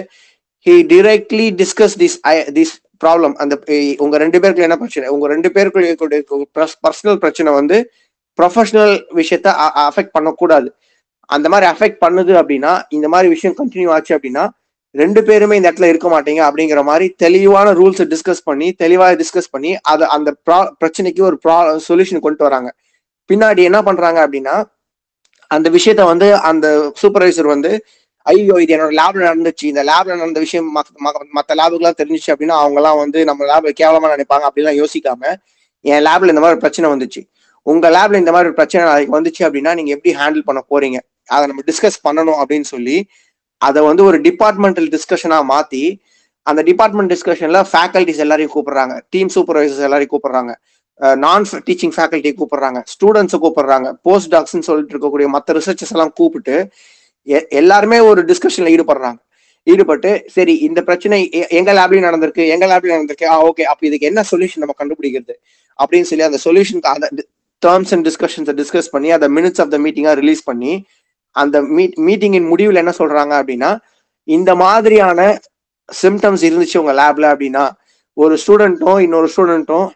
[0.67, 2.17] he directly discuss this
[2.59, 3.55] this problem அந்த
[3.99, 5.09] உங்க ரெண்டு பேருக்கு என்ன பிரச்சனை?
[5.09, 6.49] உங்க ரெண்டு பேருக்கு
[6.85, 7.77] பர்சனல் பிரச்சனை வந்து
[8.39, 9.49] ப்ரொஃபஷனல் விஷயத்த
[9.89, 10.69] அஃபெக்ட் பண்ணக்கூடாது.
[11.31, 14.45] அந்த மாதிரி அஃபெக்ட் பண்ணுது அப்படின்னா இந்த மாதிரி விஷயம் கண்டினியூ ஆச்சு அப்படின்னா
[14.95, 19.73] ரெண்டு பேருமே இந்த இடத்துல இருக்க மாட்டீங்க அப்படிங்கிற மாதிரி தெளிவான ரூல்ஸ் டிஸ்கஸ் பண்ணி தெளிவாக டிஸ்கஸ் பண்ணி
[19.83, 21.57] அதை அந்த ப்ரா- பிரச்சனைக்கு ஒரு ப்ரா
[21.89, 22.69] சொல்யூஷன் கொண்டு வராங்க.
[23.31, 24.55] பின்னாடி என்ன பண்றாங்க அப்படின்னா
[25.49, 27.85] அந்த விஷயத்த வந்து அந்த சூப்பர்வைசர் வந்து
[28.23, 29.65] ஐயோ இது என்னோட லேப்ல நடந்துச்சு.
[29.65, 33.73] இந்த லேப்ல நடந்த விஷயம் மத்த- மத்த- மத்த லேபுக்குலாம் தெரிஞ்சிச்சு அப்படின்னா அவங்க எல்லாம் வந்து நம்ம லேப்ல
[33.81, 35.35] கேவலமா நினைப்பாங்க அப்படிலாம் யோசிக்காம
[35.81, 37.31] என் லேப்ல இந்த மாதிரி ஒரு பிரச்சனை வந்துச்சு.
[37.63, 41.01] உங்க லேப்ல இந்த மாதிரி ஒரு பிரச்சனை நாளைக்கு வந்துச்சு அப்படின்னா நீங்க எப்படி ஹேண்டில் பண்ண போறீங்க?
[41.27, 43.07] அதை நம்ம டிஸ்கஸ் பண்ணணும் அப்படின்னு சொல்லி
[43.59, 45.99] அதை வந்து ஒரு டிபார்ட்மெண்டல் டிஸ்கஷனா மாத்தி
[46.43, 49.01] அந்த டிபார்ட்மெண்ட் டிஸ்கஷன்ல ஃபேக்கல்டிஸ் எல்லாரையும் கூப்பிடுறாங்க.
[49.11, 50.55] டீம் சூப்பர்வைசர்ஸ் எல்லாரையும் கூப்பிடுறாங்க.
[50.97, 52.83] நான் டீச்சிங் ஃபேக்கல்ட்டி கூப்பிடுறாங்க.
[52.87, 53.93] ஸ்டூடெண்ட்ஸை கூப்பிடுறாங்க.
[54.03, 56.69] போஸ்ட் டாக்ஸ்ன்னு சொல்லிட்டு இருக்கக்கூடிய மற்ற ரிசர்ச்சர்ஸ் எல்லாம் கூப்பிட்டு
[57.23, 59.17] எ- எல்லாருமே ஒரு டிஸ்கஷன்ல ஈடுபடுறாங்க.
[59.65, 63.25] ஈடுபட்டு சரி இந்த பிரச்சனை எங்க லேப்லயும் நடந்திருக்கு எங்க லேப்லயும் நடந்திருக்கு.
[63.25, 65.35] ஆ ஓகே அப்ப இதுக்கு என்ன சொல்யூஷன் நம்ம கண்டுபிடிக்கிறது?
[65.85, 67.11] அப்படின்னு சொல்லி அந்த சொல்யூஷனுக்கு அந்த
[67.67, 70.85] டேர்ம்ஸ் அண்ட் டிஸ்கஷன்ஸை டிஸ்கஸ் பண்ணி அந்த மினிட்ஸ் ஆஃப் த மீட்டிங்கா ரிலீஸ் பண்ணி
[71.31, 73.79] அந்த மீட் மீட்டிங்கின் முடிவில் என்ன சொல்றாங்க அப்படின்னா
[74.25, 75.39] இந்த மாதிரியான
[76.03, 77.71] சிம்டம்ஸ் இருந்துச்சு உங்க லேப்ல அப்படின்னா
[78.13, 79.91] ஒரு ஸ்டூடெண்ட்டும் இன்னொரு ஸ்டூடெண்ட்டும்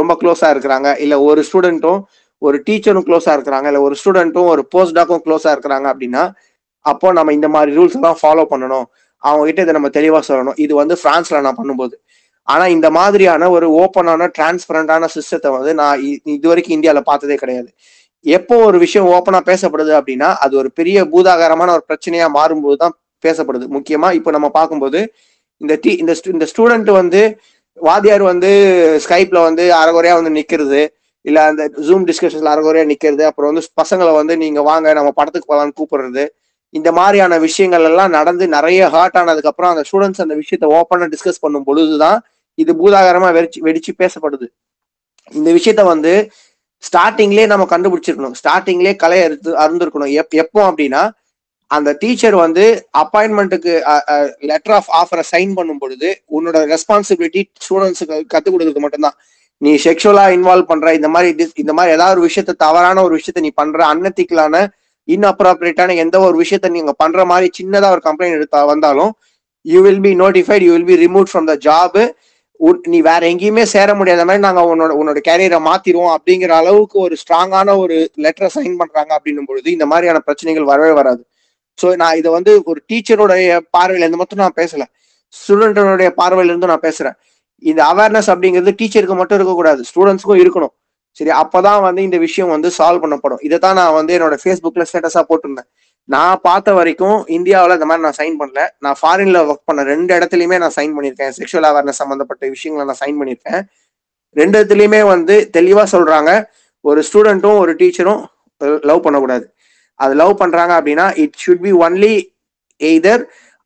[0.00, 0.88] ரொம்ப க்ளோஸா இருக்கிறாங்க.
[1.04, 2.00] இல்ல ஒரு ஸ்டூடெண்ட்டும்
[2.42, 3.66] ஒரு டீச்சரும் க்ளோஸா இருக்கிறாங்க.
[3.72, 6.24] இல்ல ஒரு ஸ்டூடெண்ட்டும் ஒரு போஸ்ட் டாக்கும் க்ளோஸா இருக்கிறாங்க அப்படின்னா
[6.90, 8.86] அப்போ நம்ம இந்த மாதிரி ரூல்ஸ் எல்லாம் ஃபாலோ பண்ணணும்.
[9.22, 10.56] அவங்க கிட்ட இதை நம்ம தெளிவா சொல்லணும்.
[10.64, 11.94] இது வந்து பிரான்ஸ்ல நான் பண்ணும்போது.
[12.48, 16.00] ஆனா இந்த மாதிரியான ஒரு ஓப்பனான டிரான்ஸ்பரண்டான சிஸ்டத்தை வந்து நான்
[16.36, 17.68] இது வரைக்கும் இந்தியாவில் பார்த்ததே கிடையாது.
[18.26, 22.94] எப்போ ஒரு விஷயம் ஓப்பனா பேசப்படுது அப்படின்னா அது ஒரு பெரிய பூதாகாரமான ஒரு பிரச்சனையா மாறும்போது தான்
[23.24, 23.66] பேசப்படுது.
[23.76, 25.00] முக்கியமா இப்போ நம்ம பார்க்கும்போது
[25.60, 27.22] இந்த டி இந்த இந்த ஸ்டூடெண்ட் வந்து
[27.80, 28.50] வாத்தியார் வந்து
[29.08, 30.80] ஸ்கைப்ல வந்து அரைகுறையா வந்து நிக்கிறது.
[31.24, 33.22] இல்ல அந்த ஜூம் டிஸ்கஷன்ஸ்ல அரைகுறையா நிக்கிறது.
[33.22, 36.24] அப்புறம் வந்து பசங்களை வந்து நீங்க வாங்க நம்ம படத்துக்கு போகலான்னு கூப்பிடுறது.
[36.74, 41.40] இந்த மாதிரியான விஷயங்கள் எல்லாம் நடந்து நிறைய ஹர்ட் ஆனதுக்கு அப்புறம் அந்த ஸ்டூடெண்ட்ஸ் அந்த விஷயத்த ஓப்பனா டிஸ்கஸ்
[41.40, 42.18] பண்ணும் பொழுதுதான்
[42.54, 44.46] இது பூதாகரமா வெடிச்சு வெடிச்சு பேசப்படுது.
[45.30, 46.30] இந்த விஷயத்த வந்து
[46.82, 48.36] ஸ்டார்டிங்லேயே நம்ம கண்டுபிடிச்சிருக்கணும்.
[48.40, 51.02] ஸ்டார்டிங்லேயே கலையை அறுத்து அருந்திருக்கணும் எப் எப்போ அப்படின்னா
[51.70, 52.64] அந்த டீச்சர் வந்து
[53.02, 53.72] அப்பாயின்மெண்ட்டுக்கு
[54.50, 59.16] லெட்டர் ஆஃப் ஆஃபரை சைன் பண்ணும் பொழுது உன்னோட ரெஸ்பான்சிபிலிட்டி ஸ்டூடெண்ட்ஸுக்கு கற்றுக் கொடுக்கறது மட்டும்தான்.
[59.62, 63.50] நீ செக்ஷுவலா இன்வால்வ் பண்ற இந்த மாதிரி இந்த மாதிரி ஏதாவது ஒரு விஷயத்த தவறான ஒரு விஷயத்த நீ
[63.60, 64.62] பண்ற அன்னத்திக்கலான
[65.08, 69.12] இன்அப்ராப்ரியேட்டான எந்த ஒரு விஷயத்த நீங்க பண்ற மாதிரி சின்னதா ஒரு கம்ப்ளைண்ட் எடுத்தா வந்தாலும்
[69.64, 71.98] you will be notified you will be remove from the job
[72.92, 77.76] நீ வேற எங்கேயுமே சேர முடியாத மாதிரி நாங்க உன்னோட உன்னோட கேரியரை மாத்திருவோம் அப்படிங்கிற அளவுக்கு ஒரு ஸ்ட்ராங்கான
[77.82, 81.22] ஒரு லெட்டரை சைன் பண்றாங்க அப்படின்னும் பொழுது இந்த மாதிரியான பிரச்சனைகள் வரவே வராது.
[81.78, 84.84] ஸோ நான் இதை வந்து ஒரு டீச்சருடைய பார்வையில இருந்து மட்டும் நான் பேசல.
[85.34, 87.16] ஸ்டூடெண்டோடைய பார்வையில இருந்து நான் பேசுறேன்.
[87.70, 89.80] இந்த அவேர்னஸ் அப்படிங்கிறது டீச்சருக்கு மட்டும் இருக்கக்கூடாது.
[89.90, 90.74] ஸ்டூடெண்ட்ஸ்க்கும் இருக்கணும்.
[91.18, 93.40] சரி அப்பதான் வந்து இந்த விஷயம் வந்து சால்வ் பண்ணப்படும்.
[93.46, 95.68] இதை தான் நான் வந்து என்னோட ஃபேஸ்புக்ல ஸ்டேட்டஸா போட்டிருந்தேன்.
[96.08, 98.60] நான் பார்த்த வரைக்கும் இந்தியாவில் இந்த மாதிரி நான் சைன் பண்ணல.
[98.84, 101.32] நான் ஃபாரின்ல ஒர்க் பண்ண ரெண்டு இடத்துலையுமே நான் சைன் பண்ணியிருக்கேன்.
[101.38, 103.60] செக்ஷுவல் அவேர்னஸ் சம்பந்தப்பட்ட விஷயங்களை நான் சைன் பண்ணியிருக்கேன்.
[104.36, 106.32] ரெண்டு இடத்துலையுமே வந்து தெளிவா சொல்றாங்க.
[106.84, 108.20] ஒரு ஸ்டூடெண்ட்டும் ஒரு டீச்சரும்
[108.90, 109.44] லவ் பண்ணக்கூடாது.
[110.00, 112.14] அது லவ் பண்றாங்க அப்படின்னா it should be only
[112.80, 113.22] either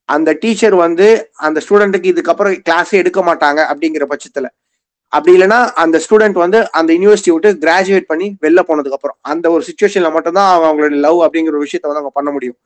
[0.09, 4.47] அந்த டீச்சர் வந்து அந்த ஸ்டூடெண்ட்டுக்கு இதுக்கப்புறம் கிளாஸே எடுக்க மாட்டாங்க அப்படிங்கிற பட்சத்துல.
[5.12, 9.65] அப்படி இல்லைன்னா அந்த ஸ்டூடெண்ட் வந்து அந்த யூனிவர்சிட்டி விட்டு கிராஜுவேட் பண்ணி வெளில போனதுக்கு அப்புறம் அந்த ஒரு
[9.66, 12.56] சுச்சுவேஷன்ல மட்டும்தான் அவங்க அவங்களோட லவ் அப்படிங்கிற ஒரு விஷயத்த வந்து அவங்க பண்ண முடியும்.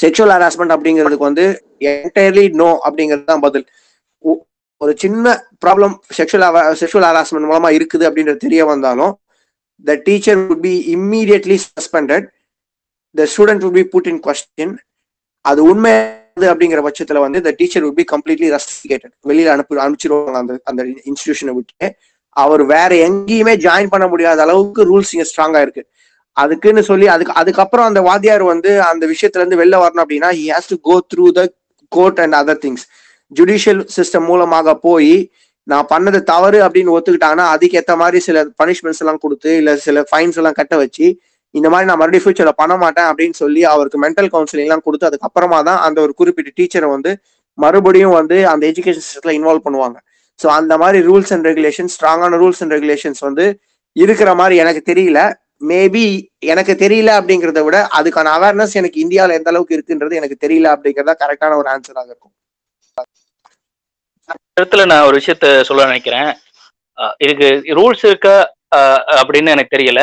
[0.00, 1.44] செக்ஷுவல் ஹராஸ்மெண்ட் அப்படிங்கிறதுக்கு வந்து
[1.78, 3.66] என்டையர்லி நோ அப்படிங்கிறது தான் பதில்.
[4.18, 4.42] ஒ-
[4.76, 6.46] ஒரு சின்ன ப்ராப்ளம் செக்ஷுவல்
[6.80, 9.12] செக்ஷுவல் ஹராஸ்மெண்ட் மூலமா இருக்குது அப்படின்றது தெரிய வந்தாலும்
[9.84, 12.24] the teacher would be immediately suspended.
[13.14, 14.68] The student would be put in question.
[15.44, 15.92] அது உண்மை
[16.52, 21.54] அப்படிங்கிற பட்சத்துல வந்து the teacher would be completely rusticated வெளியில அனுப்பி அனுப்பிச்சிருவாங்க அந்த அந்த இன்ஸ்டிடியூஷனை
[21.58, 21.88] விட்டு
[22.36, 25.82] அவர் வேற எங்கேயுமே ஜாயின் பண்ண முடியாத அளவுக்கு ரூல்ஸ் இங்க ஸ்ட்ராங்கா இருக்கு.
[26.36, 30.64] அதுக்குன்னு சொல்லி அதுக்கு அதுக்கப்புறம் அந்த வாத்தியார் வந்து அந்த விஷயத்துல இருந்து வெளில வரணும் அப்படின்னா he has
[30.72, 31.42] to go through the
[31.92, 32.84] court and other things
[33.32, 35.14] judicial system மூலமாக போய்
[35.72, 40.38] நான் பண்ணது தவறு அப்படின்னு ஒத்துக்கிட்டாங்கன்னா அதுக்கு ஏற்ற மாதிரி சில பனிஷ்மெண்ட்ஸ் எல்லாம் கொடுத்து இல்ல சில ஃபைன்ஸ்
[40.40, 41.06] எல்லாம் கட்ட வச்சு
[41.54, 45.58] இந்த மாதிரி நான் மறுபடியும் ஃபியூச்சர்ல பண்ண மாட்டேன் அப்படின்னு சொல்லி அவருக்கு மென்டல் கவுன்சிலிங் எல்லாம் கொடுத்து அதுக்கப்புறமா
[45.68, 47.12] தான் அந்த ஒரு குறிப்பிட்ட டீச்சரை வந்து
[47.58, 49.96] மறுபடியும் வந்து அந்த எஜுகேஷன் சிஸ்டத்துல இன்வால்வ் பண்ணுவாங்க.
[50.40, 53.44] ஸோ அந்த மாதிரி ரூல்ஸ் அண்ட் ரெகுலேஷன் ஸ்ட்ராங்கான ரூல்ஸ் அண்ட் ரெகுலேஷன்ஸ் வந்து
[53.96, 55.20] இருக்கிற மாதிரி எனக்கு தெரியல.
[55.70, 56.06] மேபி
[56.52, 61.56] எனக்கு தெரியல அப்படிங்கிறத விட அதுக்கான அவேர்னஸ் எனக்கு இந்தியாவில் எந்த அளவுக்கு இருக்குன்றது எனக்கு தெரியல அப்படிங்கிறதா கரெக்டான
[61.60, 62.34] ஒரு ஆன்சராக இருக்கும்.
[64.58, 66.30] இடத்துல நான் ஒரு விஷயத்த சொல்ல நினைக்கிறேன்.
[67.24, 67.48] இதுக்கு
[67.78, 68.36] ரூல்ஸ் இருக்கா?
[69.20, 70.02] அப்படின்னு எனக்கு தெரியல.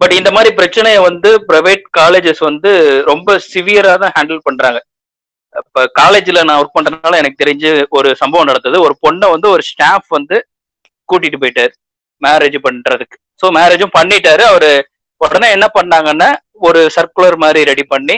[0.00, 2.70] பட் இந்த மாதிரி பிரச்சனையை வந்து பிரைவேட் காலேஜஸ் வந்து
[3.10, 4.78] ரொம்ப சிவியரா தான் ஹேண்டில் பண்றாங்க.
[5.54, 8.76] இப்ப காலேஜ்ல நான் ஒர்க் பண்றதுனால எனக்கு தெரிஞ்சு ஒரு சம்பவம் நடந்தது.
[8.86, 10.36] ஒரு பொண்ணை வந்து ஒரு ஸ்டாஃப் வந்து
[11.08, 11.72] கூட்டிட்டு போயிட்டாரு
[12.22, 13.16] மேரேஜ் பண்றதுக்கு.
[13.42, 14.42] ஸோ மேரேஜும் பண்ணிட்டாரு.
[14.52, 14.70] அவரு
[15.20, 16.30] உடனே என்ன பண்ணாங்கன்னா
[16.68, 18.16] ஒரு சர்க்குலர் மாதிரி ரெடி பண்ணி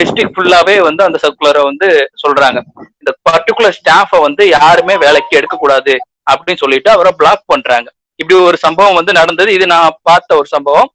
[0.00, 1.88] டிஸ்ட்ரிக்ட் ஃபுல்லாவே வந்து அந்த சர்க்குலரை வந்து
[2.22, 2.58] சொல்றாங்க.
[3.00, 5.94] இந்த பர்டிகுலர் ஸ்டாஃபை வந்து யாருமே வேலைக்கு எடுக்கக்கூடாது
[6.30, 7.88] அப்படின்னு சொல்லிட்டு அவரை பிளாக் பண்றாங்க.
[8.20, 9.50] இப்படி ஒரு சம்பவம் வந்து நடந்தது.
[9.58, 10.88] இது நான் பார்த்த ஒரு சம்பவம்.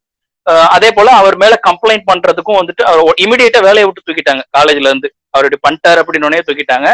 [0.76, 4.42] அதே போல அவர் மேல கம்ப்ளைண்ட் பண்றதுக்கும் வந்துட்டு அவர் இமிடியேட்டா வேலையை விட்டு தூக்கிட்டாங்க.
[4.56, 5.08] காலேஜ்ல இருந்து.
[5.34, 6.90] அவர் இப்படி பண்ணிட்டார் அப்படின்னு தூக்கிட்டாங்க.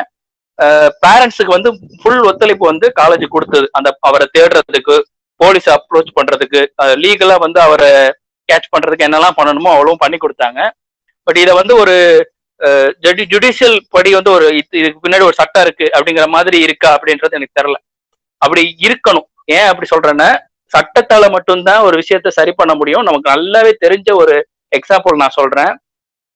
[1.04, 1.70] பேரண்ட்ஸுக்கு வந்து
[2.00, 3.66] ஃபுல் ஒத்துழைப்பு வந்து காலேஜ் கொடுத்தது.
[3.78, 4.96] அந்த அவரை தேடுறதுக்கு
[5.40, 6.60] போலீஸ் அப்ரோச் பண்றதுக்கு
[7.02, 7.90] லீகலா வந்து அவரை
[8.48, 10.60] கேட்ச் பண்றதுக்கு என்னெல்லாம் பண்ணணுமோ அவ்வளவும் பண்ணி கொடுத்தாங்க.
[11.22, 12.26] பட் இதை வந்து ஒரு
[13.00, 17.62] ஜுடிஷியல் படி வந்து ஒரு இது- இதுக்கு பின்னாடி ஒரு சட்டம் இருக்கு அப்படிங்கிற மாதிரி இருக்கா அப்படின்றது எனக்கு
[17.62, 17.74] தெரியல.
[18.38, 19.24] அப்படி இருக்கணும்.
[19.44, 23.02] ஏன் அப்படி சொல்றேன்னா சட்டத்தால மட்டும்தான் ஒரு விஷயத்த சரி பண்ண முடியும்.
[23.02, 25.78] நமக்கு நல்லாவே தெரிஞ்ச ஒரு எக்ஸாம்பிள் நான் சொல்றேன்.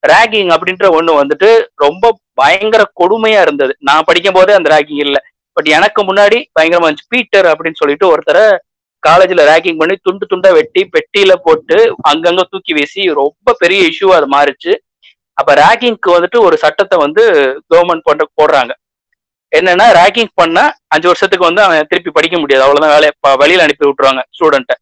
[0.09, 3.77] ரேகிங் அப்படின்ற ஒண்ணு வந்துட்டு ரொம்ப பயங்கர கொடுமையா இருந்தது.
[3.79, 5.21] நான் படிக்கும் போதே அந்த ரேகிங் இல்லை.
[5.53, 7.07] பட் எனக்கு முன்னாடி பயங்கரமா இருந்துச்சு.
[7.09, 8.57] பீட்டர் அப்படின்னு சொல்லிட்டு ஒருத்தரை
[9.07, 11.77] காலேஜ்ல ரேக்கிங் பண்ணி துண்டு துண்டா வெட்டி பெட்டியில போட்டு
[12.11, 14.73] அங்கங்க தூக்கி வீசி ரொம்ப பெரிய இஷ்யூவா அது மாறிச்சு.
[15.39, 17.23] அப்ப ரேக்கிங்க்கு வந்துட்டு ஒரு சட்டத்தை வந்து
[17.75, 18.73] கவர்மெண்ட் போட்டு போடுறாங்க.
[19.53, 22.65] என்னன்னா ரேக்கிங் பண்ணா அஞ்சு வருஷத்துக்கு வந்து அவன் திருப்பி படிக்க முடியாது.
[22.65, 24.77] அவ்வளவுதான் வேலையை ப- அனுப்பி விட்டுருவாங்க ஸ்டூடெண்ட்டை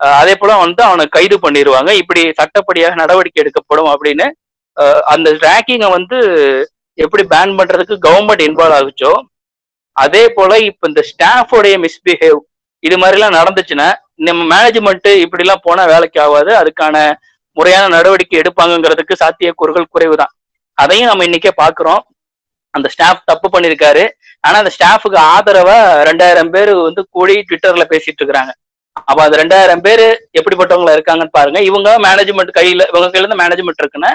[0.00, 4.26] அதே போல வந்து அவனை கைது பண்ணிடுவாங்க இப்படி சட்டப்படியாக நடவடிக்கை எடுக்கப்படும் அப்படின்னு
[5.06, 6.18] அந்த ரேக்கிங்கை வந்து
[6.98, 9.12] எப்படி பேன் பண்றதுக்கு கவர்மெண்ட் இன்வால்வ் ஆகுச்சோ
[9.96, 12.40] அதே போல இப்ப இந்த ஸ்டாஃபோடைய மிஸ்பிஹேவ்
[12.80, 16.52] இது மாதிரிலாம் நடந்துச்சுன்னா நம்ம மேனேஜ்மெண்ட் இப்படிலாம் போனா வேலைக்கு ஆகாது.
[16.54, 17.14] அதுக்கான
[17.52, 20.32] முறையான நடவடிக்கை எடுப்பாங்கங்கிறதுக்கு சாத்தியக்கூறுகள் குறைவுதான்.
[20.74, 21.98] அதையும் நம்ம இன்னைக்கே பாக்குறோம்.
[22.70, 24.08] அந்த ஸ்டாஃப் தப்பு பண்ணிருக்காரு.
[24.40, 25.78] ஆனா அந்த ஸ்டாஃபுக்கு ஆதரவா
[26.08, 28.50] ரெண்டாயிரம் பேர் வந்து கூடி ட்விட்டர்ல பேசிட்டு இருக்கிறாங்க.
[28.92, 31.62] அப்ப அந்த ரெண்டாயிரம் பேர் எப்படிப்பட்டவங்களா இருக்காங்கன்னு பாருங்க.
[31.62, 34.14] இவங்க மேனேஜ்மெண்ட் கையில இவங்க கையில இருந்து மேனேஜ்மெண்ட் இருக்குன்னா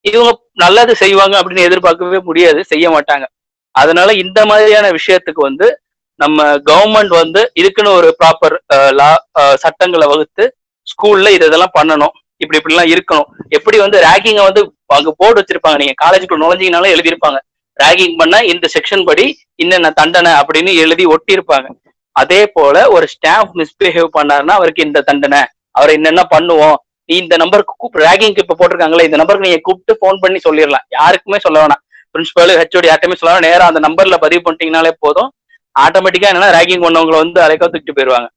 [0.00, 2.64] இவங்க நல்லது செய்வாங்க அப்படின்னு எதிர்பார்க்கவே முடியாது.
[2.64, 3.24] செய்ய மாட்டாங்க.
[3.70, 5.83] அதனால இந்த மாதிரியான விஷயத்துக்கு வந்து
[6.22, 8.54] நம்ம கவர்மெண்ட் வந்து இதுக்குன்னு ஒரு ப்ராப்பர்
[9.00, 10.44] லா uh, uh, சட்டங்களை வகுத்து
[10.92, 12.14] ஸ்கூல்ல இது இதெல்லாம் பண்ணணும்.
[12.42, 13.28] இப்படி இப்படிலாம் இருக்கணும்.
[13.48, 15.78] எப்படி வந்து ரேகிங்க வந்து அங்க போர்டு வச்சிருப்பாங்க.
[15.82, 17.38] நீங்க காலேஜுக்குள்ள நுழைஞ்சிங்கனாலும் எழுதியிருப்பாங்க.
[17.82, 19.24] ரேகிங் பண்ண இந்த செக்ஷன் படி
[19.54, 21.68] என்னென்ன தண்டனை அப்படின்னு எழுதி ஒட்டியிருப்பாங்க.
[22.12, 25.40] அதே போல ஒரு ஸ்டாஃப் மிஸ்பிஹேவ் பண்ணாருன்னா அவருக்கு இந்த தண்டனை.
[25.70, 26.76] அவரை என்னென்ன பண்ணுவோம்?
[27.04, 30.84] நீ இந்த நம்பருக்கு கூப்பிட்டு ரேகிங்க்கு இப்ப போட்டிருக்காங்களே இந்த நம்பருக்கு நீங்க கூப்பிட்டு ஃபோன் பண்ணி சொல்லிடலாம்.
[30.88, 31.82] யாருக்குமே சொல்ல வேணாம்.
[32.12, 33.70] பிரின்சிபல் ஹெச்ஓடி யார்ட்டுமே சொல்ல வேணாம்.
[33.72, 35.30] அந்த நம்பர்ல பதிவு பண்ணிட்டீங்கனாலே போதும்.
[35.76, 38.28] ஆட்டோமேட்டிக்கா என்னன்னா ரேகிங் பண்ணவங்களை வந்து அலைக்கா தூக்கிட்டு போயிருவாங்க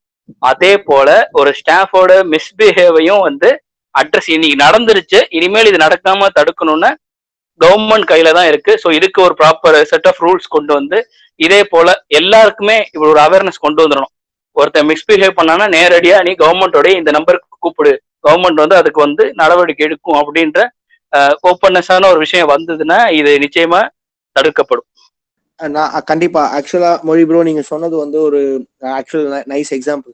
[0.51, 1.09] அதே போல
[1.39, 3.49] ஒரு ஸ்டாஃபோட மிஸ்பிஹேவையும் வந்து
[3.95, 6.89] அட்ரஸ் இன்னைக்கு நடந்துருச்சு இனிமேல் இது நடக்காம தடுக்கணும்னு
[7.61, 8.71] கவர்மெண்ட் கையில தான் இருக்கு.
[8.81, 10.97] ஸோ இதுக்கு ஒரு ப்ராப்பர் செட் ஆஃப் ரூல்ஸ் கொண்டு வந்து
[11.39, 11.87] இதே போல
[12.19, 14.13] எல்லாருக்குமே இப்படி ஒரு அவேர்னஸ் கொண்டு வந்துடணும்.
[14.55, 17.93] ஒருத்தன் மிஸ்பிஹேவ் பண்ணானா நேரடியா நீ கவர்மெண்டோடய இந்த நம்பருக்கு கூப்பிடு.
[18.25, 20.59] கவர்மெண்ட் வந்து அதுக்கு வந்து நடவடிக்கை எடுக்கும் அப்படின்ற
[21.49, 23.81] ஓப்பன்னஸான ஒரு விஷயம் வந்ததுன்னா இது நிச்சயமா
[24.35, 24.87] தடுக்கப்படும்.
[25.59, 28.39] நான் கண்டிப்பா ஆக்சுவலா மொழி ப்ரோ நீங்க சொன்னது வந்து ஒரு
[28.99, 30.13] ஆக்சுவல் நைஸ் எக்ஸாம்பிள்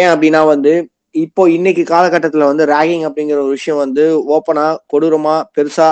[0.00, 0.72] ஏன் அப்படின்னா வந்து
[1.14, 4.04] இப்போ இன்னைக்கு காலகட்டத்துல வந்து ரேகிங் அப்படிங்கிற ஒரு விஷயம் வந்து
[4.36, 5.88] ஓப்பனா கொடூரமா பெருசா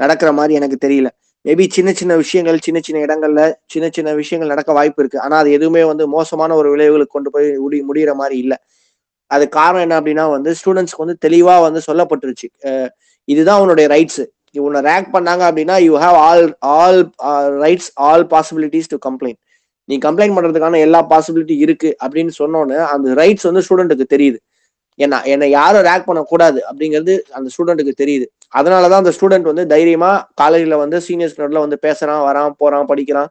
[0.00, 1.08] நடக்கிற மாதிரி எனக்கு தெரியல.
[1.44, 5.18] மேபி சின்ன சின்ன விஷயங்கள் சின்ன சின்ன இடங்கள்ல சின்ன சின்ன விஷயங்கள் நடக்க வாய்ப்பு இருக்கு.
[5.24, 8.58] ஆனா அது எதுவுமே வந்து மோசமான ஒரு விளைவுகளுக்கு கொண்டு போய் முடி முடிகிற மாதிரி இல்லை.
[9.30, 12.48] அது காரணம் என்ன அப்படின்னா வந்து ஸ்டூடெண்ட்ஸ்க்கு வந்து தெளிவா வந்து சொல்லப்பட்டுருச்சு.
[13.28, 14.22] இதுதான் உன்னுடைய ரைட்ஸ்
[14.58, 16.46] உன்னை ரேங்க் பண்ணாங்க அப்படின்னா you have all
[16.76, 17.00] all
[17.64, 19.40] rights all possibilities to complaint
[19.88, 24.38] நீ கம்ப்ளைண்ட் பண்றதுக்கான எல்லா பாசிபிலிட்டி இருக்கு அப்படின்னு சொன்னோன்னே அந்த ரைட்ஸ் வந்து ஸ்டூடெண்ட்டுக்கு தெரியுது.
[24.98, 28.26] ஏன்னா என்னை யாரும் ரேக் பண்ணக்கூடாது அப்படிங்கிறது அந்த ஸ்டூடெண்ட்டுக்கு தெரியுது.
[28.54, 30.10] அதனாலதான் அந்த ஸ்டூடெண்ட் வந்து தைரியமா
[30.42, 33.30] காலேஜ்ல வந்து சீனியர்ஸ் நோட்ல வந்து பேசுறான் வரான் போறான் படிக்கிறான்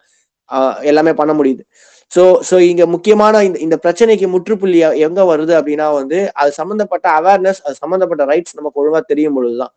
[0.50, 1.64] uh, எல்லாமே பண்ண முடியுது.
[2.12, 7.62] ஸோ ஸோ இங்க முக்கியமான இந்த இந்த பிரச்சனைக்கு முற்றுப்புள்ளி எங்க வருது அப்படின்னா வந்து அது சம்மந்தப்பட்ட அவேர்னஸ்
[7.66, 9.74] அது சம்மந்தப்பட்ட ரைட்ஸ் நமக்கு ஒழுங்கா தெரியும் பொழுதுதான்.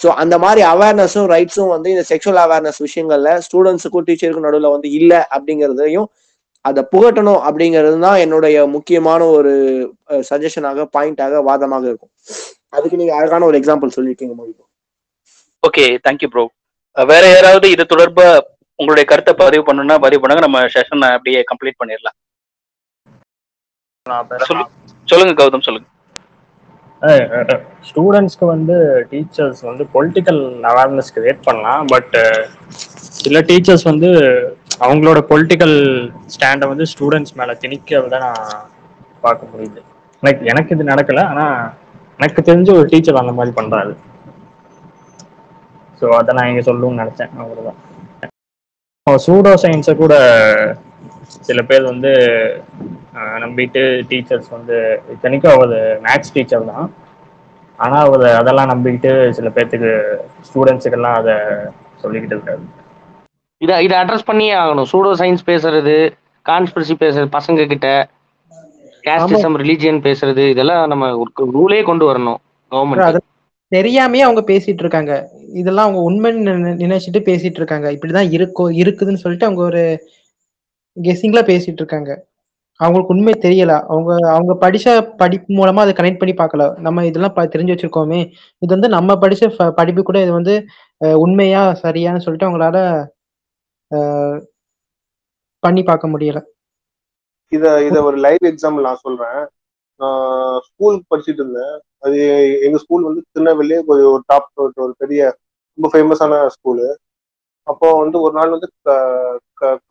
[0.00, 5.20] ஸோ அந்த மாதிரி அவேர்னஸும் ரைட்ஸும் வந்து இந்த செக்ஷுவல் அவேர்னஸ் விஷயங்கள்ல ஸ்டூடெண்ட்ஸுக்கும் டீச்சருக்கும் நடுவில் வந்து இல்லை
[5.36, 6.08] அப்படிங்கிறதையும்
[6.64, 9.52] அதை புகட்டணும் அப்படிங்கிறது தான் என்னுடைய முக்கியமான ஒரு
[10.30, 12.12] சஜஷனாக பாயிண்டாக வாதமாக இருக்கும்.
[12.68, 14.52] அதுக்கு நீங்க அழகான ஒரு எக்ஸாம்பிள் சொல்லியிருக்கீங்க மொழி
[15.62, 16.44] ஓகே தேங்க்யூ ப்ரோ
[16.96, 18.26] வேற யாராவது இது தொடர்பா
[18.78, 20.44] உங்களுடைய கருத்தை பதிவு பண்ணணும்னா பதிவு பண்ணுங்க.
[20.46, 22.16] நம்ம செஷனை அப்படியே கம்ப்ளீட் பண்ணிடலாம்.
[24.50, 24.68] சொல்லு-
[25.08, 25.88] சொல்லுங்க கௌதம் சொல்லுங்க.
[27.82, 28.76] ஸ்டூடெண்ட்ஸ்க்கு வந்து
[29.10, 32.38] டீச்சர்ஸ் வந்து பொலிட்டிக்கல் அவேர்னஸ் கிரியேட் பண்ணலாம் பட் uh,
[33.18, 34.08] சில டீச்சர்ஸ் வந்து
[34.80, 35.76] அவங்களோட பொலிட்டிக்கல்
[36.26, 38.42] ஸ்டாண்டை வந்து ஸ்டூடெண்ட்ஸ் மேலே திணிக்கிறத நான்
[39.20, 39.80] பார்க்க முடியுது.
[40.22, 41.56] லைக் எனக்கு இது நடக்கல ஆனால்
[42.18, 43.92] எனக்கு தெரிஞ்ச ஒரு டீச்சர் அந்த மாதிரி பண்ணுறாரு
[46.02, 47.80] ஸோ அதை நான் இங்கே சொல்லணும்னு நினச்சேன் அவ்வளோதான்
[49.06, 50.14] சூடோ சயின்ஸை கூட
[51.42, 52.12] சில பேர் வந்து
[53.20, 56.94] நம்பிட்டு டீச்சர்ஸ் வந்து இத்தனைக்கும் அவர் மேக்ஸ் டீச்சர் தான்.
[57.76, 60.16] ஆனால் அவர் அதெல்லாம் நம்பிக்கிட்டு சில பேர்த்துக்கு
[60.54, 61.32] ஸ்டூடெண்ட்ஸுக்கெல்லாம் அதை
[62.02, 62.60] சொல்லிக்கிட்டு இருக்காரு.
[63.58, 64.84] இதை இதை அட்ரஸ் பண்ணியே ஆகணும்.
[64.92, 66.10] சூடோ சயின்ஸ் பேசுறது
[66.48, 68.08] கான்ஸ்பிரசி பேசுறது பசங்க கிட்ட
[69.06, 72.36] கேஸ்டிசம் ரிலீஜியன் பேசுறது இதெல்லாம் நம்ம ரூலே கொண்டு வரணும்
[72.70, 73.20] கவர்மெண்ட் அது
[73.74, 75.28] தெரியாமையே அவங்க பேசிட்டு இருக்காங்க.
[75.54, 77.92] இதெல்லாம் அவங்க உண்மைன்னு நினை- நினைச்சிட்டு பேசிட்டு இருக்காங்க.
[77.92, 80.10] இப்படிதான் இருக்கும் இருக்குதுன்னு சொல்லிட்டு அவங்க ஒரு
[81.02, 82.24] கெஸ்ஸிங்ல பேசிட்டு இருக்காங்க.
[82.76, 83.80] அவங்களுக்கு உண்மை தெரியல.
[83.80, 86.78] அவங்க அவங்க படிச்ச படிப்பு மூலமா அதை கனெக்ட் பண்ணி பார்க்கல.
[86.78, 88.18] நம்ம இதெல்லாம் ப- தெரிஞ்சு வச்சிருக்கோமே.
[88.58, 90.64] இது வந்து நம்ம படிச்ச படிப்பு கூட இது வந்து
[90.98, 93.06] உண்மையா சரியான்னு சொல்லிட்டு அவங்களால
[95.58, 96.42] பண்ணி பார்க்க முடியல.
[97.48, 99.46] இத இத ஒரு லைவ் எக்ஸாம்பிள் நான் சொல்றேன்.
[99.96, 101.80] நான் ஸ்கூல் படிச்சுட்டு இருந்தேன்.
[101.98, 102.18] அது
[102.62, 105.36] எங்க ஸ்கூல் வந்து திருநெல்வேலியே ஒரு டாப் ஒரு பெரிய
[105.74, 106.94] ரொம்ப ஃபேமஸான ஸ்கூலு
[107.66, 108.68] அப்போ வந்து ஒரு நாள் வந்து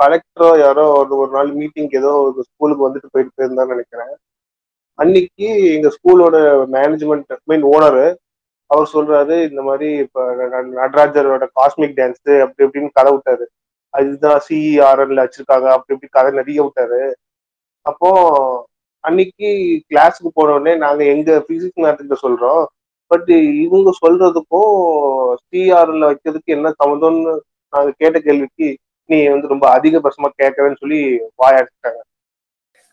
[0.01, 4.13] கலெக்டரோ யாரோ ஒரு ஒரு நாள் மீட்டிங் ஏதோ ஒரு ஸ்கூலுக்கு வந்துட்டு போயிட்டு போயிருந்தான்னு நினைக்கிறேன்.
[4.99, 6.35] அன்னைக்கு எங்க ஸ்கூலோட
[6.75, 8.05] மேனேஜ்மெண்ட் மீன் ஓனரு
[8.69, 10.23] அவர் சொல்றாரு இந்த மாதிரி இப்ப
[10.79, 13.45] நடராஜரோட காஸ்மிக் டான்ஸ் அப்படி இப்படின்னு கதை விட்டாரு.
[13.93, 17.01] அதுதான் சிஇஆர்என்ல வச்சிருக்காங்க அப்படி இப்படி கதை நிறைய விட்டாரு.
[17.85, 18.09] அப்போ
[19.03, 19.49] அன்னைக்கு
[19.89, 22.63] கிளாஸுக்கு போனோடனே நாங்க எங்க பிசிக்ஸ் மேத்துக்கிட்ட சொல்றோம்
[23.11, 23.29] பட்
[23.65, 24.73] இவங்க சொல்றதுக்கும்
[25.47, 27.33] சிஆர்ல வைக்கிறதுக்கு என்ன சம்மந்தம்னு
[27.75, 28.67] நாங்க கேட்ட கேள்விக்கு
[29.09, 30.99] நீ வந்து ரொம்ப அதிகபட்சமா கேட்கறேன்னு சொல்லி
[31.41, 32.01] வாயாடிட்டாங்க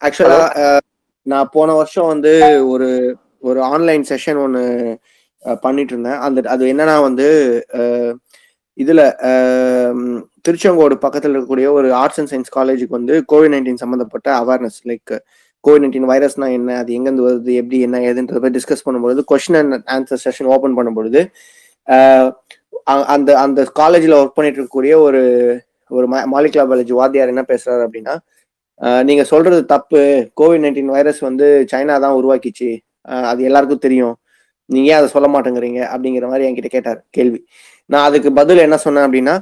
[0.00, 0.40] ஆக்சுவலா
[1.26, 2.32] நான் போன வருஷம் வந்து
[2.70, 2.88] ஒரு
[3.40, 4.62] ஒரு ஆன்லைன் செஷன் ஒன்று
[5.62, 7.26] பண்ணிட்டு இருந்தேன் அந்த அது என்னன்னா வந்து
[8.78, 9.00] இதுல
[10.44, 15.12] திருச்செங்கோடு பக்கத்துல இருக்கக்கூடிய ஒரு ஆர்ட்ஸ் அண்ட் சயின்ஸ் காலேஜுக்கு வந்து கோவிட் நைன்டீன் சம்மந்தப்பட்ட அவேர்னஸ் லைக்
[15.64, 19.90] கோவிட் நைன்டீன் வைரஸ்னா என்ன அது எங்கேருந்து வருது எப்படி என்ன ஏதுன்றத பத்தி டிஸ்கஸ் பண்ணும்பொழுது question and
[19.96, 21.20] answer session open பண்ணும்பொழுது
[23.14, 25.20] அந்த அந்த காலேஜில் ஒர்க் பண்ணிட்டு இருக்கக்கூடிய ஒரு
[25.90, 28.14] ஒரு மாலிகுலர் பயாலஜி வாத்தியார் என்ன பேசுறாரு அப்படின்னா
[29.08, 30.00] நீங்க சொல்றது தப்பு.
[30.40, 32.70] கோவிட் நைன்டீன் வைரஸ் வந்து சைனா தான் உருவாக்கிச்சு.
[33.30, 34.14] அது எல்லாருக்கும் தெரியும்.
[34.70, 35.80] நீங்க ஏன் அதை சொல்ல மாட்டேங்கிறீங்க?
[35.94, 37.00] அப்படிங்கிற மாதிரி என்கிட்ட கேட்டார்.
[37.16, 37.40] கேள்வி.
[37.90, 39.34] நான் அதுக்கு பதில் என்ன சொன்னேன் அப்படின்னா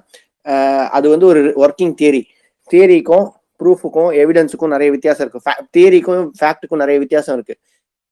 [0.99, 2.23] அது வந்து ஒரு ஒர்க்கிங் தியரி
[2.71, 3.27] தியரிக்கும்
[3.61, 5.41] ப்ரூஃபுக்கும் எவிடன்ஸுக்கும் நிறைய வித்தியாசம் இருக்கு.
[5.77, 7.55] தியரிக்கும் ஃபேக்ட்டுக்கும் நிறைய வித்தியாசம் இருக்கு.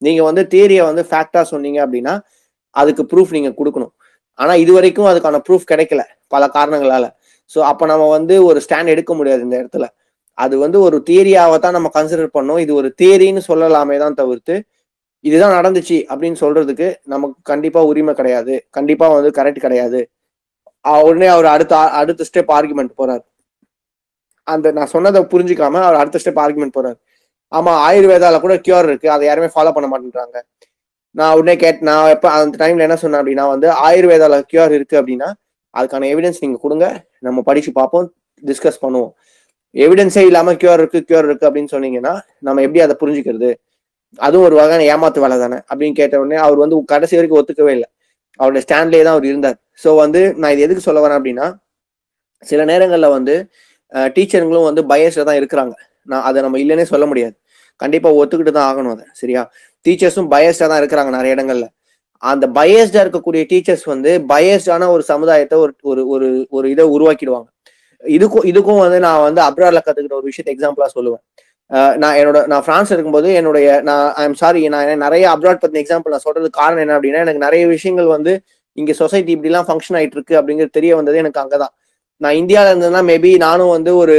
[0.02, 2.14] நீங்க வந்து தியரியை வந்து ஃபேக்டா சொன்னீங்க அப்படின்னா
[2.76, 3.87] அதுக்கு ப்ரூஃப் நீங்க கொடுக்கணும்.
[4.38, 6.02] ஆனா இது வரைக்கும் அதுக்கான ப்ரூஃப் கிடைக்கல
[6.34, 7.06] பல காரணங்களால.
[7.50, 9.86] ஸோ அப்ப நம்ம வந்து ஒரு ஸ்டாண்ட் எடுக்க முடியாது இந்த இடத்துல.
[10.38, 12.60] அது வந்து ஒரு தியரியாவை தான் நம்ம கன்சிடர் பண்ணோம்.
[12.64, 14.56] இது ஒரு தியரின்னு சொல்லலாமே தான் தவிர்த்து
[15.24, 18.54] இதுதான் நடந்துச்சு அப்படின்னு சொல்றதுக்கு நமக்கு கண்டிப்பா உரிமை கிடையாது.
[18.76, 20.00] கண்டிப்பா வந்து கரெக்ட் கிடையாது.
[21.06, 23.24] உடனே அவர் அடுத்த அடுத்த ஸ்டெப் ஆர்குமெண்ட் போறாரு.
[24.46, 26.98] அந்த நான் சொன்னதை புரிஞ்சுக்காம அவர் அடுத்த ஸ்டெப் ஆர்குமெண்ட் போறாரு.
[27.52, 29.08] ஆமா ஆயுர்வேதால கூட கியூர் இருக்கு.
[29.14, 30.36] அதை யாருமே ஃபாலோ பண்ண மாட்டேன்றாங்க.
[31.18, 35.28] நான் உடனே கேட் நான் எப்போ அந்த டைம்ல என்ன சொன்னேன் அப்படின்னா வந்து ஆயுர்வேதால கியூர் இருக்கு அப்படின்னா
[35.78, 36.86] அதுக்கான எவிடன்ஸ் நீங்க கொடுங்க.
[37.26, 38.06] நம்ம படிச்சு பார்ப்போம்
[38.42, 39.12] டிஸ்கஸ் பண்ணுவோம்.
[39.74, 42.12] எவிடன்ஸே இல்லாம கியூர் இருக்கு கியூர் இருக்கு அப்படின்னு சொன்னீங்கன்னா
[42.46, 43.50] நம்ம எப்படி அதை புரிஞ்சுக்கிறது?
[44.26, 45.58] அதுவும் ஒரு வகையான ஏமாத்து வேலை தானே?
[45.70, 47.88] அப்படின்னு கேட்ட உடனே அவர் வந்து கடைசி வரைக்கும் ஒத்துக்கவே இல்லை.
[48.40, 49.58] அவருடைய ஸ்டாண்ட்லேயே தான் அவர் இருந்தார்.
[49.82, 51.46] ஸோ வந்து நான் இது எதுக்கு சொல்ல வரேன் அப்படின்னா
[52.50, 53.34] சில நேரங்களில் வந்து
[54.16, 55.74] டீச்சருங்களும் வந்து பயஸ்ல தான் இருக்கிறாங்க.
[56.10, 57.34] நான் அதை நம்ம இல்லைன்னே சொல்ல முடியாது.
[57.82, 59.42] கண்டிப்பாக ஒத்துக்கிட்டு தான் ஆகணும் அதை சரியா?
[59.86, 61.66] டீச்சர்ஸும் பயஸ்டா தான் இருக்கிறாங்க நிறைய இடங்கள்ல.
[62.22, 67.48] அந்த பயஸ்டா இருக்கக்கூடிய டீச்சர்ஸ் வந்து பயஸ்டான ஒரு சமுதாயத்தை ஒரு ஒரு ஒரு ஒரு இதை உருவாக்கிடுவாங்க.
[68.04, 71.22] இதுக்கும் இதுக்கும் வந்து நான் வந்து அப்ராட்ல கத்துக்கிட்ட ஒரு விஷயத்தை எக்ஸாம்பிளா சொல்லுவேன்.
[72.02, 76.14] நான் என்னோட நான் பிரான்ஸ் இருக்கும்போது என்னுடைய நான் ஐ எம் சாரி நான் நிறைய அப்ராட் பத்தின எக்ஸாம்பிள்
[76.14, 78.32] நான் சொல்றது காரணம் என்ன அப்படின்னா எனக்கு நிறைய விஷயங்கள் வந்து
[78.78, 81.72] இங்க சொசைட்டி இப்படிலாம் ஃபங்க்ஷன் ஆயிட்டு இருக்கு அப்படிங்கிறது தெரிய வந்தது எனக்கு அங்கதான்.
[82.20, 84.16] நான் இந்தியாவில இருந்ததுன்னா மேபி நானும் வந்து ஒரு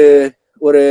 [0.62, 0.82] ஒரு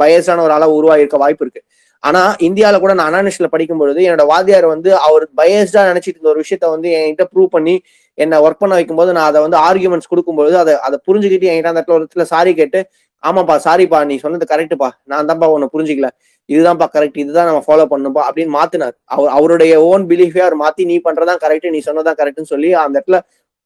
[0.00, 1.62] பயஸான ஒரு ஆளா உருவாகிருக்க வாய்ப்பு இருக்கு.
[2.04, 6.42] ஆனா இந்தியாவில கூட நான் அனானிஷில் படிக்கும் பொழுது என்னோட வாத்தியார் வந்து அவர் பயஸ்டா நினைச்சிட்டு இருந்த ஒரு
[6.44, 7.74] விஷயத்த வந்து என்கிட்ட ப்ரூவ் பண்ணி
[8.18, 11.96] என்ன ஒர்க் பண்ண வைக்கும்போது நான் அதை வந்து ஆர்குமெண்ட்ஸ் கொடுக்கும்போது அதை அதை புரிஞ்சுக்கிட்டு என்கிட்ட அந்த இடத்துல
[11.98, 12.80] ஒரு இடத்துல சாரி கேட்டு
[13.22, 16.08] ஆமாப்பா சாரிப்பா நீ சொன்னது கரெக்டுப்பா நான் தான்ப்பா உன்னை புரிஞ்சிக்கல.
[16.48, 18.94] இதுதான்ப்பா கரெக்ட் இதுதான் நம்ம ஃபாலோ பண்ணுப்பா அப்படின்னு மாத்தினார்.
[19.14, 23.18] அவர் அவருடைய ஓன் பிலீஃபே அவர் மாத்தி நீ பண்றதான் கரெக்ட் நீ சொன்னதான் கரெக்ட்னு சொல்லி அந்த இடத்துல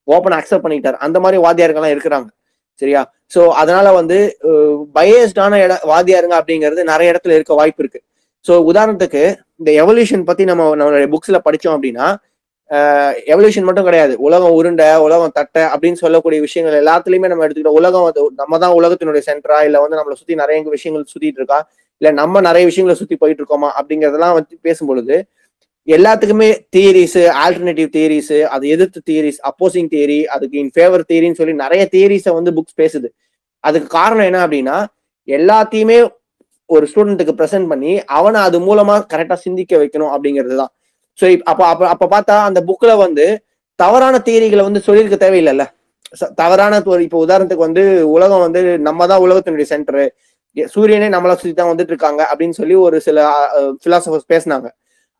[0.08, 2.28] ஓப்பன் அக்செப்ட் பண்ணிட்டார் அந்த மாதிரி வாத்தியார்கள்லாம் இருக்கிறாங்க.
[2.82, 3.02] சரியா?
[3.34, 4.18] சோ அதனால வந்து
[4.98, 8.00] பயஸ்டான இட வாத்தியாருங்க அப்படிங்கிறது நிறைய இடத்துல இருக்க வாய்ப்பு இருக்கு.
[8.48, 9.22] ஸோ உதாரணத்துக்கு
[9.60, 12.06] இந்த எவல்யூஷன் பத்தி நம்ம நம்மளுடைய புக்ஸ்ல படிச்சோம் அப்படின்னா
[13.32, 14.14] எவல்யூஷன் மட்டும் கிடையாது.
[14.26, 17.78] உலகம் உருண்டை உலகம் தட்டை அப்படின்னு சொல்லக்கூடிய விஷயங்கள் எல்லாத்துலயுமே நம்ம எடுத்துக்கிட்டோம்.
[17.80, 21.58] உலகம் வந்து நம்ம தான் உலகத்தினுடைய சென்டரா இல்ல வந்து நம்மளை சுத்தி நிறைய விஷயங்கள் சுத்திட்டு இருக்கா?
[22.00, 23.70] இல்ல நம்ம நிறைய விஷயங்களை சுத்தி போயிட்டு இருக்கோமா?
[23.78, 25.16] அப்படிங்கறதெல்லாம் வந்து பேசும்பொழுது
[25.88, 31.82] எல்லாத்துக்குமே தியரிஸ் ஆல்டர்னேட்டிவ் தியரிஸ் அது எதிர்த்து தியரிஸ் அப்போசிங் தியரி அதுக்கு இன் ஃபேவர் தியரின்னு சொல்லி நிறைய
[31.94, 33.08] தியரிஸை வந்து புக்ஸ் பேசுது.
[33.64, 34.76] அதுக்கு காரணம் என்ன அப்படின்னா
[35.28, 35.98] எல்லாத்தையுமே
[36.70, 40.72] ஒரு ஸ்டூடெண்ட்டுக்கு ப்ரெசென்ட் பண்ணி அவனை அது மூலமா கரெக்டா சிந்திக்க வைக்கணும் அப்படிங்கிறது தான்
[41.18, 43.26] ஸோ அப்ப அப்ப அப்ப பார்த்தா அந்த புக்ல வந்து
[43.78, 45.64] தவறான தியரிகளை வந்து சொல்லியிருக்க தேவையில்லைல்ல.
[46.40, 47.82] தவறான இப்போ உதாரணத்துக்கு வந்து
[48.16, 50.04] உலகம் வந்து நம்ம தான் உலகத்தினுடைய சென்டரு
[50.74, 53.18] சூரியனே நம்மளா சுற்றி தான் வந்துட்டு இருக்காங்க அப்படின்னு சொல்லி ஒரு சில
[53.84, 54.68] பிலாசபர்ஸ் பேசினாங்க.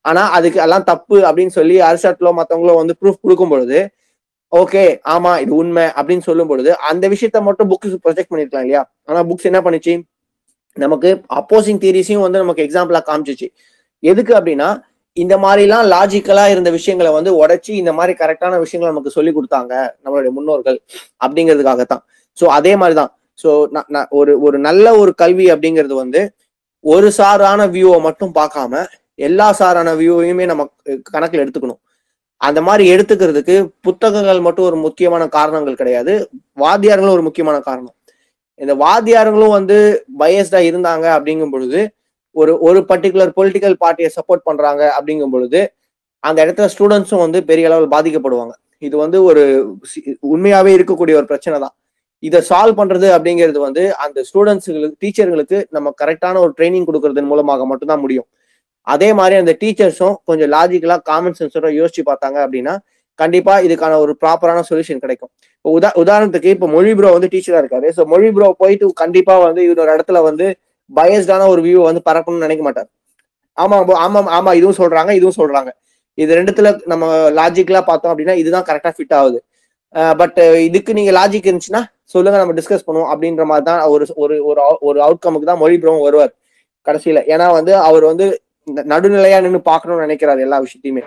[0.05, 3.79] ஆனா அதுக்கு எல்லாம் தப்பு அப்படின்னு சொல்லி அரிஸ்டாட்டிலோ மற்றவங்களோ வந்து ப்ரூஃப் கொடுக்கும் பொழுது
[4.53, 4.83] ஓகே
[5.15, 8.83] ஆமா இது உண்மை அப்படின்னு சொல்லும் பொழுது அந்த விஷயத்த மட்டும் புக்ஸ் ப்ரொஜெக்ட் பண்ணிருக்கலாம் இல்லையா?
[9.09, 9.95] ஆனா புக்ஸ் என்ன பண்ணுச்சு?
[10.85, 13.49] நமக்கு அப்போசிங் தியரிஸையும் வந்து நமக்கு எக்ஸாம்பிளா காமிச்சிச்சு.
[14.03, 14.69] எதுக்கு அப்படின்னா
[15.17, 19.73] இந்த மாதிரிலாம் லாஜிக்கலா இருந்த விஷயங்களை வந்து உடைச்சி இந்த மாதிரி கரெக்டான விஷயங்களை நமக்கு சொல்லி கொடுத்தாங்க
[20.05, 20.79] நம்மளுடைய முன்னோர்கள்
[21.25, 22.03] அப்படிங்கிறதுக்காகத்தான்.
[22.41, 23.13] ஸோ அதே மாதிரிதான்.
[23.43, 23.49] ஸோ
[24.21, 26.21] ஒரு ஒரு நல்ல ஒரு கல்வி அப்படிங்கிறது வந்து
[26.85, 28.83] ஒரு சாரான வியூவை மட்டும் பார்க்காம
[29.29, 30.65] எல்லா சாரான வியூவையுமே நம்ம
[31.15, 31.81] கணக்கில் எடுத்துக்கணும்.
[32.41, 33.55] அந்த மாதிரி எடுத்துக்கிறதுக்கு
[33.87, 36.13] புத்தகங்கள் மட்டும் ஒரு முக்கியமான காரணங்கள் கிடையாது.
[36.65, 37.95] வாத்தியார்களும் ஒரு முக்கியமான காரணம்.
[38.61, 39.77] இந்த வாத்தியாரங்களும் வந்து
[40.21, 41.81] பயஸ்டா இருந்தாங்க அப்படிங்கும் பொழுது
[42.37, 45.61] ஒரு ஒரு பர்டிகுலர் பொலிட்டிக்கல் பார்ட்டியை சப்போர்ட் பண்றாங்க அப்படிங்கும் பொழுது
[46.25, 48.55] அந்த இடத்துல ஸ்டூடெண்ட்ஸும் வந்து பெரிய அளவில் பாதிக்கப்படுவாங்க.
[48.87, 49.43] இது வந்து ஒரு
[50.35, 51.75] உண்மையாவே இருக்கக்கூடிய ஒரு பிரச்சனை தான்.
[52.23, 58.03] இதை சால்வ் பண்றது அப்படிங்கிறது வந்து அந்த ஸ்டூடெண்ட்ஸுகளுக்கு டீச்சர்களுக்கு நம்ம கரெக்டான ஒரு ட்ரைனிங் கொடுக்கறதன் மூலமாக மட்டும்தான்
[58.05, 58.29] முடியும்.
[58.87, 62.75] அதே மாதிரி அந்த டீச்சர்ஸும் கொஞ்சம் லாஜிக்கலா காமன் சென்ஸோட யோசிச்சு பார்த்தாங்க அப்படின்னா
[63.19, 65.31] கண்டிப்பா இதுக்கான ஒரு ப்ராப்பரான சொல்யூஷன் கிடைக்கும்.
[65.69, 67.89] இப்போ உதா உதாரணத்துக்கு இப்போ மொழி ப்ரோ வந்து டீச்சரா இருக்காரு.
[67.97, 70.47] ஸோ மொழி ப்ரோ போயிட்டு கண்டிப்பா வந்து இவரோட இடத்துல வந்து
[70.91, 72.89] பயஸ்டான ஒரு வியூ வந்து பறக்கணும்னு நினைக்க மாட்டார்.
[73.59, 75.71] ஆமா ஆமா ஆமா இதுவும் சொல்றாங்க இதுவும் சொல்றாங்க.
[76.19, 77.05] இது ரெண்டுத்துல நம்ம
[77.41, 79.39] லாஜிக்கலா பார்த்தோம் அப்படின்னா இதுதான் கரெக்டா ஃபிட் ஆகுது.
[80.23, 81.83] பட் இதுக்கு நீங்க லாஜிக் இருந்துச்சுன்னா
[82.15, 84.37] சொல்லுங்க நம்ம டிஸ்கஸ் பண்ணுவோம் அப்படின்ற மாதிரி தான் ஒரு ஒரு
[84.89, 86.35] ஒரு அவுட்கமுக்கு தான் மொழி ப்ரோவும் வருவார்
[86.87, 87.21] கடைசியில.
[87.35, 88.27] ஏன்னா வந்து அவர் வந்து
[88.95, 91.05] நடுநிலையா நின்று பார்க்கணும்னு நினைக்கிறாரு எல்லா விஷயத்தையுமே.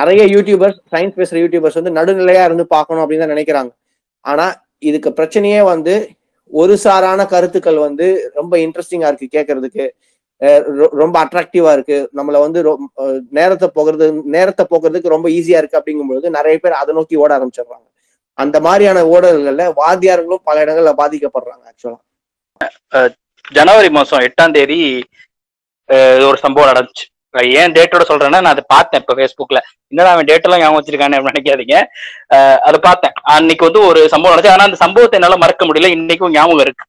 [0.00, 3.70] நிறைய யூடியூபர்ஸ் சயின்ஸ் பேசுற யூடியூபர்ஸ் வந்து நடுநிலையா இருந்து பார்க்கணும் அப்படின்னு தான் நினைக்கிறாங்க.
[4.24, 4.46] ஆனா
[4.88, 5.94] இதுக்கு பிரச்சனையே வந்து
[6.50, 8.06] ஒரு சாரான கருத்துக்கள் வந்து
[8.38, 9.84] ரொம்ப இன்ட்ரெஸ்டிங்கா இருக்கு கேட்கறதுக்கு
[11.00, 11.96] ரொம்ப அட்ராக்டிவா இருக்கு.
[12.18, 12.60] நம்மள வந்து
[13.38, 17.86] நேரத்தை போகிறது நேரத்தை போக்குறதுக்கு ரொம்ப ஈஸியா இருக்கு அப்படிங்கும்பொழுது நிறைய பேர் அதை நோக்கி ஓட ஆரம்பிச்சிடுறாங்க.
[18.38, 21.98] அந்த மாதிரியான ஓடல்கள்ல வாத்தியார்களும் பல இடங்கள்ல பாதிக்கப்படுறாங்க ஆக்சுவலா
[23.58, 24.80] ஜனவரி மாசம் எட்டாம் தேதி
[26.28, 27.06] ஒரு சம்பவம் நடந்துச்சு.
[27.60, 29.58] ஏன் டேட்டோட சொல்றேன்னா நான் அதை பார்த்தேன் இப்ப ஃபேஸ்புக்ல
[29.92, 31.76] என்னடா அவன் டேட் எல்லாம் ஞாபகம் வச்சிருக்கானே நினைக்காதீங்க.
[32.68, 33.12] அதை பார்த்தேன்.
[33.34, 34.54] அன்னைக்கு வந்து ஒரு சம்பவம் நடந்துச்சு.
[34.54, 35.90] ஆனா அந்த சம்பவத்தை என்னால மறக்க முடியல.
[35.96, 36.86] இன்னைக்கும் ஞாபகம் இருக்கு.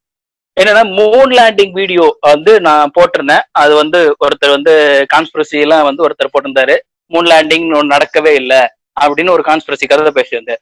[0.58, 3.46] என்னன்னா மூன் லேண்டிங் வீடியோ வந்து நான் போட்டிருந்தேன்.
[3.62, 4.74] அது வந்து ஒருத்தர் வந்து
[5.14, 6.78] கான்ஸ்பிரசி எல்லாம் வந்து ஒருத்தர் போட்டிருந்தாரு.
[7.14, 8.62] மூன் லேண்டிங் நடக்கவே இல்லை
[9.04, 10.62] அப்படின்னு ஒரு கான்ஸ்பிரசி கதை பேசியிருந்தார்.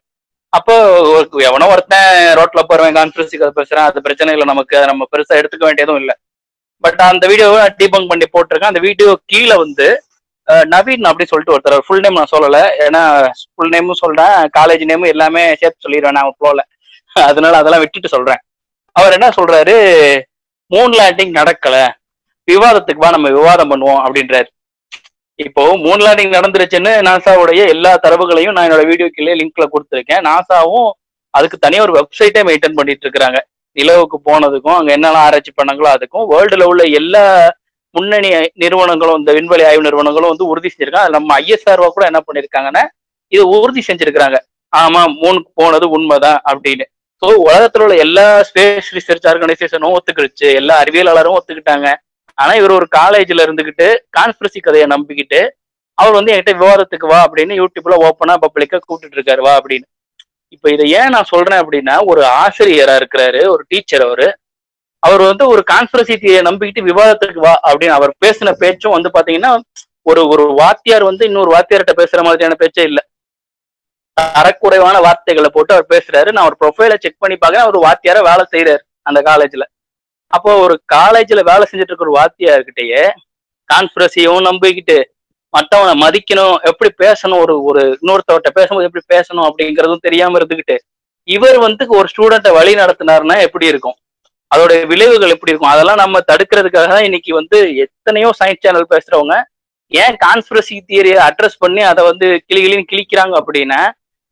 [0.50, 0.76] அப்போ
[1.48, 3.88] எவனோ ஒருத்தன் ரோட்ல போறவன் கான்ஸ்பிரசி கதை பேசுறான்.
[3.90, 4.78] அது பிரச்சனை இல்லை நமக்கு.
[4.78, 6.16] அதை நம்ம பெருசா எடுத்துக்க வேண்டியதும் இல்லை.
[6.84, 8.72] பட் அந்த வீடியோவை டீபங்க் பண்ணி போட்டிருக்கேன்.
[8.74, 9.88] அந்த வீடியோ கீழே வந்து
[10.74, 12.64] நவீன் அப்படின்னு சொல்லிட்டு ஒருத்தர் ஃபுல் நேம் நான் சொல்லலை.
[12.86, 13.02] ஏன்னா
[13.56, 14.36] ஃபுல் நேமும் சொல்றேன்.
[14.58, 16.60] காலேஜ் நேமும் எல்லாமே சேர்த்து சொல்லிடுவேன் நான் போல.
[17.30, 18.42] அதனால அதெல்லாம் விட்டுட்டு சொல்றேன்.
[19.00, 19.76] அவர் என்ன சொல்றாரு?
[20.74, 21.76] மூன் லேண்டிங் நடக்கல.
[22.52, 24.50] விவாதத்துக்கு வா நம்ம விவாதம் பண்ணுவோம் அப்படின்றாரு.
[25.46, 30.24] இப்போ மூன் லேண்டிங் நடந்துருச்சுன்னு நாசாவுடைய எல்லா தரவுகளையும் நான் என்னோட வீடியோ கீழே லிங்க்ல கொடுத்துருக்கேன்.
[30.30, 30.90] நாசாவும்
[31.38, 33.40] அதுக்கு தனியாக ஒரு வெப்சைட்டே மெயின்டைன் பண்ணிட்டு இருக்கிறாங்க.
[33.78, 37.24] நிலவுக்கு போனதுக்கும் அங்க என்னெல்லாம் ஆராய்ச்சி பண்ணாங்களோ அதுக்கும் வேர்ல்டுல உள்ள எல்லா
[37.96, 38.30] முன்னணி
[38.64, 41.12] நிறுவனங்களும் இந்த விண்வெளி ஆய்வு நிறுவனங்களும் வந்து உறுதி செஞ்சிருக்காங்க.
[41.16, 42.84] நம்ம ஐஎஸ்ஆர்ஓ கூட என்ன பண்ணிருக்காங்கன்னா
[43.32, 44.38] இது உறுதி செஞ்சிருக்கிறாங்க.
[44.74, 46.86] ஆமா மூணுக்கு போனது உண்மைதான் அப்படின்னு.
[47.22, 50.48] ஸோ உலகத்துல உள்ள எல்லா ஸ்பேஸ் ரிசர்ச் ஆர்கனைசேஷனும் ஒத்துக்கிடுச்சு.
[50.60, 51.88] எல்லா அறிவியலாளரும் ஒத்துக்கிட்டாங்க.
[52.38, 53.88] ஆனா இவர் ஒரு காலேஜ்ல இருந்துகிட்டு
[54.18, 55.40] கான்ஸ்பிரசி கதையை நம்பிக்கிட்டு
[55.98, 59.88] அவர் வந்து என்கிட்ட விவாதத்துக்கு வா அப்படின்னு யூடியூப்ல ஓப்பனா பப்ளிக்கா கூப்பிட்டு இருக்காரு வா அப்படின்னு.
[60.56, 64.28] இப்ப இதை ஏன் நான் சொல்றேன் அப்படின்னா ஒரு ஆசிரியரா இருக்கிறாரு ஒரு டீச்சர் அவரு.
[65.04, 69.52] அவர் வந்து ஒரு கான்ஸ்பிரசிட்டியை நம்பிக்கிட்டு விவாதத்துக்கு வா அப்படின்னு அவர் பேசின பேச்சும் வந்து பாத்தீங்கன்னா
[70.02, 73.04] ஒரு ஒரு வாத்தியார் வந்து இன்னொரு வாத்தியார்கிட்ட பேசுற மாதிரியான பேச்சே இல்லை.
[74.18, 76.30] தரக்குறைவான வார்த்தைகளை போட்டு அவர் பேசுறாரு.
[76.32, 79.66] நான் ஒரு ப்ரொஃபைல செக் பண்ணி பார்க்கறேன் அவர் வாத்தியார வேலை செய்யறாரு அந்த காலேஜ்ல
[80.34, 83.04] அப்போ ஒரு காலேஜ்ல வேலை செஞ்சுட்டு இருக்க ஒரு வாத்தியார்கிட்டயே
[83.70, 84.98] கான்ஸ்பிரசியும் நம்பிக்கிட்டு
[85.54, 90.78] மற்றவனை மதிக்கணும் எப்படி பேசணும் ஒரு ஒரு இன்னொருத்தவர்கிட்ட பேசும்போது எப்படி பேசணும் அப்படிங்கிறதும் தெரியாம இருந்துகிட்டு
[91.28, 93.98] இவர் வந்து ஒரு ஸ்டூடெண்ட்டை வழி நடத்தினாருன்னா எப்படி இருக்கும்?
[94.52, 95.74] அதோட விளைவுகள் எப்படி இருக்கும்?
[95.76, 99.36] அதெல்லாம் நம்ம தடுக்கிறதுக்காக தான் இன்னைக்கு வந்து எத்தனையோ சயின்ஸ் சேனல் பேசுறவங்க
[99.92, 103.82] ஏன் கான்ஸ்பிரசி தியரியை அட்ரஸ் பண்ணி அதை வந்து கிளி கிளின்னு கிழிக்கிறாங்க அப்படின்னா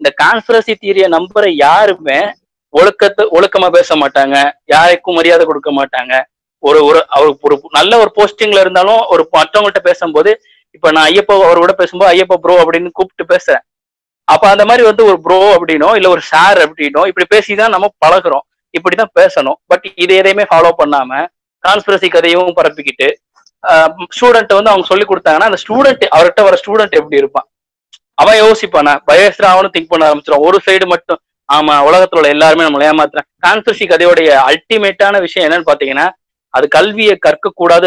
[0.01, 2.19] இந்த கான்ஸ்பிரசி தியரியை நம்புற யாருமே
[2.73, 4.37] ஒழுக்கத்தை ஒழுக்கமா பேச மாட்டாங்க.
[4.73, 6.13] யாருக்கும் மரியாதை கொடுக்க மாட்டாங்க.
[6.63, 10.31] ஒரு ஒரு அவர் ஒரு நல்ல ஒரு போஸ்டிங்ல இருந்தாலும் ஒரு மற்றவங்கள்ட்ட பேசும்போது
[10.76, 13.64] இப்ப நான் ஐயப்பா அவரோட பேசும்போது ஐயப்பா ப்ரோ அப்படின்னு கூப்பிட்டு பேசுறேன்.
[14.27, 18.45] அப்ப அந்த மாதிரி வந்து ஒரு ப்ரோ அப்படின்னோ இல்ல ஒரு சார் அப்படின்னோ இப்படி பேசிதான் நம்ம பழகுறோம்.
[18.73, 19.57] இப்படிதான் பேசணும்.
[19.72, 21.22] பட் இது எதையுமே ஃபாலோ பண்ணாம
[21.64, 23.10] கான்ஸ்பிரசி கதையும் பரப்பிக்கிட்டு
[24.15, 27.47] ஸ்டூடெண்ட் வந்து அவங்க சொல்லி கொடுத்தாங்கன்னா அந்த ஸ்டூடெண்ட் அவர்கிட்ட வர ஸ்டூடெண்ட் எப்படி இருப்பான்?
[28.22, 31.19] அவன் யோசிப்பானா பயஸ்ரா அவனும் திங்க் பண்ண ஆரம்பிச்சிடும் ஒரு சைடு மட்டும்.
[31.49, 36.06] ஆமா உலகத்துல உள்ள எல்லாருமே நம்மளை ஏமாத்துறேன் கான்ஸ்பிரசி கதையோடைய அல்டிமேட்டான விஷயம் என்னன்னு பாத்தீங்கன்னா
[36.57, 37.86] அது கல்வியை கற்க கூடாது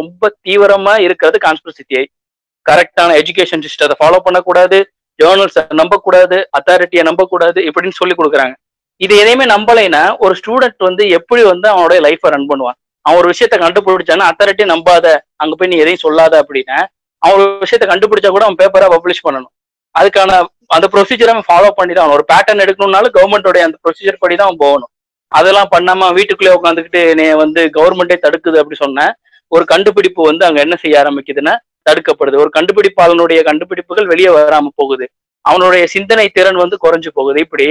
[0.00, 2.08] ரொம்ப தீவிரமா இருக்கிறது கான்ஸ்பிரசி தியரி
[2.66, 4.78] கரெக்டான எஜுகேஷன் சிஸ்டத்தை ஃபாலோ பண்ணக்கூடாது
[5.20, 8.54] ஜேர்னல்ஸை நம்பக்கூடாது அத்தாரிட்டியை நம்பக்கூடாது இப்படின்னு சொல்லி கொடுக்குறாங்க.
[9.04, 12.76] இது எதையுமே நம்பலைன்னா ஒரு ஸ்டூடெண்ட் வந்து எப்படி வந்து அவனுடைய லைஃப்பை ரன் பண்ணுவான்?
[13.06, 15.06] அவன் ஒரு விஷயத்த கண்டுபிடிச்சானா அத்தாரிட்டி நம்பாத
[15.42, 16.78] அங்க போய் நீ எதையும் சொல்லாத அப்படின்னா
[17.22, 19.52] அவன் ஒரு விஷயத்த கண்டுபிடிச்சா கூட அவன் பேப்பரா பப்ளிஷ் பண்ணணும்.
[19.94, 20.38] அதுக்கான
[20.76, 24.62] அந்த ப்ரொசீஜரை அவன் ஃபாலோ பண்ணி தான் ஒரு பேட்டர்ன் எடுக்கணும்னாலும் கவர்மெண்டோடைய அந்த ப்ரொசீஜர் படி தான் அவன்
[24.64, 24.90] போகணும்.
[25.32, 29.12] அதெல்லாம் பண்ணாம வீட்டுக்குள்ளே உட்காந்துக்கிட்டு நீ வந்து கவர்மெண்டே தடுக்குது அப்படி சொன்னேன்
[29.52, 31.54] ஒரு கண்டுபிடிப்பு வந்து அங்க என்ன செய்ய ஆரம்பிக்குதுன்னா
[31.88, 32.36] தடுக்கப்படுது.
[32.44, 35.06] ஒரு கண்டுபிடிப்பாளனுடைய கண்டுபிடிப்புகள் வெளியே வராம போகுது.
[35.44, 37.38] அவனுடைய சிந்தனை திறன் வந்து குறைஞ்சு போகுது.
[37.46, 37.68] இப்படி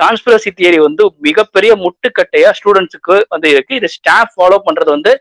[0.00, 3.78] கான்ஸ்பிரசி தியரி வந்து மிகப்பெரிய முட்டுக்கட்டையா ஸ்டூடெண்ட்ஸுக்கு வந்து இருக்கு.
[3.80, 5.12] இது ஸ்டாஃப் ஃபாலோ பண்றது வந்து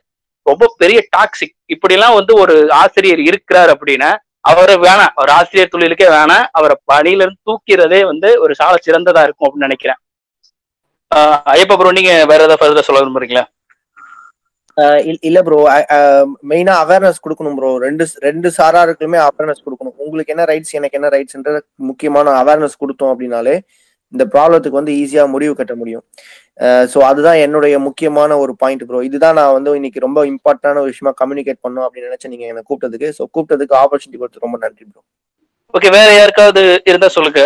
[0.45, 4.11] ரொம்ப பெரிய டாக்ஸிக் இப்படிலாம் வந்து ஒரு ஆசிரியர் இருக்கிறார் அப்படின்னா
[4.51, 5.13] அவரை வேணாம்.
[5.21, 6.45] ஒரு ஆசிரியர் தொழிலுக்கே வேணாம்.
[6.57, 9.99] அவரை பணியிலிருந்து தூக்கிறதே வந்து ஒரு சால சிறந்ததா இருக்கும் அப்படின்னு நினைக்கிறேன்.
[11.53, 13.43] ஐயப்பா ப்ரோ நீங்க வேற ஏதாவது ஃபர்தர் சொல்ல விரும்புறீங்களா?
[15.27, 15.57] இல்ல- ப்ரோ
[16.51, 19.95] மெயினா அவேர்னஸ் கொடுக்கணும் ப்ரோ ரெண்டு ரெண்டு சாராருக்குமே அவேர்னஸ் கொடுக்கணும்.
[20.05, 21.51] உங்களுக்கு என்ன ரைட்ஸ் எனக்கு என்ன ரைட்ஸ்ன்ற
[21.89, 23.55] முக்கியமான அவேர்னஸ் கொடுத்தோம் அப்படின்னாலே
[24.13, 26.03] இந்த ப்ராப்ளத்துக்கு வந்து ஈஸியா முடிவு கட்ட முடியும்.
[26.91, 31.13] ஸோ அதுதான் என்னுடைய முக்கியமான ஒரு பாயிண்ட் ப்ரோ இதுதான் நான் வந்து இன்னைக்கு ரொம்ப இம்பார்ட்டன்டான ஒரு விஷயமா
[31.21, 33.09] கம்யூனிகேட் பண்ணணும் அப்படின்னு நினைச்சேன் நீங்க என்ன கூப்பிட்டதுக்கு.
[33.17, 35.01] ஸோ கூப்பிட்டதுக்கு ஆப்பர்ச்சுனிட்டி கொடுத்து ரொம்ப நன்றி ப்ரோ
[35.73, 36.61] ஓகே வேற யாருக்காவது
[36.91, 37.41] இருந்தா சொல்லுங்க.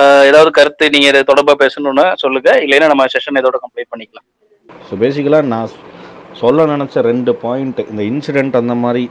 [0.00, 2.56] ஏதாவது கருத்து நீங்க இதை தொடர்பாக பேசணும்னா சொல்லுங்க.
[2.56, 4.26] இல்லைன்னா நம்ம செஷன் இதோட கம்ப்ளீட் பண்ணிக்கலாம்.
[4.90, 5.68] ஸோ பேசிக்கலாக நான்
[6.32, 9.10] சொல்ல நினச்ச ரெண்டு பாயிண்ட் இந்த இன்சிடெண்ட் அந்த மாதிரி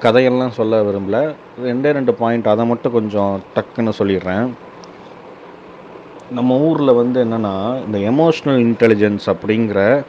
[0.00, 1.34] கதையெல்லாம் சொல்ல விரும்பல.
[1.62, 4.50] ரெண்டே ரெண்டு பாயிண்ட் அதை மட்டும் கொஞ்சம் டக்குன்னு சொல்லிடுறேன்.
[6.30, 10.04] நம்ம ஊரில் வந்து என்னென்னா இந்த எமோஷ்னல் இன்டெலிஜென்ஸ் அப்படிங்கிற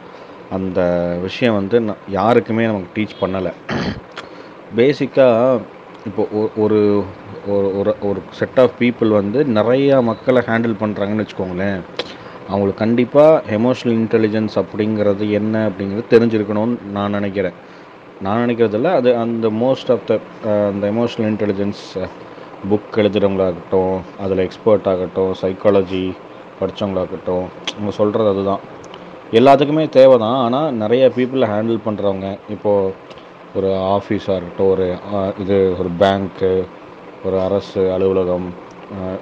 [0.50, 0.82] அந்த
[1.22, 3.52] விஷயம் வந்து யாருக்குமே நமக்கு டீச் பண்ணலை.
[4.76, 5.60] பேசிக்காக
[6.06, 7.04] இப்போ ஒ- ஒரு
[7.54, 11.80] ஒரு ஒரு ஒரு செட் ஆஃப் பீப்புள் வந்து நிறையா மக்களை ஹேண்டில் பண்ணுறாங்கன்னு வச்சுக்கோங்களேன்.
[12.48, 17.56] அவங்களுக்கு கண்டிப்பாக எமோஷ்னல் இன்டெலிஜென்ஸ் அப்படிங்கிறது என்ன அப்படிங்கிறது தெரிஞ்சிருக்கணும்னு நான் நினைக்கிறேன்.
[18.20, 20.18] நான் நினைக்கிறதில்ல அது அந்த மோஸ்ட் ஆஃப் த
[20.72, 21.82] அந்த எமோஷ்னல் இன்டெலிஜென்ஸ்
[22.70, 26.04] புக் எழுதுகிறவங்களாகட்டும் அதில் எக்ஸ்பர்ட் ஆகட்டும் சைக்காலஜி
[26.60, 28.62] படித்தவங்களாகட்டும் அவங்க சொல்கிறது அதுதான்.
[29.32, 32.92] எல்லாத்துக்குமே தேவை தான் ஆனால் நிறைய பீப்புளை ஹேண்டில் பண்ணுறவங்க இப்போது
[33.56, 34.86] ஒரு ஆஃபீஸாக இருக்கட்டும் ஒரு
[35.38, 36.52] இது ஒரு பேங்க்கு
[37.26, 38.46] ஒரு அரசு அலுவலகம்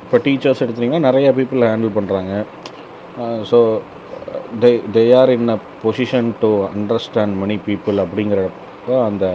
[0.02, 2.32] இப்போ டீச்சர்ஸ் எடுத்திங்கன்னா நிறைய பீப்புள் ஹேண்டில் பண்ணுறாங்க
[3.50, 3.58] so
[4.62, 9.26] they they are in a position to understand many people அப்படிங்கிறப்ப அந்த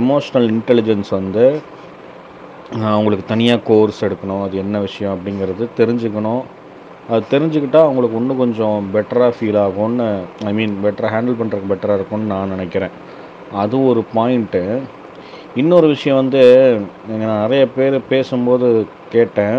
[0.00, 1.44] எமோஷ்னல் இன்டெலிஜென்ஸ் வந்து
[2.94, 4.44] அவங்களுக்கு தனியாக கோர்ஸ் எடுக்கணும்.
[4.44, 6.42] அது என்ன விஷயம் அப்படிங்கிறது தெரிஞ்சுக்கணும்.
[7.10, 10.06] அது தெரிஞ்சுக்கிட்டால் அவங்களுக்கு இன்னும் கொஞ்சம் பெட்டராக ஃபீல் ஆகும்னு
[10.50, 12.94] ஐ மீன் பெட்டராக ஹேண்டில் பண்ணுறதுக்கு பெட்டராக இருக்கும்னு நான் நினைக்கிறேன்.
[13.62, 14.62] அது ஒரு பாயிண்ட்டு
[15.60, 16.40] இன்னொரு விஷயம் வந்து
[17.20, 18.66] நான் நிறைய பேர் பேசும்போது
[19.12, 19.58] கேட்டேன்.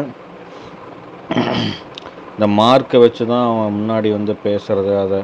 [2.34, 5.20] இந்த மார்க்கை வச்சு தான் அவன் முன்னாடி வந்து பேசுகிறது அதை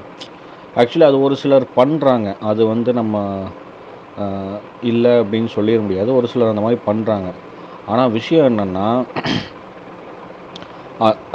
[0.82, 3.22] ஆக்சுவலி அது ஒரு சிலர் பண்ணுறாங்க அது வந்து நம்ம
[4.92, 6.10] இல்லை அப்படின்னு சொல்லிட முடியாது.
[6.20, 7.30] ஒரு சிலர் அந்த மாதிரி பண்ணுறாங்க
[7.92, 8.88] ஆனால் விஷயம் என்னென்னா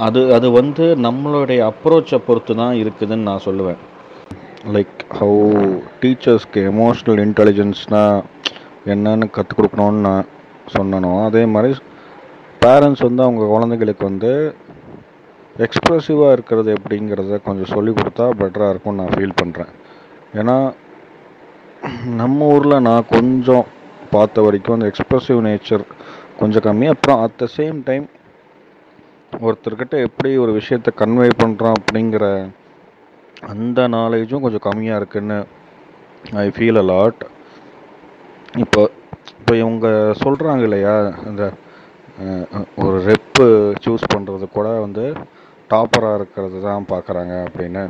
[0.07, 3.81] அது அது வந்து நம்மளுடைய அப்ரோச்சை பொறுத்து தான் இருக்குதுன்னு நான் சொல்லுவேன்.
[4.75, 5.39] லைக் ஹவு
[6.03, 8.19] டீச்சர்ஸ்க்கு எமோஷ்னல் இன்டெலிஜென்ஸ்னால்
[8.89, 10.29] என்னன்னு கற்றுக் கொடுக்கணும்னு நான்
[10.77, 11.71] சொன்னனோ அதே மாதிரி
[12.63, 14.33] பேரண்ட்ஸ் வந்து அவங்க குழந்தைகளுக்கு வந்து
[15.57, 19.73] எக்ஸ்ப்ரெசிவாக இருக்கிறது எப்படிங்கிறத கொஞ்சம் சொல்லி கொடுத்தா பெட்டராக இருக்கும்னு நான் ஃபீல் பண்ணுறேன்
[20.35, 20.57] ஏன்னா
[22.17, 23.67] நம்ம ஊரில் நான் கொஞ்சம்
[24.11, 25.85] பார்த்த வரைக்கும் அந்த எக்ஸ்ப்ரெசிவ் நேச்சர்
[26.39, 26.87] கொஞ்சம் கம்மி.
[26.87, 28.07] அப்புறம் அட் த சேம் டைம்
[29.33, 32.25] ஒருத்தர்கிட்ட எப்படி ஒரு விஷயத்தை கன்வே பண்ணுறோம் அப்படிங்கிற
[33.49, 35.39] அந்த நாலேஜும் கொஞ்சம் கம்மியாக இருக்குன்னு
[36.37, 37.21] ஐ ஃபீல் அ லாட்
[38.65, 38.83] இப்போ
[39.41, 39.87] இப்போ இவங்க
[40.23, 40.95] சொல்கிறாங்க இல்லையா
[41.31, 41.45] இந்த
[42.85, 43.47] ஒரு ரெப்பு
[43.85, 45.05] சூஸ் பண்ணுறது கூட வந்து
[45.73, 47.83] டாப்பராக இருக்கிறது தான் பார்க்குறாங்க அப்படின்னு.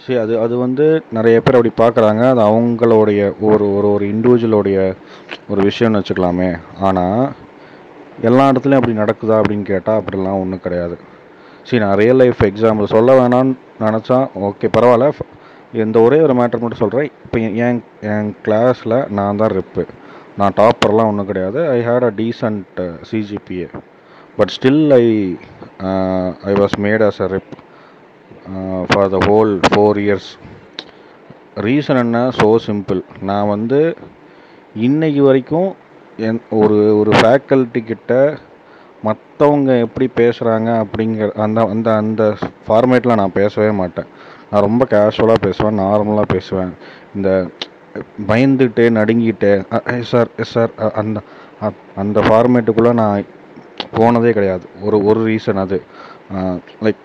[0.00, 0.84] சரி அது அது வந்து
[1.16, 2.22] நிறைய பேர் அப்படி பார்க்குறாங்க.
[2.32, 4.78] அது அவங்களுடைய ஒரு ஒரு ஒரு இண்டிவிஜுவலோடைய
[5.52, 6.50] ஒரு விஷயம்னு வச்சுக்கலாமே.
[6.88, 7.24] ஆனால்
[8.28, 10.96] எல்லா இடத்துலையும் அப்படி நடக்குதா அப்படின்னு கேட்டால் அப்படிலாம் ஒன்றும் கிடையாது.
[11.66, 13.54] சரி நான் ரியல் லைஃப் எக்ஸாம்பிள் சொல்ல வேணாம்னு
[13.86, 14.18] நினச்சா
[14.48, 15.08] ஓகே பரவாயில்ல.
[15.84, 17.80] இந்த ஒரே ஒரு மேட்டர் மட்டும் சொல்கிறேன் இப்போ என்
[18.12, 19.82] என் கிளாஸில் நான் தான் ரெப்பு
[20.40, 21.60] நான் டாப்பர்லாம் ஒன்றும் கிடையாது.
[21.74, 22.80] I had a decent
[23.10, 23.68] CGPA
[24.38, 25.04] but still I
[26.50, 27.54] I was made as a rep
[28.90, 30.30] for the whole four years
[31.66, 32.18] reason என்ன?
[32.40, 33.80] ஸோ சிம்பிள் நான் வந்து
[34.88, 35.70] இன்னைக்கு வரைக்கும்
[36.28, 38.12] என் ஒரு ஒரு ஃபேக்கல்ட்டி கிட்ட
[39.06, 42.22] மற்றவங்க எப்படி பேசுகிறாங்க அப்படிங்கிற அந்த அந்த அந்த
[42.66, 44.10] ஃபார்மேட்டில் நான் பேசவே மாட்டேன்.
[44.50, 46.72] நான் ரொம்ப கேஷுவலாக பேசுவேன் நார்மலாக பேசுவேன்.
[47.16, 47.28] இந்த
[48.30, 49.50] பயந்துட்டு நடுங்கிட்டு
[49.98, 51.20] எஸ் சார் எஸ் சார் அந்த
[52.02, 53.26] அந்த ஃபார்மேட்டுக்குள்ளே நான்
[53.98, 54.64] போனதே கிடையாது.
[54.86, 55.78] ஒரு ஒரு ரீசன் அது.
[56.86, 57.04] லைக்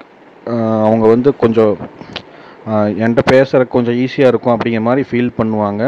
[0.87, 1.75] அவங்க வந்து கொஞ்சம்
[3.03, 5.83] என்கிட்ட பேசுகிற கொஞ்சம் ஈஸியாக இருக்கும் அப்படிங்கிற மாதிரி ஃபீல் பண்ணுவாங்க.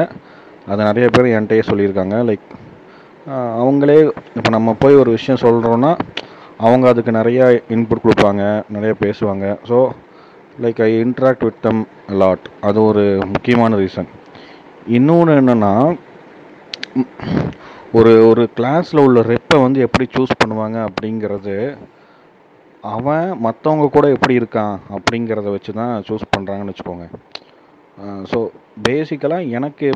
[0.72, 2.16] அது நிறைய பேர் என்கிட்டயே சொல்லியிருக்காங்க.
[2.30, 2.48] லைக்
[3.62, 4.00] அவங்களே
[4.38, 5.92] இப்போ நம்ம போய் ஒரு விஷயம் சொல்கிறோன்னா
[6.66, 8.44] அவங்க அதுக்கு நிறையா இன்புட் கொடுப்பாங்க
[8.76, 9.46] நிறைய பேசுவாங்க.
[9.70, 9.78] So
[10.58, 11.82] like I interact with them
[12.18, 14.10] lot அது ஒரு முக்கியமான ரீசன்
[14.90, 15.74] இன்னொன்று என்னென்னா
[17.94, 21.56] ஒரு ஒரு கிளாஸில் உள்ள ரெப்பை வந்து எப்படி சூஸ் பண்ணுவாங்க அப்படிங்கிறது
[22.84, 27.08] அவன் மற்றவங்க கூட எப்படி இருக்கான் அப்படிங்கிறத வச்சு தான் சூஸ் பண்ணுறாங்கன்னு வச்சுக்கோங்க
[28.32, 28.40] ஸோ
[28.88, 29.88] பேசிக்கலாக எனக்கு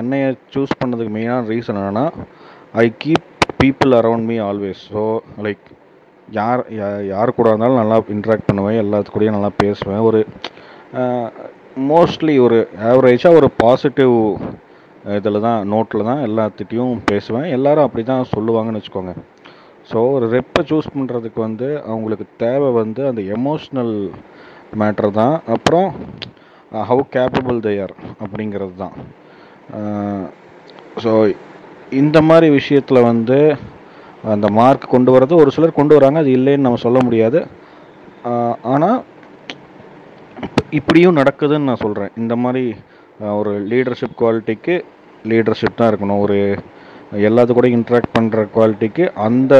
[0.00, 2.06] என்னையை சூஸ் பண்ணதுக்கு மெயினான ரீசன் என்னென்னா
[2.78, 3.28] I keep
[3.62, 5.04] people around me always so
[5.42, 5.64] like
[6.28, 10.00] யார் யா- யார் கூட இருந்தாலும் நல்லா இன்ட்ராக்ட் பண்ணுவேன் எல்லாத்து கூடயும் நல்லா பேசுவேன்.
[10.00, 10.20] ஒரு
[11.88, 14.14] மோஸ்ட்லி ஒரு ஆவரேஜாக ஒரு பாசிட்டிவ்
[15.18, 17.44] இதில் தான் நோட்டில் தான் எல்லாத்திட்டையும் பேசுவேன்.
[17.44, 19.14] எல்லாரும் அப்படி தான் சொல்லுவாங்கன்னு வச்சுக்கோங்க.
[19.90, 23.94] ஸோ ஒரு ரெப்பை சூஸ் பண்ணுறதுக்கு வந்து அவங்களுக்கு தேவை வந்து அந்த எமோஷ்னல்
[24.78, 25.42] மேட்ரு தான்.
[25.46, 25.88] அப்புறம்
[26.72, 27.94] ஹவு கேப்பபிள் தேர்
[28.24, 28.94] அப்படிங்கிறது தான்.
[31.02, 31.10] ஸோ
[31.90, 33.38] இந்த மாதிரி விஷயத்தில் வந்து
[34.34, 37.38] அந்த மார்க் கொண்டு வரது ஒரு சிலர் கொண்டு வராங்க அது இல்லைன்னு நம்ம சொல்ல முடியாது.
[38.72, 38.98] ஆனால்
[40.78, 42.64] இப்படியும் நடக்குதுன்னு நான் சொல்கிறேன் இந்த மாதிரி
[43.38, 44.74] ஒரு லீடர்ஷிப் குவாலிட்டிக்கு
[45.30, 46.22] லீடர்ஷிப் தான் இருக்கணும்.
[46.26, 46.38] ஒரு
[47.28, 49.54] எல்லாத்து கூட இன்ட்ராக்ட் பண்ணுற குவாலிட்டிக்கு அந்த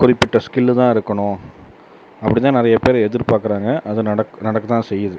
[0.00, 1.36] குறிப்பிட்ட ஸ்கில்லு தான் இருக்கணும்.
[2.22, 3.70] அப்படி தான் நிறைய பேர் எதிர்பார்க்குறாங்க.
[3.90, 5.18] அது நடக் நடக்க தான் செய்யுது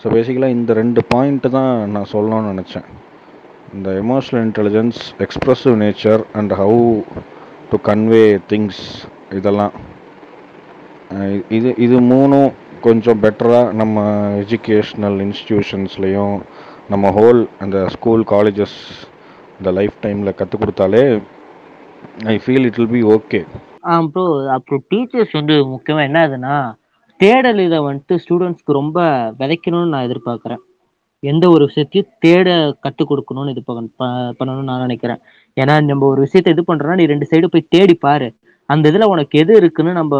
[0.00, 2.86] ஸோ பேசிக்கலாக இந்த ரெண்டு பாயிண்ட்டு தான் நான் சொல்லணும்னு நினச்சேன்.
[3.76, 6.78] இந்த emotional intelligence expressive nature and how
[7.70, 8.82] to convey things
[9.38, 9.74] இதெல்லாம்.
[11.56, 12.50] இது இது மூணும்
[12.86, 14.04] கொஞ்சம் பெட்டராக நம்ம
[14.42, 16.36] எஜுகேஷ்னல் இன்ஸ்டிடியூஷன்ஸ்லேயும்
[16.92, 18.76] நம்ம ஹோல் அந்த ஸ்கூல் காலேஜஸ்
[19.58, 21.02] இந்த லைஃப் டைமில் கற்றுக் கொடுத்தாலே
[22.34, 23.40] I feel it will be okay
[23.90, 24.24] ah bro
[24.56, 26.56] அப்புறம் டீச்சர்ஸ் வந்து முக்கியமாக என்ன ஆகுதுன்னா
[27.20, 28.98] தேடல் இதை வந்துட்டு ஸ்டூடெண்ட்ஸ்க்கு ரொம்ப
[29.40, 30.62] விதைக்கணும்னு நான் எதிர்பார்க்குறேன்.
[31.22, 32.48] எந்த ஒரு விஷயத்தையும் தேட
[32.84, 33.62] கற்றுக் கொடுக்கணும்னு இது
[34.40, 35.20] பண்ணணும்னு நான் நினைக்கிறேன்.
[35.62, 38.28] ஏன்னா நம்ம ஒரு விஷயத்த இது பண்றோம்னா நீ ரெண்டு சைடு போய் தேடி பாரு.
[38.72, 40.14] அந்த இதுல உனக்கு எது இருக்குன்னு நம்ம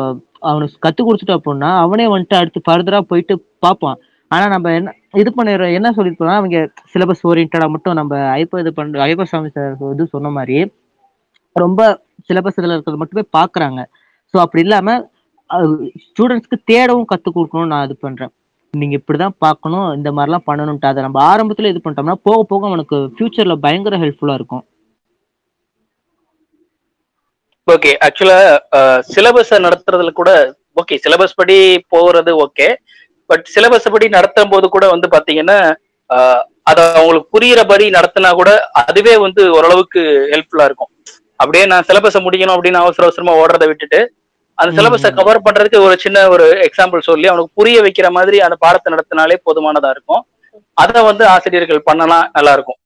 [0.50, 3.34] அவனுக்கு கற்றுக் கொடுத்துட்டோம் அப்படின்னா அவனே வந்துட்டு அடுத்து ஃபர்தரா போயிட்டு
[3.64, 3.98] பார்ப்பான்.
[4.30, 6.58] ஆனா நம்ம என்ன இது பண்ணிடுறோம் என்ன சொல்லிட்டு அவங்க
[6.92, 10.56] சிலபஸ் ஓரியன்டா மட்டும் நம்ம ஐப்ப இது பண்ற ஐப்ப சாமி சார் இது சொன்ன மாதிரி
[11.56, 11.82] ரொம்ப
[12.28, 13.80] சிலபஸ் இதில் இருக்கிறது மட்டுமே பார்க்குறாங்க.
[14.32, 15.02] ஸோ அப்படி இல்லாமல்
[16.06, 18.32] ஸ்டூடெண்ட்ஸ்க்கு தேடவும் கற்றுக் கொடுக்கணும்னு நான் இது பண்ணுறேன்
[18.74, 22.96] நீங்கள் இப்படி தான் பார்க்கணும் இந்த மாதிரிலாம் பண்ணணுன்ட்டு அதை நம்ம ஆரம்பத்தில் இது பண்ணிட்டோம்னா போக போக அவனுக்கு
[23.14, 24.64] ஃப்யூச்சரில் பயங்கர ஹெல்ப்ஃபுல்லாக இருக்கும்.
[27.74, 28.38] ஓகே ஆக்சுவலா
[29.12, 30.30] சிலபஸை நடத்துறதுல கூட
[30.80, 31.56] ஓகே சிலபஸ் படி
[31.94, 32.68] போறது ஓகே
[33.30, 35.58] பட் சிலபஸ் படி நடத்தும் போது கூட வந்து பாத்தீங்கன்னா
[36.70, 38.50] அத அவங்களுக்கு புரியிறபடி நடத்தினா கூட
[38.82, 40.00] அதுவே வந்து ஓரளவுக்கு
[40.32, 40.90] ஹெல்ப்ஃபுல்லா இருக்கும்.
[41.42, 44.00] அப்படியே நான் சிலபஸை முடிக்கணும் அப்படின்னு அவசர அவசரமா ஓடுறதை விட்டுட்டு
[44.58, 48.88] அந்த சிலபஸை கவர் பண்றதுக்கு ஒரு சின்ன ஒரு எக்ஸாம்பிள் சொல்லி அவனுக்கு புரிய வைக்கிற மாதிரி அந்த பாடத்தை
[48.94, 50.22] நடத்தினாலே போதுமானதா இருக்கும்.
[50.82, 52.78] அதை வந்து ஆசிரியர்கள் பண்ணலாம் நல்லா இருக்கும்.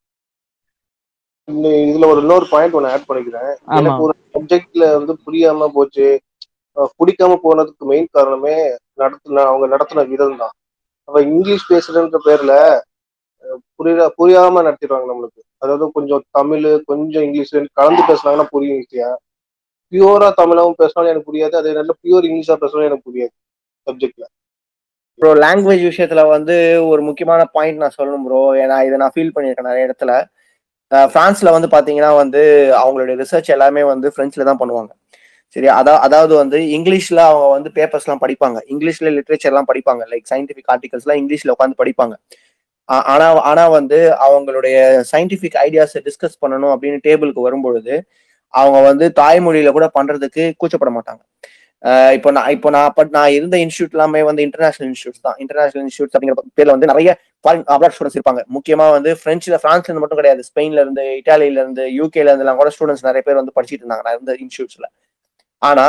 [1.48, 3.50] இதுல ஒரு இன்னொரு பாயிண்ட் ஒன்று ஆட் பண்ணிக்கிறேன்.
[3.78, 6.06] எனக்கு ஒரு சப்ஜெக்ட்ல வந்து புரியாம போச்சு.
[6.98, 8.54] பிடிக்காம போனதுக்கு மெயின் காரணமே
[9.02, 10.54] நடத்தின அவங்க நடத்தின விதம் தான்.
[11.08, 12.54] அவ இங்கிலீஷ் பேசுறன்ற பேர்ல
[13.78, 15.40] புரியா புரியாம நடத்திடுவாங்க நம்மளுக்கு.
[15.62, 19.08] அதாவது கொஞ்சம் தமிழ் கொஞ்சம் இங்கிலீஷ் கலந்து பேசுனாங்கன்னா புரியும் ஈஸியா.
[19.92, 21.54] பியூரா தமிழாவும் பேசினாலும் எனக்கு புரியாது.
[21.60, 23.34] அதே நல்ல பியூர் இங்கிலீஷா பேசினாலும் எனக்கு புரியாது
[23.86, 24.24] சப்ஜெக்ட்ல
[25.18, 26.54] ப்ரோ லாங்குவேஜ் விஷயத்துல வந்து
[26.90, 30.12] ஒரு முக்கியமான பாயிண்ட் நான் சொல்லணும் ப்ரோ ஏன்னா இதை நான் ஃபீல் பண்ணியிருக்கேன் நிறைய இடத்துல.
[30.92, 32.40] பிரான்ஸ்ல வந்து பாத்தீங்கன்னா வந்து
[32.82, 34.90] அவங்களுடைய ரிசர்ச் எல்லாமே வந்து பிரெஞ்சுல தான் பண்ணுவாங்க.
[35.56, 38.58] சரி அதா அதாவது வந்து இங்கிலீஷ்ல அவங்க வந்து பேப்பர்ஸ்லாம் படிப்பாங்க.
[38.72, 40.02] இங்கிலீஷ்ல லிட்ரேச்சர்லாம் படிப்பாங்க.
[40.12, 42.14] லைக் சயின்டிஃபிக் ஆர்டிகல்ஸ்லாம் இங்கிலீஷ்ல உட்காந்து படிப்பாங்க.
[42.88, 44.76] ஆனால் ஆனா ஆனா வந்து அவங்களுடைய
[45.12, 47.94] சயின்டிஃபிக் ஐடியாஸை டிஸ்கஸ் பண்ணணும் அப்படின்னு டேபிளுக்கு வரும்பொழுது
[48.54, 51.22] அவங்க வந்து தாய்மொழியில கூட பண்றதுக்கு கூச்சப்பட மாட்டாங்க.
[52.16, 55.36] இப்போ நான் இப்போ நான் அப்ப நான் இருந்த இன்ஸ்டியூட் எல்லாமே வந்து இன்டர்நேஷனல் இன்ஸ்டியூட்ஸ் தான்.
[55.42, 57.10] இன்டர்நேஷனல் இன்ஸ்டியூட்ஸ் அப்படிங்கிற பேர்ல வந்து நிறைய
[57.44, 58.42] ஃபாரின் அப்ராட் ஸ்டூடெண்ட்ஸ் இருப்பாங்க.
[58.56, 60.42] முக்கியமா வந்து பிரெஞ்சுல பிரான்ஸ்ல இருந்து மட்டும் கிடையாது.
[60.50, 64.04] ஸ்பெயின்ல இருந்து இட்டாலியில இருந்து யூகேல இருந்து எல்லாம் கூட ஸ்டூடெண்ட்ஸ் நிறைய பேர் வந்து படிச்சிட்டு இருந்தாங்க.
[64.06, 64.88] நான் இருந்த இன்ஸ்டியூட்ஸ்ல
[65.62, 65.86] ஆனா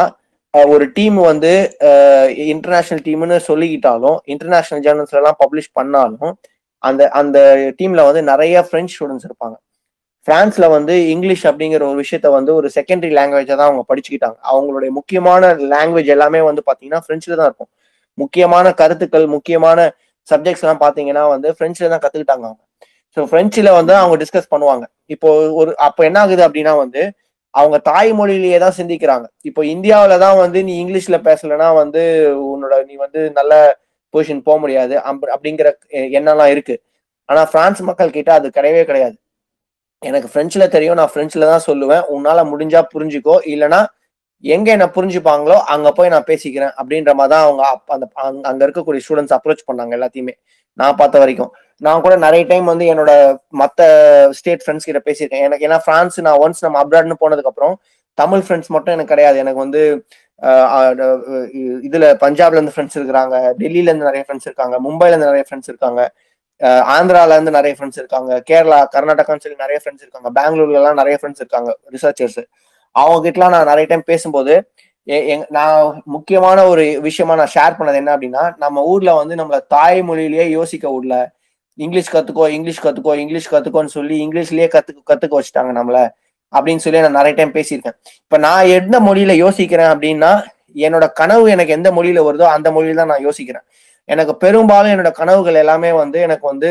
[0.53, 1.51] ஒரு டீம் வந்து
[2.53, 6.33] இன்டர்நேஷனல் டீம்னு சொல்லிக்கிட்டாலும் இன்டர்நேஷனல் ஜேர்னல்ஸ்ல எல்லாம் பப்ளிஷ் பண்ணாலும்
[6.83, 7.37] அந்த அந்த
[7.79, 9.55] டீம்ல வந்து நிறைய பிரெஞ்சு ஸ்டூடெண்ட்ஸ் இருப்பாங்க.
[10.27, 14.37] பிரான்ஸ்ல வந்து இங்கிலீஷ் அப்படிங்கிற ஒரு விஷயத்த வந்து ஒரு செகண்டரி லாங்குவேஜா தான் அவங்க படிச்சுக்கிட்டாங்க.
[14.51, 17.71] அவங்களுடைய முக்கியமான லாங்குவேஜ் எல்லாமே வந்து பாத்தீங்கன்னா பிரெஞ்சுல தான் இருக்கும்.
[18.13, 19.79] முக்கியமான கருத்துக்கள் முக்கியமான
[20.31, 22.61] சப்ஜெக்ட்ஸ் எல்லாம் பாத்தீங்கன்னா வந்து பிரெஞ்சுல தான் கத்துக்கிட்டாங்க அவங்க.
[23.17, 24.83] ஸோ பிரெஞ்சுல வந்து அவங்க டிஸ்கஸ் பண்ணுவாங்க.
[25.05, 27.01] இப்போ ஒரு அப்போ என்ன ஆகுது அப்படின்னா வந்து
[27.53, 29.25] அவங்க தாய்மொழியிலேயே தான் சிந்திக்கிறாங்க.
[29.41, 32.01] இப்போ இந்தியாவில தான் வந்து நீ இங்கிலீஷ்ல பேசலைன்னா வந்து
[32.53, 33.53] உன்னோட நீ வந்து நல்ல
[34.13, 34.97] பொசிஷன் போக முடியாது.
[35.35, 36.81] அப்படிங்கிற எ- எண்ணம்லாம் இருக்கு.
[37.25, 39.15] ஆனா பிரான்ஸ் மக்கள் கிட்ட அது கிடையவே கிடையாது.
[40.09, 42.03] எனக்கு ஃப்ரெஞ்சில் தெரியும் நான் ஃப்ரெஞ்சில் தான் சொல்லுவேன்.
[42.15, 43.35] உன்னால் முடிஞ்சா புரிஞ்சுக்கோ.
[43.53, 43.81] இல்லைன்னா
[44.53, 48.05] எங்கே என்ன புரிஞ்சுப்பாங்களோ அங்கே போய் நான் பேசிக்கிறேன் அப்படின்ற மாதிரி தான் அவங்க அப் அந்த
[48.49, 50.33] அங்கே இருக்கக்கூடிய ஸ்டூடெண்ட்ஸ் அப்ரோச் பண்ணாங்க எல்லாத்தையுமே.
[50.79, 51.51] நான் பார்த்த வரைக்கும்.
[51.85, 53.11] நான் கூட நிறைய டைம் வந்து என்னோட
[53.61, 53.87] மற்ற
[54.39, 55.45] ஸ்டேட் ஃப்ரெண்ட்ஸ் கிட்ட பேசியிருக்கேன்.
[55.47, 57.75] எனக்கு ஏன்னா ஃப்ரான்ஸ் நான் ஒன்ஸ் நம்ம அப்ராட்னு போனதுக்கப்புறம்
[58.21, 59.37] தமிழ் ஃப்ரெண்ட்ஸ் மட்டும் எனக்கு கிடையாது.
[59.43, 59.81] எனக்கு வந்து
[61.87, 66.01] இதுல பஞ்சாப்ல இருந்து ஃப்ரெண்ட்ஸ் இருக்காங்க டெல்லியில இருந்து நிறைய ஃப்ரெண்ட்ஸ் இருக்காங்க மும்பைல இருந்து நிறைய ஃப்ரெண்ட்ஸ் இருக்காங்க.
[66.95, 68.31] ஆந்திரால இருந்து நிறைய ஃப்ரெண்ட்ஸ் இருக்காங்க.
[68.49, 70.29] கேரளா கர்நாடகான்னு சொல்லி நிறைய ஃப்ரெண்ட்ஸ் இருக்காங்க.
[70.37, 72.41] பெங்களூர்ல எல்லாம் நிறைய ஃப்ரெண்ட்ஸ் இருக்காங்க ரிசர்ச்சர்ஸ்
[72.95, 74.55] அவங்க கிட்டலாம் நான் நிறைய டைம் பேசும்போது
[75.55, 75.77] நான்
[76.15, 81.15] முக்கியமான ஒரு விஷயமா நான் ஷேர் பண்ணது என்ன அப்படின்னா நம்ம ஊர்ல வந்து நம்மள தாய்மொழியிலேயே யோசிக்க விடல.
[81.79, 85.99] இங்கிலீஷ் கத்துக்கோ இங்கிலீஷ் கத்துக்கோ இங்கிலீஷ் கத்துக்கோன்னு சொல்லி இங்கிலீஷ்லயே கத்துக்க கத்துக்க வச்சுட்டாங்க நம்மள
[86.53, 87.97] அப்படின்னு சொல்லி நான் நிறைய டைம் பேசியிருக்கேன்.
[88.25, 90.31] இப்ப நான் எந்த மொழியில யோசிக்கிறேன் அப்படின்னா
[90.85, 93.65] என்னோட கனவு எனக்கு எந்த மொழியில வருதோ அந்த மொழியில தான் நான் யோசிக்கிறேன்.
[94.05, 96.69] எனக்கு பெரும்பாலும் என்னோட கனவுகள் எல்லாமே வந்து எனக்கு வந்து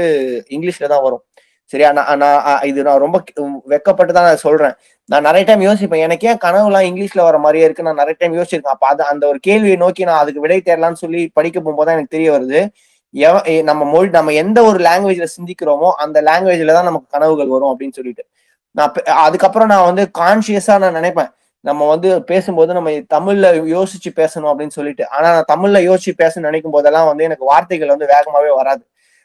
[0.48, 1.22] இங்கிலீஷ்ல தான் வரும்.
[1.64, 1.92] சரியா?
[1.92, 3.22] நான் நான் இது நான் ரொம்ப
[3.68, 4.72] வெக்கப்பட்டு தான் நான் சொல்றேன்.
[5.04, 5.96] நான் நிறைய டைம் யோசிப்பேன்.
[5.96, 7.82] எனக்கு ஏன் கனவுலாம் இங்கிலீஷ்ல வர மாதிரியே இருக்கு?
[7.82, 8.66] நான் நிறைய டைம் யோசிச்சிருக்கேன்.
[8.66, 12.32] அப்ப அது அந்த ஒரு கேள்வியை நோக்கி நான் அதுக்கு விடை தேரலாம்னு சொல்லி படிக்க போகும்போது எனக்கு தெரிய
[12.32, 12.68] வருது.
[13.14, 17.92] எவ- நம்ம மொழி நம்ம எந்த ஒரு லாங்குவேஜ்ல சிந்திக்கிறோமோ அந்த லாங்குவேஜ்ல தான் நமக்கு கனவுகள் வரும் அப்படின்னு
[17.92, 18.26] சொல்லிட்டு.
[18.70, 21.30] நான் பெ- அதுக்கப்புறம் நான் வந்து கான்சியஸா நான் நினைப்பேன்.
[21.62, 25.04] நம்ம வந்து பேசும்போது நம்ம தமிழ்ல யோசிச்சு பேசணும் அப்படின்னு சொல்லிட்டு.
[25.08, 28.82] ஆனா நான் தமிழ்ல யோசிச்சு பேசணும்னு நினைக்கும் போதெல்லாம் வந்து எனக்கு வார்த்தைகள் வந்து வேகமாவே வராது.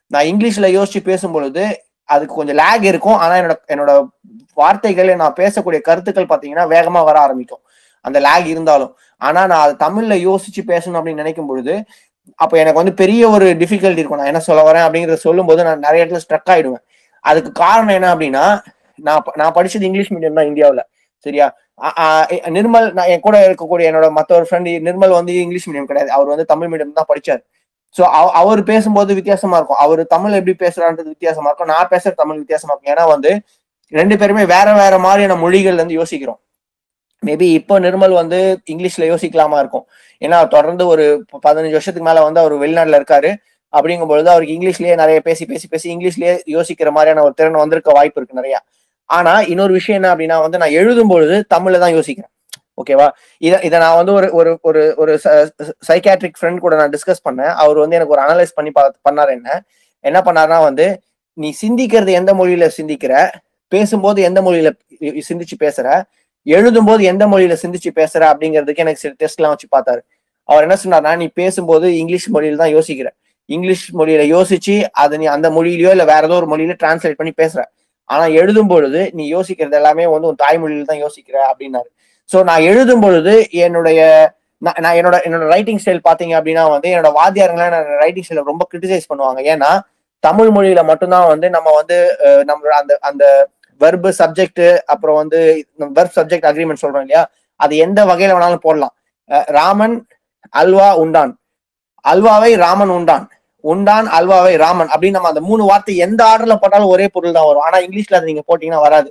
[0.08, 1.64] நான் இங்கிலீஷ்ல யோசிச்சு பேசும் பொழுது
[2.04, 3.14] அதுக்கு கொஞ்சம் லேக் இருக்கும்.
[3.14, 4.08] ஆனா என்னோட என்னோட
[4.54, 7.64] வார்த்தைகள் நான் பேசக்கூடிய கருத்துக்கள் பாத்தீங்கன்னா வேகமா வர ஆரம்பிக்கும்.
[8.02, 8.96] அந்த லேக் இருந்தாலும்.
[9.22, 11.84] ஆனா நான் அது தமிழ்ல யோசிச்சு பேசணும் அப்படின்னு நினைக்கும் பொழுது
[12.36, 14.18] அப்ப எனக்கு வந்து பெரிய ஒரு டிஃபிகல்ட்டி இருக்கும்.
[14.18, 16.84] நான் என்ன சொல்ல வரேன் அப்படிங்கறத சொல்லும்போது நான் நிறைய இடத்துல ஸ்ட்ரக் ஆயிடுவேன்.
[17.20, 18.46] அதுக்கு காரணம் என்ன அப்படின்னா
[18.96, 20.84] நான் நான் படிச்சது இங்கிலீஷ் மீடியம் தான் இந்தியாவில்.
[21.18, 21.48] சரியா?
[22.56, 26.10] நிர்மல் நான் என் கூட இருக்கக்கூடிய என்னோட மற்ற ஒரு ஃப்ரெண்ட் நிர்மல் வந்து இங்கிலீஷ் மீடியம் கிடையாது.
[26.18, 27.42] அவர் வந்து தமிழ் மீடியம் தான் படிச்சார்.
[27.96, 28.04] ஸோ
[28.42, 29.80] அவர் பேசும்போது வித்தியாசமா இருக்கும்.
[29.86, 31.72] அவர் தமிழ் எப்படி பேசுறான்றது வித்தியாசமா இருக்கும்.
[31.74, 32.92] நான் பேசுற தமிழ் வித்தியாசமா இருக்கும்.
[32.94, 33.32] ஏன்னா வந்து
[33.94, 36.40] ரெண்டு பேருமே வேற வேற மாதிரியான மொழிகள்ல இருந்து யோசிக்கிறோம்.
[37.24, 38.40] மேபி இப்போ நிர்மல் வந்து
[38.74, 39.86] இங்கிலீஷ்ல யோசிக்கலாமா இருக்கும்.
[40.22, 41.06] ஏன்னா தொடர்ந்து ஒரு
[41.46, 43.32] பதினஞ்சு வருஷத்துக்கு மேல வந்து அவர் வெளிநாட்டுல இருக்காரு.
[43.74, 48.20] அப்படிங்கும் பொழுது அவருக்கு இங்கிலீஷ்லயே நிறைய பேசி பேசி பேசி இங்கிலீஷ்லயே யோசிக்கிற மாதிரியான ஒரு திறன் வந்திருக்க வாய்ப்பு
[48.20, 48.60] இருக்கு நிறையா.
[49.10, 52.32] ஆனா இன்னொரு விஷயம் என்ன அப்படின்னா வந்து நான் எழுதும் பொழுது தமிழ்ல தான் யோசிக்கிறேன்.
[52.78, 53.08] ஓகேவா?
[53.42, 55.14] இதை இதை நான் வந்து ஒரு ஒரு ஒரு ஒரு
[55.90, 57.54] சைக்காட்ரிக் ஃப்ரெண்ட் கூட நான் டிஸ்கஸ் பண்ணேன்.
[57.64, 59.50] அவர் வந்து எனக்கு ஒரு அனலைஸ் பண்ணி பா பண்ணார் என்ன?
[60.04, 60.86] என்ன பண்ணார்னா வந்து
[61.38, 63.14] நீ சிந்திக்கிறது எந்த மொழியில சிந்திக்கிற?
[63.72, 64.70] பேசும்போது எந்த மொழியில
[65.30, 65.88] சிந்திச்சு பேசுற?
[66.48, 68.22] எழுதும்போது எந்த மொழியில சிந்திச்சு பேசுற?
[68.32, 70.02] அப்படிங்கிறதுக்கு எனக்கு சில டெஸ்ட் எல்லாம் வச்சு பார்த்தாரு.
[70.50, 73.08] அவர் என்ன சொன்னார்னா நீ பேசும்போது இங்கிலீஷ் மொழியில தான் யோசிக்கிற.
[73.50, 77.62] இங்கிலீஷ் மொழியில யோசிச்சு அதை நீ அந்த மொழியிலயோ இல்ல வேற ஏதோ ஒரு மொழியில டிரான்ஸ்லேட் பண்ணி பேசுற.
[78.10, 81.90] ஆனா எழுதும் பொழுது நீ யோசிக்கிறது எல்லாமே வந்து உன் தாய்மொழியில தான் யோசிக்கிற அப்படின்னாரு.
[82.30, 83.34] சோ நான் எழுதும் பொழுது
[83.66, 84.02] என்னுடைய
[84.62, 88.64] நான் நான் என்னோட என்னோட ரைட்டிங் ஸ்டைல் பாத்தீங்க அப்படின்னா வந்து என்னோட வாத்தியாருங்களாம் நான் ரைட்டிங் ஸ்டைல ரொம்ப
[88.72, 89.40] கிரிட்டிசைஸ் பண்ணுவாங்க.
[89.54, 89.72] ஏன்னா
[90.24, 91.98] தமிழ் மொழியில மட்டும்தான் வந்து நம்ம வந்து
[92.50, 93.26] நம்மளோட அந்த அந்த
[93.82, 94.64] வெர்பு சப்ஜெக்ட்
[94.94, 95.40] அப்புறம் வந்து
[95.98, 97.24] வெர்ப் சப்ஜெக்ட் அக்ரிமெண்ட் சொல்றோம் இல்லையா?
[97.60, 98.94] அது எந்த வகையில வேணாலும் போடலாம்.
[99.58, 99.96] ராமன்
[100.62, 101.34] அல்வா உண்டான்.
[102.06, 103.26] அல்வாவை ராமன் உண்டான்.
[103.72, 107.66] உண்டான் அல்வாவை ராமன் அப்படின்னு நம்ம அந்த மூணு வார்த்தை எந்த ஆர்டர்ல போட்டாலும் ஒரே பொருள் தான் வரும்.
[107.68, 109.10] ஆனா இங்கிலீஷ்ல அதை நீங்க போட்டீங்கன்னா வராது.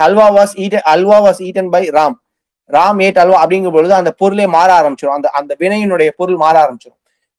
[0.00, 2.16] Halwa was eat halwa was eaten by Ram
[2.70, 6.98] Ram ate halwa அப்படிங்கும் பொழுது அந்த பொருளே மாற ஆரம்பிச்சிடும் அந்த அந்த வினையினுடைய பொருள் மாற ஆரம்பிச்சிடும்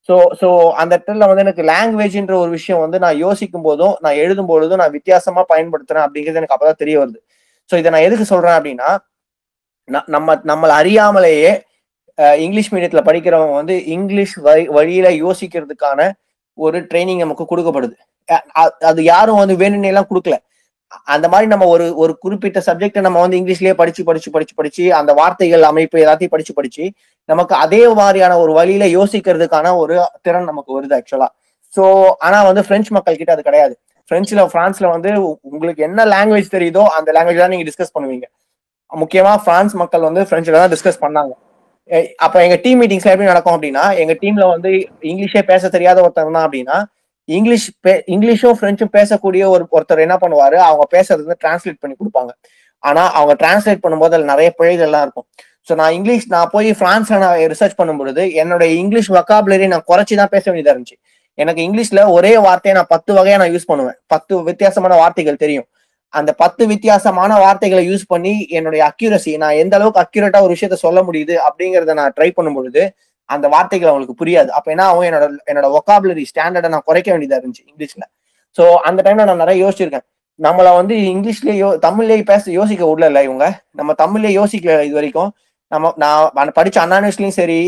[0.10, 0.48] ஸோ ஸோ
[0.82, 4.96] அந்த இடத்துல வந்து எனக்கு லாங்குவேஜ்ன்ற ஒரு விஷயம் வந்து நான் யோசிக்கும் போதும் நான் எழுதும் பொழுதும் நான்
[4.98, 7.20] வித்தியாசமா பயன்படுத்துறேன் அப்படிங்கிறது எனக்கு அப்பதான் தெரிய வருது.
[7.70, 8.90] ஸோ இதை நான் எதுக்கு சொல்றேன் அப்படின்னா
[10.16, 11.52] நம்ம நம்மளை அறியாமலேயே
[12.18, 16.12] இங்கிலீஷ் மீடியத்துல படிக்கிறவங்க வந்து இங்கிலீஷ் வழி வழியில யோசிக்கிறதுக்கான
[16.54, 17.94] ஒரு ட்ரைனிங் நமக்கு கொடுக்கப்படுது.
[18.80, 20.38] அது யாரும் வந்து வேணும்னே எல்லாம் கொடுக்கல.
[21.04, 25.14] அந்த மாதிரி நம்ம ஒரு ஒரு குறிப்பிட்ட சப்ஜெக்டை நம்ம வந்து இங்கிலீஷ்லயே படிச்சு படிச்சு படிச்சு படிச்சு அந்த
[25.14, 26.92] வார்த்தைகள் அமைப்பு எல்லாத்தையும் படிச்சு படிச்சு
[27.26, 31.28] நமக்கு அதே மாதிரியான ஒரு வழியில யோசிக்கிறதுக்கான ஒரு திறன் நமக்கு வருது ஆக்சுவலா
[31.76, 33.80] ஸோ ஆனா வந்து பிரெஞ்சு மக்கள் கிட்ட அது கிடையாது.
[34.12, 38.24] பிரெஞ்சுல பிரான்ஸ்ல வந்து உ- உங்களுக்கு என்ன லாங்குவேஜ் தெரியுதோ அந்த லாங்குவேஜ் தான் நீங்க டிஸ்கஸ் பண்ணுவீங்க.
[38.92, 41.32] முக்கியமா பிரான்ஸ் மக்கள் வந்து பிரெஞ்சுல தான் டிஸ்கஸ் பண்ணாங்க.
[42.18, 44.70] அப்ப எங்க டீம் மீட்டிங்ஸ்ல எப்படி நடக்கும் அப்படின்னா எங்க டீம்ல வந்து
[45.02, 46.78] இங்கிலீஷே பேச தெரியாத ஒருத்தர் தான் அப்படின்னா
[47.26, 52.30] இங்கிலீஷ் பே- இங்கிலீஷும் பிரெஞ்சும் பேசக்கூடிய ஒரு ஒருத்தர் என்ன பண்ணுவாரு அவங்க பேசுறது வந்து டிரான்ஸ்லேட் பண்ணி கொடுப்பாங்க.
[52.84, 55.26] ஆனா அவங்க டிரான்ஸ்லேட் பண்ணும்போது அதுல நிறைய பிழைகள் எல்லாம் இருக்கும்.
[55.70, 60.30] ஸோ நான் இங்கிலீஷ் நான் போய் பிரான்ஸ்ல நான் ரிசர்ச் பண்ணும்பொழுது என்னோட இங்கிலீஷ் வக்காபுலரி நான் குறைச்சி தான்
[60.30, 60.98] பேச வேண்டியதா இருந்துச்சு.
[61.38, 63.98] எனக்கு இங்கிலீஷ்ல ஒரே வார்த்தையை நான் பத்து வகையா நான் யூஸ் பண்ணுவேன்.
[64.08, 65.68] பத்து வித்தியாசமான வார்த்தைகள் தெரியும்.
[66.14, 71.00] அந்த பத்து வித்தியாசமான வார்த்தைகளை யூஸ் பண்ணி என்னுடைய அக்யூரசி நான் எந்த அளவுக்கு அக்யூரேட்டா ஒரு விஷயத்த சொல்ல
[71.08, 72.82] முடியுது அப்படிங்கறத நான் ட்ரை பண்ணும் பொழுது
[73.30, 74.50] அந்த வார்த்தைகள் அவங்களுக்கு புரியாது.
[74.58, 75.06] அப்ப என்ன ஆகும்?
[75.10, 78.04] என்னோட என்னோட ஒக்காபுலரி ஸ்டாண்டர்டை நான் குறைக்க வேண்டியதா இருந்துச்சு இங்கிலீஷ்ல
[78.58, 80.06] சோ அந்த டைம்ல நான் நிறைய யோசிச்சிருக்கேன்.
[80.40, 83.46] நம்மள வந்து இங்கிலீஷ்லயே யோ தமிழ்லயே பேச யோசிக்க விடல இவங்க?
[83.80, 85.32] நம்ம தமிழ்லயே யோசிக்கல இது வரைக்கும்
[85.72, 87.60] நம்ம நான் படிச்ச அனானிஸ்லயும் சரி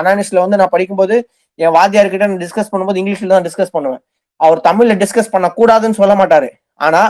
[0.00, 1.16] அனானிஸ்ல வந்து நான் படிக்கும்போது
[1.58, 4.02] என் வாத்தியார்கிட்ட நான் டிஸ்கஸ் பண்ணும்போது இங்கிலீஷ்ல தான் டிஸ்கஸ் பண்ணுவேன்.
[4.40, 6.50] அவர் தமிழ்ல டிஸ்கஸ் பண்ண கூடாதுன்னு சொல்ல மாட்டாரு.
[6.86, 7.00] ஆனா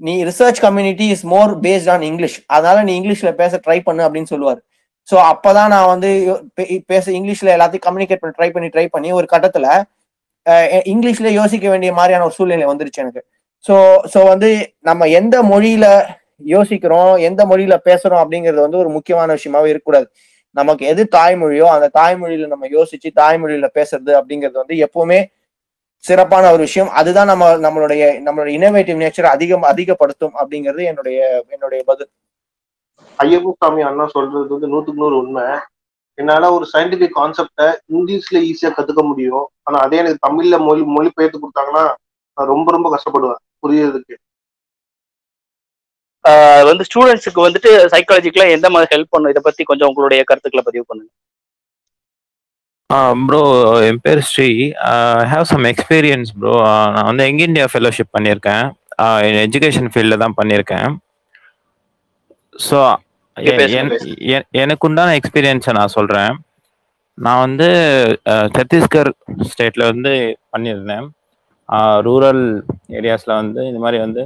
[0.00, 4.30] நீ research community is more based on English அதனால நீ இங்கிலீஷ்ல பேச ட்ரை பண்ணு அப்படின்னு
[4.30, 4.60] சொல்லுவாரு.
[5.08, 6.10] ஸோ அப்பதான் நான் வந்து
[6.56, 9.66] பே- பேச இங்கிலீஷ்ல எல்லாத்தையும் கம்யூனிகேட் பண்ணி ட்ரை பண்ணி ட்ரை பண்ணி ஒரு கட்டத்துல
[10.86, 13.22] இங்கிலீஷ்ல யோசிக்க வேண்டிய மாதிரியான ஒரு சூழ்நிலை வந்துருச்சு எனக்கு.
[13.64, 13.74] ஸோ
[14.14, 14.50] ஸோ வந்து
[14.80, 15.86] நம்ம எந்த மொழியில
[16.46, 20.06] யோசிக்கிறோம் எந்த மொழியில பேசுறோம் அப்படிங்கிறது வந்து ஒரு முக்கியமான விஷயமாவே இருக்கக்கூடாது.
[20.56, 25.18] நமக்கு எது தாய்மொழியோ அந்த தாய்மொழியில நம்ம யோசிச்சு தாய்மொழியில பேசுறது அப்படிங்கிறது வந்து எப்பவுமே
[26.04, 26.90] சிறப்பான ஒரு விஷயம்.
[27.00, 32.10] அதுதான் நம்ம நம்மளுடைய நம்மளுடைய இனோவேட்டிவ் நேச்சர் அதிகம் அதிகப்படுத்தும் அப்படிங்கிறது என்னுடைய என்னுடைய பதில்.
[33.18, 35.44] ஐயப்ப சாமி அண்ணா சொல்றது வந்து நூத்துக்கு நூறு உண்மை.
[36.18, 39.46] என்னால ஒரு சயின்டிபிக் கான்செப்டை இங்கிலீஷ்ல ஈஸியா கத்துக்க முடியும்.
[39.62, 41.84] ஆனா அதே எனக்கு தமிழ்ல மொழி மொழிபெயர்த்து கொடுத்தாங்கன்னா
[42.36, 43.40] நான் ரொம்ப ரொம்ப கஷ்டப்படுவேன்.
[43.62, 44.16] புரியறதுக்கு.
[46.68, 49.30] வந்து ஸ்டூடெண்ட்ஸுக்கு வந்துட்டு சைக்காலஜிக்கலா எந்த மாதிரி ஹெல்ப் பண்ணும்?
[49.30, 51.12] இதை பத்தி கொஞ்சம் உங்களுடைய கருத்துக்களை பதிவு பண்ணுங்க.
[53.26, 53.40] ப்ரோ
[53.88, 54.48] என் பேர் Sri.
[54.90, 56.54] I have some experience bro
[56.94, 58.64] நான் வந்து யங் இந்தியா ஃபெலோஷிப் பண்ணியிருக்கேன்.
[59.44, 60.90] எஜுகேஷன் ஃபீல்டில் தான் பண்ணியிருக்கேன்.
[62.68, 62.80] ஸோ.
[64.62, 66.32] எனக்கு உண்டான எக்ஸ்பீரியன்ஸை நான் சொல்கிறேன்
[67.18, 67.68] நான் வந்து
[68.56, 69.10] சத்தீஸ்கர்
[69.50, 70.12] ஸ்டேட்டில் வந்து
[70.54, 71.06] பண்ணியிருந்தேன்.
[72.06, 72.44] ரூரல்
[72.98, 74.22] ஏரியாஸில் வந்து இந்த மாதிரி வந்து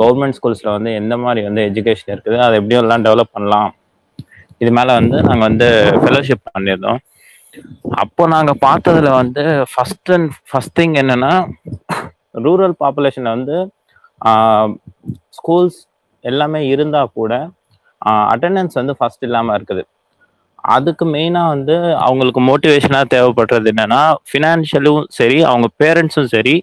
[0.00, 3.70] கவர்மெண்ட் ஸ்கூல்ஸில் வந்து எந்த மாதிரி வந்து எஜுகேஷன் இருக்குது அதை எப்படியும் எல்லாம் டெவலப் பண்ணலாம்.
[4.62, 5.68] இது மேலே வந்து நாங்கள் வந்து
[6.02, 7.00] ஃபெலோஷிப் பண்ணியிருந்தோம்.
[8.02, 9.42] அப்போ நாங்கள் பார்த்ததுல வந்து
[9.72, 11.32] ஃபர்ஸ்ட் அண்ட் ஃபர்ஸ்ட் திங் என்னன்னா
[12.46, 13.56] ரூரல் பாப்புலேஷனில் வந்து
[15.38, 15.78] ஸ்கூல்ஸ்
[16.24, 17.32] எல்லாமே இருந்தால் கூட
[18.32, 19.82] அட்டெண்டன்ஸ் வந்து ஃபர்ஸ்ட் இல்லாமல் இருக்குது.
[20.74, 21.74] அதுக்கு மெயினாக வந்து
[22.06, 26.54] அவங்களுக்கு மோட்டிவேஷனாக தேவைப்படுறது என்னன்னா ஃபினான்ஷியலும் சரி அவங்க பேரண்ட்ஸும் சரி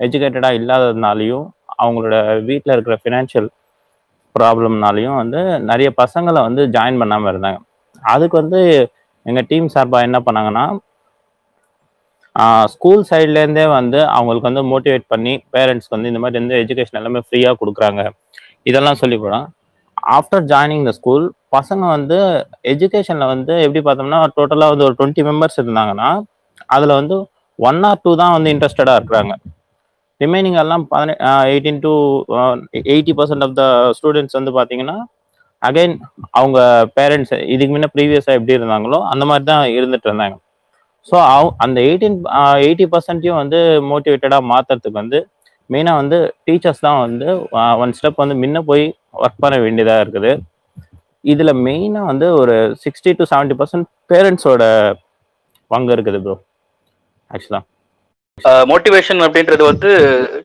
[0.00, 1.46] எஜுகேட்டடாக இல்லாததுனாலையும்
[1.82, 2.16] அவங்களோட
[2.50, 3.48] வீட்டில் இருக்கிற ஃபினான்ஷியல்
[4.34, 5.40] ப்ராப்ளம்னாலையும் வந்து
[5.70, 7.58] நிறைய பசங்களை வந்து ஜாயின் பண்ணாமல் இருந்தாங்க.
[8.02, 8.60] அதுக்கு வந்து
[9.26, 10.64] எங்கள் டீம் சார்பாக என்ன பண்ணாங்கன்னா
[12.72, 17.58] ஸ்கூல் சைட்லேருந்தே வந்து அவங்களுக்கு வந்து மோட்டிவேட் பண்ணி பேரண்ட்ஸ்க்கு வந்து இந்த மாதிரி வந்து எஜுகேஷன் எல்லாமே ஃப்ரீயாக
[17.60, 18.02] கொடுக்குறாங்க.
[18.70, 19.46] இதெல்லாம் சொல்லி போகிறோம்
[20.16, 21.24] ஆஃப்டர் ஜாயினிங் த ஸ்கூல்
[21.56, 22.18] பசங்க வந்து
[22.72, 26.10] எஜுகேஷனில் வந்து எப்படி பார்த்தோம்னா டோட்டலாக வந்து ஒரு டுவெண்ட்டி மெம்பர்ஸ் இருந்தாங்கன்னா
[26.74, 27.16] அதில் வந்து
[27.58, 29.34] ஒன் ஆர் டூ தான் வந்து இன்ட்ரெஸ்டடாக இருக்கிறாங்க.
[30.20, 31.14] ரிமைனிங் எல்லாம் பதினெ
[31.50, 31.92] eighteen to
[32.92, 33.64] eighty percent of the
[33.98, 34.96] students வந்து பார்த்தீங்கன்னா
[35.62, 35.94] அகைன்
[36.38, 36.58] அவங்க
[36.96, 40.36] பேரண்ட்ஸ் இதுக்கு முன்ன ப்ரீவியஸாக எப்படி இருந்தாங்களோ அந்த மாதிரி தான் இருந்துட்டு இருந்தாங்க.
[41.08, 42.16] ஸோ அவ அந்த எயிட்டீன்
[42.66, 43.58] எயிட்டி பர்சன்ட்டையும் வந்து
[43.90, 45.20] மோட்டிவேட்டடாக மாற்றுறதுக்கு வந்து
[45.70, 47.28] மெயினாக வந்து டீச்சர்ஸ் தான் வந்து
[47.82, 48.84] ஒன் ஸ்டெப் வந்து முன்ன போய்
[49.22, 50.32] ஒர்க் பண்ண வேண்டியதாக இருக்குது.
[51.32, 54.62] இதில் மெயினாக வந்து ஒரு சிக்ஸ்டி டு செவன்ட்டி பர்சன்ட் பேரண்ட்ஸோட
[55.70, 56.36] பங்கு இருக்குது ப்ரோ
[57.30, 57.64] ஆக்சுவலாக
[58.70, 59.90] மோட்டிவேஷன் அப்படின்றது வந்து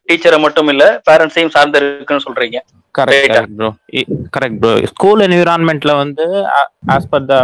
[0.10, 2.58] டீச்சரை மட்டும் இல்ல பேரண்ட்ஸையும் சார்ந்து இருக்குன்னு சொல்றீங்க.
[2.96, 3.70] Correct correct bro
[4.36, 6.26] correct bro school என்விரான்மெண்ட்ல வந்து
[6.96, 7.36] ஆஸ் பர் த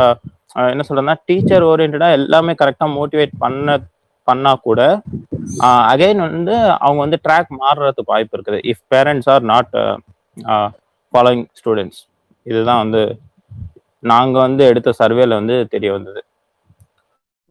[0.74, 3.78] என்ன சொல்றேன்னா டீச்சர் ஓரியன்டா எல்லாமே கரெக்டாக மோட்டிவேட் பண்ண
[4.28, 4.82] பண்ணா கூட
[5.92, 6.56] அகைன் வந்து
[6.86, 8.60] அவங்க வந்து ட்ராக் மாறுறதுக்கு வாய்ப்பு இருக்குது.
[8.72, 9.72] If parents are not
[11.14, 12.02] following students
[12.46, 13.02] இதுதான் வந்து
[14.04, 16.22] நாங்க வந்து எடுத்த சர்வேல வந்து தெரிய வந்தது.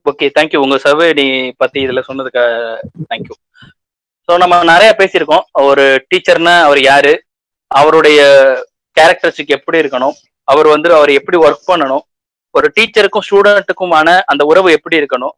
[0.08, 1.26] ஓகே தேங்க்யூ உங்க சர்வே நீ
[1.62, 2.44] பத்தி இதுல சொன்னதுக்கு
[3.10, 3.36] தேங்க்யூ
[4.28, 5.44] ஸோ நம்ம நிறைய பேசியிருக்கோம்.
[5.68, 7.12] ஒரு டீச்சர்னா அவர் யாரு?
[7.70, 8.20] அவருடைய
[8.96, 10.16] கேரக்டரிஸ்டிக் எப்படி இருக்கணும்?
[10.52, 12.04] அவர் வந்து அவர் எப்படி ஒர்க் பண்ணணும்?
[12.54, 15.34] ஒரு டீச்சருக்கும் ஸ்டூடெண்ட்டுக்குமான அந்த உறவு எப்படி இருக்கணும்?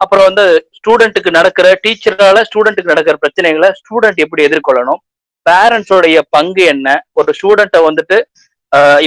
[0.00, 0.44] அப்புறம் வந்து
[0.78, 5.00] ஸ்டூடெண்ட்டுக்கு நடக்கிற டீச்சரால ஸ்டூடெண்ட்டுக்கு நடக்கிற பிரச்சனைகளை ஸ்டூடெண்ட் எப்படி எதிர்கொள்ளணும்?
[5.46, 6.88] பேரண்ட்ஸோடைய பங்கு என்ன?
[7.20, 8.18] ஒரு ஸ்டூடெண்ட்டை வந்துட்டு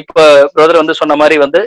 [0.01, 0.23] இப்போ
[0.55, 1.61] பிரதர் வந்து சொன்ன மாதிரி வந்து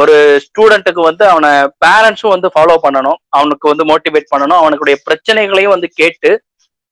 [0.00, 0.14] ஒரு
[0.44, 1.50] ஸ்டூடெண்ட்டுக்கு வந்து அவனை
[1.84, 3.18] பேரண்ட்ஸும் வந்து ஃபாலோ பண்ணணும்.
[3.36, 4.60] அவனுக்கு வந்து மோட்டிவேட் பண்ணணும்.
[4.62, 6.30] அவனுக்குடைய பிரச்சனைகளையும் வந்து கேட்டு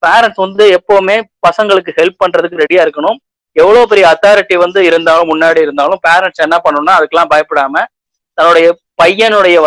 [0.02, 1.16] பேரண்ட்ஸ் வந்து எப்பவுமே
[1.46, 3.18] பசங்களுக்கு ஹெல்ப் பண்றதுக்கு ரெடியா இருக்கணும்.
[3.56, 7.84] எவ்வளவு பெரிய அத்தாரிட்டி வந்து இருந்தாலும் முன்னாடி இருந்தாலும் பேரண்ட்ஸ் என்ன பண்ணணும்னா அதுக்கெல்லாம் பயப்படாம
[8.38, 8.68] தன்னுடைய
[9.02, 9.58] பையனுடைய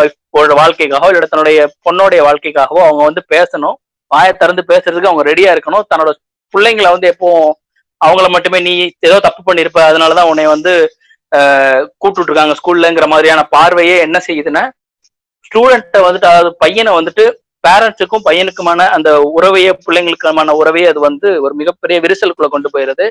[0.59, 3.77] வாழ்க்கைக்காகவோ இல்லை தன்னுடைய பொண்ணுடைய வாழ்க்கைக்காகவோ அவங்க வந்து பேசணும்.
[4.11, 5.85] வாயை திறந்து பேசுறதுக்கு அவங்க ரெடியா இருக்கணும்.
[5.91, 6.11] தன்னோட
[6.53, 7.49] பிள்ளைங்களை வந்து எப்போவும்
[8.01, 8.73] அவங்கள மட்டுமே நீ
[9.07, 10.73] ஏதோ தப்பு பண்ணிருப்ப அதனாலதான் உன்னை வந்து
[11.97, 14.63] கூப்பிட்டு இருக்காங்க ஸ்கூல்லங்கிற மாதிரியான பார்வையே என்ன செய்யுதுன்னா
[15.47, 17.25] ஸ்டூடெண்ட்டை வந்துட்டு அதாவது பையனை வந்துட்டு
[17.63, 23.05] பேரண்ட்ஸுக்கும் பையனுக்குமான அந்த உறவையே பிள்ளைங்களுக்குமான உறவையே அது வந்து ஒரு மிகப்பெரிய விரிசலுக்குள்ள கொண்டு போயிருது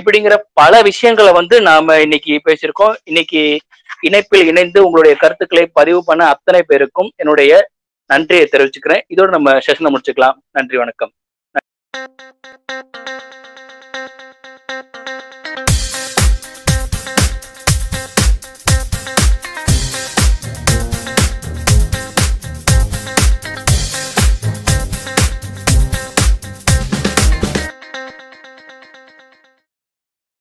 [0.00, 2.94] இப்படிங்கிற பல விஷயங்களை வந்து நாம இன்னைக்கு பேசியிருக்கோம்.
[3.04, 3.42] இன்னைக்கு
[4.00, 7.52] இணைப்பில் இணைந்து உங்களுடைய கருத்துக்களை பதிவு பண்ண அத்தனை பேருக்கும் என்னுடைய
[8.10, 9.04] நன்றியை தெரிவிச்சுக்கிறேன்.
[9.14, 10.36] இதோட நம்ம செஷனை முடிச்சுக்கலாம்.
[10.50, 11.12] நன்றி வணக்கம்.